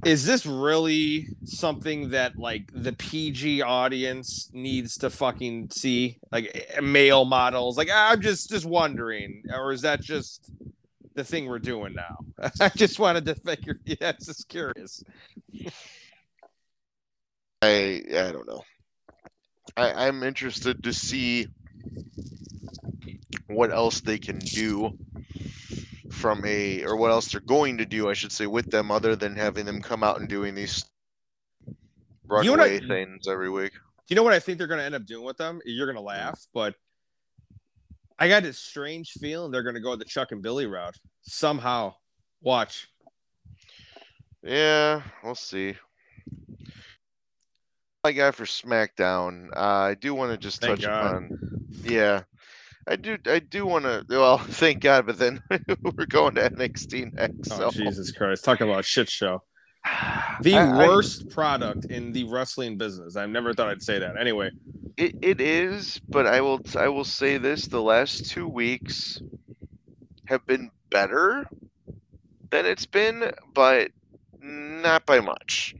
is 0.04 0.24
this 0.24 0.46
really 0.46 1.28
something 1.44 2.10
that 2.10 2.36
like 2.38 2.70
the 2.72 2.92
PG 2.92 3.62
audience 3.62 4.50
needs 4.52 4.96
to 4.98 5.10
fucking 5.10 5.70
see? 5.70 6.18
Like 6.32 6.66
eh, 6.76 6.80
male 6.80 7.24
models? 7.24 7.76
Like 7.76 7.88
I'm 7.92 8.20
just 8.20 8.50
just 8.50 8.64
wondering, 8.64 9.42
or 9.52 9.72
is 9.72 9.82
that 9.82 10.00
just 10.00 10.50
the 11.14 11.24
thing 11.24 11.46
we're 11.46 11.58
doing 11.58 11.94
now? 11.94 12.18
I 12.60 12.70
just 12.70 12.98
wanted 12.98 13.24
to 13.26 13.34
figure. 13.34 13.78
Yeah, 13.84 14.10
it's 14.10 14.26
just 14.26 14.48
curious. 14.48 15.04
I 17.62 18.02
I 18.10 18.32
don't 18.32 18.48
know. 18.48 18.62
I, 19.76 20.06
I'm 20.06 20.22
interested 20.22 20.82
to 20.84 20.92
see 20.92 21.46
what 23.46 23.72
else 23.72 24.00
they 24.00 24.18
can 24.18 24.38
do 24.38 24.96
from 26.10 26.44
a 26.44 26.82
or 26.84 26.96
what 26.96 27.10
else 27.10 27.32
they're 27.32 27.40
going 27.40 27.78
to 27.78 27.86
do, 27.86 28.08
I 28.08 28.12
should 28.12 28.32
say, 28.32 28.46
with 28.46 28.70
them 28.70 28.90
other 28.90 29.16
than 29.16 29.36
having 29.36 29.64
them 29.66 29.80
come 29.80 30.02
out 30.02 30.20
and 30.20 30.28
doing 30.28 30.54
these 30.54 30.84
You 31.66 31.74
know 32.28 32.36
I- 32.62 32.68
runaway 32.68 32.80
things 32.80 33.28
every 33.28 33.50
week. 33.50 33.72
you 34.08 34.16
know 34.16 34.22
what 34.22 34.32
I 34.32 34.38
think 34.40 34.58
they're 34.58 34.66
going 34.66 34.78
to 34.80 34.84
end 34.84 34.94
up 34.94 35.06
doing 35.06 35.24
with 35.24 35.36
them? 35.36 35.60
You're 35.64 35.86
going 35.86 35.96
to 35.96 36.02
laugh, 36.02 36.40
but 36.52 36.74
I 38.18 38.28
got 38.28 38.42
this 38.42 38.58
strange 38.58 39.12
feeling 39.12 39.50
they're 39.50 39.62
going 39.62 39.76
to 39.76 39.80
go 39.80 39.96
the 39.96 40.04
Chuck 40.04 40.32
and 40.32 40.42
Billy 40.42 40.66
route 40.66 40.96
somehow. 41.22 41.94
Watch. 42.42 42.88
Yeah, 44.42 45.02
we'll 45.24 45.34
see. 45.34 45.74
I 48.02 48.12
got 48.12 48.34
for 48.34 48.44
SmackDown. 48.44 49.50
Uh, 49.54 49.60
I 49.60 49.94
do 49.94 50.14
want 50.14 50.32
to 50.32 50.38
just 50.38 50.60
Thank 50.60 50.80
touch 50.80 50.86
God. 50.86 51.06
upon. 51.06 51.30
Yeah, 51.84 52.22
I 52.88 52.96
do. 52.96 53.18
I 53.26 53.40
do 53.40 53.66
want 53.66 53.84
to. 53.84 54.04
Well, 54.08 54.38
thank 54.48 54.80
God. 54.80 55.06
But 55.06 55.18
then 55.18 55.42
we're 55.50 56.06
going 56.06 56.34
to 56.36 56.50
NXT 56.50 57.12
next. 57.18 57.52
Oh, 57.52 57.58
so 57.58 57.70
Jesus 57.70 58.10
Christ. 58.10 58.44
Talk 58.44 58.60
about 58.60 58.80
a 58.80 58.82
shit 58.82 59.08
show. 59.08 59.42
The 60.42 60.54
I- 60.56 60.84
I- 60.84 60.86
worst 60.88 61.28
product 61.28 61.84
in 61.90 62.12
the 62.12 62.24
wrestling 62.24 62.78
business. 62.78 63.16
I 63.16 63.26
never 63.26 63.52
thought 63.52 63.68
I'd 63.68 63.82
say 63.82 63.98
that. 63.98 64.16
Anyway, 64.16 64.50
It, 64.96 65.14
it 65.20 65.40
is, 65.42 66.00
but 66.08 66.26
I 66.26 66.40
will 66.40 66.62
I 66.78 66.88
will 66.88 67.04
say 67.04 67.36
this: 67.36 67.66
the 67.66 67.82
last 67.82 68.30
two 68.30 68.48
weeks 68.48 69.20
have 70.24 70.46
been 70.46 70.70
better 70.90 71.44
than 72.50 72.64
it's 72.64 72.86
been, 72.86 73.30
but 73.52 73.90
not 74.40 75.04
by 75.04 75.20
much. 75.20 75.74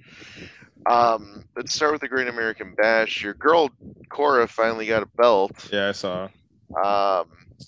Um, 0.87 1.45
let's 1.57 1.75
start 1.75 1.93
with 1.93 2.01
the 2.01 2.09
Great 2.09 2.29
American 2.29 2.75
Bash. 2.75 3.23
Your 3.23 3.35
girl 3.35 3.71
Cora 4.09 4.47
finally 4.49 4.87
got 4.87 5.03
a 5.03 5.07
belt, 5.07 5.69
yeah, 5.73 5.89
I 5.89 5.93
saw. 5.93 6.29
um, 6.83 7.27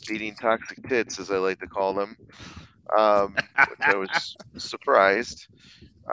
beating 0.09 0.35
Toxic 0.35 0.89
Tits, 0.89 1.19
as 1.19 1.31
I 1.31 1.37
like 1.37 1.61
to 1.61 1.67
call 1.67 1.95
them, 1.95 2.17
um, 2.97 3.35
which 3.69 3.79
I 3.81 3.97
was 3.97 4.37
surprised. 4.57 5.47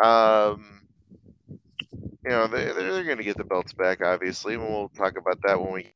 Um, 0.01 0.81
you 1.49 2.29
know, 2.31 2.47
they, 2.47 2.65
they're 2.65 3.03
going 3.03 3.17
to 3.17 3.23
get 3.23 3.37
the 3.37 3.43
belts 3.43 3.73
back, 3.73 4.01
obviously, 4.03 4.55
and 4.55 4.63
we'll 4.63 4.89
talk 4.89 5.17
about 5.17 5.39
that 5.43 5.59
when 5.61 5.71
we. 5.73 5.93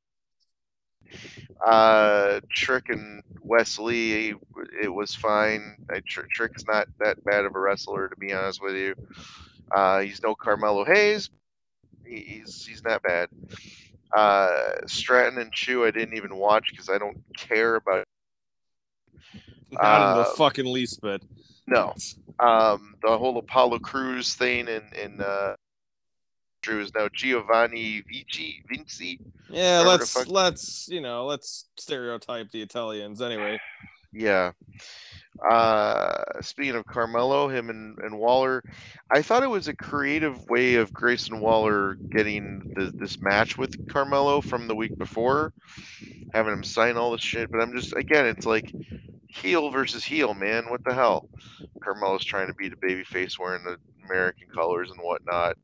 Uh, 1.63 2.39
Trick 2.49 2.89
and 2.89 3.21
Wes 3.41 3.77
Lee, 3.77 4.33
it 4.81 4.91
was 4.91 5.13
fine. 5.13 5.75
I, 5.93 6.01
Trick's 6.05 6.65
not 6.65 6.87
that 6.99 7.23
bad 7.23 7.45
of 7.45 7.55
a 7.55 7.59
wrestler, 7.59 8.07
to 8.07 8.15
be 8.15 8.33
honest 8.33 8.63
with 8.63 8.75
you. 8.75 8.95
Uh, 9.71 9.99
he's 9.99 10.21
no 10.21 10.35
Carmelo 10.35 10.85
Hayes. 10.85 11.29
He's 12.05 12.65
he's 12.65 12.83
not 12.83 13.01
bad. 13.03 13.29
Uh, 14.15 14.73
Stratton 14.85 15.39
and 15.39 15.51
Choo, 15.51 15.85
I 15.85 15.91
didn't 15.91 16.15
even 16.15 16.35
watch 16.35 16.67
because 16.69 16.89
I 16.89 16.97
don't 16.97 17.17
care 17.35 17.75
about. 17.75 18.05
Not 19.71 20.11
in 20.11 20.17
the 20.17 20.29
Uh, 20.29 20.35
fucking 20.35 20.65
least 20.71 21.01
bit. 21.01 21.23
No, 21.65 21.95
um, 22.39 22.95
the 23.01 23.17
whole 23.17 23.37
Apollo 23.39 23.79
Crews 23.79 24.35
thing 24.35 24.67
and 24.67 24.93
and 24.93 25.21
uh, 25.21 25.55
Drew 26.61 26.81
is 26.81 26.93
now 26.93 27.07
Giovanni 27.11 28.01
Vici 28.07 28.63
Vinci. 28.69 29.19
Yeah, 29.49 29.83
let's 29.87 30.13
fuck- 30.13 30.27
let's 30.27 30.87
you 30.89 31.01
know 31.01 31.25
let's 31.25 31.65
stereotype 31.77 32.51
the 32.51 32.61
Italians 32.61 33.21
anyway. 33.21 33.59
Yeah. 34.13 34.51
Uh, 35.43 36.41
speaking 36.41 36.75
of 36.75 36.85
Carmelo, 36.85 37.47
him 37.47 37.69
and, 37.69 37.97
and 37.99 38.17
Waller, 38.19 38.63
I 39.09 39.23
thought 39.23 39.43
it 39.43 39.49
was 39.49 39.67
a 39.67 39.73
creative 39.73 40.47
way 40.49 40.75
of 40.75 40.93
Grayson 40.93 41.39
Waller 41.39 41.95
getting 41.95 42.71
the, 42.75 42.91
this 42.95 43.19
match 43.19 43.57
with 43.57 43.89
Carmelo 43.89 44.41
from 44.41 44.67
the 44.67 44.75
week 44.75 44.97
before, 44.97 45.51
having 46.33 46.53
him 46.53 46.63
sign 46.63 46.97
all 46.97 47.11
this 47.11 47.21
shit. 47.21 47.51
But 47.51 47.61
I'm 47.61 47.75
just, 47.75 47.95
again, 47.95 48.27
it's 48.27 48.45
like 48.45 48.71
heel 49.27 49.71
versus 49.71 50.03
heel, 50.03 50.33
man. 50.35 50.69
What 50.69 50.83
the 50.83 50.93
hell? 50.93 51.27
Carmelo's 51.83 52.23
trying 52.23 52.47
to 52.47 52.53
beat 52.53 52.73
a 52.73 52.77
babyface 52.77 53.39
wearing 53.39 53.63
the 53.63 53.77
American 54.05 54.47
colors 54.53 54.91
and 54.91 54.99
whatnot. 55.01 55.57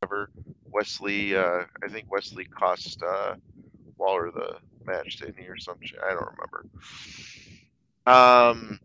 Whatever. 0.00 0.30
Wes 0.70 1.00
Lee, 1.00 1.36
uh, 1.36 1.64
I 1.84 1.88
think 1.88 2.10
Wes 2.10 2.32
Lee 2.32 2.46
cost 2.46 3.02
uh, 3.02 3.34
Waller 3.96 4.30
the 4.32 4.56
match, 4.86 5.18
didn't 5.18 5.38
he, 5.38 5.46
or 5.46 5.56
some 5.56 5.78
shit? 5.82 6.00
I 6.02 6.10
don't 6.10 6.28
remember. 6.36 6.66
Um, 8.06 8.80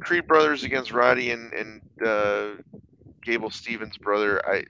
Creed 0.00 0.26
brothers 0.26 0.64
against 0.64 0.92
Roddy 0.92 1.30
and 1.30 1.52
and 1.52 1.82
uh, 2.04 2.48
Gable 3.22 3.50
Steveson's 3.50 3.98
brother. 3.98 4.46
I 4.46 4.64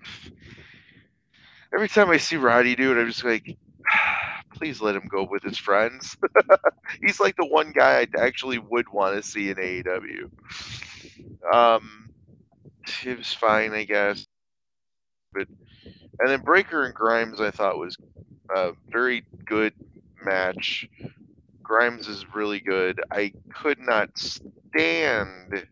every 1.74 1.88
time 1.88 2.10
I 2.10 2.16
see 2.16 2.36
Roddy 2.36 2.76
do 2.76 2.92
it, 2.92 3.00
I'm 3.00 3.08
just 3.08 3.24
like, 3.24 3.56
please 4.54 4.80
let 4.80 4.96
him 4.96 5.08
go 5.08 5.26
with 5.28 5.42
his 5.42 5.58
friends. 5.58 6.16
He's 7.00 7.20
like 7.20 7.36
the 7.36 7.46
one 7.46 7.72
guy 7.72 8.00
I 8.00 8.06
actually 8.18 8.58
would 8.58 8.88
want 8.88 9.16
to 9.16 9.28
see 9.28 9.50
in 9.50 9.56
AEW. 9.56 10.30
Um, 11.52 12.10
it 13.04 13.18
was 13.18 13.32
fine, 13.32 13.72
I 13.72 13.84
guess. 13.84 14.26
But 15.34 15.48
and 16.18 16.30
then 16.30 16.40
Breakker 16.40 16.84
and 16.84 16.94
Grimes, 16.94 17.40
I 17.40 17.50
thought 17.50 17.78
was 17.78 17.96
a 18.54 18.72
very 18.90 19.24
good 19.44 19.74
match. 20.26 20.88
Grimes 21.62 22.08
is 22.08 22.34
really 22.34 22.60
good. 22.60 23.00
I 23.10 23.32
could 23.54 23.78
not 23.78 24.10
stand 24.18 25.66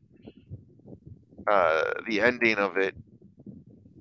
uh, 1.46 1.92
the 2.06 2.20
ending 2.20 2.56
of 2.56 2.78
it. 2.78 2.94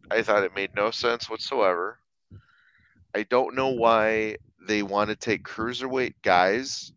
I 0.10 0.22
thought 0.22 0.44
it 0.44 0.56
made 0.56 0.76
no 0.76 0.92
sense 0.92 1.30
whatsoever. 1.30 1.98
I 3.16 3.24
don't 3.24 3.56
know 3.56 3.70
why 3.70 4.38
they 4.68 4.82
want 4.82 5.10
to 5.10 5.16
take 5.16 5.44
cruiserweight 5.44 6.16
guys 6.24 6.94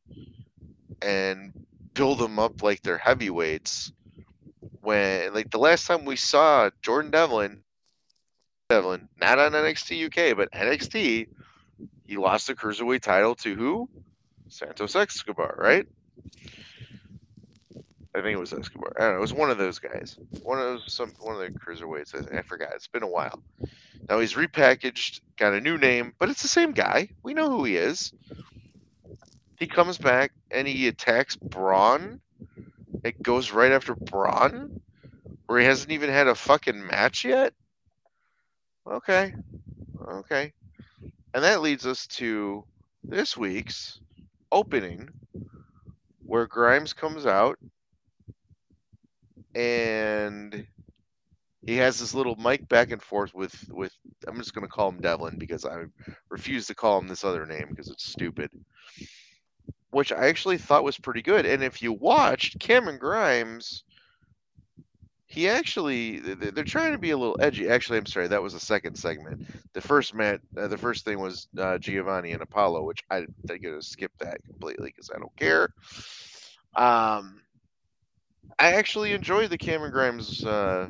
and 1.02 1.52
build 1.94 2.18
them 2.18 2.38
up 2.38 2.62
like 2.62 2.82
they're 2.82 2.98
heavyweights. 2.98 3.92
When 4.80 5.34
like 5.34 5.50
the 5.50 5.58
last 5.58 5.86
time 5.86 6.04
we 6.04 6.16
saw 6.16 6.70
Jordan 6.82 7.10
Devlin, 7.10 7.62
Devlin, 8.68 9.08
not 9.20 9.38
on 9.38 9.52
NXT 9.52 10.06
UK, 10.06 10.36
but 10.36 10.50
NXT, 10.52 11.28
he 12.06 12.16
lost 12.16 12.46
the 12.46 12.54
cruiserweight 12.54 13.02
title 13.02 13.34
to 13.36 13.54
who? 13.54 13.88
Santos 14.48 14.94
Escobar, 14.94 15.56
right? 15.58 15.86
I 18.14 18.22
think 18.22 18.34
it 18.34 18.38
was 18.38 18.52
Escobar. 18.52 18.92
I 18.96 19.00
don't 19.00 19.12
know. 19.12 19.18
It 19.18 19.20
was 19.20 19.34
one 19.34 19.50
of 19.50 19.58
those 19.58 19.78
guys. 19.78 20.16
One 20.42 20.58
of 20.58 20.64
those, 20.64 20.84
some 20.86 21.12
one 21.20 21.34
of 21.34 21.40
the 21.40 21.58
cruiserweights. 21.58 22.34
I, 22.34 22.38
I 22.38 22.42
forgot. 22.42 22.70
It's 22.74 22.88
been 22.88 23.02
a 23.02 23.08
while. 23.08 23.42
Now 24.08 24.20
he's 24.20 24.34
repackaged, 24.34 25.20
got 25.36 25.52
a 25.52 25.60
new 25.60 25.76
name, 25.76 26.14
but 26.18 26.30
it's 26.30 26.42
the 26.42 26.48
same 26.48 26.72
guy. 26.72 27.10
We 27.22 27.34
know 27.34 27.50
who 27.50 27.64
he 27.64 27.76
is. 27.76 28.12
He 29.58 29.66
comes 29.66 29.98
back 29.98 30.32
and 30.50 30.68
he 30.68 30.88
attacks 30.88 31.36
Bron. 31.36 32.20
It 33.04 33.22
goes 33.22 33.52
right 33.52 33.72
after 33.72 33.94
Bron, 33.94 34.80
where 35.46 35.60
he 35.60 35.66
hasn't 35.66 35.92
even 35.92 36.10
had 36.10 36.28
a 36.28 36.34
fucking 36.34 36.86
match 36.86 37.24
yet. 37.24 37.52
Okay, 38.90 39.34
okay, 40.08 40.52
and 41.36 41.44
that 41.44 41.60
leads 41.60 41.84
us 41.84 42.06
to 42.06 42.64
this 43.04 43.36
week's 43.36 44.00
opening, 44.50 45.10
where 46.24 46.46
Grimes 46.46 46.94
comes 46.94 47.26
out 47.26 47.58
and 49.54 50.66
he 51.66 51.76
has 51.76 52.00
this 52.00 52.14
little 52.14 52.36
mic 52.36 52.66
back 52.70 52.90
and 52.90 53.02
forth 53.02 53.34
with 53.34 53.54
with 53.68 53.92
I'm 54.26 54.38
just 54.38 54.54
going 54.54 54.66
to 54.66 54.72
call 54.72 54.88
him 54.88 55.02
Devlin 55.02 55.36
because 55.36 55.66
I 55.66 55.84
refuse 56.30 56.68
to 56.68 56.74
call 56.74 56.98
him 56.98 57.06
this 57.06 57.22
other 57.22 57.44
name 57.44 57.66
because 57.68 57.90
it's 57.90 58.10
stupid. 58.10 58.50
Which 59.90 60.12
I 60.12 60.28
actually 60.28 60.56
thought 60.56 60.84
was 60.84 60.96
pretty 60.96 61.20
good. 61.20 61.44
And 61.44 61.62
if 61.62 61.82
you 61.82 61.92
watched 61.92 62.60
Cameron 62.60 62.96
Grimes, 62.96 63.84
he 65.36 65.50
actually 65.50 66.18
they're 66.20 66.64
trying 66.64 66.92
to 66.92 66.98
be 66.98 67.10
a 67.10 67.16
little 67.16 67.36
edgy. 67.40 67.68
Actually, 67.68 67.98
I'm 67.98 68.06
sorry, 68.06 68.26
that 68.28 68.42
was 68.42 68.54
the 68.54 68.58
second 68.58 68.96
segment. 68.96 69.46
The 69.74 69.82
first 69.82 70.14
mat, 70.14 70.40
uh, 70.56 70.66
the 70.66 70.78
first 70.78 71.04
thing 71.04 71.20
was 71.20 71.46
uh, 71.58 71.76
Giovanni 71.76 72.32
and 72.32 72.40
Apollo, 72.40 72.84
which 72.84 73.04
I 73.10 73.26
think 73.46 73.62
I'm 73.62 73.72
gonna 73.72 73.82
skip 73.82 74.12
that 74.18 74.42
completely 74.46 74.86
because 74.86 75.10
I 75.14 75.18
don't 75.18 75.36
care. 75.36 75.68
Um, 76.74 77.42
I 78.58 78.72
actually 78.72 79.12
enjoyed 79.12 79.50
the 79.50 79.58
Cameron 79.58 79.92
Grimes 79.92 80.42
uh, 80.42 80.88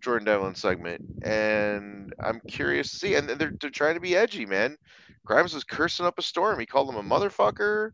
Jordan 0.00 0.24
Devlin 0.24 0.54
segment, 0.54 1.04
and 1.22 2.14
I'm 2.20 2.40
curious 2.48 2.90
to 2.90 2.96
see. 2.96 3.14
And 3.16 3.28
they're 3.28 3.52
they're 3.60 3.68
trying 3.68 3.96
to 3.96 4.00
be 4.00 4.16
edgy, 4.16 4.46
man. 4.46 4.78
Grimes 5.26 5.52
was 5.52 5.64
cursing 5.64 6.06
up 6.06 6.18
a 6.18 6.22
storm. 6.22 6.58
He 6.58 6.64
called 6.64 6.88
him 6.88 6.96
a 6.96 7.02
motherfucker, 7.02 7.90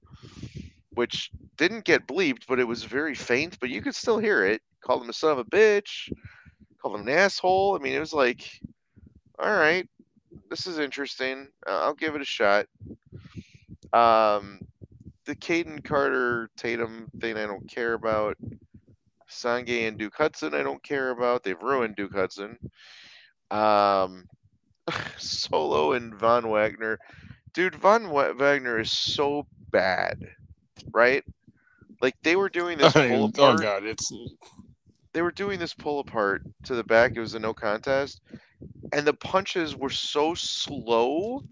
which 0.91 1.33
didn't 1.57 1.85
get 1.85 2.07
bleeped, 2.07 2.45
but 2.47 2.61
it 2.61 2.69
was 2.69 2.85
very 2.85 3.17
faint. 3.17 3.59
But 3.59 3.71
you 3.71 3.83
could 3.83 3.97
still 3.97 4.19
hear 4.19 4.47
it. 4.47 4.63
Called 4.87 5.03
him 5.03 5.11
a 5.11 5.13
son 5.13 5.33
of 5.33 5.39
a 5.39 5.45
bitch. 5.45 6.13
Called 6.81 6.95
him 6.95 7.09
an 7.09 7.13
asshole. 7.13 7.75
I 7.75 7.83
mean, 7.83 7.93
it 7.93 7.99
was 7.99 8.13
like, 8.13 8.49
all 9.37 9.51
right, 9.51 9.89
this 10.49 10.69
is 10.69 10.79
interesting. 10.79 11.49
Uh, 11.67 11.81
I'll 11.81 11.95
give 11.95 12.15
it 12.15 12.23
a 12.23 12.25
shot. 12.25 12.67
Um, 13.93 14.61
the 15.25 15.35
Caden 15.35 15.83
Carter 15.83 16.51
Tatum 16.57 17.09
thing 17.19 17.37
I 17.37 17.47
don't 17.47 17.69
care 17.69 17.95
about. 17.95 18.37
Sanga 19.27 19.73
and 19.73 19.99
Duke 19.99 20.15
Hudson 20.15 20.55
I 20.55 20.63
don't 20.63 20.83
care 20.85 21.11
about. 21.11 21.43
They've 21.43 21.61
ruined 21.61 21.97
Duke 21.97 22.15
Hudson. 22.15 22.57
Um, 23.51 24.29
Solo 25.19 25.95
and 25.95 26.15
Von 26.15 26.49
Wagner. 26.49 27.01
Dude, 27.55 27.75
Von 27.75 28.09
Wagner 28.11 28.79
is 28.79 28.93
so 28.93 29.47
bad, 29.73 30.29
right? 30.93 31.25
Like 32.01 32.15
they 32.23 32.37
were 32.37 32.49
doing 32.49 32.79
this 32.79 32.93
pull 32.93 33.03
oh 33.39 33.53
apart. 33.55 33.63
god, 33.63 33.85
it's 33.85 34.13
They 35.17 35.23
were 35.23 35.33
doing 35.33 35.59
this 35.59 35.73
pull 35.73 36.01
apart 36.01 36.43
to 36.65 36.75
the 36.75 36.85
back. 36.85 37.13
It 37.15 37.21
was 37.21 37.33
a 37.33 37.39
no 37.39 37.55
contest, 37.55 38.21
and 38.93 39.07
the 39.07 39.15
punches 39.15 39.75
were 39.75 39.89
so 39.89 40.35
slow 40.35 41.43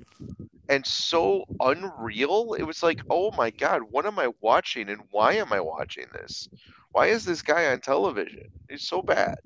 and 0.69 0.85
so 0.85 1.47
unreal. 1.61 2.57
It 2.59 2.65
was 2.65 2.83
like, 2.83 3.01
oh 3.09 3.31
my 3.39 3.49
god, 3.49 3.81
what 3.91 4.05
am 4.05 4.19
I 4.19 4.29
watching, 4.43 4.91
and 4.91 5.01
why 5.13 5.33
am 5.37 5.51
I 5.51 5.61
watching 5.61 6.05
this? 6.13 6.47
Why 6.93 7.07
is 7.07 7.25
this 7.25 7.41
guy 7.41 7.73
on 7.73 7.81
television? 7.81 8.51
He's 8.69 8.87
so 8.87 9.01
bad, 9.01 9.39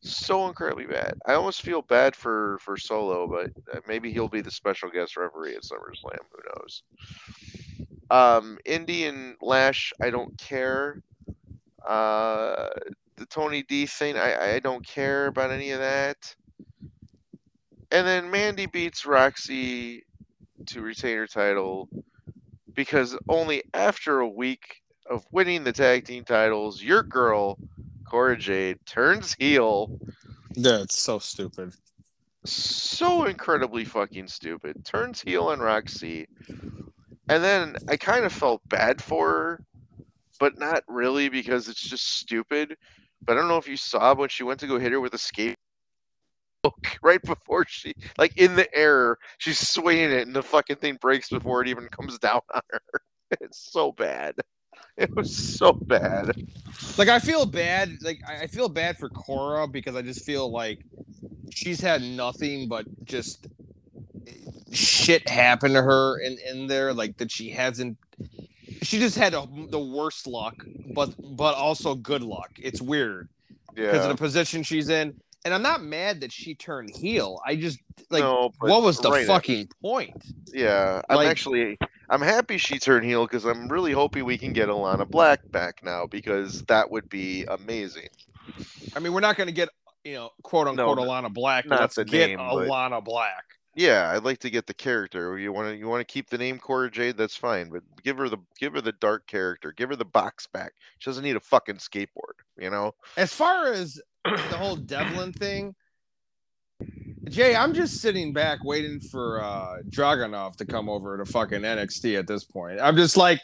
so 0.00 0.48
incredibly 0.48 0.86
bad. 0.86 1.18
I 1.26 1.34
almost 1.34 1.60
feel 1.60 1.82
bad 1.82 2.16
for 2.16 2.58
for 2.62 2.78
Solo, 2.78 3.28
but 3.28 3.50
uh, 3.70 3.80
maybe 3.86 4.14
he'll 4.14 4.28
be 4.28 4.40
the 4.40 4.50
special 4.50 4.88
guest 4.88 5.18
referee 5.18 5.56
at 5.56 5.62
SummerSlam. 5.62 6.24
Who 6.32 6.40
knows? 6.56 6.82
Um, 8.10 8.58
Indian 8.64 9.36
Lash, 9.42 9.92
I 10.00 10.08
don't 10.08 10.38
care. 10.38 11.02
Uh, 11.86 12.68
the 13.16 13.26
Tony 13.26 13.62
D 13.62 13.86
thing, 13.86 14.16
I 14.16 14.54
I 14.54 14.58
don't 14.58 14.86
care 14.86 15.26
about 15.26 15.50
any 15.50 15.70
of 15.70 15.80
that. 15.80 16.34
And 17.90 18.06
then 18.06 18.30
Mandy 18.30 18.66
beats 18.66 19.04
Roxy 19.04 20.04
to 20.66 20.80
retain 20.80 21.18
her 21.18 21.26
title 21.26 21.88
because 22.74 23.16
only 23.28 23.62
after 23.74 24.20
a 24.20 24.28
week 24.28 24.82
of 25.10 25.26
winning 25.30 25.64
the 25.64 25.72
tag 25.72 26.06
team 26.06 26.24
titles, 26.24 26.82
your 26.82 27.02
girl, 27.02 27.58
Cora 28.08 28.36
Jade, 28.36 28.78
turns 28.86 29.34
heel. 29.38 29.98
yeah, 30.54 30.80
it's 30.80 30.98
so 30.98 31.18
stupid. 31.18 31.74
So 32.44 33.24
incredibly 33.26 33.84
fucking 33.84 34.28
stupid. 34.28 34.84
Turns 34.84 35.20
heel 35.20 35.48
on 35.48 35.60
Roxy. 35.60 36.26
And 37.28 37.44
then 37.44 37.76
I 37.88 37.96
kind 37.96 38.24
of 38.24 38.32
felt 38.32 38.66
bad 38.68 39.00
for 39.00 39.28
her, 39.28 39.64
but 40.40 40.58
not 40.58 40.82
really 40.88 41.28
because 41.28 41.68
it's 41.68 41.82
just 41.82 42.16
stupid. 42.16 42.76
But 43.24 43.34
I 43.36 43.40
don't 43.40 43.48
know 43.48 43.58
if 43.58 43.68
you 43.68 43.76
saw 43.76 44.14
when 44.14 44.28
she 44.28 44.44
went 44.44 44.60
to 44.60 44.66
go 44.66 44.78
hit 44.78 44.92
her 44.92 45.00
with 45.00 45.14
a 45.14 45.18
skate 45.18 45.56
right 47.02 47.22
before 47.22 47.64
she 47.68 47.92
like 48.18 48.36
in 48.38 48.54
the 48.54 48.72
air 48.76 49.16
she's 49.38 49.68
swinging 49.68 50.12
it 50.12 50.26
and 50.26 50.36
the 50.36 50.42
fucking 50.42 50.76
thing 50.76 50.96
breaks 51.00 51.28
before 51.28 51.60
it 51.60 51.68
even 51.68 51.88
comes 51.88 52.18
down 52.20 52.40
on 52.54 52.60
her 52.70 52.80
it's 53.40 53.72
so 53.72 53.90
bad 53.92 54.34
it 54.96 55.12
was 55.16 55.36
so 55.36 55.72
bad 55.72 56.32
Like 56.98 57.08
I 57.08 57.18
feel 57.18 57.46
bad. 57.46 57.98
Like 58.02 58.20
I 58.28 58.42
I 58.42 58.46
feel 58.46 58.68
bad 58.68 58.98
for 58.98 59.08
Cora 59.08 59.66
because 59.68 59.96
I 59.96 60.02
just 60.02 60.24
feel 60.24 60.50
like 60.50 60.84
she's 61.50 61.80
had 61.80 62.02
nothing 62.02 62.68
but 62.68 62.86
just 63.04 63.46
shit 64.72 65.28
happen 65.28 65.72
to 65.72 65.82
her 65.82 66.20
in 66.20 66.38
in 66.48 66.66
there. 66.66 66.92
Like 66.92 67.16
that 67.18 67.30
she 67.30 67.50
hasn't. 67.50 67.98
She 68.82 68.98
just 68.98 69.16
had 69.16 69.34
a, 69.34 69.46
the 69.70 69.78
worst 69.80 70.26
luck, 70.26 70.64
but 70.94 71.14
but 71.36 71.54
also 71.54 71.94
good 71.94 72.22
luck. 72.22 72.50
It's 72.60 72.82
weird 72.82 73.28
because 73.74 73.94
yeah 73.94 74.02
of 74.02 74.08
the 74.08 74.16
position 74.16 74.62
she's 74.62 74.88
in. 74.88 75.14
And 75.44 75.52
I'm 75.52 75.62
not 75.62 75.82
mad 75.82 76.20
that 76.20 76.30
she 76.30 76.54
turned 76.54 76.90
heel. 76.94 77.40
I 77.44 77.56
just 77.56 77.78
like 78.10 78.22
No, 78.22 78.52
what 78.60 78.82
was 78.82 78.98
the 78.98 79.10
right 79.10 79.26
fucking 79.26 79.68
point? 79.80 80.12
yeah 80.54 81.00
i'm 81.08 81.16
like- 81.16 81.28
actually 81.28 81.78
i'm 82.10 82.20
happy 82.20 82.58
she 82.58 82.78
turned 82.78 83.06
heel 83.06 83.24
because 83.26 83.46
i'm 83.46 83.68
really 83.68 83.92
hoping 83.92 84.22
we 84.26 84.36
can 84.36 84.52
get 84.52 84.68
elayna 84.68 85.08
black 85.08 85.40
back 85.50 85.82
now 85.82 86.04
because 86.06 86.60
that 86.64 86.90
would 86.90 87.08
be 87.08 87.44
amazing 87.44 88.08
I 88.94 88.98
mean, 88.98 89.14
we're 89.14 89.20
not 89.20 89.36
going 89.36 89.46
to 89.46 89.52
get 89.52 89.70
you 90.04 90.14
know 90.14 90.30
quote 90.42 90.66
unquote 90.68 90.98
No, 90.98 91.04
Elayna 91.04 91.32
Black. 91.32 91.64
but 91.64 91.76
not 91.76 91.80
Let's 91.80 91.94
the 91.94 92.04
get 92.04 92.26
name, 92.28 92.38
but- 92.38 92.68
Elayna 92.68 93.02
Black. 93.02 93.44
Yeah 93.74 94.12
i'd 94.14 94.24
like 94.24 94.38
to 94.40 94.50
get 94.50 94.66
the 94.66 94.74
character 94.74 95.38
you 95.38 95.52
want 95.52 95.68
to 95.68 95.76
you 95.76 95.88
want 95.88 96.06
to 96.06 96.12
keep 96.12 96.28
the 96.28 96.36
name 96.38 96.58
cora 96.58 96.90
jade 96.90 97.16
that's 97.16 97.36
fine 97.36 97.70
but 97.70 97.82
give 98.02 98.18
her 98.18 98.28
the 98.28 98.36
give 98.58 98.74
her 98.74 98.80
the 98.82 98.92
dark 98.92 99.26
character 99.26 99.72
give 99.72 99.88
her 99.88 99.96
the 99.96 100.04
box 100.04 100.46
back 100.46 100.72
she 100.98 101.08
doesn't 101.08 101.24
need 101.24 101.36
a 101.36 101.40
fucking 101.40 101.76
skateboard 101.76 102.36
you 102.58 102.68
know 102.68 102.92
As 103.16 103.32
far 103.32 103.72
as 103.72 104.00
the 104.24 104.56
whole 104.56 104.76
Devlin 104.76 105.32
thing, 105.32 105.74
Jay, 107.28 107.56
I'm 107.56 107.72
just 107.74 108.00
sitting 108.00 108.32
back 108.32 108.62
waiting 108.62 109.00
for 109.00 109.42
uh 109.42 109.78
Dragunov 109.88 110.56
to 110.56 110.64
come 110.64 110.88
over 110.88 111.16
to 111.18 111.24
fucking 111.24 111.62
NXT 111.62 112.18
at 112.18 112.26
this 112.26 112.44
point. 112.44 112.78
I'm 112.80 112.96
just 112.96 113.16
like, 113.16 113.40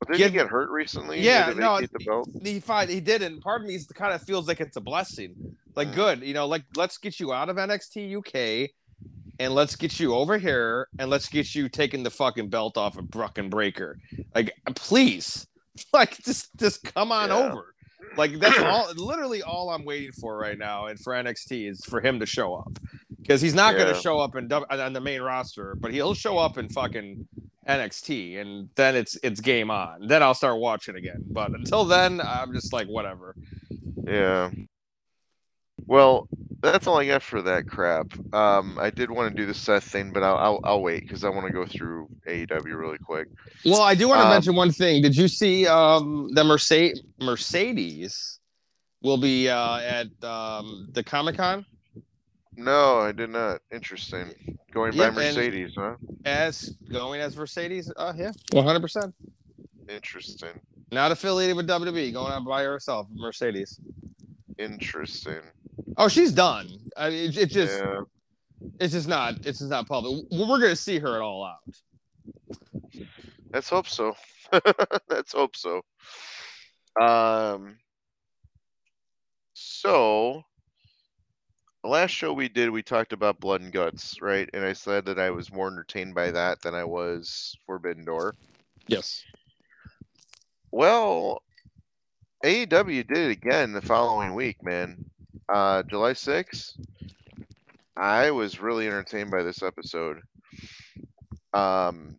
But 0.00 0.08
did 0.12 0.18
Give- 0.18 0.32
he 0.32 0.38
get 0.38 0.48
hurt 0.48 0.70
recently? 0.70 1.20
Yeah, 1.20 1.52
he 1.52 1.58
no, 1.58 1.80
the 1.80 2.04
belt? 2.04 2.28
he 2.42 2.60
he 2.92 3.00
did 3.00 3.22
and 3.22 3.40
part 3.40 3.62
of 3.62 3.66
me 3.68 3.74
is 3.74 3.86
kind 3.86 4.12
of 4.12 4.20
feels 4.22 4.48
like 4.48 4.60
it's 4.60 4.76
a 4.76 4.80
blessing 4.80 5.56
like 5.74 5.88
Mm. 5.88 5.94
good 5.94 6.22
you 6.22 6.34
know 6.34 6.46
like 6.46 6.64
let's 6.76 6.98
get 6.98 7.20
you 7.20 7.32
out 7.32 7.48
of 7.48 7.56
nxt 7.56 8.16
uk 8.16 8.70
and 9.38 9.54
let's 9.54 9.76
get 9.76 9.98
you 10.00 10.14
over 10.14 10.38
here 10.38 10.88
and 10.98 11.10
let's 11.10 11.28
get 11.28 11.54
you 11.54 11.68
taking 11.68 12.02
the 12.02 12.10
fucking 12.10 12.48
belt 12.48 12.76
off 12.76 12.96
of 12.98 13.10
Bron 13.10 13.48
Breakker 13.48 13.98
like 14.34 14.52
uh, 14.66 14.72
please 14.74 15.46
like 15.92 16.16
just 16.24 16.56
just 16.56 16.82
come 16.94 17.12
on 17.12 17.28
Yeah. 17.30 17.50
over 17.50 17.74
like 18.16 18.38
that's 18.38 18.58
all 18.62 18.92
literally 18.94 19.42
all 19.42 19.70
i'm 19.70 19.84
waiting 19.84 20.12
for 20.12 20.36
right 20.38 20.58
now 20.58 20.86
and 20.86 20.98
for 20.98 21.12
nxt 21.12 21.70
is 21.70 21.84
for 21.84 22.00
him 22.00 22.18
to 22.20 22.26
show 22.26 22.54
up 22.54 22.78
because 23.20 23.40
he's 23.40 23.54
not 23.54 23.76
going 23.76 23.92
to 23.94 24.00
show 24.00 24.18
up 24.18 24.34
in, 24.36 24.50
uh, 24.52 24.62
on 24.70 24.92
the 24.92 25.00
main 25.00 25.20
roster 25.20 25.74
but 25.76 25.92
he'll 25.92 26.14
show 26.14 26.38
up 26.38 26.58
in 26.58 26.68
fucking 26.68 27.26
NXT, 27.68 28.40
and 28.40 28.70
then 28.76 28.96
it's 28.96 29.18
it's 29.22 29.40
game 29.42 29.70
on. 29.70 30.06
Then 30.06 30.22
I'll 30.22 30.32
start 30.32 30.58
watching 30.58 30.96
again. 30.96 31.22
But 31.28 31.50
until 31.50 31.84
then, 31.84 32.18
I'm 32.18 32.54
just 32.54 32.72
like 32.72 32.86
whatever. 32.86 33.36
Yeah. 34.04 34.50
Well, 35.88 36.28
that's 36.60 36.86
all 36.86 36.98
I 36.98 37.06
got 37.06 37.22
for 37.22 37.40
that 37.42 37.66
crap. 37.66 38.06
Um, 38.34 38.78
I 38.78 38.90
did 38.90 39.10
want 39.10 39.34
to 39.34 39.34
do 39.42 39.46
the 39.46 39.54
Seth 39.54 39.84
thing, 39.84 40.12
but 40.12 40.22
I'll 40.22 40.36
I'll, 40.36 40.60
I'll 40.64 40.82
wait 40.82 41.02
because 41.02 41.24
I 41.24 41.30
want 41.30 41.46
to 41.46 41.52
go 41.52 41.64
through 41.64 42.08
AEW 42.28 42.64
really 42.78 42.98
quick. 42.98 43.28
Well, 43.64 43.80
I 43.80 43.94
do 43.94 44.06
want 44.08 44.20
to 44.20 44.24
Um, 44.26 44.30
mention 44.30 44.54
one 44.54 44.70
thing. 44.70 45.00
Did 45.02 45.16
you 45.16 45.28
see 45.28 45.66
um 45.66 46.30
the 46.34 46.44
Mercedes 46.44 47.02
Mercedes 47.20 48.38
will 49.02 49.16
be 49.16 49.48
uh 49.48 49.78
at 49.78 50.08
um 50.24 50.88
the 50.92 51.02
Comic 51.02 51.36
Con 51.36 51.64
No, 52.56 52.98
I 52.98 53.12
did 53.12 53.30
not. 53.30 53.60
Interesting. 53.72 54.58
Going 54.72 54.92
Yep, 54.92 55.14
by 55.14 55.20
Mercedes, 55.22 55.72
huh? 55.76 55.94
as 56.26 56.76
going 56.92 57.20
as 57.22 57.34
Mercedes? 57.36 57.90
Uh 57.96 58.12
yeah, 58.16 58.32
100. 58.52 58.80
percent 58.80 59.14
Interesting. 59.88 60.60
Not 60.92 61.12
affiliated 61.12 61.56
with 61.56 61.66
WWE, 61.68 62.12
going 62.12 62.32
out 62.32 62.44
by 62.44 62.62
herself. 62.62 63.06
Mercedes. 63.14 63.80
Interesting. 64.58 65.40
Oh, 65.96 66.08
she's 66.08 66.32
done. 66.32 66.68
I 66.96 67.10
mean, 67.10 67.28
it, 67.30 67.36
it 67.36 67.46
just 67.50 67.78
yeah. 67.78 68.00
it's 68.80 68.92
just 68.92 69.08
not 69.08 69.34
it's 69.46 69.58
just 69.58 69.70
not 69.70 69.86
public. 69.86 70.24
We're 70.30 70.60
gonna 70.60 70.76
see 70.76 70.98
her 70.98 71.16
at 71.16 71.22
all 71.22 71.44
out. 71.44 73.06
Let's 73.52 73.68
hope 73.68 73.88
so. 73.88 74.16
Let's 75.08 75.32
hope 75.32 75.56
so. 75.56 75.82
Um. 77.00 77.78
So, 79.54 80.44
last 81.82 82.10
show 82.10 82.32
we 82.32 82.48
did, 82.48 82.70
we 82.70 82.82
talked 82.82 83.12
about 83.12 83.40
Blood 83.40 83.60
and 83.60 83.72
Guts, 83.72 84.20
right? 84.20 84.48
And 84.52 84.64
I 84.64 84.72
said 84.72 85.04
that 85.06 85.18
I 85.18 85.30
was 85.30 85.52
more 85.52 85.68
entertained 85.68 86.14
by 86.14 86.30
that 86.30 86.62
than 86.62 86.74
I 86.74 86.84
was 86.84 87.56
Forbidden 87.66 88.04
Door. 88.04 88.34
Yes. 88.86 89.24
Well, 90.70 91.42
AEW 92.44 93.06
did 93.06 93.18
it 93.18 93.30
again 93.30 93.72
the 93.72 93.82
following 93.82 94.34
week, 94.34 94.62
man. 94.62 95.04
Uh, 95.48 95.82
July 95.84 96.12
6th. 96.12 96.78
I 97.96 98.30
was 98.30 98.60
really 98.60 98.86
entertained 98.86 99.30
by 99.30 99.42
this 99.42 99.62
episode. 99.62 100.20
Um, 101.52 102.16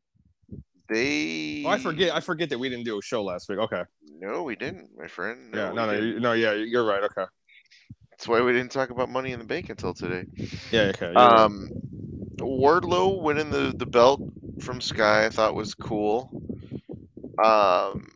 they. 0.90 1.64
Oh, 1.66 1.70
I 1.70 1.78
forget. 1.80 2.14
I 2.14 2.20
forget 2.20 2.50
that 2.50 2.60
we 2.60 2.68
didn't 2.68 2.84
do 2.86 2.98
a 2.98 3.02
show 3.02 3.24
last 3.24 3.48
week. 3.48 3.60
Okay. 3.60 3.84
No, 4.20 4.44
we 4.44 4.56
didn't, 4.56 4.90
my 4.98 5.08
friend. 5.08 5.54
Yeah. 5.56 5.72
No. 5.72 5.86
No. 5.86 5.92
you- 5.94 6.20
No. 6.20 6.34
Yeah. 6.34 6.54
You're 6.54 6.84
right. 6.86 7.04
Okay. 7.04 7.24
That's 8.12 8.28
why 8.28 8.42
we 8.42 8.52
didn't 8.52 8.72
talk 8.72 8.90
about 8.90 9.10
Money 9.10 9.32
in 9.32 9.40
the 9.40 9.46
Bank 9.46 9.70
until 9.70 9.94
today. 9.94 10.26
Yeah. 10.72 10.82
Okay. 10.96 11.06
you're 11.06 11.14
right. 11.14 11.40
Um, 11.42 11.70
Wardlow 12.40 13.22
winning 13.22 13.50
the 13.52 13.74
the 13.78 13.86
belt 13.86 14.22
from 14.62 14.82
Sky, 14.82 15.26
I 15.26 15.30
thought 15.30 15.56
was 15.56 15.74
cool. 15.76 16.30
Um, 17.42 18.10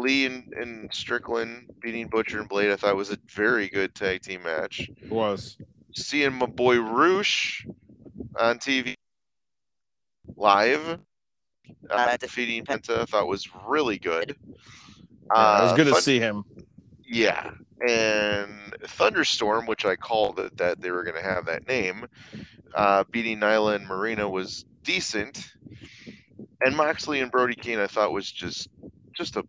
Lee 0.00 0.26
and, 0.26 0.52
and 0.54 0.92
Strickland 0.92 1.70
beating 1.80 2.08
Butcher 2.08 2.40
and 2.40 2.48
Blade, 2.48 2.70
I 2.70 2.76
thought 2.76 2.96
was 2.96 3.10
a 3.10 3.18
very 3.28 3.68
good 3.68 3.94
tag 3.94 4.22
team 4.22 4.42
match. 4.42 4.90
It 5.02 5.10
was. 5.10 5.56
Seeing 5.94 6.34
my 6.34 6.46
boy 6.46 6.76
Roosh 6.80 7.66
on 8.38 8.58
TV 8.58 8.94
live, 10.36 11.00
uh, 11.90 12.16
defeating 12.16 12.64
Penta, 12.64 13.00
I 13.00 13.04
thought 13.04 13.26
was 13.26 13.48
really 13.66 13.98
good. 13.98 14.36
Yeah, 15.34 15.58
it 15.58 15.62
was 15.62 15.72
Uh, 15.72 15.76
good 15.76 15.84
to 15.86 15.92
Thun- 15.92 16.02
see 16.02 16.18
him. 16.18 16.44
Yeah, 17.04 17.50
and 17.86 18.74
Thunderstorm, 18.84 19.66
which 19.66 19.84
I 19.84 19.96
called 19.96 20.38
it 20.38 20.56
that 20.58 20.80
they 20.80 20.90
were 20.90 21.02
going 21.02 21.16
to 21.16 21.22
have 21.28 21.46
that 21.46 21.66
name, 21.66 22.06
uh, 22.74 23.04
beating 23.10 23.40
Nyla 23.40 23.74
and 23.76 23.86
Marina 23.86 24.28
was 24.28 24.64
decent, 24.84 25.54
and 26.64 26.76
Moxley 26.76 27.20
and 27.20 27.30
Brody 27.32 27.56
King 27.56 27.80
I 27.80 27.88
thought 27.88 28.12
was 28.12 28.30
just 28.30 28.68
just 29.12 29.36
a 29.36 29.44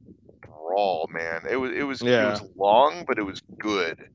brawl, 0.71 1.09
man. 1.11 1.45
It 1.49 1.57
was 1.57 1.71
it 1.71 1.83
was 1.83 2.01
it 2.01 2.25
was 2.25 2.43
long, 2.57 3.05
but 3.07 3.19
it 3.19 3.23
was 3.23 3.41
good, 3.59 4.09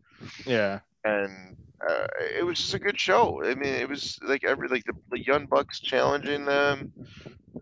Yeah. 0.46 0.80
and 1.04 1.56
uh, 1.88 2.06
it 2.38 2.44
was 2.44 2.58
just 2.58 2.74
a 2.74 2.78
good 2.78 2.98
show. 2.98 3.42
I 3.44 3.54
mean, 3.54 3.74
it 3.74 3.88
was 3.88 4.18
like 4.26 4.44
every 4.44 4.68
like 4.68 4.84
the, 4.84 4.94
the 5.10 5.24
Young 5.24 5.46
Bucks 5.46 5.80
challenging 5.80 6.44
them. 6.44 6.92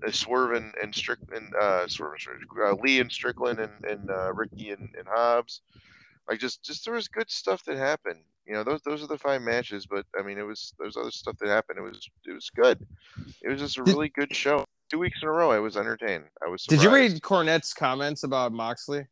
Uh, 0.07 0.11
Swerve 0.11 0.53
and, 0.53 0.75
and 0.83 0.95
Strickland, 0.95 1.55
uh, 1.55 1.87
Swerve 1.89 2.17
uh, 2.61 2.75
Lee 2.83 3.01
and 3.01 3.13
Strickland 3.13 3.61
and, 3.61 3.85
and 3.85 4.11
uh, 4.11 4.33
Ricky 4.35 4.71
and, 4.71 4.89
and 4.99 5.07
Hobbs 5.09 5.63
like 6.29 6.39
just 6.39 6.65
just 6.65 6.85
there 6.85 6.95
was 6.95 7.09
good 7.09 7.31
stuff 7.31 7.65
that 7.65 7.77
happened 7.77 8.21
you 8.47 8.55
know 8.55 8.65
those 8.65 8.83
those 8.83 9.03
are 9.03 9.07
the 9.07 9.19
five 9.19 9.43
matches 9.43 9.87
but 9.87 10.05
i 10.19 10.23
mean 10.23 10.39
it 10.39 10.43
was 10.43 10.75
there's 10.79 10.97
other 10.97 11.11
stuff 11.11 11.37
that 11.39 11.49
happened 11.49 11.79
it 11.79 11.83
was 11.83 12.09
it 12.27 12.33
was 12.33 12.51
good 12.51 12.87
it 13.43 13.49
was 13.49 13.61
just 13.61 13.79
a 13.79 13.83
really 13.83 14.09
good 14.09 14.35
show 14.35 14.65
two 14.91 14.99
weeks 14.99 15.19
in 15.23 15.29
a 15.29 15.33
row 15.33 15.51
i 15.51 15.59
was 15.59 15.77
entertained 15.77 16.25
i 16.45 16.49
was 16.49 16.65
Did 16.65 16.83
you 16.83 16.93
read 16.93 17.21
Cornette's 17.23 17.73
comments 17.75 18.23
about 18.25 18.53
Moxley? 18.53 19.07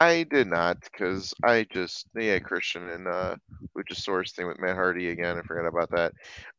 i 0.00 0.22
did 0.22 0.46
not 0.46 0.80
because 0.80 1.34
i 1.44 1.66
just 1.72 2.06
yeah 2.14 2.38
christian 2.38 2.88
and 2.90 3.08
uh 3.08 3.34
luchasaurus 3.76 4.32
thing 4.32 4.46
with 4.46 4.60
matt 4.60 4.76
hardy 4.76 5.08
again 5.08 5.36
i 5.36 5.42
forgot 5.42 5.66
about 5.66 5.90
that 5.90 6.12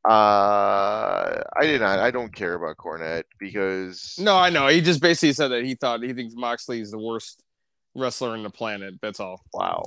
uh 0.10 1.42
i 1.58 1.66
did 1.66 1.80
not 1.80 2.00
i 2.00 2.12
don't 2.12 2.36
care 2.36 2.56
about 2.56 2.76
cornette 2.76 3.24
because 3.40 4.16
No, 4.20 4.36
I 4.36 4.50
know. 4.50 4.68
He 4.68 4.82
just 4.82 5.02
basically 5.02 5.32
said 5.32 5.50
that 5.50 5.64
he 5.64 5.76
thought 5.76 6.04
he 6.04 6.12
thinks 6.14 6.36
Moxley 6.36 6.82
is 6.82 6.92
the 6.92 7.00
worst 7.00 7.42
wrestler 7.96 8.36
in 8.36 8.44
the 8.44 8.50
planet. 8.50 8.96
That's 9.02 9.22
all. 9.22 9.42
wow 9.54 9.86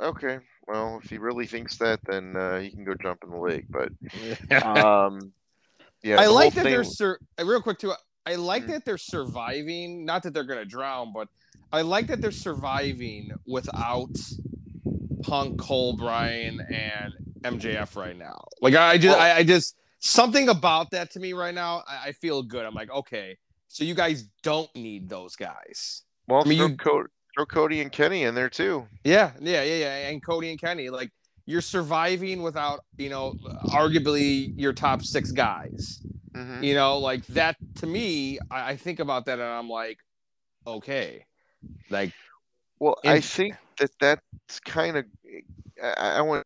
okay 0.00 0.38
well 0.66 0.98
if 1.04 1.10
he 1.10 1.18
really 1.18 1.46
thinks 1.46 1.76
that 1.76 2.00
then 2.06 2.34
uh 2.36 2.58
he 2.58 2.70
can 2.70 2.84
go 2.84 2.94
jump 2.94 3.18
in 3.22 3.30
the 3.30 3.36
lake 3.36 3.66
but 3.68 3.90
um 4.66 5.32
yeah 6.02 6.20
I 6.20 6.24
the 6.26 6.30
like 6.32 6.54
that 6.54 6.64
they're 6.64 6.84
sur- 6.84 7.18
uh, 7.40 7.44
real 7.44 7.62
quick 7.62 7.78
too. 7.78 7.92
I 8.26 8.36
like 8.36 8.64
Mm. 8.64 8.68
that 8.68 8.84
they're 8.84 8.98
surviving. 8.98 10.04
Not 10.04 10.22
that 10.24 10.32
they're 10.34 10.44
gonna 10.44 10.64
drown, 10.64 11.12
but 11.12 11.28
I 11.72 11.82
like 11.82 12.06
that 12.08 12.20
they're 12.20 12.30
surviving 12.30 13.30
without 13.46 14.10
Punk, 15.22 15.58
Cole, 15.60 15.96
Bryan, 15.96 16.60
and 16.60 17.12
MJF 17.42 17.96
right 17.96 18.16
now. 18.16 18.44
Like 18.60 18.74
I 18.74 18.98
just, 18.98 19.18
I, 19.18 19.38
I 19.38 19.42
just 19.44 19.76
something 20.00 20.48
about 20.48 20.90
that 20.90 21.10
to 21.12 21.20
me 21.20 21.32
right 21.32 21.54
now. 21.54 21.82
I, 21.88 22.08
I 22.08 22.12
feel 22.12 22.42
good. 22.42 22.64
I'm 22.64 22.74
like, 22.74 22.90
okay, 22.90 23.38
so 23.68 23.84
you 23.84 23.94
guys 23.94 24.28
don't 24.42 24.72
need 24.76 25.08
those 25.08 25.36
guys. 25.36 26.02
Well, 26.28 26.42
I 26.44 26.48
mean, 26.48 26.58
throw, 26.58 26.66
you- 26.68 26.76
Co- 26.76 27.06
throw 27.36 27.46
Cody 27.46 27.80
and 27.80 27.90
Kenny 27.90 28.24
in 28.24 28.34
there 28.34 28.50
too. 28.50 28.86
Yeah, 29.04 29.32
yeah, 29.40 29.62
yeah, 29.62 29.76
yeah. 29.76 30.08
And 30.08 30.24
Cody 30.24 30.50
and 30.50 30.60
Kenny, 30.60 30.90
like 30.90 31.10
you're 31.46 31.60
surviving 31.60 32.42
without, 32.42 32.80
you 32.98 33.08
know, 33.10 33.34
arguably 33.72 34.52
your 34.56 34.72
top 34.72 35.02
six 35.02 35.32
guys. 35.32 36.00
hmm 36.34 36.62
You 36.62 36.74
know, 36.74 36.98
like 36.98 37.26
that 37.28 37.56
to 37.76 37.86
me, 37.86 38.38
I, 38.50 38.70
I 38.72 38.76
think 38.76 39.00
about 39.00 39.26
that 39.26 39.38
and 39.40 39.48
I'm 39.48 39.68
like, 39.68 39.98
okay, 40.66 41.26
like 41.90 42.12
Well, 42.78 42.96
I 43.06 43.20
think 43.20 43.56
that 43.78 43.90
that's 44.00 44.60
kind 44.60 44.96
of 44.96 45.06
I, 45.82 46.18
I 46.18 46.20
want 46.22 46.44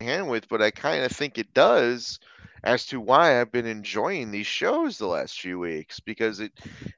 hand 0.00 0.28
with, 0.28 0.48
but 0.48 0.62
I 0.62 0.70
kind 0.70 1.04
of 1.04 1.12
think 1.12 1.38
it 1.38 1.54
does 1.54 2.18
as 2.64 2.86
to 2.86 3.00
why 3.00 3.40
I've 3.40 3.52
been 3.52 3.66
enjoying 3.66 4.30
these 4.30 4.46
shows 4.46 4.98
the 4.98 5.06
last 5.06 5.40
few 5.40 5.58
weeks 5.58 6.00
because 6.00 6.40
it 6.40 6.52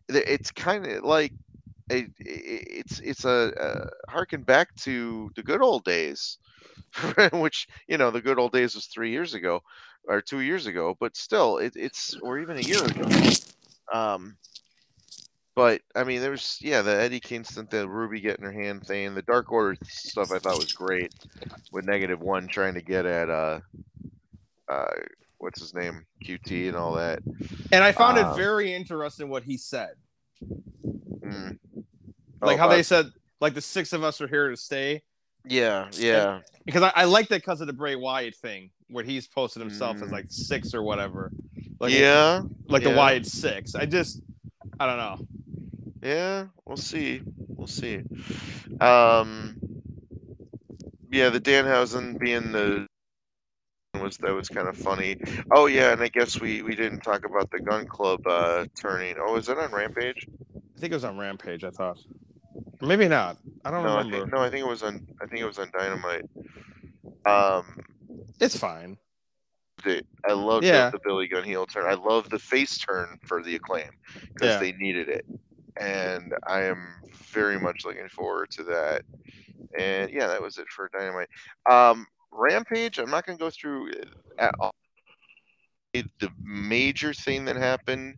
it's 0.08 0.50
kind 0.50 0.86
of 0.86 1.04
like 1.04 1.32
it, 1.88 2.06
it, 2.18 2.66
it's 2.86 3.00
it's 3.00 3.24
a, 3.24 3.52
a 3.56 4.10
harken 4.10 4.42
back 4.42 4.74
to 4.76 5.30
the 5.36 5.42
good 5.42 5.62
old 5.62 5.84
days, 5.84 6.38
which 7.32 7.68
you 7.88 7.98
know 7.98 8.10
the 8.10 8.22
good 8.22 8.38
old 8.38 8.52
days 8.52 8.74
was 8.74 8.86
three 8.86 9.10
years 9.10 9.34
ago 9.34 9.62
or 10.06 10.20
two 10.20 10.40
years 10.40 10.66
ago, 10.66 10.96
but 10.98 11.16
still 11.16 11.58
it, 11.58 11.72
it's 11.76 12.16
or 12.22 12.38
even 12.38 12.56
a 12.56 12.60
year 12.60 12.84
ago. 12.84 13.08
Um, 13.92 14.36
but 15.54 15.82
I 15.94 16.04
mean, 16.04 16.20
there's 16.20 16.58
yeah, 16.60 16.82
the 16.82 17.00
Eddie 17.00 17.20
Kingston, 17.20 17.68
the 17.70 17.88
Ruby 17.88 18.20
getting 18.20 18.44
her 18.44 18.52
hand 18.52 18.86
thing, 18.86 19.14
the 19.14 19.22
Dark 19.22 19.52
Order 19.52 19.76
stuff. 19.84 20.32
I 20.32 20.38
thought 20.38 20.58
was 20.58 20.72
great 20.72 21.14
with 21.70 21.84
Negative 21.84 22.20
One 22.20 22.48
trying 22.48 22.74
to 22.74 22.82
get 22.82 23.06
at 23.06 23.30
uh, 23.30 23.60
uh, 24.68 24.94
what's 25.38 25.60
his 25.60 25.74
name, 25.74 26.06
QT, 26.24 26.68
and 26.68 26.76
all 26.76 26.94
that. 26.94 27.20
and 27.70 27.84
I 27.84 27.92
found 27.92 28.18
it 28.18 28.36
very 28.36 28.74
interesting 28.74 29.28
what 29.28 29.44
he 29.44 29.56
said. 29.56 29.94
Mm. 30.42 31.58
Like 32.40 32.56
Oh, 32.56 32.56
how 32.58 32.68
they 32.68 32.82
said, 32.82 33.06
like 33.40 33.54
the 33.54 33.60
six 33.60 33.92
of 33.92 34.02
us 34.04 34.20
are 34.20 34.28
here 34.28 34.50
to 34.50 34.56
stay. 34.56 35.02
yeah, 35.46 35.88
yeah, 35.92 36.40
Because 36.64 36.82
I, 36.82 36.92
I 36.94 37.04
like 37.04 37.28
that 37.28 37.36
because 37.42 37.60
of 37.60 37.66
the 37.66 37.72
Bray 37.72 37.96
Wyatt 37.96 38.34
thing, 38.36 38.70
where 38.88 39.04
he's 39.04 39.26
posted 39.26 39.60
himself 39.60 39.96
as 40.02 40.08
Mm. 40.08 40.12
like 40.12 40.26
six 40.28 40.74
or 40.74 40.82
whatever. 40.82 41.30
Like, 41.80 41.92
yeah, 41.92 42.42
like 42.68 42.82
the 42.82 42.90
yeah. 42.90 42.96
Wyatt 42.96 43.26
six. 43.26 43.74
I 43.74 43.86
just 43.86 44.20
I 44.78 44.86
don't 44.86 44.98
know. 44.98 45.26
Yeah, 46.02 46.46
we'll 46.66 46.76
see. 46.76 47.22
We'll 47.48 47.66
see. 47.66 48.02
Um, 48.80 49.56
yeah, 51.10 51.30
the 51.30 51.40
Danhausen 51.40 52.18
being 52.18 52.52
the 52.52 52.86
was 54.04 54.16
that 54.18 54.32
was 54.32 54.48
kind 54.48 54.68
of 54.68 54.76
funny. 54.76 55.16
Oh 55.50 55.66
yeah, 55.66 55.92
and 55.92 56.02
I 56.02 56.08
guess 56.08 56.40
we 56.40 56.62
we 56.62 56.74
didn't 56.76 57.00
talk 57.00 57.24
about 57.24 57.50
the 57.50 57.60
gunn 57.60 57.86
club 57.86 58.20
uh 58.26 58.66
turning. 58.80 59.16
Oh, 59.18 59.36
is 59.36 59.46
that 59.46 59.58
on 59.58 59.72
Rampage? 59.72 60.26
I 60.76 60.80
think 60.80 60.92
it 60.92 60.96
was 60.96 61.04
on 61.04 61.18
Rampage. 61.18 61.64
I 61.64 61.70
thought, 61.70 61.98
maybe 62.80 63.08
not. 63.08 63.38
I 63.64 63.70
don't 63.70 63.82
No, 63.82 63.94
I 63.94 63.98
remember. 63.98 64.18
think 64.18 64.32
no, 64.32 64.40
I 64.42 64.50
think 64.50 64.64
it 64.64 64.68
was 64.68 64.82
on. 64.82 65.06
I 65.22 65.26
think 65.26 65.40
it 65.40 65.46
was 65.46 65.58
on 65.58 65.70
Dynamite. 65.76 66.24
Um, 67.26 67.64
It's 68.40 68.56
fine. 68.56 68.98
the, 69.84 70.02
I 70.28 70.32
love 70.32 70.62
Yeah. 70.64 70.90
the 70.90 71.00
Billy 71.04 71.28
Gunn 71.28 71.44
heel 71.44 71.66
turn. 71.66 71.86
I 71.86 71.94
love 71.94 72.28
the 72.30 72.38
face 72.38 72.78
turn 72.78 73.18
for 73.24 73.42
the 73.42 73.56
acclaim 73.56 73.90
because 74.34 74.54
Yeah. 74.54 74.58
they 74.60 74.72
needed 74.72 75.08
it, 75.08 75.24
and 75.76 76.34
I 76.46 76.62
am 76.62 77.00
very 77.32 77.58
much 77.58 77.84
looking 77.84 78.08
forward 78.08 78.50
to 78.52 78.64
that. 78.64 79.02
And 79.78 80.10
yeah, 80.10 80.26
that 80.28 80.40
was 80.42 80.58
it 80.58 80.68
for 80.68 80.88
Dynamite. 80.92 81.28
Um, 81.68 82.06
Rampage. 82.34 82.98
I'm 82.98 83.10
not 83.10 83.26
gonna 83.26 83.38
go 83.38 83.50
through 83.50 83.92
at 84.38 84.54
all. 84.58 84.72
The 85.92 86.30
major 86.42 87.14
thing 87.14 87.44
that 87.44 87.56
happened 87.56 88.16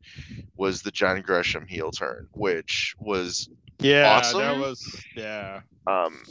was 0.56 0.80
the 0.82 0.90
John 0.90 1.20
Gresham 1.20 1.66
heel 1.66 1.90
turn, 1.90 2.28
which 2.32 2.94
was 2.98 3.50
Yeah, 3.80 4.20
that 4.32 4.56
was 4.56 5.04
yeah. 5.14 5.60
Um, 5.86 6.22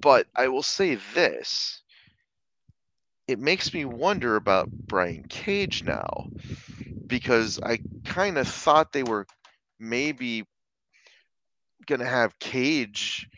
but 0.00 0.26
I 0.36 0.48
will 0.48 0.62
say 0.62 0.98
this. 1.14 1.82
It 3.26 3.40
makes 3.40 3.74
me 3.74 3.84
wonder 3.84 4.36
about 4.36 4.70
Brian 4.70 5.24
Cage 5.24 5.82
now 5.82 6.28
because 7.06 7.58
I 7.60 7.78
kind 8.04 8.38
of 8.38 8.46
thought 8.46 8.92
they 8.92 9.02
were 9.02 9.26
maybe 9.80 10.44
going 11.86 12.00
to 12.00 12.06
have 12.06 12.38
Cage 12.38 13.28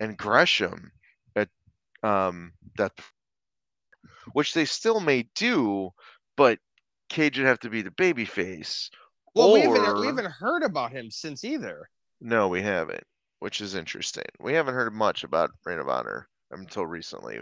and 0.00 0.16
Gresham 0.16 0.92
at 1.34 1.48
um, 2.02 2.52
that, 2.76 2.92
which 4.32 4.54
they 4.54 4.64
still 4.64 5.00
may 5.00 5.28
do, 5.34 5.90
but 6.36 6.58
Cage 7.08 7.38
would 7.38 7.46
have 7.46 7.60
to 7.60 7.70
be 7.70 7.82
the 7.82 7.90
baby 7.92 8.24
face. 8.24 8.90
Well, 9.34 9.52
we 9.52 9.60
haven't 9.60 9.86
Or- 9.86 10.00
we 10.00 10.06
haven't 10.06 10.30
heard 10.30 10.62
about 10.62 10.92
him 10.92 11.10
since 11.10 11.44
either. 11.44 11.88
No, 12.20 12.48
we 12.48 12.62
haven't, 12.62 13.04
which 13.38 13.60
is 13.60 13.74
interesting. 13.74 14.24
We 14.40 14.52
haven't 14.54 14.74
heard 14.74 14.92
much 14.92 15.24
about 15.24 15.50
Ring 15.64 15.78
of 15.78 15.88
Honor 15.88 16.28
until 16.50 16.86
recently. 16.86 17.40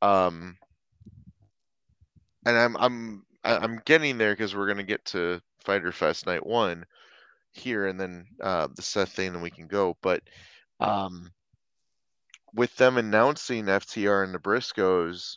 Um, 0.00 0.56
and 2.46 2.56
I'm 2.56 2.76
I'm 2.76 3.26
I'm 3.44 3.80
getting 3.84 4.18
there 4.18 4.32
because 4.32 4.54
we're 4.54 4.68
gonna 4.68 4.82
get 4.82 5.04
to 5.06 5.40
Fyter 5.64 5.92
Fest 5.92 6.26
Night 6.26 6.46
One 6.46 6.84
here, 7.52 7.86
and 7.86 8.00
then 8.00 8.26
uh, 8.42 8.68
the 8.74 8.82
Seth 8.82 9.10
thing, 9.12 9.34
and 9.34 9.42
we 9.42 9.50
can 9.50 9.66
go. 9.66 9.96
But 10.00 10.22
um, 10.80 11.30
with 12.54 12.74
them 12.76 12.96
announcing 12.96 13.66
FTR 13.66 14.24
and 14.24 14.34
the 14.34 14.38
Briscoes, 14.38 15.36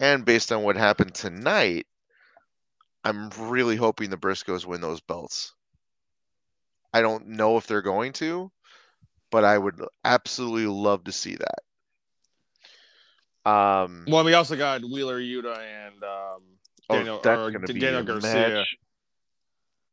and 0.00 0.24
based 0.24 0.50
on 0.50 0.64
what 0.64 0.76
happened 0.76 1.14
tonight, 1.14 1.86
I'm 3.04 3.30
really 3.38 3.76
hoping 3.76 4.10
the 4.10 4.16
Briscoes 4.16 4.66
win 4.66 4.80
those 4.80 5.00
belts. 5.00 5.54
I 6.92 7.02
don't 7.02 7.28
know 7.28 7.56
if 7.56 7.68
they're 7.68 7.82
going 7.82 8.12
to, 8.14 8.50
but 9.30 9.44
I 9.44 9.56
would 9.56 9.80
absolutely 10.04 10.66
love 10.66 11.04
to 11.04 11.12
see 11.12 11.36
that. 11.36 11.60
Um, 13.50 14.04
Well, 14.08 14.24
we 14.24 14.34
also 14.34 14.56
got 14.56 14.82
Wheeler 14.82 15.20
Yuta 15.20 15.56
and 15.58 16.02
um, 16.02 16.42
oh, 16.90 16.96
Daniel 16.96 17.20
that's 17.22 17.38
or 17.38 17.50
gonna 17.50 17.66
D- 17.66 17.78
Daniel 17.78 18.02
Garcia. 18.02 18.64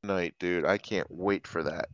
night, 0.03 0.35
dude. 0.39 0.65
I 0.65 0.77
can't 0.77 1.07
wait 1.09 1.45
for 1.45 1.63
that. 1.63 1.89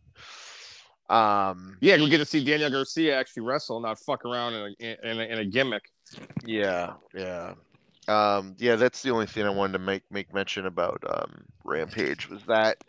Um, 1.14 1.77
Yeah, 1.81 1.98
we 1.98 2.10
get 2.10 2.19
to 2.19 2.26
see 2.26 2.44
Daniel 2.44 2.69
Garcia 2.69 3.19
actually 3.19 3.44
wrestle, 3.44 3.80
not 3.81 3.99
fuck 3.99 4.23
around 4.26 4.53
in 4.53 4.76
a, 4.80 5.11
in 5.11 5.19
a, 5.19 5.23
in 5.23 5.40
a 5.40 5.45
gimmick. 5.45 5.84
yeah, 6.45 6.94
yeah, 7.14 7.53
um, 8.07 8.55
yeah. 8.57 8.75
That's 8.75 9.01
the 9.01 9.11
only 9.11 9.25
thing 9.25 9.45
I 9.45 9.49
wanted 9.49 9.73
to 9.73 9.80
make 9.80 10.03
make 10.11 10.34
mention 10.34 10.65
about 10.65 11.03
um, 11.07 11.45
Rampage 11.63 12.30
was 12.30 12.43
that. 12.47 12.84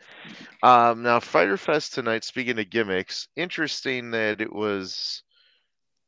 Um, 0.62 1.02
now 1.02 1.20
Fyter 1.20 1.56
Fest 1.56 1.94
tonight. 1.94 2.24
Speaking 2.24 2.58
of 2.58 2.70
gimmicks, 2.70 3.28
interesting 3.36 4.10
that 4.12 4.40
it 4.40 4.52
was 4.52 5.22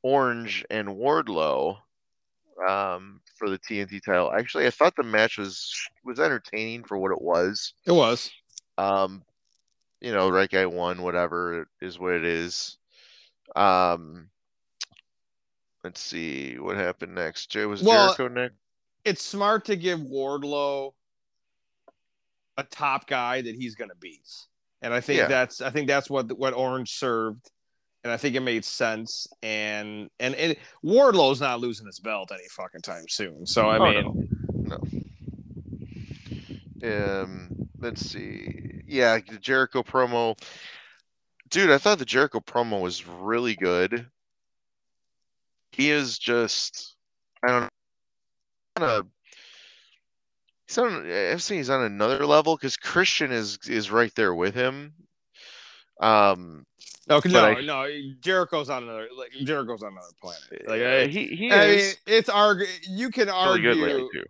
Orange 0.02 0.64
and 0.70 0.88
Wardlow 0.88 1.78
um, 2.68 3.20
for 3.36 3.50
the 3.50 3.58
TNT 3.58 4.02
title. 4.02 4.32
Actually, 4.32 4.66
I 4.66 4.70
thought 4.70 4.96
the 4.96 5.02
match 5.02 5.38
was 5.38 5.72
was 6.04 6.20
entertaining 6.20 6.84
for 6.84 6.98
what 6.98 7.12
it 7.12 7.20
was. 7.20 7.74
It 7.86 7.92
was. 7.92 8.30
Um, 8.78 9.22
you 10.00 10.12
know, 10.12 10.28
right 10.28 10.50
guy 10.50 10.66
won, 10.66 11.02
whatever 11.02 11.68
is 11.80 11.98
what 11.98 12.12
it 12.12 12.24
is. 12.24 12.76
Um, 13.54 14.28
let's 15.82 16.00
see 16.00 16.58
what 16.58 16.76
happened 16.76 17.14
next. 17.14 17.50
Jay 17.50 17.64
was 17.64 17.82
Well, 17.82 18.14
Jericho 18.14 18.28
next. 18.28 18.56
It's 19.06 19.22
smart 19.22 19.64
to 19.66 19.76
give 19.76 20.00
Wardlow 20.00 20.92
a 22.58 22.64
top 22.64 23.06
guy 23.06 23.40
that 23.40 23.54
he's 23.54 23.76
going 23.76 23.90
to 23.90 23.96
beat, 23.96 24.26
and 24.82 24.92
I 24.92 25.00
think 25.00 25.18
Yeah. 25.20 25.28
that's 25.28 25.60
I 25.60 25.70
think 25.70 25.86
that's 25.86 26.10
what 26.10 26.36
what 26.36 26.54
Orange 26.54 26.98
served, 26.98 27.48
and 28.02 28.12
I 28.12 28.16
think 28.16 28.34
it 28.34 28.40
made 28.40 28.64
sense. 28.64 29.28
And 29.42 30.10
and 30.18 30.34
it, 30.34 30.58
Wardlow's 30.84 31.40
not 31.40 31.60
losing 31.60 31.86
his 31.86 32.00
belt 32.00 32.32
any 32.32 32.48
fucking 32.50 32.80
time 32.82 33.04
soon. 33.08 33.46
So 33.46 33.68
I 33.68 33.78
Oh, 33.78 33.84
mean, 33.92 34.28
no. 34.52 34.80
Um, 36.82 37.68
let's 37.78 38.10
see. 38.10 38.82
Yeah, 38.86 39.18
the 39.18 39.38
Jericho 39.38 39.82
promo. 39.82 40.36
Dude, 41.48 41.70
I 41.70 41.78
thought 41.78 41.98
the 41.98 42.04
Jericho 42.04 42.40
promo 42.40 42.80
was 42.80 43.06
really 43.06 43.54
good. 43.54 44.06
He 45.72 45.90
is 45.90 46.18
just, 46.18 46.96
I 47.44 47.48
don't 47.48 47.62
know, 47.62 47.68
a, 48.82 49.02
he's 50.66 50.78
on, 50.78 51.10
I'm 51.10 51.38
saying 51.38 51.60
he's 51.60 51.70
on 51.70 51.82
another 51.84 52.26
level 52.26 52.56
because 52.56 52.76
Christian 52.76 53.32
is 53.32 53.58
is 53.66 53.90
right 53.90 54.14
there 54.14 54.34
with 54.34 54.54
him. 54.54 54.92
Um, 56.00 56.64
no, 57.08 57.20
no, 57.24 57.44
I- 57.44 57.60
no. 57.62 57.88
Jericho's 58.20 58.68
on 58.68 58.82
another 58.82 59.08
like 59.16 59.30
Jericho's 59.44 59.82
on 59.82 59.92
another 59.92 60.12
planet. 60.20 60.68
Like 60.68 60.82
I, 60.82 61.06
he 61.06 61.26
he 61.28 61.50
I 61.52 61.66
mean, 61.68 61.78
is 61.78 61.96
it's 62.06 62.28
argu- 62.28 62.66
You 62.88 63.10
can 63.10 63.28
argue 63.28 63.74
too. 64.12 64.24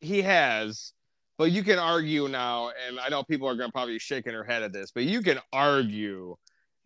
he 0.00 0.22
has, 0.22 0.92
but 1.38 1.50
you 1.50 1.62
can 1.64 1.78
argue 1.78 2.28
now, 2.28 2.70
and 2.86 3.00
I 3.00 3.08
know 3.08 3.22
people 3.24 3.48
are 3.48 3.56
going 3.56 3.68
to 3.68 3.72
probably 3.72 3.98
shaking 3.98 4.32
their 4.32 4.44
head 4.44 4.62
at 4.62 4.72
this, 4.72 4.92
but 4.92 5.04
you 5.04 5.22
can 5.22 5.38
argue 5.52 6.36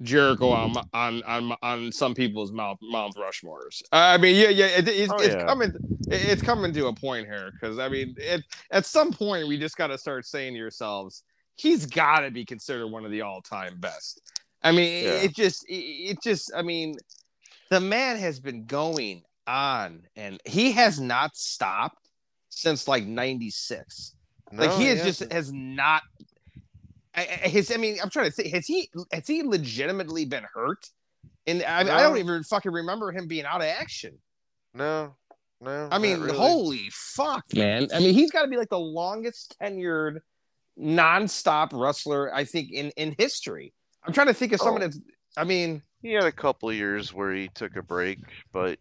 Jericho 0.03 0.49
on 0.51 0.75
mm-hmm. 0.75 0.97
on 0.97 1.23
on, 1.23 1.57
on 1.63 1.93
some 1.93 2.15
people's 2.15 2.53
mount 2.53 2.79
Mount 2.83 3.15
Rushmores. 3.17 3.83
I 3.93 4.17
mean, 4.19 4.37
yeah, 4.37 4.49
yeah, 4.49 4.67
it, 4.67 4.89
it's, 4.89 5.13
Oh, 5.13 5.17
it's 5.19 5.35
yeah. 5.35 5.45
coming, 5.45 5.71
it- 6.09 6.29
it's 6.29 6.43
coming 6.43 6.73
to 6.73 6.87
a 6.89 6.93
point 6.93 7.27
here 7.27 7.51
because 7.53 7.79
I 7.79 7.89
mean, 7.89 8.15
it, 8.19 8.43
at 8.71 8.87
some 8.87 9.13
point 9.13 9.49
we 9.49 9.59
just 9.59 9.77
got 9.77 9.89
to 9.89 9.99
start 9.99 10.27
saying 10.27 10.55
to 10.55 10.59
yourselves, 10.59 11.23
he's 11.57 11.87
got 11.87 12.21
to 12.21 12.31
be 12.31 12.45
considered 12.45 12.89
one 12.89 13.05
of 13.05 13.11
the 13.11 13.23
all 13.23 13.41
time 13.41 13.79
best. 13.79 14.21
I 14.63 14.73
mean, 14.73 15.05
Yeah. 15.05 15.11
it, 15.11 15.25
it 15.25 15.35
just, 15.37 15.65
it, 15.69 16.23
just, 16.23 16.51
I 16.57 16.63
mean, 16.63 16.97
the 17.71 17.81
man 17.81 18.17
has 18.17 18.41
been 18.41 18.65
going 18.65 19.23
on, 19.47 20.03
and 20.17 20.41
he 20.47 20.73
has 20.73 20.99
not 20.99 21.37
stopped 21.37 22.09
since 22.49 22.89
like 22.89 23.05
'96 23.05 24.15
like 24.53 24.71
No, 24.71 24.79
he 24.79 24.87
has 24.87 25.03
just 25.03 25.33
has 25.33 25.53
not 25.53 26.03
his 27.17 27.71
i 27.73 27.77
mean 27.77 27.97
i'm 28.03 28.11
trying 28.11 28.27
to 28.27 28.33
say 28.33 28.49
has 28.49 28.67
he 28.67 28.91
has 29.13 29.27
he 29.27 29.43
legitimately 29.43 30.25
been 30.25 30.45
hurt 30.55 30.89
and 31.47 31.63
I, 31.63 31.81
I 31.81 32.03
don't 32.03 32.19
even 32.19 32.43
fucking 32.43 32.73
remember 32.73 33.13
him 33.13 33.27
being 33.29 33.45
out 33.45 33.61
of 33.61 33.67
action 33.69 34.19
no, 34.75 35.15
no. 35.61 35.89
i 35.93 35.99
mean 35.99 36.21
really. 36.21 36.37
holy 36.37 36.89
fuck 36.91 37.45
man 37.55 37.89
i 37.95 38.01
mean 38.01 38.15
he's 38.15 38.31
got 38.31 38.43
to 38.43 38.49
be 38.49 38.57
like 38.57 38.71
the 38.71 38.79
longest 38.79 39.57
tenured 39.63 40.21
non-stop 40.77 41.71
wrestler 41.73 42.35
i 42.35 42.45
think 42.45 42.73
in 42.73 42.91
in 42.97 43.15
history 43.19 43.73
i'm 44.05 44.13
trying 44.13 44.27
to 44.27 44.35
think 44.35 44.53
of 44.53 44.61
someone 44.61 44.83
Oh. 44.83 44.87
that's 44.87 44.99
i 45.37 45.45
mean 45.45 45.83
he 46.03 46.13
had 46.13 46.25
a 46.25 46.33
couple 46.33 46.69
of 46.69 46.75
years 46.75 47.15
where 47.15 47.33
he 47.33 47.49
took 47.55 47.77
a 47.77 47.83
break, 47.83 48.19
but 48.53 48.79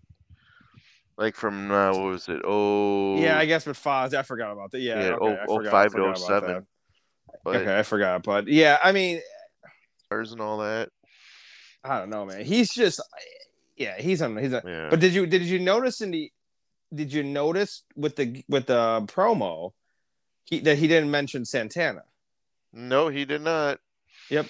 like 1.17 1.37
from 1.37 1.71
uh, 1.71 1.91
what 1.93 2.01
was 2.03 2.27
it? 2.27 2.41
Oh, 2.43 3.15
yeah 3.17 3.37
i 3.37 3.45
guess 3.45 3.65
with 3.65 3.81
Foz, 3.81 4.13
i 4.13 4.23
forgot 4.23 4.51
about 4.51 4.71
that 4.71 4.79
yeah, 4.79 4.99
Yeah, 4.99 5.11
okay, 5.13 5.37
I 5.39 5.45
oh- 5.47 5.57
forgot- 5.57 5.91
05 5.91 6.15
to 6.15 6.15
07. 6.19 6.67
But 7.43 7.55
okay 7.57 7.77
i 7.79 7.83
forgot 7.83 8.23
but 8.23 8.47
yeah 8.47 8.77
i 8.83 8.91
mean 8.91 9.21
stars 10.05 10.31
and 10.31 10.41
all 10.41 10.59
that. 10.59 10.89
i 11.83 11.99
don't 11.99 12.09
know 12.09 12.25
man 12.25 12.43
he's 12.45 12.69
just 12.73 13.01
yeah 13.77 13.97
he's 13.99 14.21
on 14.21 14.37
he's 14.37 14.53
a 14.53 14.61
Yeah, 14.65 14.87
But 14.89 14.99
did 14.99 15.13
you 15.13 15.25
did 15.25 15.41
you 15.43 15.59
notice 15.59 16.01
in 16.01 16.11
the 16.11 16.31
did 16.93 17.11
you 17.11 17.23
notice 17.23 17.83
with 17.95 18.15
the 18.15 18.43
with 18.47 18.67
the 18.67 19.01
promo 19.07 19.71
he, 20.45 20.59
that 20.59 20.77
he 20.77 20.87
didn't 20.87 21.09
mention 21.09 21.45
Santana? 21.45 22.03
no, 22.71 23.07
he 23.07 23.23
did 23.25 23.41
not. 23.41 23.79
Yep. 24.29 24.47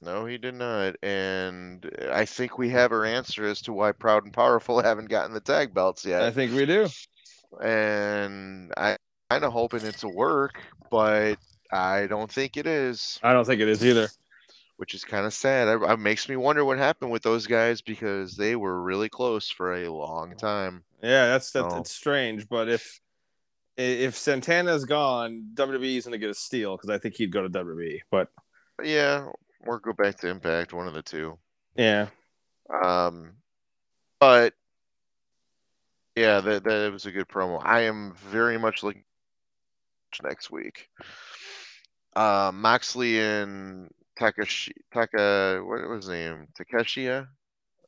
No, 0.00 0.26
he 0.26 0.38
did 0.38 0.54
not. 0.54 0.94
And 1.02 1.90
I 2.12 2.24
think 2.24 2.56
we 2.58 2.68
have 2.70 2.92
our 2.92 3.04
answer 3.04 3.44
as 3.44 3.60
to 3.62 3.72
why 3.72 3.92
Proud 3.92 4.24
and 4.24 4.32
Powerful 4.32 4.80
haven't 4.82 5.08
gotten 5.08 5.32
the 5.34 5.40
tag 5.40 5.74
belts 5.74 6.04
yet. 6.04 6.22
I 6.22 6.30
think 6.30 6.52
we 6.52 6.66
do. 6.66 6.86
And 7.62 8.72
I 8.76 8.96
kind 9.30 9.44
of 9.44 9.52
hoping 9.52 9.84
it's 9.84 10.04
a 10.04 10.08
work, 10.08 10.60
but 10.90 11.36
I 11.72 12.06
don't 12.06 12.30
think 12.30 12.56
it 12.56 12.66
is. 12.66 13.18
I 13.22 13.32
don't 13.32 13.44
think 13.44 13.60
it 13.60 13.68
is 13.68 13.84
either. 13.84 14.08
which 14.76 14.94
is 14.94 15.04
kind 15.04 15.26
of 15.26 15.34
sad. 15.34 15.68
It, 15.68 15.82
it 15.82 15.98
makes 15.98 16.28
me 16.28 16.36
wonder 16.36 16.64
what 16.64 16.78
happened 16.78 17.10
with 17.10 17.22
those 17.22 17.46
guys 17.46 17.80
because 17.80 18.36
they 18.36 18.56
were 18.56 18.80
really 18.82 19.08
close 19.08 19.50
for 19.50 19.74
a 19.74 19.88
long 19.88 20.36
time. 20.36 20.84
Yeah, 21.02 21.26
that's 21.26 21.50
that's 21.50 21.74
it's 21.74 21.92
strange, 21.92 22.48
but 22.48 22.68
if 22.68 23.00
if 23.76 24.16
Santana's 24.16 24.84
gone, 24.84 25.50
WWE's 25.54 26.04
gonna 26.04 26.18
get 26.18 26.30
a 26.30 26.34
steal 26.34 26.76
because 26.76 26.90
I 26.90 26.98
think 26.98 27.14
he'd 27.16 27.32
go 27.32 27.42
to 27.42 27.48
WWE. 27.48 28.00
But 28.10 28.30
But 28.76 28.86
yeah, 28.86 29.28
or 29.66 29.78
go 29.80 29.92
back 29.92 30.18
to 30.20 30.28
Impact, 30.28 30.72
one 30.72 30.88
of 30.88 30.94
the 30.94 31.02
two. 31.02 31.38
yeah, 31.76 32.08
Um, 32.70 33.34
but 34.20 34.54
yeah, 36.16 36.40
that 36.40 36.64
that 36.64 36.92
was 36.92 37.06
a 37.06 37.12
good 37.12 37.28
promo. 37.28 37.60
I 37.64 37.82
am 37.82 38.14
very 38.30 38.58
much 38.58 38.82
looking 38.82 39.04
next 40.22 40.50
week. 40.50 40.88
Uh, 42.14 42.50
Moxley 42.52 43.20
and 43.20 43.90
Takashi 44.18 44.72
Taka, 44.92 45.62
what 45.64 45.88
was 45.88 46.06
his 46.06 46.10
name? 46.10 46.48
Takeshia. 46.58 47.28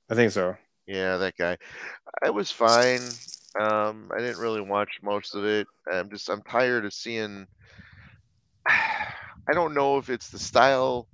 I 0.09 0.15
think 0.15 0.33
so. 0.33 0.57
Yeah, 0.87 1.17
that 1.19 1.37
guy. 1.37 1.57
It 2.25 2.35
was 2.35 2.51
fine. 2.51 3.01
Um, 3.61 4.11
I 4.15 4.21
didn't 4.21 4.41
really 4.41 4.61
watch 4.61 5.01
most 5.03 5.35
of 5.35 5.45
it. 5.45 5.67
I'm 5.91 6.11
just 6.11 6.29
I'm 6.29 6.43
tired 6.43 6.85
of 6.85 6.93
seeing. 6.93 7.47
I 8.67 9.53
don't 9.53 9.75
know 9.75 9.99
if 9.99 10.11
it's 10.11 10.31
the 10.31 10.39
style. 10.39 11.09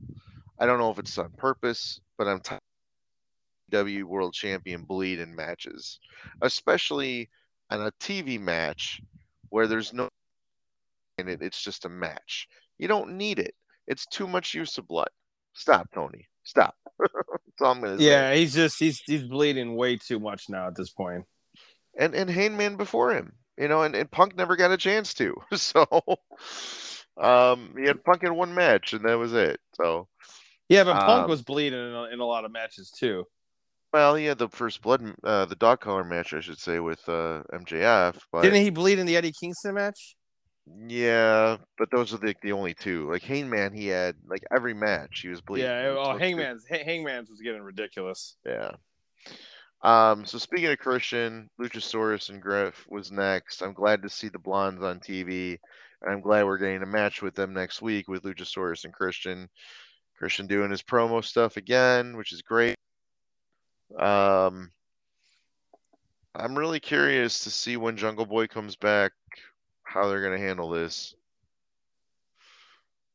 I 0.59 0.67
don't 0.67 0.79
know 0.79 0.91
if 0.91 0.99
it's 0.99 1.17
on 1.19 1.31
purpose, 1.37 2.01
but 2.19 2.27
I'm 2.27 2.41
tired. 2.41 2.57
of 2.57 3.71
W 3.71 4.07
World 4.07 4.35
Champion 4.35 4.83
bleed 4.83 5.19
in 5.19 5.35
matches, 5.35 5.99
especially 6.43 7.29
on 7.71 7.83
a 7.83 7.93
TV 7.93 8.39
match 8.41 9.01
where 9.49 9.67
there's 9.67 9.93
no 9.93 10.09
in 11.19 11.29
it. 11.29 11.43
It's 11.43 11.63
just 11.63 11.85
a 11.85 11.89
match. 11.89 12.49
You 12.79 12.89
don't 12.89 13.17
need 13.17 13.39
it. 13.39 13.55
It's 13.87 14.07
too 14.07 14.27
much 14.27 14.55
use 14.55 14.79
of 14.79 14.87
blood. 14.89 15.09
Stop, 15.55 15.89
Tony. 15.95 16.27
Stop. 16.45 16.75
That's 16.99 17.13
all 17.61 17.73
I'm 17.73 17.81
gonna 17.81 17.99
say. 17.99 18.05
Yeah, 18.05 18.35
he's 18.35 18.55
just 18.55 18.79
he's 18.79 19.01
he's 19.07 19.23
bleeding 19.23 19.77
way 19.77 19.97
too 19.97 20.19
much 20.21 20.45
now 20.49 20.67
at 20.67 20.75
this 20.77 20.91
point. 20.91 21.25
and 21.99 22.15
and 22.15 22.29
Hangman 22.31 22.77
before 22.77 23.13
him, 23.13 23.33
you 23.57 23.69
know, 23.69 23.83
and, 23.83 23.95
and 23.95 24.11
Punk 24.11 24.37
never 24.37 24.57
got 24.57 24.71
a 24.73 24.77
chance 24.77 25.15
to. 25.15 25.35
So 25.57 25.87
um 27.19 27.75
he 27.79 27.87
had 27.87 28.05
Punk 28.05 28.23
in 28.25 28.35
one 28.35 28.55
match 28.55 28.93
and 28.93 29.05
that 29.07 29.19
was 29.19 29.33
it. 29.33 29.59
So 29.75 30.09
Yeah, 30.69 30.85
but 30.85 30.95
Punk 31.01 31.25
Um, 31.25 31.31
was 31.31 31.43
bleeding 31.43 31.79
in 31.79 31.95
a, 31.95 32.05
in 32.05 32.21
a 32.21 32.25
lot 32.27 32.45
of 32.45 32.53
matches 32.53 32.91
too. 32.91 33.25
well, 33.93 34.15
he 34.15 34.27
had 34.27 34.37
the 34.39 34.49
first 34.49 34.83
blood 34.83 35.15
uh 35.25 35.47
the 35.47 35.57
dog 35.57 35.81
collar 35.81 36.05
match 36.05 36.35
I 36.35 36.41
should 36.41 36.59
say 36.59 36.79
with 36.81 37.01
uh 37.09 37.43
MJF, 37.55 38.21
but 38.31 38.43
Didn't 38.43 38.63
he 38.63 38.71
bleed 38.71 38.99
in 38.99 39.07
the 39.07 39.17
Eddie 39.17 39.33
Kingston 39.33 39.75
match? 39.75 40.15
Yeah, 40.89 41.57
but 41.79 41.91
those 41.91 42.13
are 42.13 42.19
the 42.19 42.35
the 42.43 42.53
only 42.53 42.75
two. 42.75 43.11
Like 43.11 43.23
Hangman 43.23 43.73
he 43.73 43.87
had 43.89 44.17
like 44.27 44.43
every 44.55 44.75
match 44.75 45.21
he 45.21 45.29
was 45.29 45.41
bleeding. 45.41 45.71
yeah. 45.71 45.95
Oh, 45.97 46.17
Hangman's 46.17 46.67
Ha- 46.69 46.85
Hangman's 46.85 47.31
was 47.31 47.41
getting 47.41 47.63
ridiculous. 47.63 48.37
Yeah. 48.45 48.73
Um, 49.83 50.25
so 50.25 50.39
speaking 50.39 50.71
of 50.71 50.79
Christian, 50.79 51.49
Luchasaurus 51.61 52.31
and 52.31 52.43
Griff 52.43 52.87
was 52.89 53.13
next. 53.13 53.63
I'm 53.63 53.75
glad 53.75 54.03
to 54.03 54.09
see 54.09 54.29
the 54.29 54.39
blondes 54.39 54.83
on 54.83 55.01
TV. 55.01 55.59
And 56.03 56.13
I'm 56.13 56.21
glad 56.21 56.45
we're 56.45 56.59
getting 56.59 56.83
a 56.83 56.87
match 56.87 57.23
with 57.23 57.35
them 57.35 57.55
next 57.55 57.81
week 57.81 58.09
with 58.09 58.25
Luchasaurus 58.25 58.85
and 58.85 58.93
Christian. 58.93 59.49
Christian 60.19 60.47
doing 60.47 60.71
his 60.71 60.83
promo 60.83 61.23
stuff 61.23 61.57
again, 61.57 62.17
which 62.17 62.33
is 62.33 62.43
great. 62.43 62.77
Um, 63.99 64.71
I'm 66.35 66.57
really 66.57 66.81
curious 66.81 67.45
to 67.45 67.51
see 67.51 67.77
when 67.77 67.97
Jungle 67.97 68.27
Boy 68.27 68.47
comes 68.47 68.77
back, 68.77 69.13
how 69.97 70.09
they're 70.09 70.23
gonna 70.23 70.39
handle 70.39 70.69
this. 70.69 71.15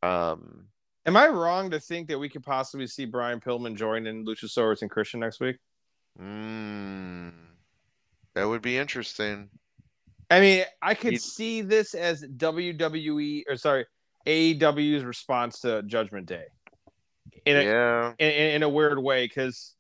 Um, 0.03 0.66
Am 1.06 1.16
I 1.16 1.28
wrong 1.28 1.70
to 1.72 1.80
think 1.80 2.08
that 2.10 2.18
we 2.20 2.28
could 2.28 2.44
possibly 2.44 2.88
see 2.88 3.06
Brian 3.06 3.40
Pillman 3.40 3.76
join 3.76 4.08
in 4.08 4.26
Luchasaurus 4.26 4.82
and 4.82 4.90
Christian 4.90 5.20
next 5.20 5.40
week? 5.40 5.58
mm, 6.20 7.32
that 8.34 8.45
would 8.48 8.62
be 8.62 8.78
interesting. 8.78 9.49
I 10.30 10.40
mean, 10.40 10.64
I 10.82 10.94
could 10.94 11.14
He- 11.14 11.18
see 11.20 11.62
this 11.62 11.94
as 11.94 12.24
WWE 12.24 13.44
or 13.48 13.58
sorry, 13.58 13.86
AEW's 14.26 15.03
response 15.03 15.60
to 15.62 15.84
Judgment 15.84 16.26
Day. 16.26 16.45
In 17.45 17.58
a, 17.58 17.64
yeah. 17.64 18.14
in, 18.20 18.30
in, 18.30 18.56
in 18.56 18.64
a 18.64 18.70
weird 18.70 18.99
way 18.99 19.26
because 19.26 19.76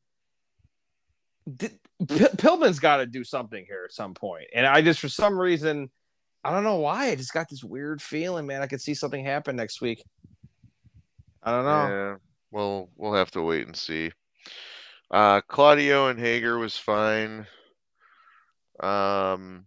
Pillman's 2.05 2.79
got 2.79 2.97
to 2.97 3.05
do 3.05 3.23
something 3.23 3.65
here 3.67 3.83
at 3.85 3.91
some 3.91 4.13
point, 4.13 4.45
and 4.53 4.65
I 4.65 4.81
just 4.81 4.99
for 4.99 5.09
some 5.09 5.37
reason 5.37 5.89
I 6.43 6.51
don't 6.51 6.63
know 6.63 6.77
why 6.77 7.09
I 7.09 7.15
just 7.15 7.33
got 7.33 7.49
this 7.49 7.63
weird 7.63 8.01
feeling, 8.01 8.47
man. 8.47 8.61
I 8.61 8.67
could 8.67 8.81
see 8.81 8.93
something 8.93 9.23
happen 9.23 9.55
next 9.55 9.81
week. 9.81 10.03
I 11.43 11.51
don't 11.51 11.65
know. 11.65 11.87
Yeah, 11.87 12.15
well, 12.51 12.89
we'll 12.95 13.13
have 13.13 13.31
to 13.31 13.41
wait 13.41 13.67
and 13.67 13.75
see. 13.75 14.11
Uh, 15.09 15.41
Claudio 15.41 16.07
and 16.07 16.19
Hager 16.19 16.57
was 16.57 16.77
fine. 16.77 17.45
Um, 18.79 19.65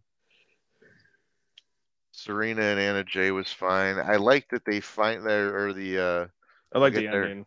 Serena 2.12 2.62
and 2.62 2.80
Anna 2.80 3.04
Jay 3.04 3.30
was 3.30 3.52
fine. 3.52 3.98
I 3.98 4.16
like 4.16 4.48
that 4.48 4.64
they 4.64 4.80
find 4.80 5.24
there 5.24 5.56
or 5.56 5.72
the 5.72 5.98
uh, 5.98 6.26
I 6.74 6.78
like 6.78 6.94
the 6.94 7.02
get 7.02 7.12
there. 7.12 7.24
ending. 7.24 7.46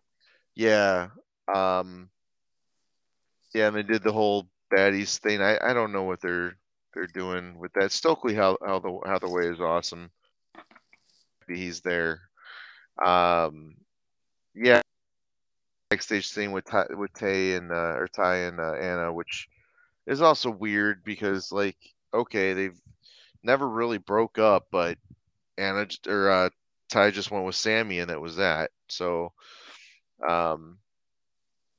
yeah, 0.56 1.08
um, 1.54 2.10
yeah, 3.54 3.68
and 3.68 3.76
they 3.76 3.84
did 3.84 4.04
the 4.04 4.14
whole 4.14 4.48
baddies 4.74 5.18
thing. 5.18 5.42
I, 5.42 5.58
I 5.62 5.74
don't 5.74 5.92
know 5.92 6.04
what 6.04 6.22
they're 6.22 6.56
they're 6.94 7.08
doing 7.08 7.58
with 7.60 7.74
that. 7.74 7.92
Stokely 7.92 8.34
how 8.34 8.58
how 8.66 8.80
the 8.80 9.00
how 9.06 9.20
the 9.20 9.30
way 9.30 9.44
is 9.44 9.60
awesome. 9.60 10.10
He's 11.48 11.82
there. 11.82 12.22
Um, 13.04 13.76
yeah, 14.56 14.82
backstage 15.90 16.28
scene 16.28 16.52
with 16.52 16.66
Ty, 16.66 16.88
with 16.90 17.14
Tay 17.14 17.54
and 17.54 17.72
uh, 17.72 17.96
or 17.96 18.08
Ty 18.08 18.36
and 18.38 18.60
uh, 18.60 18.74
Anna, 18.74 19.14
which 19.14 19.48
is 20.06 20.22
also 20.22 20.50
weird 20.50 21.04
because 21.04 21.52
like 21.52 21.78
okay, 22.14 22.54
they've 22.54 22.80
never 23.44 23.68
really 23.68 23.98
broke 23.98 24.40
up, 24.40 24.68
but 24.72 24.98
Anna 25.58 25.88
or 26.08 26.30
uh, 26.30 26.50
Ty 26.90 27.12
just 27.12 27.32
went 27.32 27.46
with 27.46 27.56
Sammy, 27.56 28.00
and 28.00 28.10
that 28.10 28.22
was 28.22 28.38
that. 28.38 28.72
So, 28.90 29.34
um, 30.28 30.78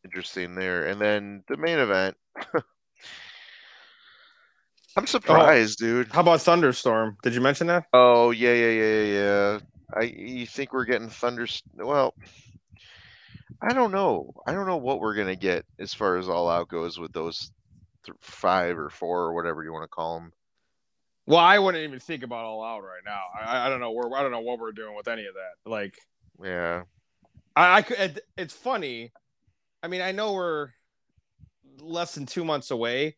interesting 0.04 0.54
there. 0.54 0.86
And 0.86 1.00
then 1.00 1.44
the 1.48 1.56
main 1.56 1.78
event. 1.78 2.16
I'm 4.96 5.06
surprised, 5.06 5.82
oh, 5.82 5.86
dude. 5.86 6.12
How 6.12 6.20
about 6.20 6.40
Thunderstorm? 6.40 7.16
Did 7.22 7.34
you 7.34 7.40
mention 7.40 7.66
that? 7.68 7.84
Oh 7.92 8.30
yeah, 8.30 8.52
yeah, 8.52 8.70
yeah, 8.70 9.02
yeah, 9.02 9.04
yeah. 9.12 9.58
I 9.94 10.02
you 10.02 10.46
think 10.46 10.72
we're 10.72 10.84
getting 10.84 11.08
thunder? 11.08 11.46
Well, 11.76 12.14
I 13.62 13.72
don't 13.72 13.92
know. 13.92 14.32
I 14.46 14.52
don't 14.52 14.66
know 14.66 14.76
what 14.76 15.00
we're 15.00 15.14
gonna 15.14 15.36
get 15.36 15.64
as 15.78 15.94
far 15.94 16.16
as 16.16 16.28
all 16.28 16.48
out 16.48 16.68
goes 16.68 16.98
with 16.98 17.12
those 17.12 17.50
th- 18.04 18.16
five 18.20 18.78
or 18.78 18.90
four 18.90 19.20
or 19.22 19.34
whatever 19.34 19.62
you 19.62 19.72
want 19.72 19.84
to 19.84 19.88
call 19.88 20.20
them. 20.20 20.32
Well, 21.26 21.38
I 21.38 21.58
wouldn't 21.58 21.84
even 21.84 22.00
think 22.00 22.22
about 22.22 22.44
all 22.46 22.64
out 22.64 22.82
right 22.82 23.02
now. 23.04 23.20
I, 23.38 23.66
I 23.66 23.68
don't 23.68 23.80
know 23.80 23.92
where 23.92 24.10
I 24.14 24.22
don't 24.22 24.32
know 24.32 24.40
what 24.40 24.58
we're 24.58 24.72
doing 24.72 24.96
with 24.96 25.08
any 25.08 25.26
of 25.26 25.34
that. 25.34 25.70
Like 25.70 25.98
Yeah, 26.42 26.82
I, 27.54 27.76
I 27.78 27.82
could. 27.82 27.98
it- 27.98 28.24
It's 28.36 28.54
funny. 28.54 29.12
I 29.82 29.88
mean, 29.88 30.00
I 30.00 30.12
know 30.12 30.32
we're 30.32 30.70
less 31.80 32.14
than 32.14 32.26
two 32.26 32.44
months 32.44 32.70
away, 32.70 33.16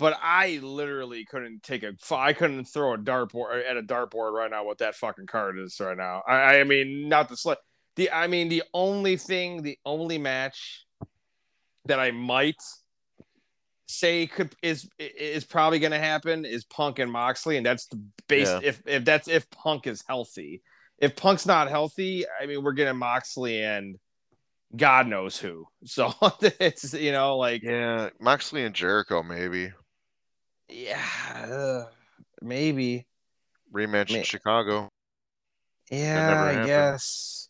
but 0.00 0.18
I 0.22 0.58
literally 0.62 1.26
couldn't 1.26 1.62
take 1.62 1.82
a. 1.82 1.92
I 2.10 2.32
couldn't 2.32 2.64
throw 2.64 2.94
a 2.94 2.98
dartboard 2.98 3.52
uh, 3.52 3.70
at 3.70 3.76
a 3.76 3.82
dartboard 3.82 4.32
right 4.32 4.50
now. 4.50 4.64
What 4.64 4.78
that 4.78 4.94
fucking 4.94 5.26
card 5.26 5.58
is 5.58 5.78
right 5.78 5.96
now. 5.96 6.22
I, 6.26 6.60
I 6.60 6.64
mean, 6.64 7.08
not 7.08 7.28
the 7.28 7.36
slight. 7.36 7.58
The 7.96 8.10
I 8.10 8.26
mean, 8.26 8.48
the 8.48 8.62
only 8.72 9.18
thing, 9.18 9.62
the 9.62 9.78
only 9.84 10.16
match 10.16 10.86
that 11.84 12.00
I 12.00 12.12
might 12.12 12.56
say 13.88 14.26
could 14.26 14.54
is 14.62 14.88
is 14.98 15.44
probably 15.44 15.80
going 15.80 15.92
to 15.92 15.98
happen 15.98 16.46
is 16.46 16.64
Punk 16.64 16.98
and 16.98 17.12
Moxley, 17.12 17.58
and 17.58 17.66
that's 17.66 17.86
the 17.86 18.02
base. 18.26 18.48
Yeah. 18.48 18.60
If 18.62 18.82
if 18.86 19.04
that's 19.04 19.28
if 19.28 19.50
Punk 19.50 19.86
is 19.86 20.02
healthy. 20.08 20.62
If 20.98 21.16
Punk's 21.16 21.46
not 21.46 21.68
healthy, 21.68 22.24
I 22.40 22.46
mean, 22.46 22.62
we're 22.62 22.72
getting 22.72 22.98
Moxley 22.98 23.62
and 23.62 23.96
God 24.74 25.06
knows 25.06 25.38
who. 25.38 25.66
So 25.84 26.12
it's 26.40 26.94
you 26.94 27.12
know 27.12 27.36
like 27.36 27.62
yeah. 27.62 28.10
Moxley 28.18 28.64
and 28.64 28.74
Jericho 28.74 29.22
maybe 29.22 29.72
yeah, 30.70 31.04
uh, 31.50 31.84
maybe 32.42 33.06
rematch 33.72 34.10
Ma- 34.10 34.18
in 34.18 34.22
Chicago. 34.24 34.88
yeah, 35.90 36.42
I 36.62 36.66
guess. 36.66 37.48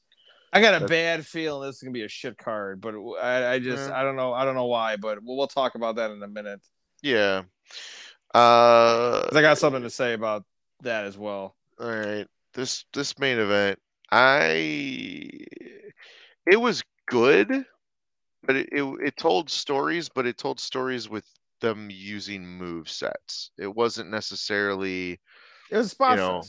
I 0.53 0.61
got 0.61 0.75
a 0.75 0.81
That's- 0.81 0.91
bad 0.91 1.27
feeling 1.27 1.69
this 1.69 1.77
is 1.77 1.83
gonna 1.83 1.93
be 1.93 2.03
a 2.03 2.09
shit 2.09 2.37
card, 2.37 2.81
but 2.81 2.95
I, 3.23 3.55
I 3.55 3.59
just 3.61 3.89
Yeah. 3.89 3.99
I 4.01 4.03
don't 4.03 4.17
know 4.17 4.33
I 4.33 4.45
don't 4.45 4.55
know 4.57 4.67
why, 4.67 4.97
but 4.97 5.23
we'll, 5.23 5.37
we'll 5.37 5.47
talk 5.47 5.75
about 5.77 5.97
that 5.97 6.11
in 6.11 6.23
a 6.23 6.29
minute. 6.29 6.61
Yeah. 7.03 7.43
uh, 8.35 9.29
I 9.33 9.41
got 9.41 9.59
something 9.59 9.83
to 9.83 9.91
say 9.91 10.13
about 10.15 10.45
that 10.83 11.05
as 11.05 11.17
well. 11.17 11.57
All 11.81 11.89
right. 11.89 12.27
This 12.55 12.85
this 12.93 13.19
main 13.19 13.39
event, 13.39 13.79
I 14.11 15.31
it 16.47 16.57
was 16.61 16.83
good, 17.07 17.65
but 18.43 18.57
it, 18.57 18.69
it 18.73 18.83
it 19.05 19.17
told 19.17 19.49
stories, 19.51 20.09
but 20.09 20.27
it 20.27 20.37
told 20.37 20.59
stories 20.59 21.09
with 21.09 21.25
them 21.61 21.89
using 21.91 22.47
move 22.47 22.89
sets. 22.91 23.51
It 23.59 23.75
wasn't 23.75 24.11
necessarily 24.11 25.21
It 25.71 25.77
was 25.77 25.91
spot 25.93 26.17
know, 26.17 26.43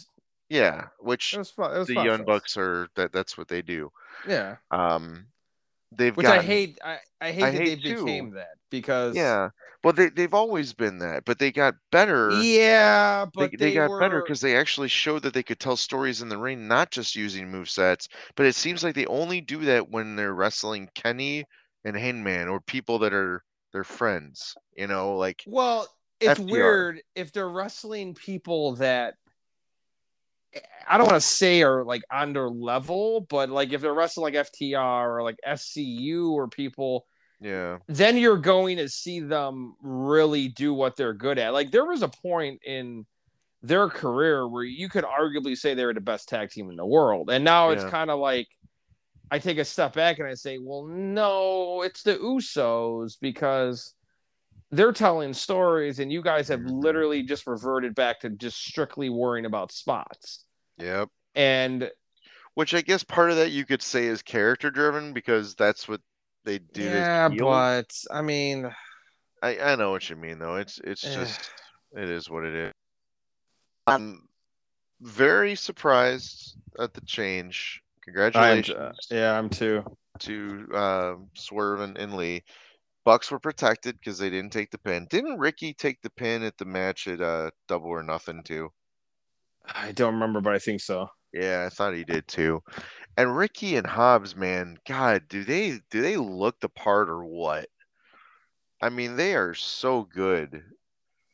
yeah, 0.49 0.87
which 0.99 1.33
It 1.33 1.39
was 1.39 1.51
fun. 1.51 1.85
The 1.87 1.95
Young. 1.95 2.23
Bucks 2.25 2.57
are 2.57 2.87
that 2.95 3.11
that's 3.11 3.37
what 3.37 3.47
they 3.47 3.61
do. 3.61 3.91
Yeah. 4.23 4.57
Um 4.71 5.27
they've 5.91 6.17
which 6.17 6.29
got 6.29 6.37
I 6.37 6.39
hate. 6.39 6.79
I, 6.83 6.99
I 7.19 7.31
hate 7.31 7.41
I 7.41 7.51
that 7.51 7.63
hate 7.63 7.65
they 7.65 7.75
too. 7.83 8.05
became 8.05 8.31
that 8.31 8.57
because 8.69 9.15
Yeah, 9.15 9.49
well, 9.83 9.93
they 9.93 10.09
they've 10.09 10.33
always 10.33 10.73
been 10.73 10.99
that, 10.99 11.25
but 11.25 11.39
they 11.39 11.51
got 11.51 11.75
better. 11.91 12.47
yeah, 12.55 13.25
They, 13.37 13.49
but 13.49 13.57
they, 13.57 13.71
they, 13.71 13.71
got 13.71 13.89
were, 13.89 13.97
better 13.97 14.21
because 14.21 14.41
they 14.41 14.55
actually 14.57 14.87
showed 14.89 15.23
that 15.23 15.33
they 15.33 15.43
could 15.43 15.59
tell 15.59 15.77
stories 15.77 16.21
in 16.21 16.29
the 16.29 16.37
ring, 16.37 16.67
not 16.67 16.91
just 16.91 17.15
using 17.15 17.49
move 17.51 17.69
sets. 17.69 18.07
But 18.35 18.45
it 18.45 18.55
seems 18.55 18.83
like 18.83 18.95
they 18.95 19.05
only 19.07 19.41
do 19.41 19.59
that 19.65 19.89
when 19.89 20.15
they're 20.15 20.33
wrestling 20.33 20.89
Kenny 20.95 21.45
and 21.85 21.95
Hangman 21.97 22.47
or 22.49 22.61
people 22.61 22.99
that 22.99 23.13
are 23.13 23.43
their 23.71 23.83
friends. 23.83 24.55
You 24.75 24.87
know, 24.87 25.17
like 25.17 25.43
Well, 25.47 25.87
it's 26.19 26.39
FTR. 26.39 26.51
weird 26.51 27.01
if 27.15 27.31
they're 27.31 27.49
wrestling 27.49 28.13
people 28.13 28.75
that 28.75 29.15
I 30.87 30.97
don't 30.97 31.07
want 31.07 31.21
to 31.21 31.27
say 31.27 31.63
are 31.63 31.83
like 31.85 32.03
on 32.11 32.33
their 32.33 32.49
level, 32.49 33.21
but 33.21 33.49
like 33.49 33.71
if 33.71 33.81
they're 33.81 33.93
wrestling 33.93 34.33
like 34.33 34.47
FTR 34.47 35.09
or 35.09 35.23
like 35.23 35.37
SCU 35.47 36.31
or 36.31 36.47
people, 36.47 37.05
yeah, 37.39 37.77
then 37.87 38.17
you're 38.17 38.37
going 38.37 38.77
to 38.77 38.89
see 38.89 39.21
them 39.21 39.75
really 39.81 40.49
do 40.49 40.73
what 40.73 40.95
they're 40.97 41.13
good 41.13 41.37
at. 41.39 41.53
Like 41.53 41.71
there 41.71 41.85
was 41.85 42.03
a 42.03 42.09
point 42.09 42.61
in 42.65 43.05
their 43.63 43.87
career 43.87 44.47
where 44.47 44.63
you 44.63 44.89
could 44.89 45.05
arguably 45.05 45.55
say 45.55 45.73
they 45.73 45.85
were 45.85 45.93
the 45.93 46.01
best 46.01 46.27
tag 46.27 46.49
team 46.49 46.69
in 46.69 46.75
the 46.75 46.85
world. 46.85 47.29
And 47.29 47.43
now 47.43 47.69
it's 47.69 47.83
Yeah. 47.83 47.89
kind 47.89 48.09
of 48.09 48.19
like 48.19 48.47
I 49.31 49.39
take 49.39 49.57
a 49.57 49.65
step 49.65 49.93
back 49.93 50.19
and 50.19 50.27
I 50.27 50.33
say, 50.33 50.57
well, 50.57 50.83
no, 50.85 51.81
it's 51.83 52.03
the 52.03 52.17
Usos 52.17 53.17
because 53.19 53.95
they're 54.71 54.91
telling 54.91 55.33
stories 55.33 55.99
and 55.99 56.11
you 56.11 56.21
guys 56.21 56.49
have 56.49 56.59
Mhm. 56.59 56.83
literally 56.83 57.23
just 57.23 57.47
reverted 57.47 57.95
back 57.95 58.19
to 58.21 58.29
just 58.29 58.57
strictly 58.57 59.09
worrying 59.09 59.45
about 59.45 59.71
spots. 59.71 60.45
yep. 60.77 61.09
And 61.33 61.89
Which 62.55 62.73
I 62.73 62.81
guess 62.81 63.03
part 63.03 63.31
of 63.31 63.37
that 63.37 63.51
you 63.51 63.65
could 63.65 63.81
say 63.81 64.07
is 64.07 64.21
character 64.21 64.69
driven 64.69 65.13
because 65.13 65.55
that's 65.55 65.87
what 65.87 66.01
they 66.43 66.59
do. 66.59 66.83
yeah, 66.83 67.29
but 67.29 67.97
I 68.11 68.21
mean, 68.21 68.69
I 69.41 69.57
I 69.57 69.75
know 69.77 69.91
what 69.91 70.09
you 70.09 70.17
mean 70.17 70.39
though. 70.39 70.57
It's 70.57 70.77
it's 70.83 71.05
Eh. 71.05 71.15
just 71.15 71.51
it 71.95 72.09
is 72.09 72.29
what 72.29 72.43
it 72.43 72.53
is. 72.53 72.73
I'm 73.87 74.27
very 74.99 75.55
surprised 75.55 76.57
at 76.77 76.93
the 76.93 77.01
change. 77.01 77.81
I'm, 78.07 78.13
Congratulations 78.13 78.77
uh, 78.77 78.93
yeah, 79.09 79.37
I'm 79.37 79.49
too. 79.49 79.83
to 80.19 80.67
uh, 80.73 81.13
Swerve 81.35 81.81
and, 81.81 81.97
and 81.97 82.15
Lee. 82.15 82.43
Bucks 83.03 83.31
were 83.31 83.39
protected 83.39 83.95
because 83.97 84.19
they 84.19 84.29
didn't 84.29 84.51
take 84.51 84.69
the 84.69 84.77
pin. 84.77 85.07
Didn't 85.09 85.39
Ricky 85.39 85.73
take 85.73 86.01
the 86.01 86.11
pin 86.11 86.43
at 86.43 86.57
the 86.57 86.65
match 86.65 87.07
at 87.07 87.19
uh, 87.19 87.49
Double 87.67 87.89
or 87.89 88.03
Nothing 88.03 88.43
too? 88.43 88.69
I 89.73 89.91
don't 89.91 90.13
remember, 90.13 90.41
but 90.41 90.53
I 90.53 90.59
think 90.59 90.81
so. 90.81 91.07
Yeah, 91.33 91.63
I 91.65 91.69
thought 91.69 91.93
he 91.93 92.03
did 92.03 92.27
too. 92.27 92.61
And 93.17 93.35
Ricky 93.35 93.75
and 93.75 93.87
Hobbs, 93.87 94.35
man, 94.35 94.77
God, 94.87 95.23
do 95.29 95.43
they 95.43 95.79
do 95.89 96.01
they 96.01 96.17
look 96.17 96.59
the 96.59 96.69
part 96.69 97.09
or 97.09 97.23
what? 97.25 97.67
I 98.81 98.89
mean, 98.89 99.15
they 99.15 99.35
are 99.35 99.53
so 99.53 100.03
good 100.03 100.63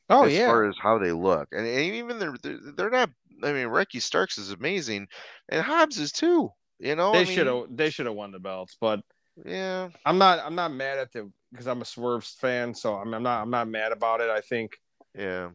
Oh 0.09 0.23
as 0.23 0.33
yeah, 0.33 0.41
As 0.41 0.47
far 0.47 0.69
as 0.69 0.75
how 0.81 0.99
they 0.99 1.11
look, 1.11 1.49
and, 1.51 1.67
and 1.67 1.95
even 1.95 2.17
they're, 2.17 2.35
they're 2.41 2.59
they're 2.77 2.89
not. 2.89 3.09
I 3.43 3.53
mean, 3.53 3.67
Ricky 3.67 3.99
Starks 3.99 4.37
is 4.37 4.51
amazing, 4.51 5.07
and 5.49 5.61
Hobbs 5.61 5.99
is 5.99 6.11
too. 6.11 6.51
You 6.79 6.95
know, 6.95 7.11
they 7.11 7.21
I 7.21 7.23
mean, 7.25 7.35
should 7.35 7.47
have 7.47 7.63
they 7.71 7.89
should 7.89 8.05
have 8.05 8.15
won 8.15 8.31
the 8.31 8.39
belts, 8.39 8.77
but 8.79 9.01
Yeah, 9.45 9.89
I'm 10.05 10.17
not 10.17 10.39
I'm 10.39 10.55
not 10.55 10.71
mad 10.71 10.99
at 10.99 11.11
the 11.11 11.31
because 11.51 11.67
I'm 11.67 11.81
a 11.81 11.85
Swerve 11.85 12.23
fan, 12.23 12.73
so 12.73 12.95
I'm, 12.95 13.13
I'm 13.13 13.23
not 13.23 13.41
I'm 13.41 13.49
not 13.49 13.67
mad 13.67 13.91
about 13.91 14.21
it. 14.21 14.29
I 14.29 14.41
think 14.41 14.77
yeah. 15.17 15.49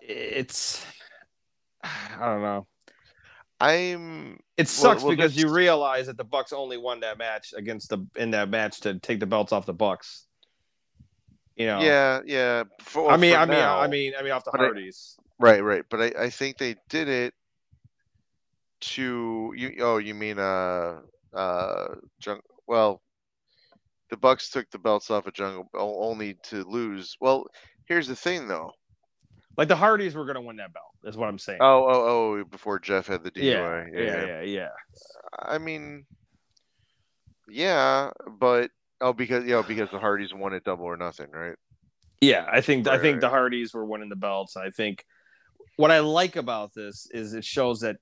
it's 0.00 0.84
I 1.82 2.26
don't 2.26 2.42
know. 2.42 2.66
I'm 3.60 4.38
It 4.56 4.68
sucks 4.68 5.02
well, 5.02 5.10
because 5.10 5.36
you 5.36 5.48
realize 5.48 6.06
that 6.06 6.16
the 6.16 6.24
Bucks 6.24 6.52
only 6.52 6.76
won 6.76 7.00
that 7.00 7.18
match 7.18 7.54
against 7.56 7.90
the 7.90 8.06
in 8.16 8.32
that 8.32 8.50
match 8.50 8.80
to 8.80 8.98
take 8.98 9.20
the 9.20 9.26
belts 9.26 9.52
off 9.52 9.66
the 9.66 9.74
Bucks. 9.74 10.26
You 11.56 11.66
know. 11.66 11.80
yeah, 11.80 12.20
yeah. 12.26 12.64
For, 12.80 13.10
I 13.10 13.16
mean, 13.16 13.36
I 13.36 13.46
mean, 13.46 13.58
now. 13.58 13.78
I 13.78 13.86
mean, 13.86 14.12
I 14.18 14.22
mean, 14.22 14.32
off 14.32 14.44
the 14.44 14.50
Hardys. 14.50 15.16
Right, 15.38 15.62
right. 15.62 15.84
But 15.88 16.00
I, 16.00 16.24
I 16.24 16.30
think 16.30 16.58
they 16.58 16.76
did 16.88 17.08
it 17.08 17.34
to 18.80 19.52
you. 19.56 19.76
Oh, 19.80 19.98
you 19.98 20.14
mean 20.14 20.38
uh 20.38 21.00
uh 21.32 21.94
jung, 22.24 22.40
Well, 22.66 23.02
the 24.10 24.16
Bucks 24.16 24.50
took 24.50 24.70
the 24.70 24.78
belts 24.78 25.10
off 25.10 25.26
of 25.26 25.34
Jungle 25.34 25.68
only 25.74 26.34
to 26.44 26.64
lose. 26.64 27.16
Well, 27.20 27.46
here's 27.86 28.06
the 28.06 28.16
thing 28.16 28.48
though. 28.48 28.72
Like 29.56 29.68
the 29.68 29.76
Hardys 29.76 30.14
were 30.14 30.24
going 30.24 30.34
to 30.34 30.40
win 30.40 30.56
that 30.56 30.72
belt. 30.72 30.86
Is 31.04 31.16
what 31.16 31.28
I'm 31.28 31.38
saying. 31.38 31.58
Oh, 31.60 31.86
oh, 31.86 32.38
oh! 32.38 32.44
Before 32.44 32.78
Jeff 32.80 33.06
had 33.06 33.22
the 33.22 33.30
yeah, 33.34 33.54
DUI. 33.54 33.90
yeah, 33.94 34.26
yeah, 34.26 34.40
yeah. 34.40 34.68
I 35.38 35.58
mean, 35.58 36.06
yeah, 37.48 38.10
but 38.38 38.70
oh, 39.00 39.12
because 39.12 39.44
you 39.44 39.52
know, 39.52 39.62
because 39.62 39.90
the 39.90 39.98
Hardys 39.98 40.34
won 40.34 40.54
it 40.54 40.64
double 40.64 40.86
or 40.86 40.96
nothing, 40.96 41.30
right? 41.30 41.54
Yeah, 42.20 42.46
I 42.50 42.62
think 42.62 42.88
I 42.88 42.98
think 42.98 43.16
right. 43.16 43.20
the 43.20 43.28
Hardys 43.28 43.74
were 43.74 43.84
winning 43.84 44.08
the 44.08 44.16
belts. 44.16 44.56
I 44.56 44.70
think 44.70 45.04
what 45.76 45.90
I 45.90 46.00
like 46.00 46.36
about 46.36 46.74
this 46.74 47.08
is 47.10 47.34
it 47.34 47.44
shows 47.44 47.80
that 47.80 47.96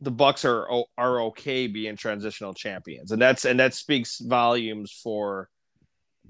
the 0.00 0.10
Bucks 0.10 0.44
are 0.44 0.68
are 0.98 1.20
okay 1.22 1.66
being 1.66 1.96
transitional 1.96 2.54
champions, 2.54 3.12
and 3.12 3.20
that's 3.20 3.44
and 3.44 3.58
that 3.60 3.74
speaks 3.74 4.18
volumes 4.18 4.92
for 4.92 5.48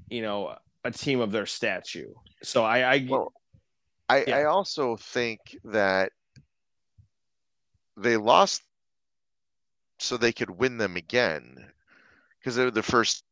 you 0.09 0.23
know 0.23 0.57
a 0.85 0.91
team 0.91 1.21
of 1.21 1.33
their 1.33 1.47
statue. 1.47 2.13
So 2.43 2.65
I, 2.65 2.95
I 2.95 3.07
Well, 3.09 3.33
I, 4.09 4.25
Yeah. 4.25 4.37
I 4.37 4.45
also 4.45 4.97
think 4.97 5.41
that 5.65 6.13
they 7.97 8.17
lost 8.17 8.63
so 9.99 10.17
they 10.17 10.33
could 10.33 10.51
win 10.51 10.79
them 10.79 10.97
again 10.97 11.57
because 12.39 12.55
they're 12.55 12.71
the 12.71 12.83
first 12.83 13.25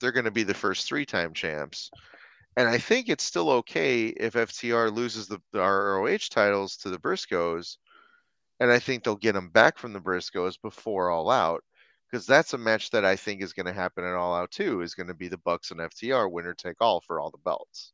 they're 0.00 0.12
going 0.12 0.24
to 0.24 0.30
be 0.32 0.42
the 0.42 0.52
first 0.52 0.88
three-time 0.88 1.32
champs 1.32 1.90
and 2.56 2.68
i 2.68 2.78
think 2.78 3.08
it's 3.08 3.24
still 3.24 3.50
okay 3.50 4.06
if 4.08 4.34
ftr 4.34 4.94
loses 4.94 5.26
the, 5.26 5.40
the 5.52 5.60
roh 5.60 6.16
titles 6.30 6.76
to 6.76 6.90
the 6.90 6.98
briscoes 6.98 7.76
and 8.60 8.70
i 8.70 8.78
think 8.78 9.02
they'll 9.02 9.16
get 9.16 9.32
them 9.32 9.48
back 9.48 9.78
from 9.78 9.92
the 9.92 10.00
briscoes 10.00 10.60
before 10.60 11.10
all 11.10 11.30
out 11.30 11.62
because 12.10 12.26
that's 12.26 12.54
a 12.54 12.58
match 12.58 12.90
that 12.90 13.04
i 13.04 13.16
think 13.16 13.42
is 13.42 13.52
going 13.52 13.66
to 13.66 13.72
happen 13.72 14.04
at 14.04 14.14
all 14.14 14.34
out 14.34 14.50
too 14.50 14.82
is 14.82 14.94
going 14.94 15.06
to 15.06 15.14
be 15.14 15.28
the 15.28 15.38
bucks 15.38 15.70
and 15.70 15.80
ftr 15.80 16.30
winner 16.30 16.54
take 16.54 16.76
all 16.80 17.00
for 17.00 17.20
all 17.20 17.30
the 17.30 17.38
belts 17.38 17.92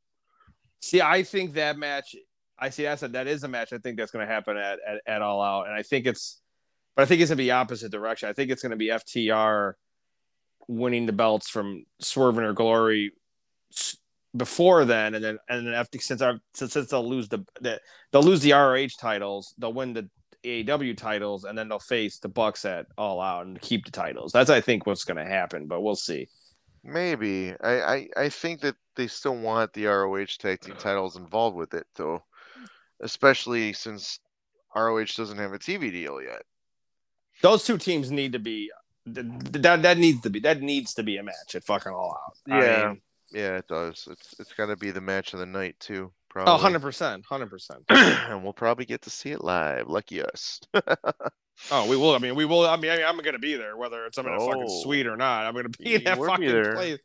see. 0.80 1.00
I 1.00 1.22
think 1.22 1.54
that 1.54 1.78
match. 1.78 2.16
I 2.58 2.70
see. 2.70 2.84
That's 2.84 3.02
a, 3.02 3.08
that 3.08 3.26
is 3.26 3.44
a 3.44 3.48
match. 3.48 3.72
I 3.72 3.78
think 3.78 3.96
that's 3.96 4.10
going 4.10 4.26
to 4.26 4.32
happen 4.32 4.56
at, 4.56 4.78
at 4.86 5.00
at 5.06 5.22
all 5.22 5.40
out, 5.42 5.66
and 5.66 5.74
I 5.74 5.82
think 5.82 6.06
it's, 6.06 6.40
but 6.96 7.02
I 7.02 7.06
think 7.06 7.20
it's 7.20 7.30
going 7.30 7.38
to 7.38 7.44
be 7.44 7.50
opposite 7.50 7.92
direction. 7.92 8.28
I 8.28 8.32
think 8.32 8.50
it's 8.50 8.62
going 8.62 8.70
to 8.70 8.76
be 8.76 8.88
FTR 8.88 9.74
winning 10.66 11.06
the 11.06 11.12
belts 11.12 11.48
from 11.48 11.84
Swerve 12.00 12.38
In 12.38 12.44
Our 12.44 12.52
Glory 12.52 13.12
before 14.36 14.84
then, 14.84 15.14
and 15.14 15.24
then 15.24 15.38
and 15.48 15.66
then 15.66 15.74
after 15.74 15.98
since 15.98 16.22
I 16.22 16.34
since, 16.54 16.72
since 16.72 16.88
they'll 16.90 17.08
lose 17.08 17.28
the, 17.28 17.44
the 17.60 17.80
they'll 18.12 18.22
lose 18.22 18.40
the 18.40 18.52
ROH 18.52 18.88
titles, 19.00 19.54
they'll 19.58 19.72
win 19.72 19.92
the 19.94 20.08
AEW 20.44 20.96
titles, 20.96 21.44
and 21.44 21.56
then 21.58 21.68
they'll 21.68 21.78
face 21.78 22.18
the 22.18 22.28
Bucks 22.28 22.64
at 22.64 22.86
All 22.96 23.20
Out 23.20 23.46
and 23.46 23.60
keep 23.60 23.84
the 23.84 23.90
titles. 23.90 24.32
That's 24.32 24.50
I 24.50 24.60
think 24.60 24.86
what's 24.86 25.04
going 25.04 25.16
to 25.16 25.24
happen, 25.24 25.66
but 25.66 25.80
we'll 25.80 25.96
see. 25.96 26.28
Maybe. 26.84 27.54
I, 27.60 27.80
I, 27.80 28.08
I 28.16 28.28
think 28.28 28.60
that 28.60 28.76
they 28.94 29.08
still 29.08 29.36
want 29.36 29.72
the 29.72 29.86
ROH 29.86 30.26
tag 30.38 30.60
team 30.60 30.76
titles 30.78 31.16
involved 31.16 31.56
with 31.56 31.74
it, 31.74 31.86
though. 31.96 32.22
Especially 33.00 33.72
since 33.72 34.20
ROH 34.74 35.04
doesn't 35.16 35.38
have 35.38 35.52
a 35.52 35.58
TV 35.58 35.90
deal 35.90 36.22
yet. 36.22 36.42
Those 37.42 37.64
two 37.64 37.78
teams 37.78 38.10
need 38.10 38.32
to 38.32 38.38
be 38.38 38.70
th- 39.12 39.26
th- 39.26 39.62
that 39.62 39.82
that 39.82 39.98
needs 39.98 40.20
to 40.22 40.30
be 40.30 40.40
that 40.40 40.60
needs 40.60 40.94
to 40.94 41.02
be 41.02 41.16
a 41.16 41.22
match 41.22 41.54
at 41.54 41.64
fucking 41.64 41.92
All 41.92 42.16
Out. 42.26 42.52
I 42.52 42.64
Yeah. 42.64 42.88
mean, 42.88 43.00
Yeah, 43.32 43.56
it 43.56 43.68
does. 43.68 44.08
It's 44.10 44.34
it's 44.40 44.52
got 44.54 44.66
to 44.66 44.76
be 44.76 44.90
the 44.90 45.00
match 45.00 45.32
of 45.34 45.40
the 45.40 45.46
night 45.46 45.76
too. 45.80 46.10
oh, 46.10 46.12
Probably. 46.30 46.52
100 46.52 46.80
percent, 46.80 47.24
hundred 47.26 47.50
percent. 47.50 47.82
and 47.88 48.42
we'll 48.42 48.52
probably 48.52 48.84
get 48.84 49.02
to 49.02 49.10
see 49.10 49.30
it 49.30 49.42
live. 49.44 49.88
Lucky 49.88 50.22
us. 50.22 50.60
Oh, 51.72 51.88
we 51.88 51.96
will. 51.96 52.14
I 52.14 52.18
mean, 52.18 52.36
we 52.36 52.44
will. 52.44 52.64
I 52.64 52.76
mean, 52.76 52.92
I 52.92 52.96
mean 52.98 53.04
I'm 53.04 53.18
gonna 53.18 53.40
be 53.40 53.56
there, 53.56 53.76
whether 53.76 54.06
it's 54.06 54.16
I'm 54.16 54.28
in 54.28 54.32
a 54.32 54.38
fucking 54.38 54.64
Oh. 54.68 54.82
suite 54.84 55.08
or 55.08 55.16
not. 55.16 55.44
I'm 55.44 55.54
gonna 55.56 55.68
be 55.70 55.96
in 55.96 56.04
that 56.04 56.16
fucking 56.16 56.46
there. 56.48 56.74
place. 56.76 57.00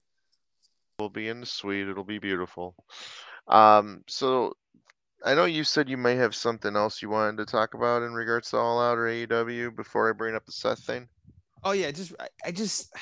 we'll 1.00 1.10
be 1.10 1.28
in 1.28 1.40
the 1.40 1.48
suite. 1.48 1.88
It'll 1.88 2.04
be 2.04 2.20
beautiful. 2.20 2.76
Um, 3.48 4.04
so 4.08 4.54
I 5.26 5.34
know 5.34 5.46
you 5.46 5.64
said 5.64 5.90
you 5.90 5.98
may 5.98 6.14
have 6.18 6.36
something 6.36 6.76
else 6.76 7.02
you 7.02 7.10
wanted 7.10 7.38
to 7.38 7.52
talk 7.52 7.74
about 7.74 8.04
in 8.04 8.14
regards 8.14 8.52
to 8.52 8.58
All 8.58 8.80
Out 8.80 9.00
or 9.00 9.06
AEW 9.08 9.76
before 9.76 10.08
I 10.08 10.14
bring 10.14 10.36
up 10.36 10.46
the 10.46 10.52
Seth 10.52 10.82
thing. 10.82 11.08
Oh 11.64 11.72
yeah, 11.72 11.90
just 11.90 12.14
I, 12.20 12.28
I 12.46 12.52
just 12.52 12.94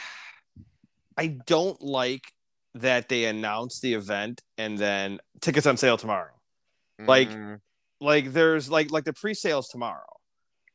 I 1.17 1.27
don't 1.45 1.81
like 1.81 2.31
that 2.75 3.09
they 3.09 3.25
announced 3.25 3.81
the 3.81 3.93
event 3.93 4.41
and 4.57 4.77
then 4.77 5.19
tickets 5.41 5.67
on 5.67 5.77
sale 5.77 5.97
tomorrow. 5.97 6.31
Like- 6.99 7.29
Mm, 7.29 7.59
Like 7.99 8.33
there's 8.33 8.69
like 8.69 8.91
like 8.91 9.03
the 9.03 9.13
pre-sales 9.13 9.67
tomorrow. 9.69 10.17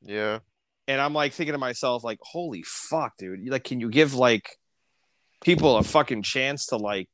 yeah. 0.02 0.39
And 0.89 1.01
I'm 1.01 1.12
like 1.14 1.32
thinking 1.32 1.52
to 1.55 1.59
myself, 1.59 2.05
like, 2.05 2.18
holy 2.23 2.62
fuck, 2.62 3.16
dude. 3.18 3.48
Like, 3.48 3.64
can 3.64 3.81
you 3.81 3.90
give 3.90 4.14
like 4.14 4.56
people 5.43 5.77
a 5.78 5.82
fucking 5.82 6.23
chance 6.23 6.66
to 6.66 6.77
like 6.77 7.09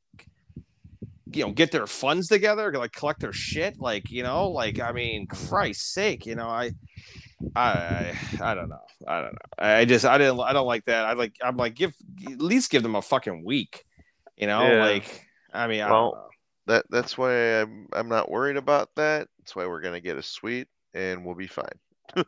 you 1.31 1.43
know 1.43 1.51
get 1.51 1.71
their 1.71 1.87
funds 1.87 2.27
together, 2.27 2.71
like 2.73 2.91
collect 2.91 3.21
their 3.21 3.33
shit? 3.33 3.79
Like, 3.79 4.11
you 4.11 4.21
know, 4.21 4.49
like 4.49 4.79
I 4.79 4.91
mean, 4.91 5.25
Christ's 5.25 5.91
sake, 5.91 6.27
you 6.27 6.35
know, 6.35 6.47
I 6.47 6.71
I 7.55 8.13
I 8.39 8.53
don't 8.53 8.69
know. 8.69 8.85
I 9.07 9.21
don't 9.21 9.33
know. 9.33 9.39
I 9.57 9.85
just 9.85 10.05
I 10.05 10.17
didn't 10.19 10.39
I 10.41 10.53
don't 10.53 10.67
like 10.67 10.85
that. 10.85 11.05
I 11.05 11.13
like 11.13 11.35
I'm 11.43 11.57
like 11.57 11.73
give 11.73 11.93
at 12.31 12.39
least 12.41 12.69
give 12.69 12.83
them 12.83 12.95
a 12.95 13.01
fucking 13.01 13.43
week. 13.43 13.83
You 14.37 14.47
know, 14.47 14.61
Yeah. 14.61 14.83
like 14.83 15.27
I 15.51 15.67
mean 15.67 15.81
I 15.81 15.91
Well. 15.91 16.29
That 16.65 16.85
that's 16.89 17.17
why 17.17 17.59
I'm 17.61 17.87
I'm 17.91 18.07
not 18.07 18.31
worried 18.31 18.55
about 18.55 18.95
that. 18.95 19.27
That's 19.37 19.53
why 19.53 19.67
we're 19.67 19.81
gonna 19.81 19.99
get 19.99 20.17
a 20.17 20.23
suite 20.23 20.69
and 20.93 21.25
we'll 21.25 21.35
be 21.35 21.47
fine. 21.47 21.65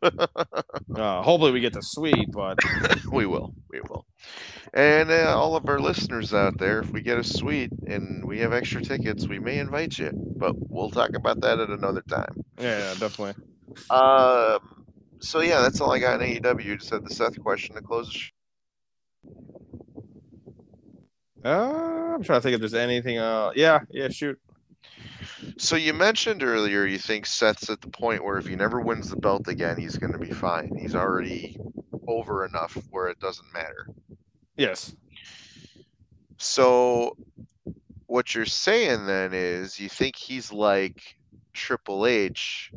Uh, 0.96 1.22
hopefully 1.22 1.52
we 1.52 1.60
get 1.60 1.74
the 1.74 1.82
suite, 1.82 2.32
but 2.32 2.58
we 3.12 3.26
will, 3.26 3.54
we 3.70 3.82
will. 3.82 4.06
And 4.74 5.12
uh, 5.12 5.36
all 5.38 5.56
of 5.58 5.68
our 5.68 5.80
listeners 5.80 6.34
out 6.34 6.58
there, 6.58 6.80
if 6.80 6.92
we 6.92 7.02
get 7.02 7.18
a 7.18 7.24
suite 7.24 7.72
and 7.88 8.24
we 8.24 8.40
have 8.40 8.54
extra 8.54 8.82
tickets, 8.82 9.28
we 9.28 9.38
may 9.40 9.58
invite 9.58 9.98
you. 10.00 10.12
But 10.14 10.56
we'll 10.58 10.92
talk 10.92 11.16
about 11.16 11.42
that 11.42 11.60
at 11.60 11.70
another 11.70 12.02
time. 12.02 12.44
yeah, 12.60 12.80
yeah, 12.80 12.96
definitely. 12.98 13.44
Um. 13.90 14.86
So 15.20 15.42
yeah, 15.42 15.62
that's 15.62 15.82
all 15.82 15.92
I 15.92 16.00
got 16.00 16.22
in 16.22 16.42
AEW. 16.42 16.78
Just 16.80 16.92
had 16.92 17.04
the 17.04 17.14
Seth 17.14 17.40
question 17.42 17.76
to 17.76 17.82
close. 17.82 18.32
Uh, 21.46 22.16
I'm 22.16 22.24
trying 22.24 22.40
to 22.40 22.42
think 22.42 22.56
if 22.56 22.60
there's 22.60 22.74
anything. 22.74 23.20
Uh, 23.20 23.52
yeah, 23.56 23.82
yeah, 23.92 24.10
shoot. 24.10 24.40
So 25.58 25.76
you 25.76 25.94
mentioned 25.94 26.44
earlier 26.44 26.86
you 26.86 26.98
think 26.98 27.26
Seth's 27.26 27.70
at 27.70 27.82
the 27.82 27.90
point 27.90 28.24
where 28.24 28.38
if 28.38 28.48
he 28.48 28.56
never 28.56 28.82
wins 28.82 29.10
the 29.10 29.16
belt 29.16 29.48
again, 29.48 29.78
he's 29.78 29.98
going 29.98 30.12
to 30.14 30.18
be 30.18 30.32
fine. 30.32 30.76
He's 30.76 30.96
already 30.96 31.58
over 32.08 32.46
enough 32.46 32.78
where 32.90 33.08
it 33.08 33.20
doesn't 33.20 33.54
matter. 33.54 33.88
Yes. 34.58 34.96
So 36.38 37.16
what 38.08 38.34
you're 38.34 38.46
saying 38.46 39.06
then 39.06 39.32
is 39.34 39.80
you 39.80 39.90
think 39.90 40.16
he's 40.16 40.52
like 40.52 41.16
Triple 41.54 42.06
H, 42.06 42.72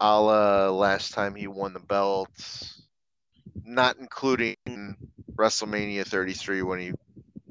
a 0.00 0.20
la 0.20 0.70
last 0.70 1.12
time 1.12 1.34
he 1.34 1.46
won 1.46 1.72
the 1.72 1.80
belt, 1.80 2.30
not 3.64 3.96
including 3.98 4.56
WrestleMania 5.34 6.06
33 6.06 6.62
when 6.62 6.78
he, 6.78 6.92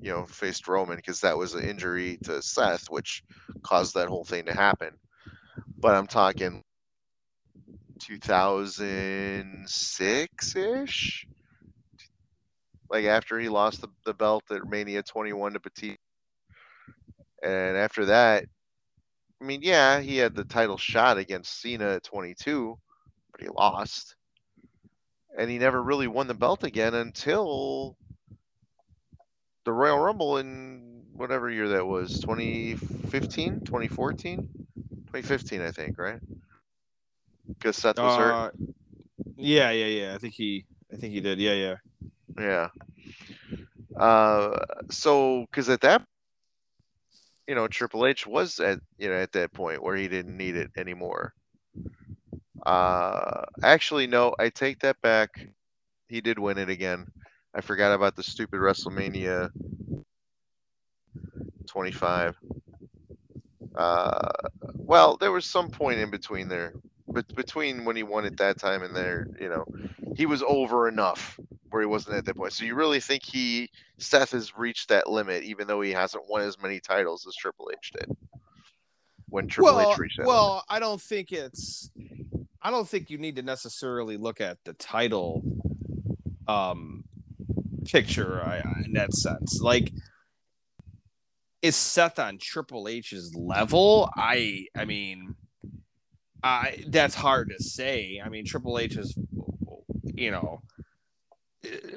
you 0.05 0.11
know, 0.11 0.25
faced 0.27 0.67
Roman 0.67 0.97
because 0.97 1.21
that 1.21 1.35
was 1.35 1.55
an 1.55 1.63
injury 1.63 2.19
to 2.23 2.39
Seth, 2.39 2.91
which 2.91 3.23
caused 3.63 3.95
that 3.95 4.07
whole 4.07 4.23
thing 4.23 4.45
to 4.45 4.53
happen. 4.53 4.91
But 5.79 5.95
I'm 5.95 6.05
talking 6.05 6.61
2006 7.99 10.55
ish 10.55 11.25
like 12.87 13.05
after 13.05 13.39
he 13.39 13.49
lost 13.49 13.81
the, 13.81 13.87
the 14.05 14.13
belt 14.13 14.43
at 14.51 14.69
Mania 14.69 15.01
21 15.01 15.53
to 15.53 15.59
Batista. 15.59 15.97
And 17.41 17.75
after 17.75 18.05
that, 18.05 18.45
I 19.41 19.45
mean, 19.45 19.61
yeah, 19.63 20.01
he 20.01 20.17
had 20.17 20.35
the 20.35 20.45
title 20.45 20.77
shot 20.77 21.17
against 21.17 21.59
Cena 21.59 21.95
at 21.95 22.03
22, 22.03 22.77
but 23.31 23.41
he 23.41 23.47
lost. 23.47 24.15
And 25.35 25.49
he 25.49 25.57
never 25.57 25.81
really 25.81 26.07
won 26.07 26.27
the 26.27 26.35
belt 26.35 26.63
again 26.63 26.93
until 26.93 27.97
the 29.65 29.73
Royal 29.73 29.99
Rumble 29.99 30.37
in 30.37 31.03
whatever 31.13 31.49
year 31.49 31.69
that 31.69 31.85
was 31.85 32.19
2015, 32.19 33.61
2014, 33.61 34.37
2015, 34.37 35.61
I 35.61 35.71
think, 35.71 35.97
right? 35.97 36.19
Because 37.47 37.75
Seth 37.75 37.97
was 37.97 38.15
hurt. 38.15 38.33
Uh, 38.33 38.49
yeah, 39.35 39.71
yeah, 39.71 39.85
yeah. 39.85 40.15
I 40.15 40.17
think 40.17 40.33
he, 40.33 40.65
I 40.93 40.97
think 40.97 41.13
he 41.13 41.21
did. 41.21 41.39
Yeah, 41.39 41.53
yeah. 41.53 41.75
Yeah. 42.39 42.69
Uh, 43.97 44.59
so 44.89 45.45
because 45.49 45.69
at 45.69 45.81
that, 45.81 46.03
you 47.47 47.55
know, 47.55 47.67
Triple 47.67 48.05
H 48.05 48.25
was 48.27 48.59
at 48.59 48.79
you 48.97 49.09
know 49.09 49.15
at 49.15 49.31
that 49.33 49.53
point 49.53 49.83
where 49.83 49.95
he 49.95 50.07
didn't 50.07 50.35
need 50.35 50.55
it 50.55 50.71
anymore. 50.77 51.33
Uh, 52.65 53.43
actually, 53.63 54.07
no, 54.07 54.33
I 54.39 54.49
take 54.49 54.79
that 54.79 54.99
back. 55.01 55.47
He 56.07 56.21
did 56.21 56.39
win 56.39 56.57
it 56.57 56.69
again. 56.69 57.07
I 57.55 57.61
forgot 57.61 57.93
about 57.93 58.15
the 58.15 58.23
stupid 58.23 58.59
WrestleMania 58.59 59.49
25. 61.67 62.35
Uh, 63.75 64.29
well, 64.73 65.17
there 65.17 65.31
was 65.31 65.45
some 65.45 65.69
point 65.69 65.99
in 65.99 66.09
between 66.09 66.47
there, 66.47 66.73
but 67.07 67.33
between 67.35 67.85
when 67.85 67.95
he 67.95 68.03
won 68.03 68.25
at 68.25 68.37
that 68.37 68.59
time 68.59 68.83
and 68.83 68.95
there, 68.95 69.27
you 69.39 69.49
know, 69.49 69.65
he 70.15 70.25
was 70.25 70.43
over 70.43 70.87
enough 70.87 71.39
where 71.69 71.81
he 71.81 71.87
wasn't 71.87 72.15
at 72.15 72.25
that 72.25 72.37
point. 72.37 72.53
So 72.53 72.65
you 72.65 72.75
really 72.75 72.99
think 72.99 73.23
he 73.23 73.69
Seth 73.97 74.31
has 74.31 74.57
reached 74.57 74.89
that 74.89 75.09
limit, 75.09 75.43
even 75.43 75.67
though 75.67 75.81
he 75.81 75.91
hasn't 75.91 76.29
won 76.29 76.41
as 76.41 76.61
many 76.61 76.79
titles 76.79 77.25
as 77.27 77.35
Triple 77.35 77.71
H 77.73 77.91
did 77.93 78.15
when 79.29 79.47
Triple 79.47 79.75
well, 79.75 79.91
H 79.91 79.97
reached 79.97 80.17
that 80.17 80.27
well, 80.27 80.63
I 80.69 80.79
don't 80.79 81.01
think 81.01 81.31
it's. 81.31 81.89
I 82.61 82.71
don't 82.71 82.87
think 82.87 83.09
you 83.09 83.17
need 83.17 83.35
to 83.35 83.43
necessarily 83.43 84.17
look 84.17 84.41
at 84.41 84.57
the 84.63 84.73
title, 84.73 85.43
um, 86.47 87.04
picture 87.85 88.41
I- 88.43 88.63
in 88.85 88.93
that 88.93 89.13
sense. 89.13 89.59
Like, 89.61 89.91
is 91.61 91.75
Seth 91.75 92.19
on 92.19 92.37
Triple 92.37 92.87
H's 92.87 93.33
level? 93.35 94.09
I, 94.15 94.65
I 94.75 94.85
mean, 94.85 95.35
I 96.43 96.83
that's 96.89 97.15
hard 97.15 97.49
to 97.57 97.63
say. 97.63 98.21
I 98.23 98.29
mean, 98.29 98.45
Triple 98.45 98.77
H 98.77 98.97
is, 98.97 99.17
you 100.03 100.31
know, 100.31 100.61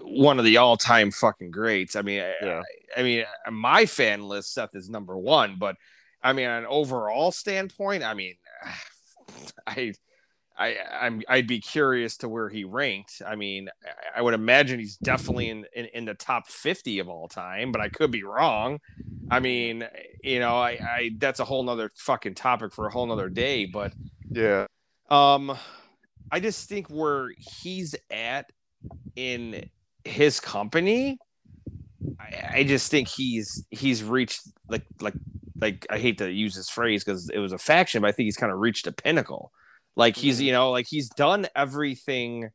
one 0.01 0.39
of 0.39 0.45
the 0.47 0.57
all-time 0.57 1.11
fucking 1.11 1.51
greats. 1.51 1.97
I 1.97 2.03
mean, 2.03 2.21
I- 2.23 2.35
Yeah. 2.45 2.63
I, 2.97 3.01
I 3.01 3.03
mean, 3.03 3.25
my 3.51 3.85
fan 3.85 4.23
list, 4.27 4.55
Seth 4.55 4.75
is 4.75 4.89
number 4.89 5.17
one, 5.19 5.57
but 5.59 5.77
I 6.23 6.33
mean, 6.33 6.49
on 6.49 6.61
an 6.65 6.67
overall 6.69 7.31
standpoint, 7.31 8.03
I 8.03 8.15
mean, 8.15 8.35
I, 9.67 9.93
I, 10.59 10.77
I'm, 11.01 11.23
I'd 11.29 11.47
be 11.47 11.61
curious 11.61 12.17
to 12.19 12.29
where 12.29 12.49
he 12.49 12.65
ranked. 12.65 13.23
I 13.27 13.37
mean, 13.37 13.69
I- 14.15 14.23
would 14.23 14.35
imagine 14.35 14.81
he's 14.81 14.97
definitely 14.97 15.51
in, 15.51 15.67
in, 15.75 15.87
in 15.95 16.05
the 16.05 16.15
top 16.15 16.49
50 16.49 16.99
of 16.99 17.09
all 17.09 17.29
time, 17.29 17.71
but 17.73 17.81
I 17.81 17.89
could 17.89 18.11
be 18.11 18.25
wrong. 18.25 18.81
I 19.31 19.41
mean, 19.41 19.87
you 20.23 20.41
know, 20.41 20.57
I, 20.57 20.71
I 20.83 21.11
that's 21.19 21.41
a 21.41 21.45
whole 21.45 21.63
nother 21.63 21.91
fucking 21.95 22.35
topic 22.35 22.73
for 22.75 22.87
a 22.87 22.91
whole 22.91 23.07
nother 23.07 23.29
day, 23.29 23.67
but 23.67 23.93
Yeah. 24.31 24.67
um, 25.11 25.57
I 26.31 26.41
just 26.41 26.69
think 26.69 26.89
where 26.89 27.31
he's 27.39 27.95
at 28.11 28.51
in 29.17 29.69
his 30.05 30.41
company, 30.41 31.19
I, 32.19 32.59
I 32.61 32.65
just 32.65 32.91
think 32.91 33.09
he's 33.09 33.65
he's 33.71 34.03
reached 34.03 34.43
like 34.69 34.85
like 35.01 35.15
like 35.61 35.87
I 35.91 35.99
hate 35.99 36.19
to 36.19 36.31
use 36.31 36.55
this 36.55 36.69
phrase 36.71 37.05
because 37.05 37.29
it 37.31 37.39
was 37.39 37.53
a 37.53 37.59
faction, 37.59 38.03
but 38.03 38.09
I 38.09 38.13
think 38.13 38.27
he's 38.27 38.37
kind 38.37 38.53
of 38.53 38.59
reached 38.59 38.87
a 38.87 38.93
pinnacle. 38.93 39.53
Like 39.99 40.17
he's 40.17 40.41
Mhm. 40.41 40.45
you 40.47 40.53
know 40.53 40.71
like 40.71 40.87
he's 40.89 41.11
done 41.11 41.47
everything 41.55 42.49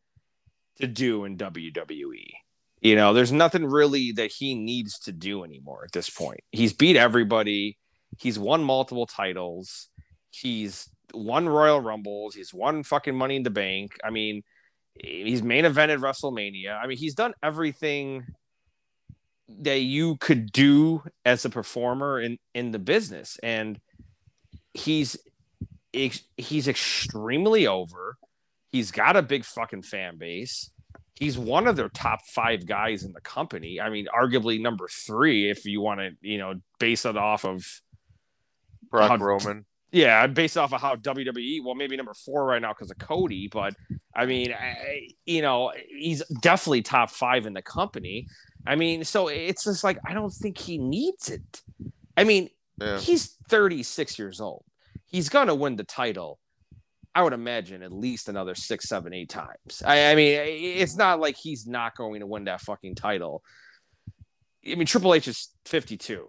to 0.82 0.88
do 0.88 1.26
in 1.26 1.38
WWE. 1.38 2.34
You 2.82 2.96
know, 2.96 3.14
there's 3.14 3.32
nothing 3.32 3.66
really 3.66 4.12
that 4.14 4.32
he 4.32 4.56
needs 4.56 4.98
to 5.02 5.12
do 5.12 5.44
anymore 5.44 5.84
at 5.86 5.92
this 5.92 6.10
point. 6.10 6.42
He's 6.52 6.74
beat 6.74 6.98
everybody. 6.98 7.78
He's 8.18 8.40
won 8.40 8.64
multiple 8.64 9.06
titles. 9.06 9.90
He's 10.32 10.90
won 11.14 11.48
Royal 11.48 11.80
Rumbles. 11.80 12.34
He's 12.36 12.54
won 12.54 12.84
fucking 12.84 13.16
Money 13.16 13.36
in 13.36 13.44
the 13.44 13.50
Bank. 13.52 13.92
I 14.04 14.10
mean, 14.10 14.42
he's 15.00 15.44
main 15.44 15.64
evented 15.66 16.00
WrestleMania. 16.00 16.78
I 16.82 16.88
mean, 16.88 16.98
he's 16.98 17.16
done 17.16 17.34
everything 17.44 18.26
that 19.50 19.82
you 19.82 20.18
could 20.18 20.52
do 20.52 21.04
as 21.26 21.46
a 21.46 21.50
performer 21.50 22.20
in 22.20 22.38
in 22.54 22.72
the 22.72 22.80
business, 22.80 23.38
and 23.44 23.80
he's 24.74 25.18
he's 25.94 26.68
extremely 26.68 27.68
over. 27.68 28.18
He's 28.72 28.92
got 28.92 29.16
a 29.16 29.22
big 29.22 29.46
fucking 29.46 29.84
fan 29.84 30.18
base. 30.18 30.72
He's 31.16 31.38
one 31.38 31.68
of 31.68 31.76
their 31.76 31.90
top 31.90 32.22
five 32.26 32.66
guys 32.66 33.04
in 33.04 33.14
the 33.14 33.22
company. 33.22 33.80
I 33.80 33.90
mean, 33.90 34.08
arguably 34.08 34.60
number 34.60 34.88
three 34.88 35.50
if 35.50 35.64
you 35.66 35.80
want 35.80 36.00
to, 36.00 36.12
you 36.22 36.40
know, 36.40 36.56
base 36.80 37.06
it 37.06 37.16
off 37.16 37.46
of 37.46 37.64
Brock 38.90 39.10
How- 39.10 39.18
Roman. 39.18 39.66
yeah, 39.92 40.26
based 40.26 40.58
off 40.58 40.74
of 40.74 40.82
how 40.82 40.96
WWE, 40.96 41.64
well, 41.64 41.76
maybe 41.76 41.96
number 41.96 42.14
four 42.16 42.46
right 42.46 42.62
now 42.62 42.74
because 42.74 42.90
of 42.90 42.98
Cody, 42.98 43.48
but 43.48 43.76
I 44.16 44.26
mean, 44.26 44.54
I, 44.54 45.08
you 45.26 45.42
know, 45.44 45.72
he's 45.88 46.24
definitely 46.42 46.82
top 46.82 47.12
five 47.12 47.46
in 47.46 47.54
the 47.54 47.62
company. 47.62 48.28
I 48.66 48.76
mean, 48.76 49.04
so 49.04 49.28
it's 49.28 49.66
just 49.66 49.84
like 49.84 50.00
I 50.06 50.14
don't 50.16 50.34
think 50.34 50.58
he 50.58 50.78
needs 50.80 51.30
it. 51.30 51.62
I 52.18 52.24
mean, 52.24 52.50
Yeah. 52.82 52.98
he's 53.00 53.36
36 53.50 54.18
years 54.18 54.42
old. 54.42 54.64
He's 55.14 55.30
gonna 55.30 55.56
win 55.56 55.78
the 55.78 55.86
title. 55.86 56.40
I 57.16 57.22
would 57.24 57.34
imagine 57.34 57.84
at 57.84 57.94
least 57.94 58.28
another 58.28 58.56
six, 58.56 58.90
seven, 58.90 59.14
eight 59.14 59.30
times. 59.30 59.82
I, 59.86 60.12
I 60.12 60.16
mean, 60.16 60.40
it's 60.44 60.98
not 60.98 61.20
like 61.20 61.38
he's 61.38 61.66
not 61.68 61.96
going 61.96 62.22
to 62.22 62.26
win 62.28 62.46
that 62.46 62.60
fucking 62.62 62.96
title. 62.96 63.44
I 64.68 64.74
mean, 64.74 64.88
Triple 64.88 65.14
H 65.14 65.28
is 65.28 65.50
52 65.66 66.28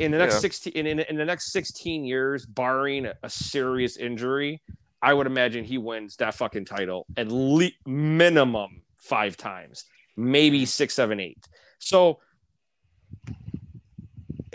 in 0.00 0.10
the 0.10 0.18
next 0.18 0.34
Yeah. 0.34 0.40
16 0.40 0.72
in, 0.74 0.86
in, 0.86 1.00
in 1.00 1.16
the 1.16 1.24
next 1.24 1.52
16 1.52 2.04
years 2.04 2.44
barring 2.46 3.06
a 3.22 3.30
serious 3.30 3.96
injury 3.98 4.62
i 5.02 5.12
would 5.12 5.26
imagine 5.26 5.62
he 5.62 5.78
wins 5.78 6.16
that 6.16 6.34
fucking 6.34 6.64
title 6.64 7.06
at 7.16 7.30
least 7.30 7.76
minimum 7.86 8.82
five 8.96 9.36
times 9.36 9.84
maybe 10.16 10.64
six 10.64 10.94
seven 10.94 11.20
eight 11.20 11.46
so 11.78 12.18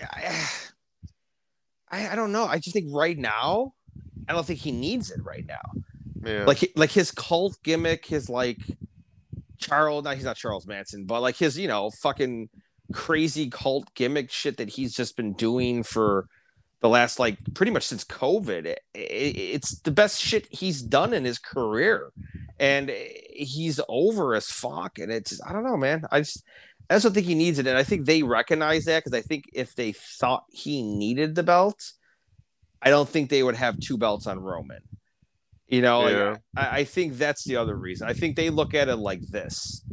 I, 1.95 2.11
I 2.11 2.15
don't 2.15 2.31
know 2.31 2.45
i 2.45 2.57
just 2.57 2.73
think 2.73 2.87
right 2.91 3.17
now 3.17 3.73
i 4.27 4.33
don't 4.33 4.45
think 4.45 4.59
he 4.59 4.71
needs 4.71 5.11
it 5.11 5.21
right 5.23 5.45
now 5.45 5.61
Yeah. 6.23 6.45
Like 6.45 6.71
like 6.75 6.91
his 6.91 7.11
cult 7.11 7.57
gimmick, 7.63 8.05
his 8.05 8.29
like 8.29 8.57
Charles. 9.59 10.03
No, 10.03 10.11
he's 10.11 10.23
not 10.23 10.37
Charles 10.37 10.65
Manson, 10.67 11.05
but 11.05 11.21
like 11.21 11.37
his 11.37 11.57
you 11.57 11.67
know 11.67 11.91
fucking 12.01 12.49
crazy 12.93 13.49
cult 13.49 13.93
gimmick 13.93 14.31
shit 14.31 14.57
that 14.57 14.69
he's 14.69 14.93
just 14.95 15.15
been 15.17 15.33
doing 15.33 15.83
for 15.83 16.27
the 16.81 16.89
last 16.89 17.19
like 17.19 17.37
pretty 17.53 17.71
much 17.71 17.83
since 17.83 18.03
COVID. 18.03 18.65
It, 18.65 18.79
it, 18.93 19.37
it's 19.55 19.79
the 19.81 19.91
best 19.91 20.19
shit 20.19 20.47
he's 20.49 20.81
done 20.81 21.13
in 21.13 21.25
his 21.25 21.37
career, 21.39 22.11
and 22.59 22.89
he's 23.31 23.79
over 23.87 24.33
as 24.35 24.47
fuck. 24.47 24.97
And 24.99 25.11
it's 25.11 25.39
I 25.47 25.53
don't 25.53 25.63
know, 25.63 25.77
man. 25.77 26.05
I 26.11 26.21
just 26.21 26.43
I 26.89 26.95
also 26.95 27.09
think 27.09 27.25
he 27.25 27.35
needs 27.35 27.57
it, 27.59 27.67
and 27.67 27.77
I 27.77 27.83
think 27.83 28.05
they 28.05 28.21
recognize 28.23 28.85
that 28.85 29.03
because 29.03 29.17
I 29.17 29.21
think 29.21 29.45
if 29.53 29.75
they 29.75 29.93
thought 29.93 30.43
he 30.51 30.83
needed 30.83 31.35
the 31.35 31.43
belt, 31.43 31.93
I 32.81 32.89
don't 32.89 33.09
think 33.09 33.29
they 33.29 33.41
would 33.41 33.55
have 33.55 33.79
two 33.79 33.97
belts 33.97 34.27
on 34.27 34.39
Roman. 34.39 34.81
You 35.67 35.81
know, 35.81 36.01
like, 36.01 36.13
Yeah. 36.13 36.37
I, 36.55 36.79
I 36.79 36.83
think 36.83 37.17
that's 37.17 37.43
the 37.43 37.55
other 37.55 37.75
reason. 37.75 38.07
I 38.07 38.13
think 38.13 38.35
they 38.35 38.51
look 38.51 38.73
at 38.75 38.87
it 38.87 38.97
like 38.97 39.21
this. 39.21 39.83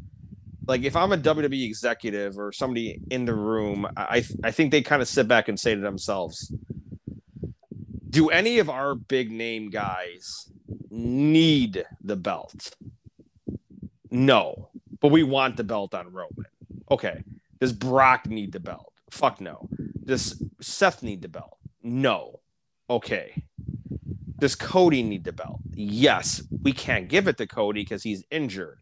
Like 0.67 0.83
if 0.83 0.95
I'm 0.95 1.13
a 1.13 1.17
WWE 1.17 1.65
executive 1.65 2.39
or 2.39 2.53
somebody 2.53 3.01
in 3.11 3.25
the 3.25 3.35
room, 3.35 3.87
I 3.97 4.23
I 4.45 4.51
think 4.51 4.71
they 4.71 4.83
kind 4.83 5.03
of 5.03 5.09
sit 5.09 5.27
back 5.27 5.49
and 5.49 5.59
say 5.59 5.75
to 5.75 5.81
themselves, 5.81 6.55
"Do 8.09 8.29
any 8.29 8.59
of 8.59 8.71
our 8.71 8.95
big 8.95 9.33
name 9.33 9.71
guys 9.71 10.51
need 10.91 11.85
the 12.03 12.17
belt?" 12.17 12.77
No, 14.11 14.69
but 15.01 15.09
we 15.09 15.23
want 15.23 15.57
the 15.57 15.65
belt 15.65 15.95
on 15.95 16.13
Roman. 16.13 16.52
Okay. 16.93 17.25
Does 17.59 17.73
Brock 17.73 18.27
need 18.27 18.53
the 18.53 18.61
belt? 18.61 18.93
Fuck 19.11 19.41
no. 19.41 19.67
Does 20.05 20.43
Seth 20.61 21.03
need 21.03 21.23
the 21.23 21.29
belt? 21.29 21.57
No. 21.83 22.41
Okay. 22.91 23.45
Does 24.39 24.55
Cody 24.55 25.03
need 25.03 25.25
the 25.25 25.33
belt? 25.33 25.61
Yes. 25.73 26.43
We 26.63 26.75
can't 26.75 27.09
give 27.09 27.29
it 27.29 27.39
to 27.39 27.47
Cody 27.47 27.83
because 27.83 28.03
he's 28.03 28.25
injured. 28.31 28.79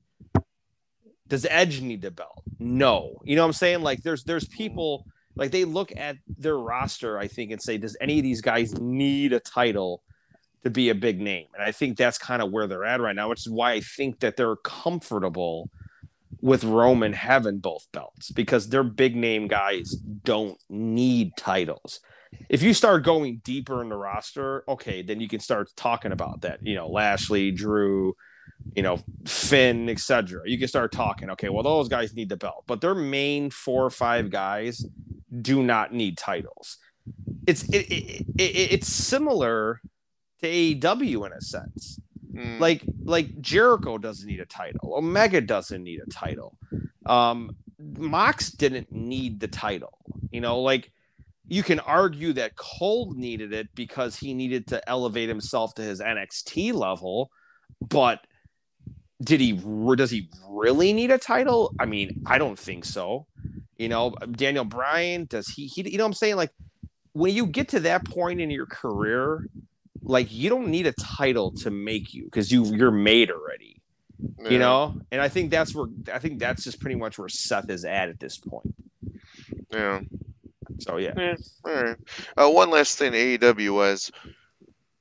Does 1.28 1.46
Edge 1.48 1.80
need 1.82 2.02
the 2.02 2.10
belt? 2.10 2.42
No. 2.58 3.20
You 3.22 3.36
know 3.36 3.42
what 3.42 3.48
I'm 3.48 3.52
saying? 3.52 3.82
Like 3.82 4.02
there's 4.02 4.24
there's 4.24 4.48
people 4.48 5.06
like 5.36 5.52
they 5.52 5.64
look 5.64 5.92
at 5.96 6.16
their 6.26 6.58
roster, 6.58 7.16
I 7.16 7.28
think, 7.28 7.52
and 7.52 7.62
say, 7.62 7.78
does 7.78 7.96
any 8.00 8.18
of 8.18 8.24
these 8.24 8.40
guys 8.40 8.76
need 8.80 9.32
a 9.32 9.38
title 9.38 10.02
to 10.64 10.70
be 10.70 10.88
a 10.88 10.94
big 10.96 11.20
name? 11.20 11.46
And 11.54 11.62
I 11.62 11.70
think 11.70 11.96
that's 11.96 12.18
kind 12.18 12.42
of 12.42 12.50
where 12.50 12.66
they're 12.66 12.84
at 12.84 13.00
right 13.00 13.14
now, 13.14 13.28
which 13.28 13.46
is 13.46 13.52
why 13.52 13.72
I 13.72 13.80
think 13.80 14.18
that 14.20 14.36
they're 14.36 14.56
comfortable 14.56 15.70
with 16.40 16.64
Roman 16.64 17.12
having 17.12 17.58
both 17.58 17.86
belts 17.92 18.30
because 18.30 18.68
their 18.68 18.84
big 18.84 19.16
name 19.16 19.48
guys 19.48 19.94
don't 20.24 20.58
need 20.68 21.36
titles. 21.36 22.00
If 22.48 22.62
you 22.62 22.74
start 22.74 23.04
going 23.04 23.40
deeper 23.44 23.82
in 23.82 23.88
the 23.88 23.96
roster, 23.96 24.64
okay, 24.68 25.02
then 25.02 25.20
you 25.20 25.28
can 25.28 25.40
start 25.40 25.70
talking 25.76 26.12
about 26.12 26.42
that. 26.42 26.60
You 26.62 26.76
know, 26.76 26.88
Lashley, 26.88 27.50
Drew, 27.50 28.14
you 28.76 28.82
know, 28.82 29.00
Finn, 29.26 29.88
etc. 29.88 30.42
You 30.46 30.58
can 30.58 30.68
start 30.68 30.92
talking. 30.92 31.30
Okay, 31.30 31.48
well, 31.48 31.64
those 31.64 31.88
guys 31.88 32.14
need 32.14 32.28
the 32.28 32.36
belt, 32.36 32.64
but 32.66 32.80
their 32.80 32.94
main 32.94 33.50
four 33.50 33.84
or 33.84 33.90
five 33.90 34.30
guys 34.30 34.86
do 35.40 35.62
not 35.62 35.92
need 35.92 36.16
titles. 36.16 36.76
It's 37.46 37.64
it, 37.64 37.90
it, 37.90 38.26
it, 38.38 38.72
it's 38.72 38.88
similar 38.88 39.80
to 40.40 40.48
AEW 40.48 41.26
in 41.26 41.32
a 41.32 41.40
sense 41.40 42.00
Mm, 42.32 42.60
like 42.60 42.82
like 43.02 43.40
Jericho 43.40 43.98
doesn't 43.98 44.26
need 44.26 44.40
a 44.40 44.46
title. 44.46 44.94
Omega 44.96 45.40
doesn't 45.40 45.82
need 45.82 46.00
a 46.00 46.10
title. 46.10 46.56
Um 47.06 47.56
Mox 47.78 48.50
didn't 48.50 48.92
need 48.92 49.40
the 49.40 49.48
title. 49.48 49.98
You 50.30 50.40
know, 50.40 50.60
like 50.60 50.92
you 51.48 51.62
can 51.62 51.80
argue 51.80 52.32
that 52.34 52.56
Cole 52.56 53.12
needed 53.14 53.52
it 53.52 53.68
because 53.74 54.16
he 54.16 54.34
needed 54.34 54.68
to 54.68 54.88
elevate 54.88 55.28
himself 55.28 55.74
to 55.74 55.82
his 55.82 56.00
NXT 56.00 56.72
level, 56.72 57.30
but 57.80 58.20
did 59.22 59.40
he 59.40 59.52
does 59.96 60.10
he 60.10 60.30
really 60.48 60.92
need 60.92 61.10
a 61.10 61.18
title? 61.18 61.74
I 61.78 61.86
mean, 61.86 62.22
I 62.26 62.38
don't 62.38 62.58
think 62.58 62.84
so. 62.84 63.26
You 63.76 63.88
know, 63.88 64.14
Daniel 64.32 64.64
Bryan, 64.64 65.24
does 65.24 65.48
he 65.48 65.66
he 65.66 65.90
you 65.90 65.98
know 65.98 66.04
what 66.04 66.08
I'm 66.08 66.14
saying 66.14 66.36
like 66.36 66.52
when 67.12 67.34
you 67.34 67.46
get 67.46 67.68
to 67.70 67.80
that 67.80 68.04
point 68.04 68.40
in 68.40 68.50
your 68.50 68.66
career, 68.66 69.46
like 70.02 70.32
you 70.32 70.48
don't 70.48 70.68
need 70.68 70.86
a 70.86 70.92
title 70.92 71.52
to 71.52 71.70
make 71.70 72.14
you 72.14 72.24
because 72.24 72.50
you 72.50 72.64
you're 72.64 72.90
made 72.90 73.30
already 73.30 73.80
yeah. 74.42 74.48
you 74.50 74.58
know 74.58 74.94
and 75.10 75.20
i 75.20 75.28
think 75.28 75.50
that's 75.50 75.74
where 75.74 75.86
i 76.12 76.18
think 76.18 76.38
that's 76.38 76.64
just 76.64 76.80
pretty 76.80 76.96
much 76.96 77.18
where 77.18 77.28
seth 77.28 77.68
is 77.70 77.84
at 77.84 78.08
at 78.08 78.18
this 78.18 78.38
point 78.38 78.74
Yeah. 79.72 80.00
so 80.78 80.96
yeah 80.96 81.12
Yeah. 81.16 81.34
All 81.64 81.74
right. 81.82 81.96
Uh, 82.36 82.48
one 82.50 82.70
last 82.70 82.98
thing, 82.98 83.12
AEW 83.12 83.74
was 83.74 84.10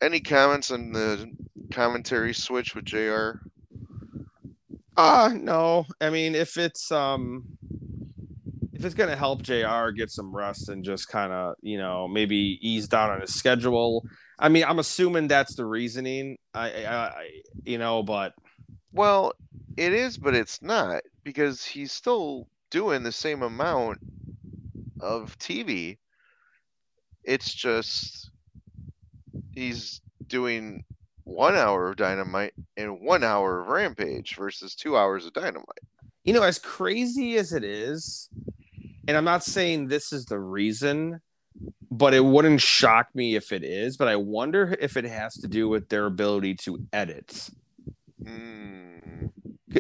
any 0.02 0.20
comments 0.20 0.72
on 0.72 0.92
the 0.92 1.32
commentary 1.72 2.34
switch 2.34 2.76
with 2.76 2.86
Jr. 2.86 3.32
uh 4.98 5.30
no 5.34 5.86
i 6.02 6.10
mean 6.10 6.36
if 6.36 6.58
it's 6.58 6.92
um 6.92 7.44
if 8.74 8.84
it's 8.84 8.96
gonna 8.96 9.16
help 9.16 9.42
jr 9.42 9.90
get 9.92 10.10
some 10.10 10.36
rest 10.36 10.70
and 10.70 10.84
just 10.84 11.08
kind 11.10 11.32
of 11.32 11.56
you 11.62 11.78
know 11.78 12.08
maybe 12.08 12.58
ease 12.62 12.88
down 12.88 13.10
on 13.12 13.22
his 13.22 13.36
schedule 13.36 14.06
i 14.40 14.50
mean 14.50 14.64
i'm 14.68 14.80
assuming 14.80 15.28
that's 15.28 15.56
the 15.56 15.66
reasoning 15.66 16.38
i 16.54 16.84
i, 16.84 16.96
I 16.96 17.30
you 17.64 17.78
know 17.78 18.04
but 18.04 18.34
Well, 18.92 19.34
it 19.78 19.94
is, 19.94 20.18
but 20.18 20.36
it's 20.36 20.62
not 20.62 21.04
because 21.24 21.64
he's 21.64 21.92
still 21.92 22.48
doing 22.72 23.04
the 23.04 23.12
same 23.12 23.44
amount 23.44 24.00
of 25.00 25.38
TV. 25.38 25.98
It's 27.24 27.54
just 27.54 28.32
he's 29.52 30.02
doing 30.28 30.84
one 31.24 31.56
hour 31.56 31.90
of 31.90 31.98
Dynamite 31.98 32.54
and 32.78 33.00
one 33.02 33.24
hour 33.24 33.62
of 33.62 33.68
Rampage 33.68 34.36
versus 34.36 34.76
two 34.76 34.98
hours 34.98 35.26
of 35.26 35.34
Dynamite. 35.34 35.86
you 36.24 36.34
know, 36.34 36.44
as 36.44 36.60
crazy 36.60 37.38
as 37.38 37.54
it 37.54 37.64
is, 37.64 38.30
and 39.08 39.16
I'm 39.16 39.24
not 39.24 39.44
saying 39.44 39.88
this 39.88 40.12
is 40.12 40.26
the 40.26 40.40
reason, 40.40 41.22
but 41.92 42.14
it 42.14 42.24
wouldn't 42.24 42.62
shock 42.62 43.08
me 43.14 43.36
if 43.36 43.52
it 43.52 43.64
is. 43.64 43.98
But 43.98 44.08
I 44.08 44.16
wonder 44.16 44.76
if 44.80 44.98
it 44.98 45.06
has 45.06 45.34
to 45.36 45.48
do 45.48 45.68
with 45.68 45.90
their 45.90 46.06
ability 46.06 46.56
to 46.66 46.86
edit. 46.94 47.50
Mm, 48.24 49.32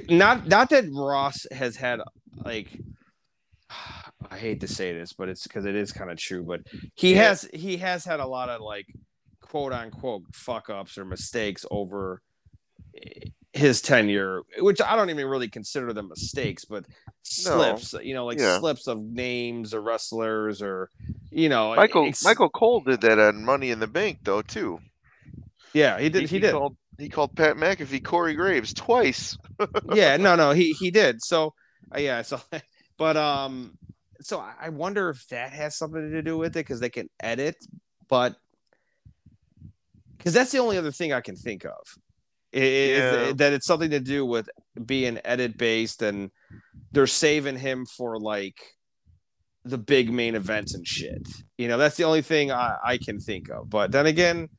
Not 0.09 0.47
not 0.47 0.69
that 0.69 0.85
Ross 0.91 1.45
has 1.51 1.75
had 1.75 1.99
like 2.45 2.79
I 4.31 4.37
hate 4.37 4.61
to 4.61 4.67
say 4.67 4.93
this, 4.93 5.13
but 5.13 5.29
it's 5.29 5.43
because 5.43 5.65
it 5.65 5.75
is 5.75 5.91
kind 5.91 6.11
of 6.11 6.17
true. 6.17 6.43
But 6.43 6.61
he 6.95 7.13
Yeah. 7.13 7.29
has 7.29 7.49
he 7.53 7.77
has 7.77 8.05
had 8.05 8.19
a 8.19 8.27
lot 8.27 8.49
of 8.49 8.61
like 8.61 8.87
quote 9.41 9.73
unquote 9.73 10.23
fuck 10.33 10.69
ups 10.69 10.97
or 10.97 11.05
mistakes 11.05 11.65
over 11.71 12.21
his 13.53 13.81
tenure, 13.81 14.41
which 14.59 14.81
I 14.81 14.95
don't 14.95 15.09
even 15.09 15.25
really 15.25 15.49
consider 15.49 15.91
them 15.91 16.09
mistakes, 16.09 16.65
but 16.65 16.85
slips, 17.23 17.93
you 18.03 18.13
know, 18.13 18.25
like 18.25 18.39
Yeah. 18.39 18.59
slips 18.59 18.87
of 18.87 19.01
names 19.01 19.73
or 19.73 19.81
wrestlers 19.81 20.61
or 20.61 20.89
you 21.31 21.49
know, 21.49 21.75
Michael 21.75 22.05
ex- 22.07 22.23
Michael 22.23 22.49
Cole 22.49 22.81
did 22.81 23.01
that 23.01 23.19
on 23.19 23.43
Money 23.45 23.71
in 23.71 23.79
the 23.79 23.87
Bank 23.87 24.19
though 24.23 24.41
too. 24.41 24.79
Yeah, 25.73 25.99
he 25.99 26.09
did. 26.09 26.29
He, 26.29 26.39
did. 26.39 26.51
called 26.51 26.75
he 26.97 27.09
called 27.09 27.35
Pat 27.35 27.55
McAfee 27.55 28.03
Corey 28.03 28.33
Graves 28.33 28.73
twice. 28.73 29.37
yeah, 29.93 30.17
no, 30.17 30.35
no, 30.35 30.51
he 30.51 30.73
he 30.73 30.91
did. 30.91 31.23
So 31.23 31.53
uh, 31.95 31.99
yeah, 31.99 32.21
so 32.21 32.39
but 32.97 33.17
um, 33.17 33.77
so 34.21 34.39
I 34.39 34.69
wonder 34.69 35.09
if 35.09 35.27
that 35.29 35.53
has 35.53 35.75
something 35.75 36.11
to 36.11 36.21
do 36.21 36.37
with 36.37 36.51
it 36.55 36.65
because 36.65 36.79
they 36.79 36.89
can 36.89 37.09
edit, 37.19 37.55
but 38.09 38.35
because 40.17 40.33
that's 40.33 40.51
the 40.51 40.59
only 40.59 40.77
other 40.77 40.91
thing 40.91 41.13
I 41.13 41.21
can 41.21 41.35
think 41.35 41.65
of 41.65 41.97
is 42.51 42.99
Yeah. 42.99 43.33
that 43.33 43.53
it's 43.53 43.67
something 43.67 43.91
to 43.91 43.99
do 43.99 44.25
with 44.25 44.49
being 44.85 45.19
edit 45.23 45.57
based 45.57 46.01
and 46.01 46.31
they're 46.91 47.07
saving 47.07 47.57
him 47.57 47.85
for 47.85 48.19
like 48.19 48.57
the 49.65 49.77
big 49.77 50.11
main 50.11 50.35
events 50.35 50.73
and 50.73 50.87
shit. 50.87 51.27
You 51.57 51.67
know, 51.67 51.77
that's 51.77 51.97
the 51.97 52.05
only 52.05 52.21
thing 52.21 52.51
I, 52.51 52.77
I 52.83 52.97
can 52.97 53.19
think 53.19 53.49
of. 53.49 53.69
But 53.69 53.91
then 53.91 54.05
again, 54.05 54.49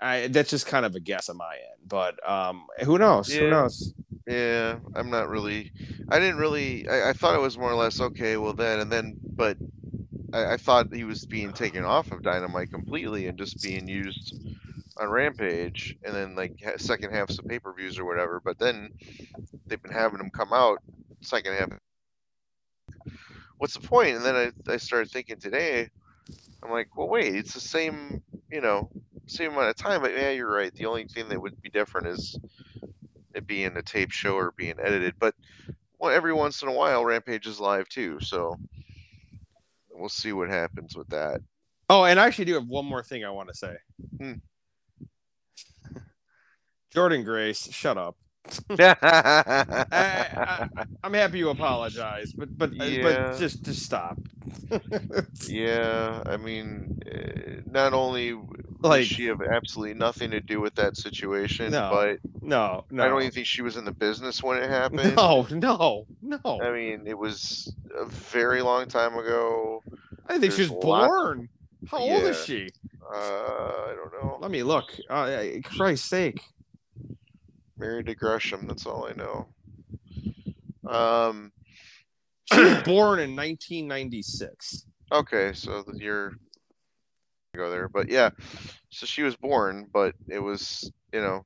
I 0.00 0.26
that's 0.28 0.50
just 0.50 0.66
kind 0.66 0.84
of 0.84 0.94
a 0.96 1.00
guess 1.00 1.28
on 1.28 1.36
my 1.36 1.54
end. 1.54 1.88
But 1.88 2.14
um, 2.28 2.66
who 2.84 2.98
knows? 2.98 3.32
Who 3.32 3.44
Yeah. 3.44 3.50
knows? 3.50 3.94
Yeah, 4.26 4.78
I'm 4.94 5.10
not 5.10 5.28
really. 5.28 5.72
I 6.10 6.18
didn't 6.18 6.36
really. 6.38 6.88
I, 6.88 7.10
I 7.10 7.12
thought 7.12 7.34
it 7.34 7.40
was 7.40 7.58
more 7.58 7.70
or 7.70 7.74
less 7.74 8.00
okay. 8.00 8.36
Well, 8.36 8.52
then 8.52 8.80
and 8.80 8.90
then, 8.90 9.16
but 9.36 9.56
I, 10.32 10.54
I 10.54 10.56
thought 10.56 10.92
he 10.94 11.04
was 11.04 11.26
being 11.26 11.52
taken 11.52 11.84
off 11.84 12.10
of 12.12 12.22
Dynamite 12.22 12.70
completely 12.70 13.26
and 13.26 13.36
just 13.38 13.60
being 13.62 13.86
used 13.88 14.34
on 14.96 15.10
Rampage, 15.10 15.96
and 16.04 16.14
then 16.14 16.34
like 16.34 16.62
second 16.76 17.12
halves 17.12 17.38
of 17.38 17.46
pay 17.46 17.58
per 17.58 17.72
views 17.72 17.98
or 17.98 18.04
whatever. 18.04 18.40
But 18.40 18.58
then 18.58 18.90
they've 19.66 19.82
been 19.82 19.92
having 19.92 20.18
them 20.18 20.30
come 20.30 20.52
out 20.52 20.78
second 21.20 21.54
half. 21.54 21.70
What's 23.58 23.74
the 23.74 23.86
point? 23.86 24.16
And 24.16 24.24
then 24.24 24.34
I, 24.34 24.72
I 24.72 24.76
started 24.76 25.10
thinking 25.10 25.38
today. 25.38 25.88
I'm 26.62 26.70
like, 26.70 26.96
well, 26.96 27.08
wait, 27.08 27.34
it's 27.34 27.54
the 27.54 27.60
same, 27.60 28.22
you 28.50 28.60
know, 28.60 28.90
same 29.26 29.52
amount 29.52 29.70
of 29.70 29.76
time. 29.76 30.00
But 30.00 30.12
yeah, 30.12 30.30
you're 30.30 30.52
right. 30.52 30.74
The 30.74 30.86
only 30.86 31.04
thing 31.04 31.28
that 31.28 31.40
would 31.40 31.60
be 31.62 31.70
different 31.70 32.08
is 32.08 32.38
it 33.34 33.46
being 33.46 33.76
a 33.76 33.82
tape 33.82 34.10
show 34.10 34.34
or 34.34 34.52
being 34.56 34.74
edited. 34.80 35.14
But 35.18 35.34
well, 35.98 36.14
every 36.14 36.32
once 36.32 36.62
in 36.62 36.68
a 36.68 36.72
while, 36.72 37.04
Rampage 37.04 37.46
is 37.46 37.60
live 37.60 37.88
too. 37.88 38.20
So 38.20 38.58
we'll 39.90 40.08
see 40.08 40.32
what 40.32 40.48
happens 40.48 40.96
with 40.96 41.08
that. 41.10 41.40
Oh, 41.88 42.04
and 42.04 42.18
I 42.18 42.26
actually 42.26 42.46
do 42.46 42.54
have 42.54 42.66
one 42.66 42.86
more 42.86 43.02
thing 43.02 43.24
I 43.24 43.30
want 43.30 43.48
to 43.48 43.54
say. 43.54 43.76
Hmm. 44.18 44.32
Jordynne 46.94 47.24
Grace, 47.24 47.68
shut 47.72 47.96
up. 47.98 48.16
I, 48.78 50.66
I'm 51.04 51.14
happy 51.14 51.38
you 51.38 51.50
apologize, 51.50 52.32
but 52.32 52.56
but 52.58 52.70
uh, 52.80 52.84
Yeah. 52.84 53.02
but 53.30 53.38
just 53.38 53.62
just 53.62 53.82
stop. 53.82 54.18
yeah, 55.48 56.22
I 56.26 56.36
mean, 56.36 57.00
uh, 57.06 57.60
not 57.70 57.92
only 57.92 58.32
like 58.80 59.00
does 59.02 59.08
she 59.08 59.26
have 59.26 59.40
absolutely 59.42 59.94
nothing 59.94 60.32
to 60.32 60.40
do 60.40 60.60
with 60.60 60.74
that 60.74 60.96
situation, 60.96 61.70
No, 61.70 61.88
but 61.90 62.18
no, 62.42 62.84
no, 62.90 63.04
I 63.04 63.08
don't 63.08 63.20
even 63.20 63.32
think 63.32 63.46
she 63.46 63.62
was 63.62 63.76
in 63.76 63.84
the 63.84 63.92
business 63.92 64.42
when 64.42 64.60
it 64.62 64.68
happened. 64.80 65.16
no, 65.16 65.46
no, 65.50 66.06
no. 66.20 66.60
I 66.60 66.72
mean, 66.72 67.06
it 67.06 67.16
was 67.16 67.72
a 67.96 68.06
very 68.06 68.60
long 68.60 68.86
time 68.86 69.14
ago. 69.16 69.82
I 70.28 70.38
think 70.38 70.52
she 70.52 70.62
was 70.62 70.70
there's 70.70 70.80
born. 70.82 71.48
How 71.88 71.98
old 71.98 72.24
is 72.24 72.44
she? 72.44 72.68
Uh, 73.02 73.16
I 73.16 73.94
don't 73.96 74.12
know. 74.12 74.38
Let 74.40 74.50
me 74.50 74.62
look. 74.62 74.92
Uh, 75.08 75.42
Christ's 75.64 76.08
sake. 76.08 76.40
Married 77.78 78.06
to 78.06 78.14
Gresham. 78.14 78.66
That's 78.66 78.86
all 78.86 79.08
I 79.08 79.12
know. 79.12 79.48
Um. 80.88 81.52
She 82.52 82.60
was 82.60 82.82
born 82.82 83.18
in 83.20 83.34
1996. 83.34 84.84
Okay, 85.10 85.52
so 85.54 85.82
the 85.82 85.96
year 85.96 86.34
go 87.54 87.70
there, 87.70 87.88
but 87.88 88.10
yeah, 88.10 88.30
so 88.90 89.06
she 89.06 89.22
was 89.22 89.36
born, 89.36 89.86
but 89.92 90.14
it 90.28 90.38
was 90.38 90.90
you 91.12 91.20
know, 91.20 91.44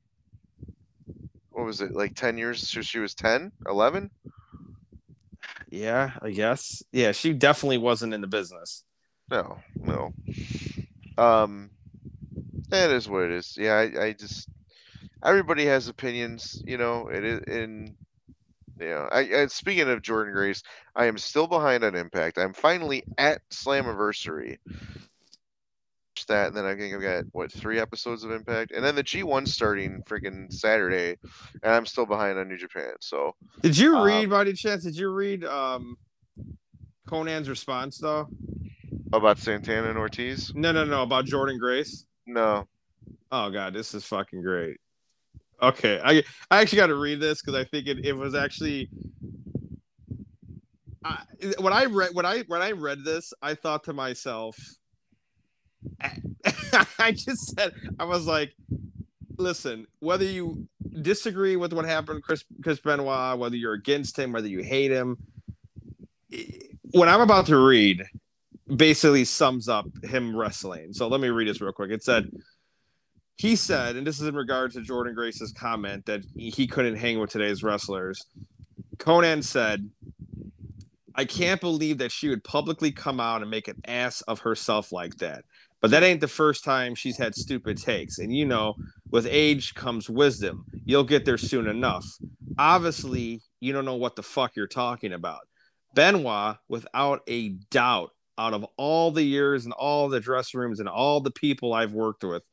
what 1.50 1.66
was 1.66 1.80
it 1.80 1.92
like 1.92 2.14
ten 2.14 2.38
years? 2.38 2.68
So 2.68 2.80
she 2.80 2.98
was 2.98 3.14
10, 3.14 3.52
11? 3.68 4.10
Yeah, 5.70 6.12
I 6.22 6.30
guess. 6.30 6.82
Yeah, 6.92 7.12
she 7.12 7.32
definitely 7.32 7.78
wasn't 7.78 8.14
in 8.14 8.20
the 8.20 8.26
business. 8.26 8.84
No, 9.30 9.58
no. 9.76 10.12
Um, 11.18 11.70
that 12.68 12.90
is 12.90 13.08
what 13.08 13.24
it 13.24 13.32
is. 13.32 13.56
Yeah, 13.58 13.74
I, 13.74 14.06
I 14.06 14.12
just 14.12 14.48
everybody 15.24 15.64
has 15.66 15.88
opinions, 15.88 16.62
you 16.66 16.78
know. 16.78 17.08
It 17.08 17.24
is 17.24 17.40
in. 17.46 17.96
You 18.78 18.88
know, 18.90 19.08
I, 19.10 19.20
I 19.20 19.46
speaking 19.46 19.88
of 19.88 20.02
Jordynne 20.02 20.34
Grace, 20.34 20.62
I 20.94 21.06
am 21.06 21.16
still 21.16 21.46
behind 21.46 21.82
on 21.82 21.94
Impact. 21.94 22.36
I'm 22.36 22.52
finally 22.52 23.04
at 23.16 23.40
Slammiversary. 23.50 24.58
That 26.28 26.48
and 26.48 26.56
then 26.56 26.64
I 26.64 26.74
think 26.74 26.92
I've 26.92 27.00
got 27.00 27.24
what 27.32 27.52
three 27.52 27.78
episodes 27.78 28.24
of 28.24 28.32
Impact, 28.32 28.72
and 28.72 28.84
then 28.84 28.96
the 28.96 29.04
G1 29.04 29.46
starting 29.46 30.02
freaking 30.08 30.52
Saturday, 30.52 31.16
and 31.62 31.72
I'm 31.72 31.86
still 31.86 32.04
behind 32.06 32.36
on 32.38 32.48
New 32.48 32.56
Japan. 32.56 32.92
So 33.00 33.36
Did 33.62 33.78
you 33.78 33.96
Um, 33.96 34.04
read, 34.04 34.30
by 34.30 34.40
any 34.40 34.52
chance? 34.54 34.82
Did 34.82 34.96
you 34.96 35.08
read 35.10 35.44
um 35.44 35.96
Konnan's 37.06 37.48
response 37.48 37.98
though? 37.98 38.28
about 39.12 39.38
Santana 39.38 39.88
and 39.88 39.98
Ortiz, 39.98 40.52
No, 40.54 40.72
no, 40.72 40.84
no. 40.84 41.02
About 41.02 41.26
Jordynne 41.26 41.60
Grace. 41.60 42.06
no, 42.26 42.66
Oh 43.30 43.50
god, 43.50 43.72
this 43.72 43.94
is 43.94 44.04
fucking 44.04 44.42
great. 44.42 44.78
Okay, 45.62 46.00
I 46.02 46.22
I 46.50 46.60
actually 46.60 46.76
got 46.76 46.88
to 46.88 46.96
read 46.96 47.20
this 47.20 47.40
because 47.40 47.58
I 47.58 47.64
think 47.64 47.86
it, 47.86 48.04
it 48.04 48.12
was 48.12 48.34
actually. 48.34 48.90
I, 51.04 51.22
when 51.60 51.72
I 51.72 51.84
read 51.84 52.10
when 52.14 52.26
I 52.26 52.40
when 52.46 52.62
I 52.62 52.72
read 52.72 53.04
this, 53.04 53.32
I 53.40 53.54
thought 53.54 53.84
to 53.84 53.92
myself, 53.92 54.56
I 56.98 57.12
just 57.12 57.56
said 57.56 57.72
I 57.98 58.04
was 58.04 58.26
like, 58.26 58.52
listen, 59.38 59.86
whether 60.00 60.24
you 60.24 60.68
disagree 61.00 61.56
with 61.56 61.72
what 61.72 61.84
happened, 61.84 62.22
Chris 62.22 62.44
Chris 62.62 62.80
Benoit, 62.80 63.38
whether 63.38 63.56
you're 63.56 63.74
against 63.74 64.18
him, 64.18 64.32
whether 64.32 64.48
you 64.48 64.62
hate 64.62 64.90
him, 64.90 65.16
what 66.90 67.08
I'm 67.08 67.20
about 67.20 67.46
to 67.46 67.56
read 67.56 68.04
basically 68.74 69.24
sums 69.24 69.68
up 69.68 69.86
him 70.04 70.36
wrestling. 70.36 70.92
So 70.92 71.08
let 71.08 71.20
me 71.20 71.28
read 71.28 71.48
this 71.48 71.60
real 71.60 71.72
quick. 71.72 71.90
It 71.90 72.02
said 72.02 72.30
he 73.36 73.54
said, 73.56 73.96
and 73.96 74.06
this 74.06 74.20
is 74.20 74.26
in 74.26 74.34
regard 74.34 74.72
to 74.72 74.80
Jordynne 74.80 75.14
Grace's 75.14 75.52
comment 75.52 76.06
that 76.06 76.22
he 76.36 76.66
couldn't 76.66 76.96
hang 76.96 77.18
with 77.18 77.30
today's 77.30 77.62
wrestlers. 77.62 78.24
Konnan 78.96 79.44
said, 79.44 79.88
I 81.14 81.24
can't 81.24 81.60
believe 81.60 81.98
that 81.98 82.12
she 82.12 82.28
would 82.28 82.44
publicly 82.44 82.92
come 82.92 83.20
out 83.20 83.42
and 83.42 83.50
make 83.50 83.68
an 83.68 83.80
ass 83.86 84.22
of 84.22 84.40
herself 84.40 84.92
like 84.92 85.16
that. 85.16 85.44
But 85.80 85.90
that 85.90 86.02
ain't 86.02 86.20
the 86.20 86.28
first 86.28 86.64
time 86.64 86.94
she's 86.94 87.18
had 87.18 87.34
stupid 87.34 87.76
takes. 87.78 88.18
And 88.18 88.34
you 88.34 88.46
know, 88.46 88.74
with 89.10 89.26
age 89.30 89.74
comes 89.74 90.08
wisdom. 90.08 90.64
You'll 90.84 91.04
get 91.04 91.24
there 91.24 91.38
soon 91.38 91.68
enough. 91.68 92.06
Obviously, 92.58 93.42
you 93.60 93.72
don't 93.72 93.84
know 93.84 93.96
what 93.96 94.16
the 94.16 94.22
fuck 94.22 94.56
you're 94.56 94.66
talking 94.66 95.12
about. 95.12 95.40
Benoit, 95.94 96.56
without 96.68 97.22
a 97.28 97.50
doubt, 97.70 98.10
out 98.38 98.52
of 98.52 98.66
all 98.76 99.10
the 99.10 99.22
years 99.22 99.64
and 99.64 99.72
all 99.72 100.08
the 100.08 100.20
dress 100.20 100.54
rooms 100.54 100.80
and 100.80 100.88
all 100.88 101.20
the 101.20 101.30
people 101.30 101.72
I've 101.72 101.92
worked 101.92 102.24
with, 102.24 102.46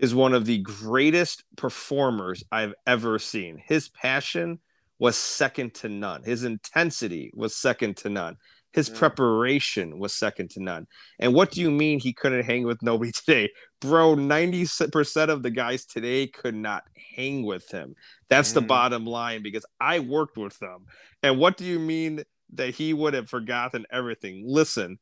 is 0.00 0.14
one 0.14 0.32
of 0.32 0.46
the 0.46 0.58
greatest 0.58 1.44
performers 1.56 2.42
I've 2.50 2.74
ever 2.86 3.18
seen. 3.18 3.62
His 3.64 3.88
passion 3.90 4.58
was 4.98 5.16
second 5.16 5.74
to 5.74 5.88
none. 5.88 6.22
His 6.24 6.44
intensity 6.44 7.30
was 7.34 7.54
second 7.54 7.98
to 7.98 8.08
none. 8.08 8.36
His 8.72 8.88
Mm. 8.88 8.96
preparation 8.96 9.98
was 9.98 10.14
second 10.14 10.50
to 10.52 10.62
none. 10.62 10.86
And 11.18 11.34
what 11.34 11.50
do 11.50 11.60
you 11.60 11.70
mean 11.70 12.00
he 12.00 12.12
couldn't 12.14 12.44
hang 12.44 12.64
with 12.64 12.82
nobody 12.82 13.12
today? 13.12 13.50
Bro, 13.80 14.14
90% 14.16 15.30
of 15.30 15.42
the 15.42 15.50
guys 15.50 15.84
today 15.84 16.26
could 16.28 16.54
not 16.54 16.84
hang 17.16 17.44
with 17.44 17.68
him. 17.70 17.94
That's 18.28 18.52
the 18.52 18.62
Mhm. 18.62 18.68
bottom 18.68 19.04
line 19.06 19.42
because 19.42 19.66
I 19.80 19.98
worked 19.98 20.36
with 20.38 20.58
them. 20.60 20.86
And 21.22 21.38
what 21.38 21.56
do 21.58 21.64
you 21.64 21.78
mean 21.78 22.24
that 22.54 22.74
he 22.74 22.94
would 22.94 23.12
have 23.14 23.28
forgotten 23.28 23.86
everything? 23.90 24.44
Listen, 24.46 24.98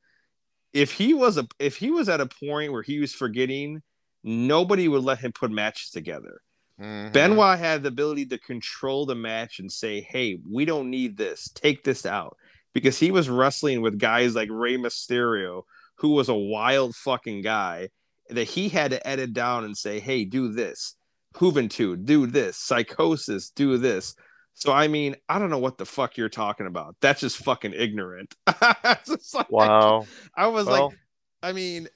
if 0.73 0.93
he 0.93 1.15
was 1.15 1.39
a 1.39 1.47
if 1.59 1.77
he 1.77 1.91
was 1.91 2.09
at 2.09 2.21
a 2.21 2.27
point 2.27 2.73
where 2.73 2.83
he 2.83 2.99
was 3.01 3.15
forgetting, 3.15 3.83
nobody 4.23 4.89
would 4.89 5.05
let 5.05 5.19
him 5.19 5.33
put 5.33 5.51
matches 5.51 5.91
together. 5.91 6.41
Mhm. 6.81 7.13
Benoit 7.13 7.59
had 7.59 7.83
the 7.83 7.89
ability 7.89 8.27
to 8.27 8.39
control 8.39 9.05
the 9.07 9.15
match 9.15 9.59
and 9.59 9.71
say, 9.71 10.01
"Hey, 10.01 10.39
we 10.49 10.65
don't 10.65 10.91
need 10.91 11.17
this. 11.17 11.51
Take 11.55 11.83
this 11.85 12.07
out." 12.07 12.37
Because 12.73 12.99
he 12.99 13.11
was 13.11 13.29
wrestling 13.29 13.81
with 13.81 13.99
guys 13.99 14.35
like 14.37 14.49
Rey 14.51 14.77
Mysterio, 14.77 15.63
who 15.97 16.11
was 16.11 16.29
a 16.29 16.35
wild 16.35 16.95
fucking 16.95 17.43
guy 17.43 17.89
that 18.29 18.45
he 18.45 18.69
had 18.69 18.93
to 18.93 19.05
edit 19.07 19.33
down 19.33 19.65
and 19.65 19.77
say, 19.77 19.99
"Hey, 19.99 20.25
do 20.25 20.53
this. 20.53 20.95
Juventud, 21.35 22.05
do 22.05 22.27
this. 22.27 22.57
Psicosis, 22.57 23.51
do 23.55 23.77
this." 23.79 24.15
So 24.55 24.73
I 24.73 24.89
mean, 24.89 25.17
I 25.29 25.39
don't 25.39 25.51
know 25.51 25.59
what 25.59 25.79
the 25.79 25.87
fuck 25.87 26.17
you're 26.17 26.29
talking 26.29 26.67
about. 26.67 26.97
That's 27.01 27.21
just 27.21 27.39
fucking 27.39 27.75
ignorant. 27.75 28.35
Just 29.07 29.33
like- 29.35 29.51
Wow. 29.51 30.07
I 30.37 30.49
was 30.49 30.67
Well, 30.67 30.89
like, 30.89 30.99
I 31.43 31.53
mean, 31.53 31.89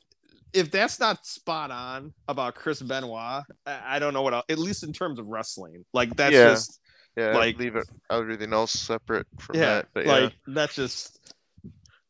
if 0.52 0.70
that's 0.70 1.00
not 1.00 1.26
spot 1.26 1.70
on 1.70 2.12
about 2.28 2.54
Chris 2.54 2.80
Benoit, 2.82 3.44
I, 3.66 3.96
I 3.96 3.98
don't 3.98 4.12
know 4.14 4.22
what 4.22 4.34
else. 4.34 4.44
At 4.48 4.58
least 4.58 4.82
in 4.82 4.92
terms 4.92 5.18
of 5.18 5.28
wrestling, 5.28 5.84
like 5.92 6.14
that's 6.16 6.34
Yeah. 6.34 6.50
just 6.50 6.80
yeah, 7.16 7.36
like- 7.36 7.58
leave 7.58 7.76
it 7.76 7.86
everything 8.10 8.52
else 8.52 8.72
separate 8.72 9.26
from 9.38 9.56
yeah, 9.56 9.66
that. 9.66 9.88
But 9.94 10.06
yeah. 10.06 10.12
like 10.12 10.32
that's 10.46 10.74
just 10.74 11.18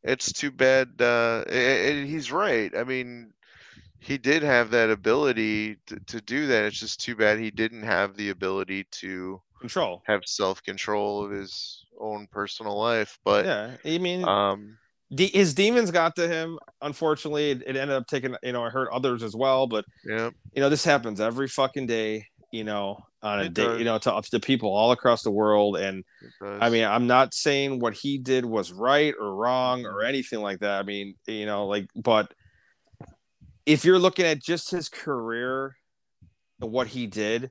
it's 0.03 0.33
too 0.33 0.51
bad. 0.51 0.89
Uh, 1.01 1.45
and 1.49 2.07
he's 2.09 2.33
right. 2.33 2.77
I 2.77 2.85
mean, 2.85 3.33
he 4.01 4.19
did 4.19 4.43
have 4.43 4.71
that 4.71 4.91
ability 4.91 5.77
to, 5.87 6.01
to 6.07 6.21
do 6.21 6.47
that. 6.49 6.65
It's 6.65 6.81
just 6.81 7.01
too 7.01 7.15
bad 7.15 7.39
he 7.39 7.51
didn't 7.53 7.85
have 7.85 8.17
the 8.17 8.31
ability 8.31 8.85
to 8.91 9.41
control. 9.61 10.03
have 10.07 10.23
self 10.25 10.63
control 10.65 11.25
of 11.25 11.31
his 11.31 11.85
own 12.01 12.27
personal 12.33 12.77
life. 12.77 13.19
But 13.25 13.45
Yeah, 13.45 13.77
I 13.85 13.99
mean, 13.99 14.25
um, 14.27 14.77
de- 15.15 15.31
his 15.33 15.55
demons 15.55 15.91
got 15.91 16.17
to 16.17 16.29
him. 16.29 16.59
Unfortunately, 16.81 17.51
it, 17.51 17.63
it 17.63 17.77
ended 17.77 17.97
up 17.97 18.07
taking. 18.07 18.35
You 18.43 18.53
know, 18.53 18.65
I 18.65 18.71
hurt 18.71 18.91
others 18.93 19.23
as 19.23 19.35
well, 19.35 19.67
but 19.67 19.85
yeah, 20.05 20.31
you 20.55 20.61
know, 20.63 20.69
this 20.69 20.85
happens 20.85 21.21
every 21.21 21.49
fucking 21.49 21.87
day. 21.87 22.27
You 22.53 22.65
know, 22.65 22.99
on 23.23 23.41
a 23.41 23.45
It 23.45 23.55
day, 23.55 23.65
does. 23.65 23.79
you 23.79 23.85
know, 23.87 23.97
to, 23.99 24.23
to 24.31 24.41
people 24.41 24.69
all 24.71 24.93
across 24.93 25.23
the 25.23 25.31
world, 25.31 25.77
and. 25.77 26.05
I 26.61 26.71
mean, 26.71 26.85
I'm 26.85 27.07
not 27.07 27.35
saying 27.35 27.79
what 27.81 27.95
he 27.95 28.19
did 28.19 28.45
was 28.45 28.73
right 28.73 29.15
or 29.19 29.35
wrong 29.35 29.87
or 29.87 30.03
anything 30.03 30.41
like 30.41 30.61
that. 30.61 30.79
I 30.79 30.83
mean, 30.85 31.15
you 31.27 31.47
know, 31.47 31.67
like, 31.67 31.87
but 31.97 32.33
if 33.67 33.85
you're 33.85 33.99
looking 33.99 34.25
at 34.27 34.41
just 34.43 34.71
his 34.71 34.89
career 34.89 35.77
and 36.61 36.71
what 36.71 36.89
he 36.89 37.07
did, 37.07 37.51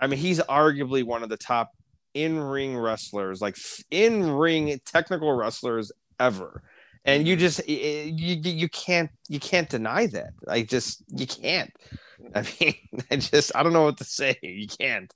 I 0.00 0.06
mean, 0.08 0.18
he's 0.18 0.40
arguably 0.40 1.04
one 1.04 1.22
of 1.22 1.28
the 1.28 1.36
top 1.36 1.70
in 2.14 2.40
ring 2.40 2.76
wrestlers, 2.76 3.40
like 3.40 3.56
in 3.90 4.30
ring 4.30 4.80
technical 4.84 5.32
wrestlers 5.32 5.92
ever. 6.18 6.62
And 7.04 7.26
you 7.26 7.34
mm-hmm. 7.34 7.40
just 7.40 7.68
you, 7.68 8.40
you 8.44 8.68
can't 8.68 9.10
you 9.28 9.40
can't 9.40 9.68
deny 9.68 10.06
that. 10.06 10.32
I 10.48 10.62
just 10.62 11.02
you 11.08 11.26
can't. 11.26 11.72
I 12.34 12.46
mean, 12.60 12.74
I 13.10 13.16
just 13.16 13.52
I 13.54 13.62
don't 13.62 13.72
know 13.72 13.84
what 13.84 13.98
to 13.98 14.04
say. 14.04 14.36
You 14.42 14.68
can't. 14.68 15.12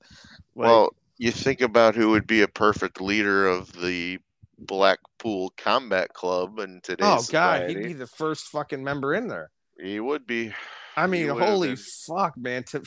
Like, 0.55 0.67
well, 0.67 0.91
you 1.19 1.31
think 1.31 1.61
about 1.61 1.95
who 1.95 2.11
would 2.11 2.27
be 2.27 2.43
a 2.43 2.49
perfect 2.49 3.01
leader 3.01 3.47
of 3.47 3.73
the 3.73 4.19
Blackpool 4.59 5.53
Combat 5.57 6.13
Club 6.13 6.59
in 6.59 6.77
oh, 6.77 6.81
today's 6.83 7.07
oh 7.07 7.17
god, 7.31 7.61
society. 7.61 7.75
he'd 7.75 7.83
be 7.85 7.93
the 7.93 8.07
first 8.07 8.47
fucking 8.49 8.83
member 8.83 9.15
in 9.15 9.29
there. 9.29 9.51
He 9.79 10.01
would 10.01 10.27
be. 10.27 10.53
I 10.97 11.07
mean, 11.07 11.29
holy 11.29 11.69
been. 11.69 11.77
fuck, 12.07 12.37
man! 12.37 12.65
To 12.65 12.83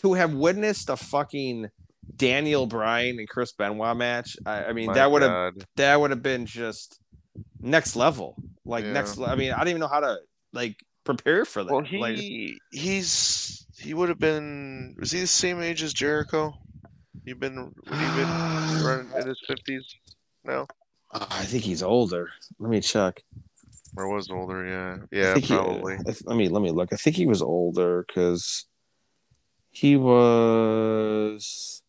to 0.00 0.14
have 0.14 0.32
witnessed 0.32 0.88
a 0.88 0.96
fucking 0.96 1.68
Daniel 2.14 2.66
Bryan 2.66 3.18
and 3.18 3.28
Chris 3.28 3.52
Benoit 3.52 3.96
match, 3.96 4.36
I, 4.46 4.66
I 4.66 4.72
mean, 4.72 4.86
My 4.86 4.94
that 4.94 5.10
would 5.10 5.22
have 5.22 5.54
that 5.76 6.00
would 6.00 6.10
have 6.10 6.22
been 6.22 6.46
just 6.46 7.00
next 7.60 7.96
level. 7.96 8.36
Like 8.64 8.84
Yeah. 8.84 8.92
next, 8.92 9.18
I 9.20 9.34
mean, 9.34 9.52
I 9.52 9.58
don't 9.58 9.68
even 9.68 9.80
know 9.80 9.88
how 9.88 10.00
to 10.00 10.18
like 10.52 10.76
prepare 11.04 11.44
for 11.44 11.62
that. 11.64 11.72
Well, 11.72 11.86
Like, 12.00 12.16
he 12.16 12.58
he's 12.72 13.66
He 13.78 13.92
would 13.94 14.08
have 14.08 14.18
been. 14.18 14.96
Was 14.98 15.10
he 15.12 15.20
the 15.20 15.26
same 15.26 15.60
age 15.60 15.82
as 15.82 15.92
Jericho? 15.92 16.54
He 17.24 17.32
been. 17.34 17.56
Would 17.56 17.98
he 17.98 18.06
been 18.16 18.28
running 18.84 19.10
in 19.18 19.26
his 19.28 19.40
fifties? 19.46 19.84
No, 20.44 20.66
Uh, 21.12 21.26
I 21.30 21.44
think 21.44 21.62
he's 21.64 21.82
older. 21.82 22.30
Let 22.58 22.70
me 22.70 22.80
check. 22.80 23.22
or 23.96 24.08
was 24.12 24.30
older? 24.30 24.64
Yeah, 24.66 24.96
yeah, 25.12 25.34
he- 25.38 25.46
probably. 25.54 25.94
I 25.94 26.02
th- 26.04 26.24
let 26.24 26.36
me 26.36 26.48
let 26.48 26.62
me 26.62 26.70
look. 26.70 26.92
I 26.92 26.96
think 26.96 27.16
he 27.16 27.26
was 27.26 27.42
older 27.42 28.04
because 28.06 28.64
he 29.70 29.96
was 29.96 31.82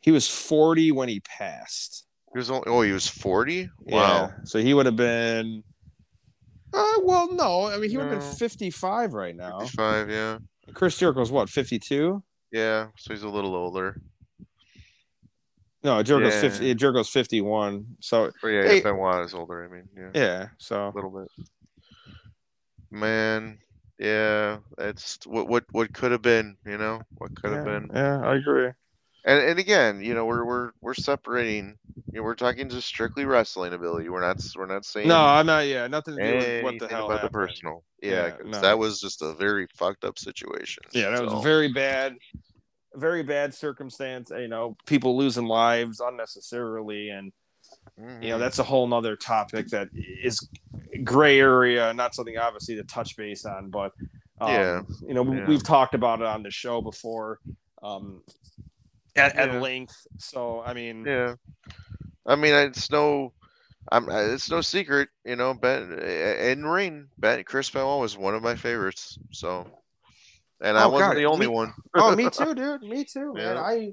he 0.00 0.10
was 0.10 0.28
forty 0.28 0.92
when 0.92 1.08
he 1.08 1.20
passed. 1.20 2.06
He 2.32 2.38
was 2.38 2.50
only. 2.50 2.64
Oh, 2.66 2.82
he 2.82 2.92
was 2.92 3.06
forty. 3.08 3.68
Wow. 3.80 3.98
Yeah, 4.00 4.30
so 4.44 4.58
he 4.60 4.72
would 4.74 4.86
have 4.86 4.96
been. 4.96 5.62
Uh, 6.72 7.00
well, 7.02 7.32
no. 7.32 7.66
I 7.66 7.76
mean, 7.78 7.90
he 7.90 7.96
would 7.96 8.06
have 8.06 8.14
No. 8.14 8.20
been 8.20 8.36
fifty-five 8.36 9.12
right 9.12 9.34
now. 9.34 9.60
Fifty-five. 9.60 10.08
Yeah. 10.08 10.38
Chris 10.72 10.96
Jericho's 10.96 11.32
what, 11.32 11.50
fifty-two? 11.50 12.22
Yeah. 12.52 12.88
So 12.96 13.12
he's 13.12 13.24
a 13.24 13.28
little 13.28 13.54
older. 13.56 14.00
No, 15.82 16.00
Jericho's 16.02 16.34
Yeah. 16.34 16.40
fifty. 16.40 16.74
Jericho's 16.74 17.08
fifty-one. 17.08 17.86
So 18.00 18.30
Or 18.42 18.50
yeah, 18.50 18.62
Hey- 18.68 18.80
Benoit 18.82 19.24
is 19.24 19.34
older. 19.34 19.64
I 19.64 19.68
mean, 19.74 19.88
yeah, 19.96 20.10
yeah, 20.14 20.48
so 20.58 20.88
a 20.88 20.92
little 20.94 21.10
bit. 21.10 21.46
Man, 22.90 23.58
yeah, 23.98 24.58
that's 24.76 25.18
what 25.26 25.48
what 25.48 25.64
what 25.72 25.92
could 25.92 26.12
have 26.12 26.22
been. 26.22 26.56
You 26.66 26.76
know, 26.78 27.00
what 27.16 27.34
could 27.34 27.52
have 27.52 27.66
yeah, 27.66 27.78
been. 27.78 27.90
Yeah, 27.94 28.20
I 28.20 28.36
agree. 28.36 28.70
And 29.24 29.40
and 29.40 29.58
again, 29.58 30.00
you 30.02 30.14
know, 30.14 30.24
we're 30.24 30.44
we're 30.44 30.70
we're 30.80 30.94
separating. 30.94 31.76
You 32.12 32.18
know, 32.18 32.22
we're 32.22 32.34
talking 32.34 32.68
just 32.68 32.88
strictly 32.88 33.24
wrestling 33.24 33.72
ability. 33.72 34.08
We're 34.08 34.22
not 34.22 34.42
we're 34.56 34.66
not 34.66 34.84
saying 34.84 35.08
No, 35.08 35.20
I'm 35.20 35.46
not. 35.46 35.66
Yeah, 35.66 35.86
nothing 35.86 36.16
to 36.16 36.22
do 36.22 36.36
with 36.36 36.64
what 36.64 36.78
the 36.78 36.88
hell 36.88 37.06
about 37.06 37.22
the 37.22 37.28
personal. 37.28 37.84
Yeah, 38.02 38.26
Yeah, 38.26 38.32
no. 38.44 38.60
that 38.60 38.78
was 38.78 39.00
just 39.00 39.22
a 39.22 39.34
very 39.34 39.66
fucked 39.74 40.04
up 40.04 40.18
situation. 40.18 40.82
Yeah, 40.92 41.10
that 41.10 41.18
so, 41.18 41.34
was 41.34 41.44
very 41.44 41.72
bad, 41.72 42.16
very 42.94 43.22
bad 43.22 43.54
circumstance. 43.54 44.30
You 44.30 44.48
know, 44.48 44.76
people 44.86 45.16
losing 45.16 45.46
lives 45.46 46.00
unnecessarily, 46.00 47.10
and 47.10 47.32
mhm. 48.00 48.22
you 48.22 48.30
know 48.30 48.38
that's 48.38 48.58
a 48.58 48.64
whole 48.64 48.86
nother 48.86 49.16
topic 49.16 49.68
that 49.68 49.88
is 49.94 50.48
gray 51.04 51.40
area, 51.40 51.92
not 51.92 52.14
something 52.14 52.38
obviously 52.38 52.76
to 52.76 52.84
touch 52.84 53.16
base 53.16 53.44
on, 53.44 53.70
but 53.70 53.92
um, 54.40 54.50
Yeah, 54.50 54.82
you 55.06 55.14
know 55.14 55.30
yeah. 55.30 55.46
we've 55.46 55.62
talked 55.62 55.94
about 55.94 56.20
it 56.20 56.26
on 56.26 56.42
the 56.42 56.50
show 56.50 56.80
before, 56.80 57.40
um, 57.82 58.22
at, 59.26 59.34
Yeah. 59.36 59.42
at 59.56 59.62
length. 59.62 59.96
So 60.18 60.62
I 60.62 60.74
mean, 60.74 61.04
Yeah, 61.04 61.34
I 62.26 62.36
mean, 62.36 62.54
it's 62.54 62.90
no, 62.90 63.32
I'm, 63.92 64.08
it's 64.10 64.50
no 64.50 64.60
secret, 64.60 65.08
you 65.24 65.36
know. 65.36 65.54
Ben 65.54 65.92
in 65.98 66.64
ring, 66.64 67.08
Ben 67.18 67.42
Chris 67.44 67.70
Benoit 67.70 68.00
was 68.00 68.16
one 68.16 68.34
of 68.34 68.42
my 68.42 68.54
favorites. 68.54 69.18
So, 69.32 69.66
and 70.60 70.76
I 70.78 70.84
Oh, 70.84 70.90
wasn't 70.90 71.12
God, 71.12 71.16
the 71.18 71.26
only 71.26 71.46
me- 71.46 71.52
one. 71.52 71.72
oh, 71.94 72.14
me 72.22 72.28
too, 72.30 72.54
dude. 72.54 72.82
Me 72.82 73.04
too, 73.04 73.32
man. 73.34 73.56
I 73.56 73.92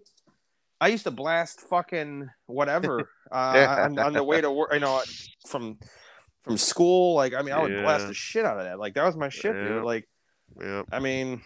I 0.80 0.90
used 0.90 1.06
to 1.06 1.12
blast 1.12 1.62
fucking 1.62 2.30
whatever 2.46 3.10
uh, 3.32 3.54
Yeah. 3.56 3.86
on, 3.86 3.98
on 3.98 4.14
the 4.14 4.24
way 4.24 4.42
to 4.42 4.52
work. 4.52 4.74
You 4.74 4.80
know, 4.82 5.02
from 5.48 5.80
from 6.44 6.58
school. 6.58 7.16
Like, 7.16 7.34
I 7.34 7.42
mean, 7.42 7.54
I 7.54 7.62
would 7.62 7.82
blast 7.84 8.08
the 8.08 8.14
shit 8.14 8.46
out 8.46 8.58
of 8.58 8.64
that. 8.66 8.78
Like, 8.80 8.94
that 8.94 9.04
was 9.06 9.18
my 9.18 9.30
shit, 9.30 9.56
Yeah. 9.56 9.68
dude. 9.68 9.84
Like, 9.84 10.08
Yeah, 10.62 10.84
I 10.92 11.00
mean, 11.00 11.42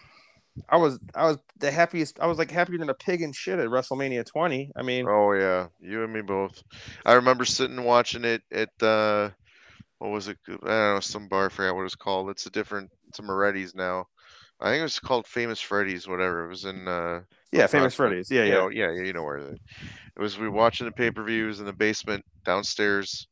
I 0.68 0.76
was 0.76 0.98
I 1.14 1.24
was 1.24 1.38
the 1.58 1.70
happiest. 1.70 2.20
I 2.20 2.26
was 2.26 2.38
like 2.38 2.50
happier 2.50 2.78
than 2.78 2.90
a 2.90 2.94
pig 2.94 3.22
in 3.22 3.32
shit 3.32 3.58
at 3.58 3.68
WrestleMania 3.68 4.26
20. 4.26 4.72
I 4.76 4.82
mean, 4.82 5.06
Oh 5.08 5.32
yeah, 5.32 5.68
you 5.80 6.04
and 6.04 6.12
me 6.12 6.20
both. 6.20 6.62
I 7.06 7.14
remember 7.14 7.44
sitting 7.44 7.82
watching 7.84 8.24
it 8.24 8.42
at 8.52 8.70
uh, 8.82 9.30
what 9.98 10.10
was 10.10 10.28
it? 10.28 10.38
I 10.48 10.52
don't 10.52 10.64
know, 10.64 11.00
some 11.00 11.28
bar. 11.28 11.46
I 11.46 11.48
forgot 11.48 11.74
what 11.74 11.80
it 11.80 11.84
was 11.84 11.94
called. 11.94 12.30
It's 12.30 12.46
a 12.46 12.50
different. 12.50 12.90
It's 13.08 13.18
a 13.18 13.22
Moretti's 13.22 13.74
now. 13.74 14.06
I 14.60 14.70
think 14.70 14.80
it 14.80 14.84
was 14.84 15.00
called 15.00 15.26
Famous 15.26 15.60
Freddy's, 15.60 16.06
whatever. 16.06 16.44
It 16.44 16.48
was 16.48 16.64
in. 16.64 16.86
uh 16.86 17.22
yeah, 17.50 17.66
famous. 17.66 17.94
Freddy's. 17.94 18.30
Yeah, 18.30 18.44
you 18.44 18.48
yeah. 18.48 18.54
know, 18.54 18.68
yeah, 18.68 18.92
yeah, 18.92 19.02
you 19.02 19.12
know 19.12 19.22
where 19.22 19.38
it. 19.38 19.60
It 20.16 20.20
was 20.20 20.38
we 20.38 20.48
were 20.48 20.54
watching 20.54 20.86
the 20.86 20.92
pay 20.92 21.10
per 21.10 21.24
views 21.24 21.60
in 21.60 21.66
the 21.66 21.72
basement 21.72 22.24
downstairs 22.44 23.26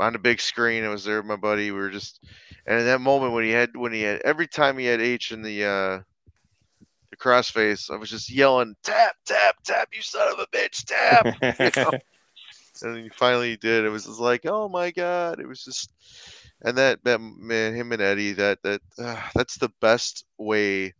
on 0.00 0.12
the 0.12 0.18
big 0.18 0.40
screen. 0.40 0.84
I 0.84 0.88
was 0.88 1.04
there 1.04 1.18
with 1.18 1.26
my 1.26 1.36
buddy. 1.36 1.70
We 1.70 1.78
were 1.78 1.90
just, 1.90 2.20
and 2.66 2.80
in 2.80 2.86
that 2.86 3.00
moment 3.00 3.32
when 3.32 3.44
he 3.44 3.50
had 3.50 3.76
when 3.76 3.92
he 3.92 4.02
had 4.02 4.20
every 4.22 4.46
time 4.46 4.78
he 4.78 4.86
had 4.86 5.00
H 5.00 5.32
in 5.32 5.42
the 5.42 5.64
uh 5.64 6.00
the 7.14 7.24
crossface, 7.24 7.90
I 7.90 7.96
was 7.96 8.10
just 8.10 8.30
yelling, 8.30 8.74
"Tap, 8.82 9.16
tap, 9.26 9.56
tap! 9.64 9.88
You 9.92 10.02
son 10.02 10.32
of 10.32 10.38
a 10.38 10.46
bitch, 10.46 10.84
tap!" 10.84 11.26
you 11.76 11.82
know? 11.82 11.90
and 12.82 12.96
then 12.96 13.04
he 13.04 13.08
finally 13.10 13.56
did. 13.56 13.84
It 13.84 13.90
was 13.90 14.04
just 14.04 14.20
like, 14.20 14.42
oh 14.46 14.68
my 14.68 14.90
god! 14.90 15.40
It 15.40 15.46
was 15.46 15.64
just, 15.64 15.92
and 16.62 16.76
that 16.78 17.02
that 17.04 17.20
man, 17.20 17.74
him 17.74 17.92
and 17.92 18.02
Eddie, 18.02 18.32
that 18.32 18.62
that 18.62 18.80
uh, 18.98 19.20
that's 19.34 19.58
the 19.58 19.70
best 19.80 20.24
way 20.38 20.94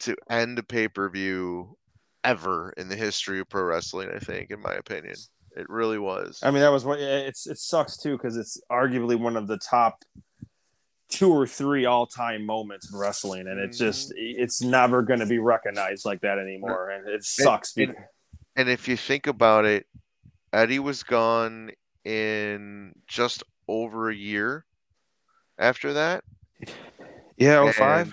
to 0.00 0.16
end 0.28 0.58
a 0.58 0.62
pay 0.62 0.88
per 0.88 1.08
view 1.08 1.76
ever 2.24 2.72
in 2.76 2.88
the 2.88 2.96
history 2.96 3.40
of 3.40 3.48
pro 3.48 3.62
wrestling. 3.62 4.10
I 4.14 4.18
think, 4.18 4.50
in 4.50 4.60
my 4.60 4.74
opinion, 4.74 5.14
it 5.56 5.68
really 5.68 5.98
was. 5.98 6.40
I 6.42 6.50
mean, 6.50 6.62
that 6.62 6.72
was 6.72 6.84
what 6.84 6.98
it's 7.00 7.46
it 7.46 7.58
sucks 7.58 7.96
too 7.96 8.16
because 8.16 8.36
it's 8.36 8.60
arguably 8.70 9.18
one 9.18 9.36
of 9.36 9.46
the 9.46 9.58
top 9.58 10.04
two 11.12 11.30
or 11.30 11.46
three 11.46 11.84
all 11.84 12.06
time 12.06 12.44
moments 12.44 12.92
in 12.92 12.98
wrestling, 12.98 13.46
and 13.46 13.60
it's 13.60 13.78
just 13.78 14.10
mm-hmm. 14.10 14.42
it's 14.42 14.62
never 14.62 15.02
going 15.02 15.20
to 15.20 15.26
be 15.26 15.38
recognized 15.38 16.04
like 16.04 16.22
that 16.22 16.38
anymore, 16.38 16.90
and 16.90 17.08
it 17.08 17.22
sucks. 17.22 17.76
and- 17.76 17.88
because- 17.88 18.04
and 18.56 18.68
if 18.68 18.86
you 18.88 18.96
think 18.96 19.26
about 19.28 19.64
it, 19.64 19.86
Eddie 20.52 20.78
was 20.78 21.02
gone 21.02 21.70
in 22.04 22.92
just 23.06 23.42
over 23.68 24.10
a 24.10 24.14
year 24.14 24.64
after 25.58 25.92
that. 25.92 26.24
yeah, 27.36 27.58
oh 27.58 27.66
and- 27.66 27.74
five. 27.74 28.12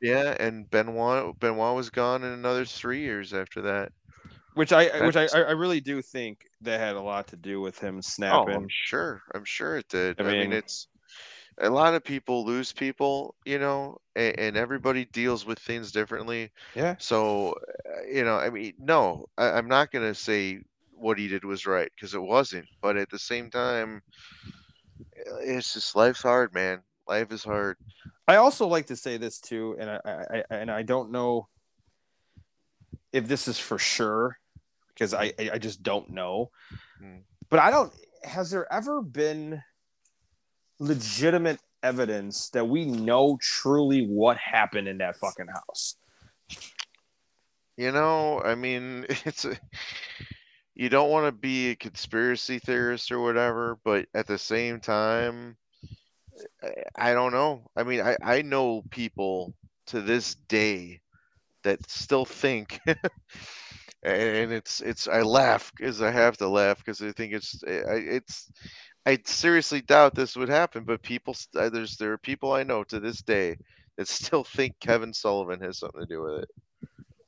Yeah, 0.00 0.36
and 0.38 0.70
Benoit 0.70 1.36
Benoit 1.40 1.74
was 1.74 1.90
gone 1.90 2.22
in 2.22 2.30
another 2.32 2.64
three 2.64 3.00
years 3.00 3.34
after 3.34 3.62
that. 3.62 3.90
Which 4.54 4.72
I 4.72 5.04
which 5.04 5.16
I 5.16 5.26
I 5.34 5.50
really 5.50 5.80
do 5.80 6.02
think 6.02 6.46
that 6.60 6.78
had 6.78 6.94
a 6.94 7.00
lot 7.00 7.26
to 7.28 7.36
do 7.36 7.60
with 7.60 7.80
him 7.80 7.98
oh, 7.98 8.00
snapping. 8.00 8.38
Oh, 8.38 8.44
snapping. 8.44 8.62
I'm 8.62 8.68
sure. 8.68 9.22
I'm 9.34 9.44
sure 9.44 9.76
it 9.76 9.88
did. 9.88 10.20
I 10.20 10.24
I 10.24 10.26
mean, 10.26 10.40
mean- 10.50 10.52
it's 10.52 10.86
a 11.60 11.70
lot 11.70 11.94
of 11.94 12.04
people 12.04 12.44
lose 12.44 12.72
people, 12.72 13.34
you 13.44 13.58
know, 13.58 13.98
and, 14.16 14.38
and 14.38 14.56
everybody 14.56 15.06
deals 15.06 15.44
with 15.44 15.58
things 15.58 15.92
differently. 15.92 16.50
yeah, 16.74 16.94
So, 16.98 17.54
uh, 17.86 18.06
you 18.10 18.24
know, 18.24 18.36
I 18.36 18.50
mean, 18.50 18.74
no, 18.78 19.26
I, 19.36 19.50
I'm 19.50 19.68
not 19.68 19.90
going 19.90 20.06
to 20.06 20.14
say 20.14 20.60
what 20.92 21.18
he 21.18 21.28
did 21.28 21.44
was 21.44 21.66
right 21.66 21.90
because 21.94 22.14
it 22.14 22.22
wasn't. 22.22 22.66
But 22.80 22.96
at 22.96 23.10
the 23.10 23.18
same 23.18 23.50
time, 23.50 24.02
it's 25.40 25.74
just 25.74 25.96
life's 25.96 26.22
hard, 26.22 26.54
man. 26.54 26.80
Life 27.06 27.32
is 27.32 27.44
hard. 27.44 27.76
I 28.26 28.36
also 28.36 28.66
like 28.66 28.86
to 28.86 28.96
say 28.96 29.16
this 29.16 29.40
too, 29.40 29.76
and 29.78 29.90
I, 29.90 30.00
I, 30.04 30.38
I 30.38 30.44
and 30.50 30.70
I 30.70 30.82
don't 30.82 31.10
know 31.10 31.48
if 33.12 33.26
this 33.26 33.48
is 33.48 33.58
for 33.58 33.78
sure 33.78 34.36
because 34.88 35.14
I 35.14 35.32
I 35.52 35.58
just 35.58 35.82
don't 35.82 36.10
know. 36.10 36.50
Hmm. 37.00 37.20
But 37.48 37.60
I 37.60 37.70
don't. 37.70 37.92
Has 38.24 38.50
there 38.50 38.70
ever 38.70 39.00
been 39.00 39.62
legitimate 40.78 41.60
evidence 41.82 42.50
that 42.50 42.68
we 42.68 42.84
know 42.84 43.38
truly 43.40 44.06
what 44.06 44.36
happened 44.36 44.88
in 44.88 44.98
that 44.98 45.16
fucking 45.16 45.48
house? 45.48 45.96
You 47.76 47.92
know, 47.92 48.40
I 48.42 48.54
mean, 48.54 49.06
it's 49.24 49.44
a, 49.44 49.56
you 50.74 50.88
don't 50.88 51.10
want 51.10 51.26
to 51.26 51.32
be 51.32 51.70
a 51.70 51.76
conspiracy 51.76 52.58
theorist 52.58 53.10
or 53.10 53.20
whatever, 53.20 53.78
but 53.84 54.06
at 54.14 54.26
the 54.26 54.38
same 54.38 54.80
time, 54.80 55.56
I, 56.62 57.10
I 57.10 57.14
don't 57.14 57.32
know. 57.32 57.62
I 57.76 57.82
mean, 57.84 58.00
I, 58.00 58.16
I 58.22 58.42
know 58.42 58.82
people 58.90 59.54
to 59.86 60.00
this 60.00 60.34
day 60.34 61.00
that 61.64 61.88
still 61.90 62.24
think, 62.24 62.80
and 64.02 64.52
it's 64.52 64.80
it's 64.80 65.08
I 65.08 65.22
laugh 65.22 65.72
because 65.76 66.00
I 66.00 66.10
have 66.10 66.36
to 66.38 66.48
laugh 66.48 66.78
because 66.78 67.02
I 67.02 67.12
think 67.12 67.32
it's 67.32 67.60
it's 67.66 68.50
I 69.08 69.18
seriously 69.24 69.80
doubt 69.80 70.14
this 70.14 70.36
would 70.36 70.48
happen, 70.50 70.84
but 70.84 71.02
people 71.02 71.34
there's 71.54 71.96
there 71.96 72.12
are 72.12 72.18
people 72.18 72.52
I 72.52 72.62
know 72.62 72.84
to 72.84 73.00
this 73.00 73.22
day 73.22 73.56
that 73.96 74.06
still 74.18 74.44
think 74.44 74.78
Kevin 74.80 75.12
Sullivan 75.12 75.60
has 75.60 75.78
something 75.78 76.00
to 76.00 76.06
do 76.06 76.22
with 76.22 76.42
it. 76.42 76.50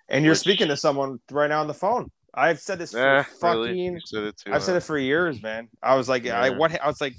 And 0.09 0.25
you're 0.25 0.33
Which- 0.33 0.41
speaking 0.41 0.69
to 0.69 0.77
someone 0.77 1.21
right 1.31 1.49
now 1.49 1.61
on 1.61 1.67
the 1.69 1.75
phone. 1.75 2.11
I've 2.35 2.61
said 2.61 2.79
this 2.79 2.93
for 2.93 2.99
Eh, 3.05 3.23
fucking. 3.41 3.61
really? 3.95 4.01
Said 4.05 4.35
I've 4.47 4.63
said 4.63 4.77
it 4.77 4.83
for 4.85 4.97
years, 4.99 5.43
man. 5.43 5.69
I 5.83 5.97
was 5.97 6.09
like, 6.09 6.27
I 6.29 6.51
what 6.51 6.81
I 6.81 6.87
was 6.87 7.01
like, 7.01 7.17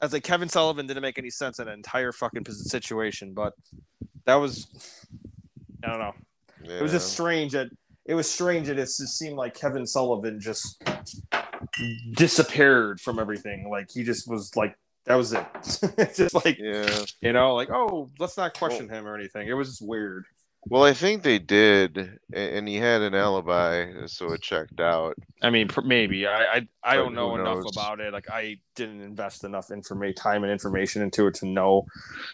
I 0.00 0.04
was 0.06 0.12
like, 0.12 0.24
Kevin 0.24 0.48
Sullivan 0.48 0.86
didn't 0.88 1.02
make 1.02 1.18
any 1.18 1.30
sense 1.30 1.60
in 1.60 1.68
an 1.68 1.74
entire 1.74 2.10
fucking 2.10 2.44
situation, 2.46 3.34
but 3.34 3.52
that 4.24 4.34
was, 4.34 4.66
I 5.84 5.88
don't 5.90 6.00
know. 6.00 6.14
It 6.64 6.82
was 6.82 6.90
just 6.92 7.12
strange 7.12 7.52
that 7.52 7.68
it 8.04 8.14
was 8.14 8.30
strange 8.30 8.68
it 8.68 8.76
just 8.76 9.18
seemed 9.18 9.36
like 9.36 9.54
Kevin 9.54 9.86
Sullivan 9.86 10.40
just 10.40 10.82
disappeared 12.12 13.00
from 13.00 13.18
everything. 13.18 13.68
Like 13.70 13.90
he 13.92 14.02
just 14.02 14.28
was 14.28 14.54
like 14.56 14.76
that 15.06 15.16
was 15.16 15.32
it. 15.32 15.44
It's 15.98 16.16
just 16.16 16.34
like 16.34 16.58
Yeah. 16.58 17.04
you 17.20 17.32
know, 17.32 17.54
like 17.54 17.70
oh, 17.70 18.10
let's 18.18 18.36
not 18.36 18.56
question 18.56 18.88
him 18.88 19.06
or 19.06 19.16
anything. 19.16 19.48
It 19.48 19.54
was 19.54 19.68
just 19.68 19.86
weird. 19.86 20.24
Well, 20.66 20.84
I 20.84 20.92
think 20.92 21.24
they 21.24 21.40
did, 21.40 22.20
and 22.32 22.68
he 22.68 22.76
had 22.76 23.02
an 23.02 23.16
alibi, 23.16 24.06
so 24.06 24.32
it 24.32 24.42
checked 24.42 24.78
out. 24.78 25.16
I 25.42 25.50
mean, 25.50 25.68
maybe 25.84 26.24
I 26.28 26.44
I, 26.44 26.68
I 26.84 26.94
don't 26.94 27.14
know 27.14 27.34
enough 27.34 27.64
about 27.72 27.98
it. 27.98 28.12
Like 28.12 28.30
I 28.30 28.58
didn't 28.76 29.00
invest 29.00 29.42
enough 29.42 29.72
information, 29.72 30.14
time, 30.14 30.44
and 30.44 30.52
information 30.52 31.02
into 31.02 31.26
it 31.26 31.34
to 31.34 31.46
know. 31.46 31.86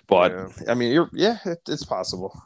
But 0.09 0.33
Yeah. 0.33 0.49
I 0.69 0.75
mean, 0.75 0.93
you're 0.93 1.09
yeah, 1.15 1.39
it, 1.47 1.61
it's 1.69 1.85
possible. 1.87 2.39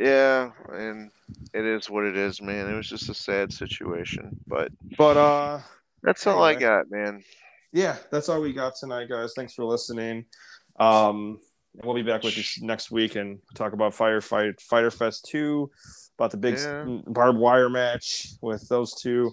Yeah, 0.00 0.50
and 0.72 1.10
it 1.52 1.64
is 1.66 1.90
what 1.90 2.04
it 2.06 2.16
is, 2.16 2.40
man. 2.40 2.66
It 2.70 2.74
was 2.74 2.88
just 2.88 3.10
a 3.10 3.14
sad 3.14 3.52
situation, 3.52 4.34
but 4.46 4.72
But 4.96 5.18
uh, 5.18 5.60
that's 6.02 6.26
all 6.26 6.42
I 6.42 6.54
got, 6.54 6.90
man. 6.90 7.22
yeah, 7.70 7.96
that's 8.10 8.30
all 8.30 8.40
we 8.40 8.54
got 8.54 8.76
tonight, 8.76 9.10
guys. 9.10 9.34
Thanks 9.36 9.52
for 9.52 9.66
listening. 9.66 10.24
Um, 10.78 11.38
we'll 11.84 11.94
be 11.94 12.02
back 12.02 12.22
with 12.22 12.38
you 12.38 12.66
next 12.66 12.90
week 12.90 13.14
and 13.16 13.40
talk 13.54 13.74
about 13.74 13.92
Firefight 13.92 14.58
Fyter 14.62 14.90
Fest 14.90 15.26
two, 15.30 15.70
about 16.18 16.30
the 16.30 16.38
big 16.38 16.56
Yeah. 16.56 16.84
barbed 17.06 17.38
wire 17.38 17.68
match 17.68 18.28
with 18.40 18.66
those 18.70 18.94
two. 18.94 19.30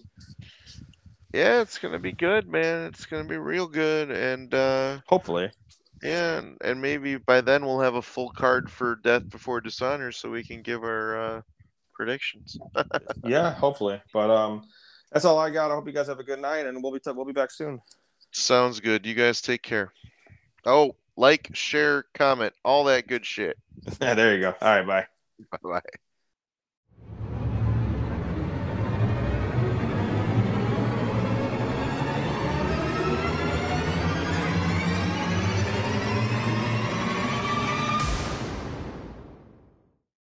Yeah, 1.33 1.61
it's 1.61 1.77
gonna 1.77 1.97
be 1.99 2.11
good, 2.11 2.45
man. 2.49 2.87
It's 2.87 3.05
gonna 3.05 3.23
be 3.23 3.37
real 3.37 3.67
good, 3.67 4.11
and 4.11 4.53
uh, 4.53 4.99
Hopefully, 5.07 5.49
yeah, 6.03 6.37
and, 6.37 6.57
and 6.61 6.81
maybe 6.81 7.17
by 7.17 7.41
then 7.41 7.65
we'll 7.65 7.79
have 7.79 7.95
a 7.95 8.01
full 8.01 8.29
card 8.29 8.69
for 8.69 8.95
Death 9.03 9.29
Before 9.29 9.61
Dishonor, 9.61 10.11
so 10.11 10.29
we 10.29 10.43
can 10.43 10.61
give 10.61 10.83
our 10.83 11.19
uh, 11.19 11.41
predictions. 11.93 12.57
yeah, 13.23 13.53
hopefully. 13.53 14.01
But 14.13 14.29
um, 14.29 14.67
that's 15.11 15.25
all 15.25 15.39
I 15.39 15.49
got. 15.49 15.71
I 15.71 15.75
hope 15.75 15.87
you 15.87 15.93
guys 15.93 16.07
have 16.07 16.19
a 16.19 16.23
good 16.23 16.39
night, 16.39 16.65
and 16.65 16.81
we'll 16.81 16.91
be 16.91 16.99
we'll 17.05 17.25
be 17.25 17.33
back 17.33 17.51
soon. 17.51 17.81
Sounds 18.31 18.79
good. 18.79 19.05
You 19.05 19.15
guys 19.15 19.41
take 19.41 19.61
care. 19.61 19.93
Oh, 20.65 20.95
like, 21.15 21.49
share, 21.53 22.05
comment, 22.13 22.53
all 22.63 22.83
that 22.85 23.07
good 23.07 23.25
shit. 23.25 23.57
there 23.99 24.35
you 24.35 24.41
go. 24.41 24.55
All 24.61 24.75
right, 24.75 24.85
bye. 24.85 25.07
Bye 25.51 25.57
bye. 25.61 25.99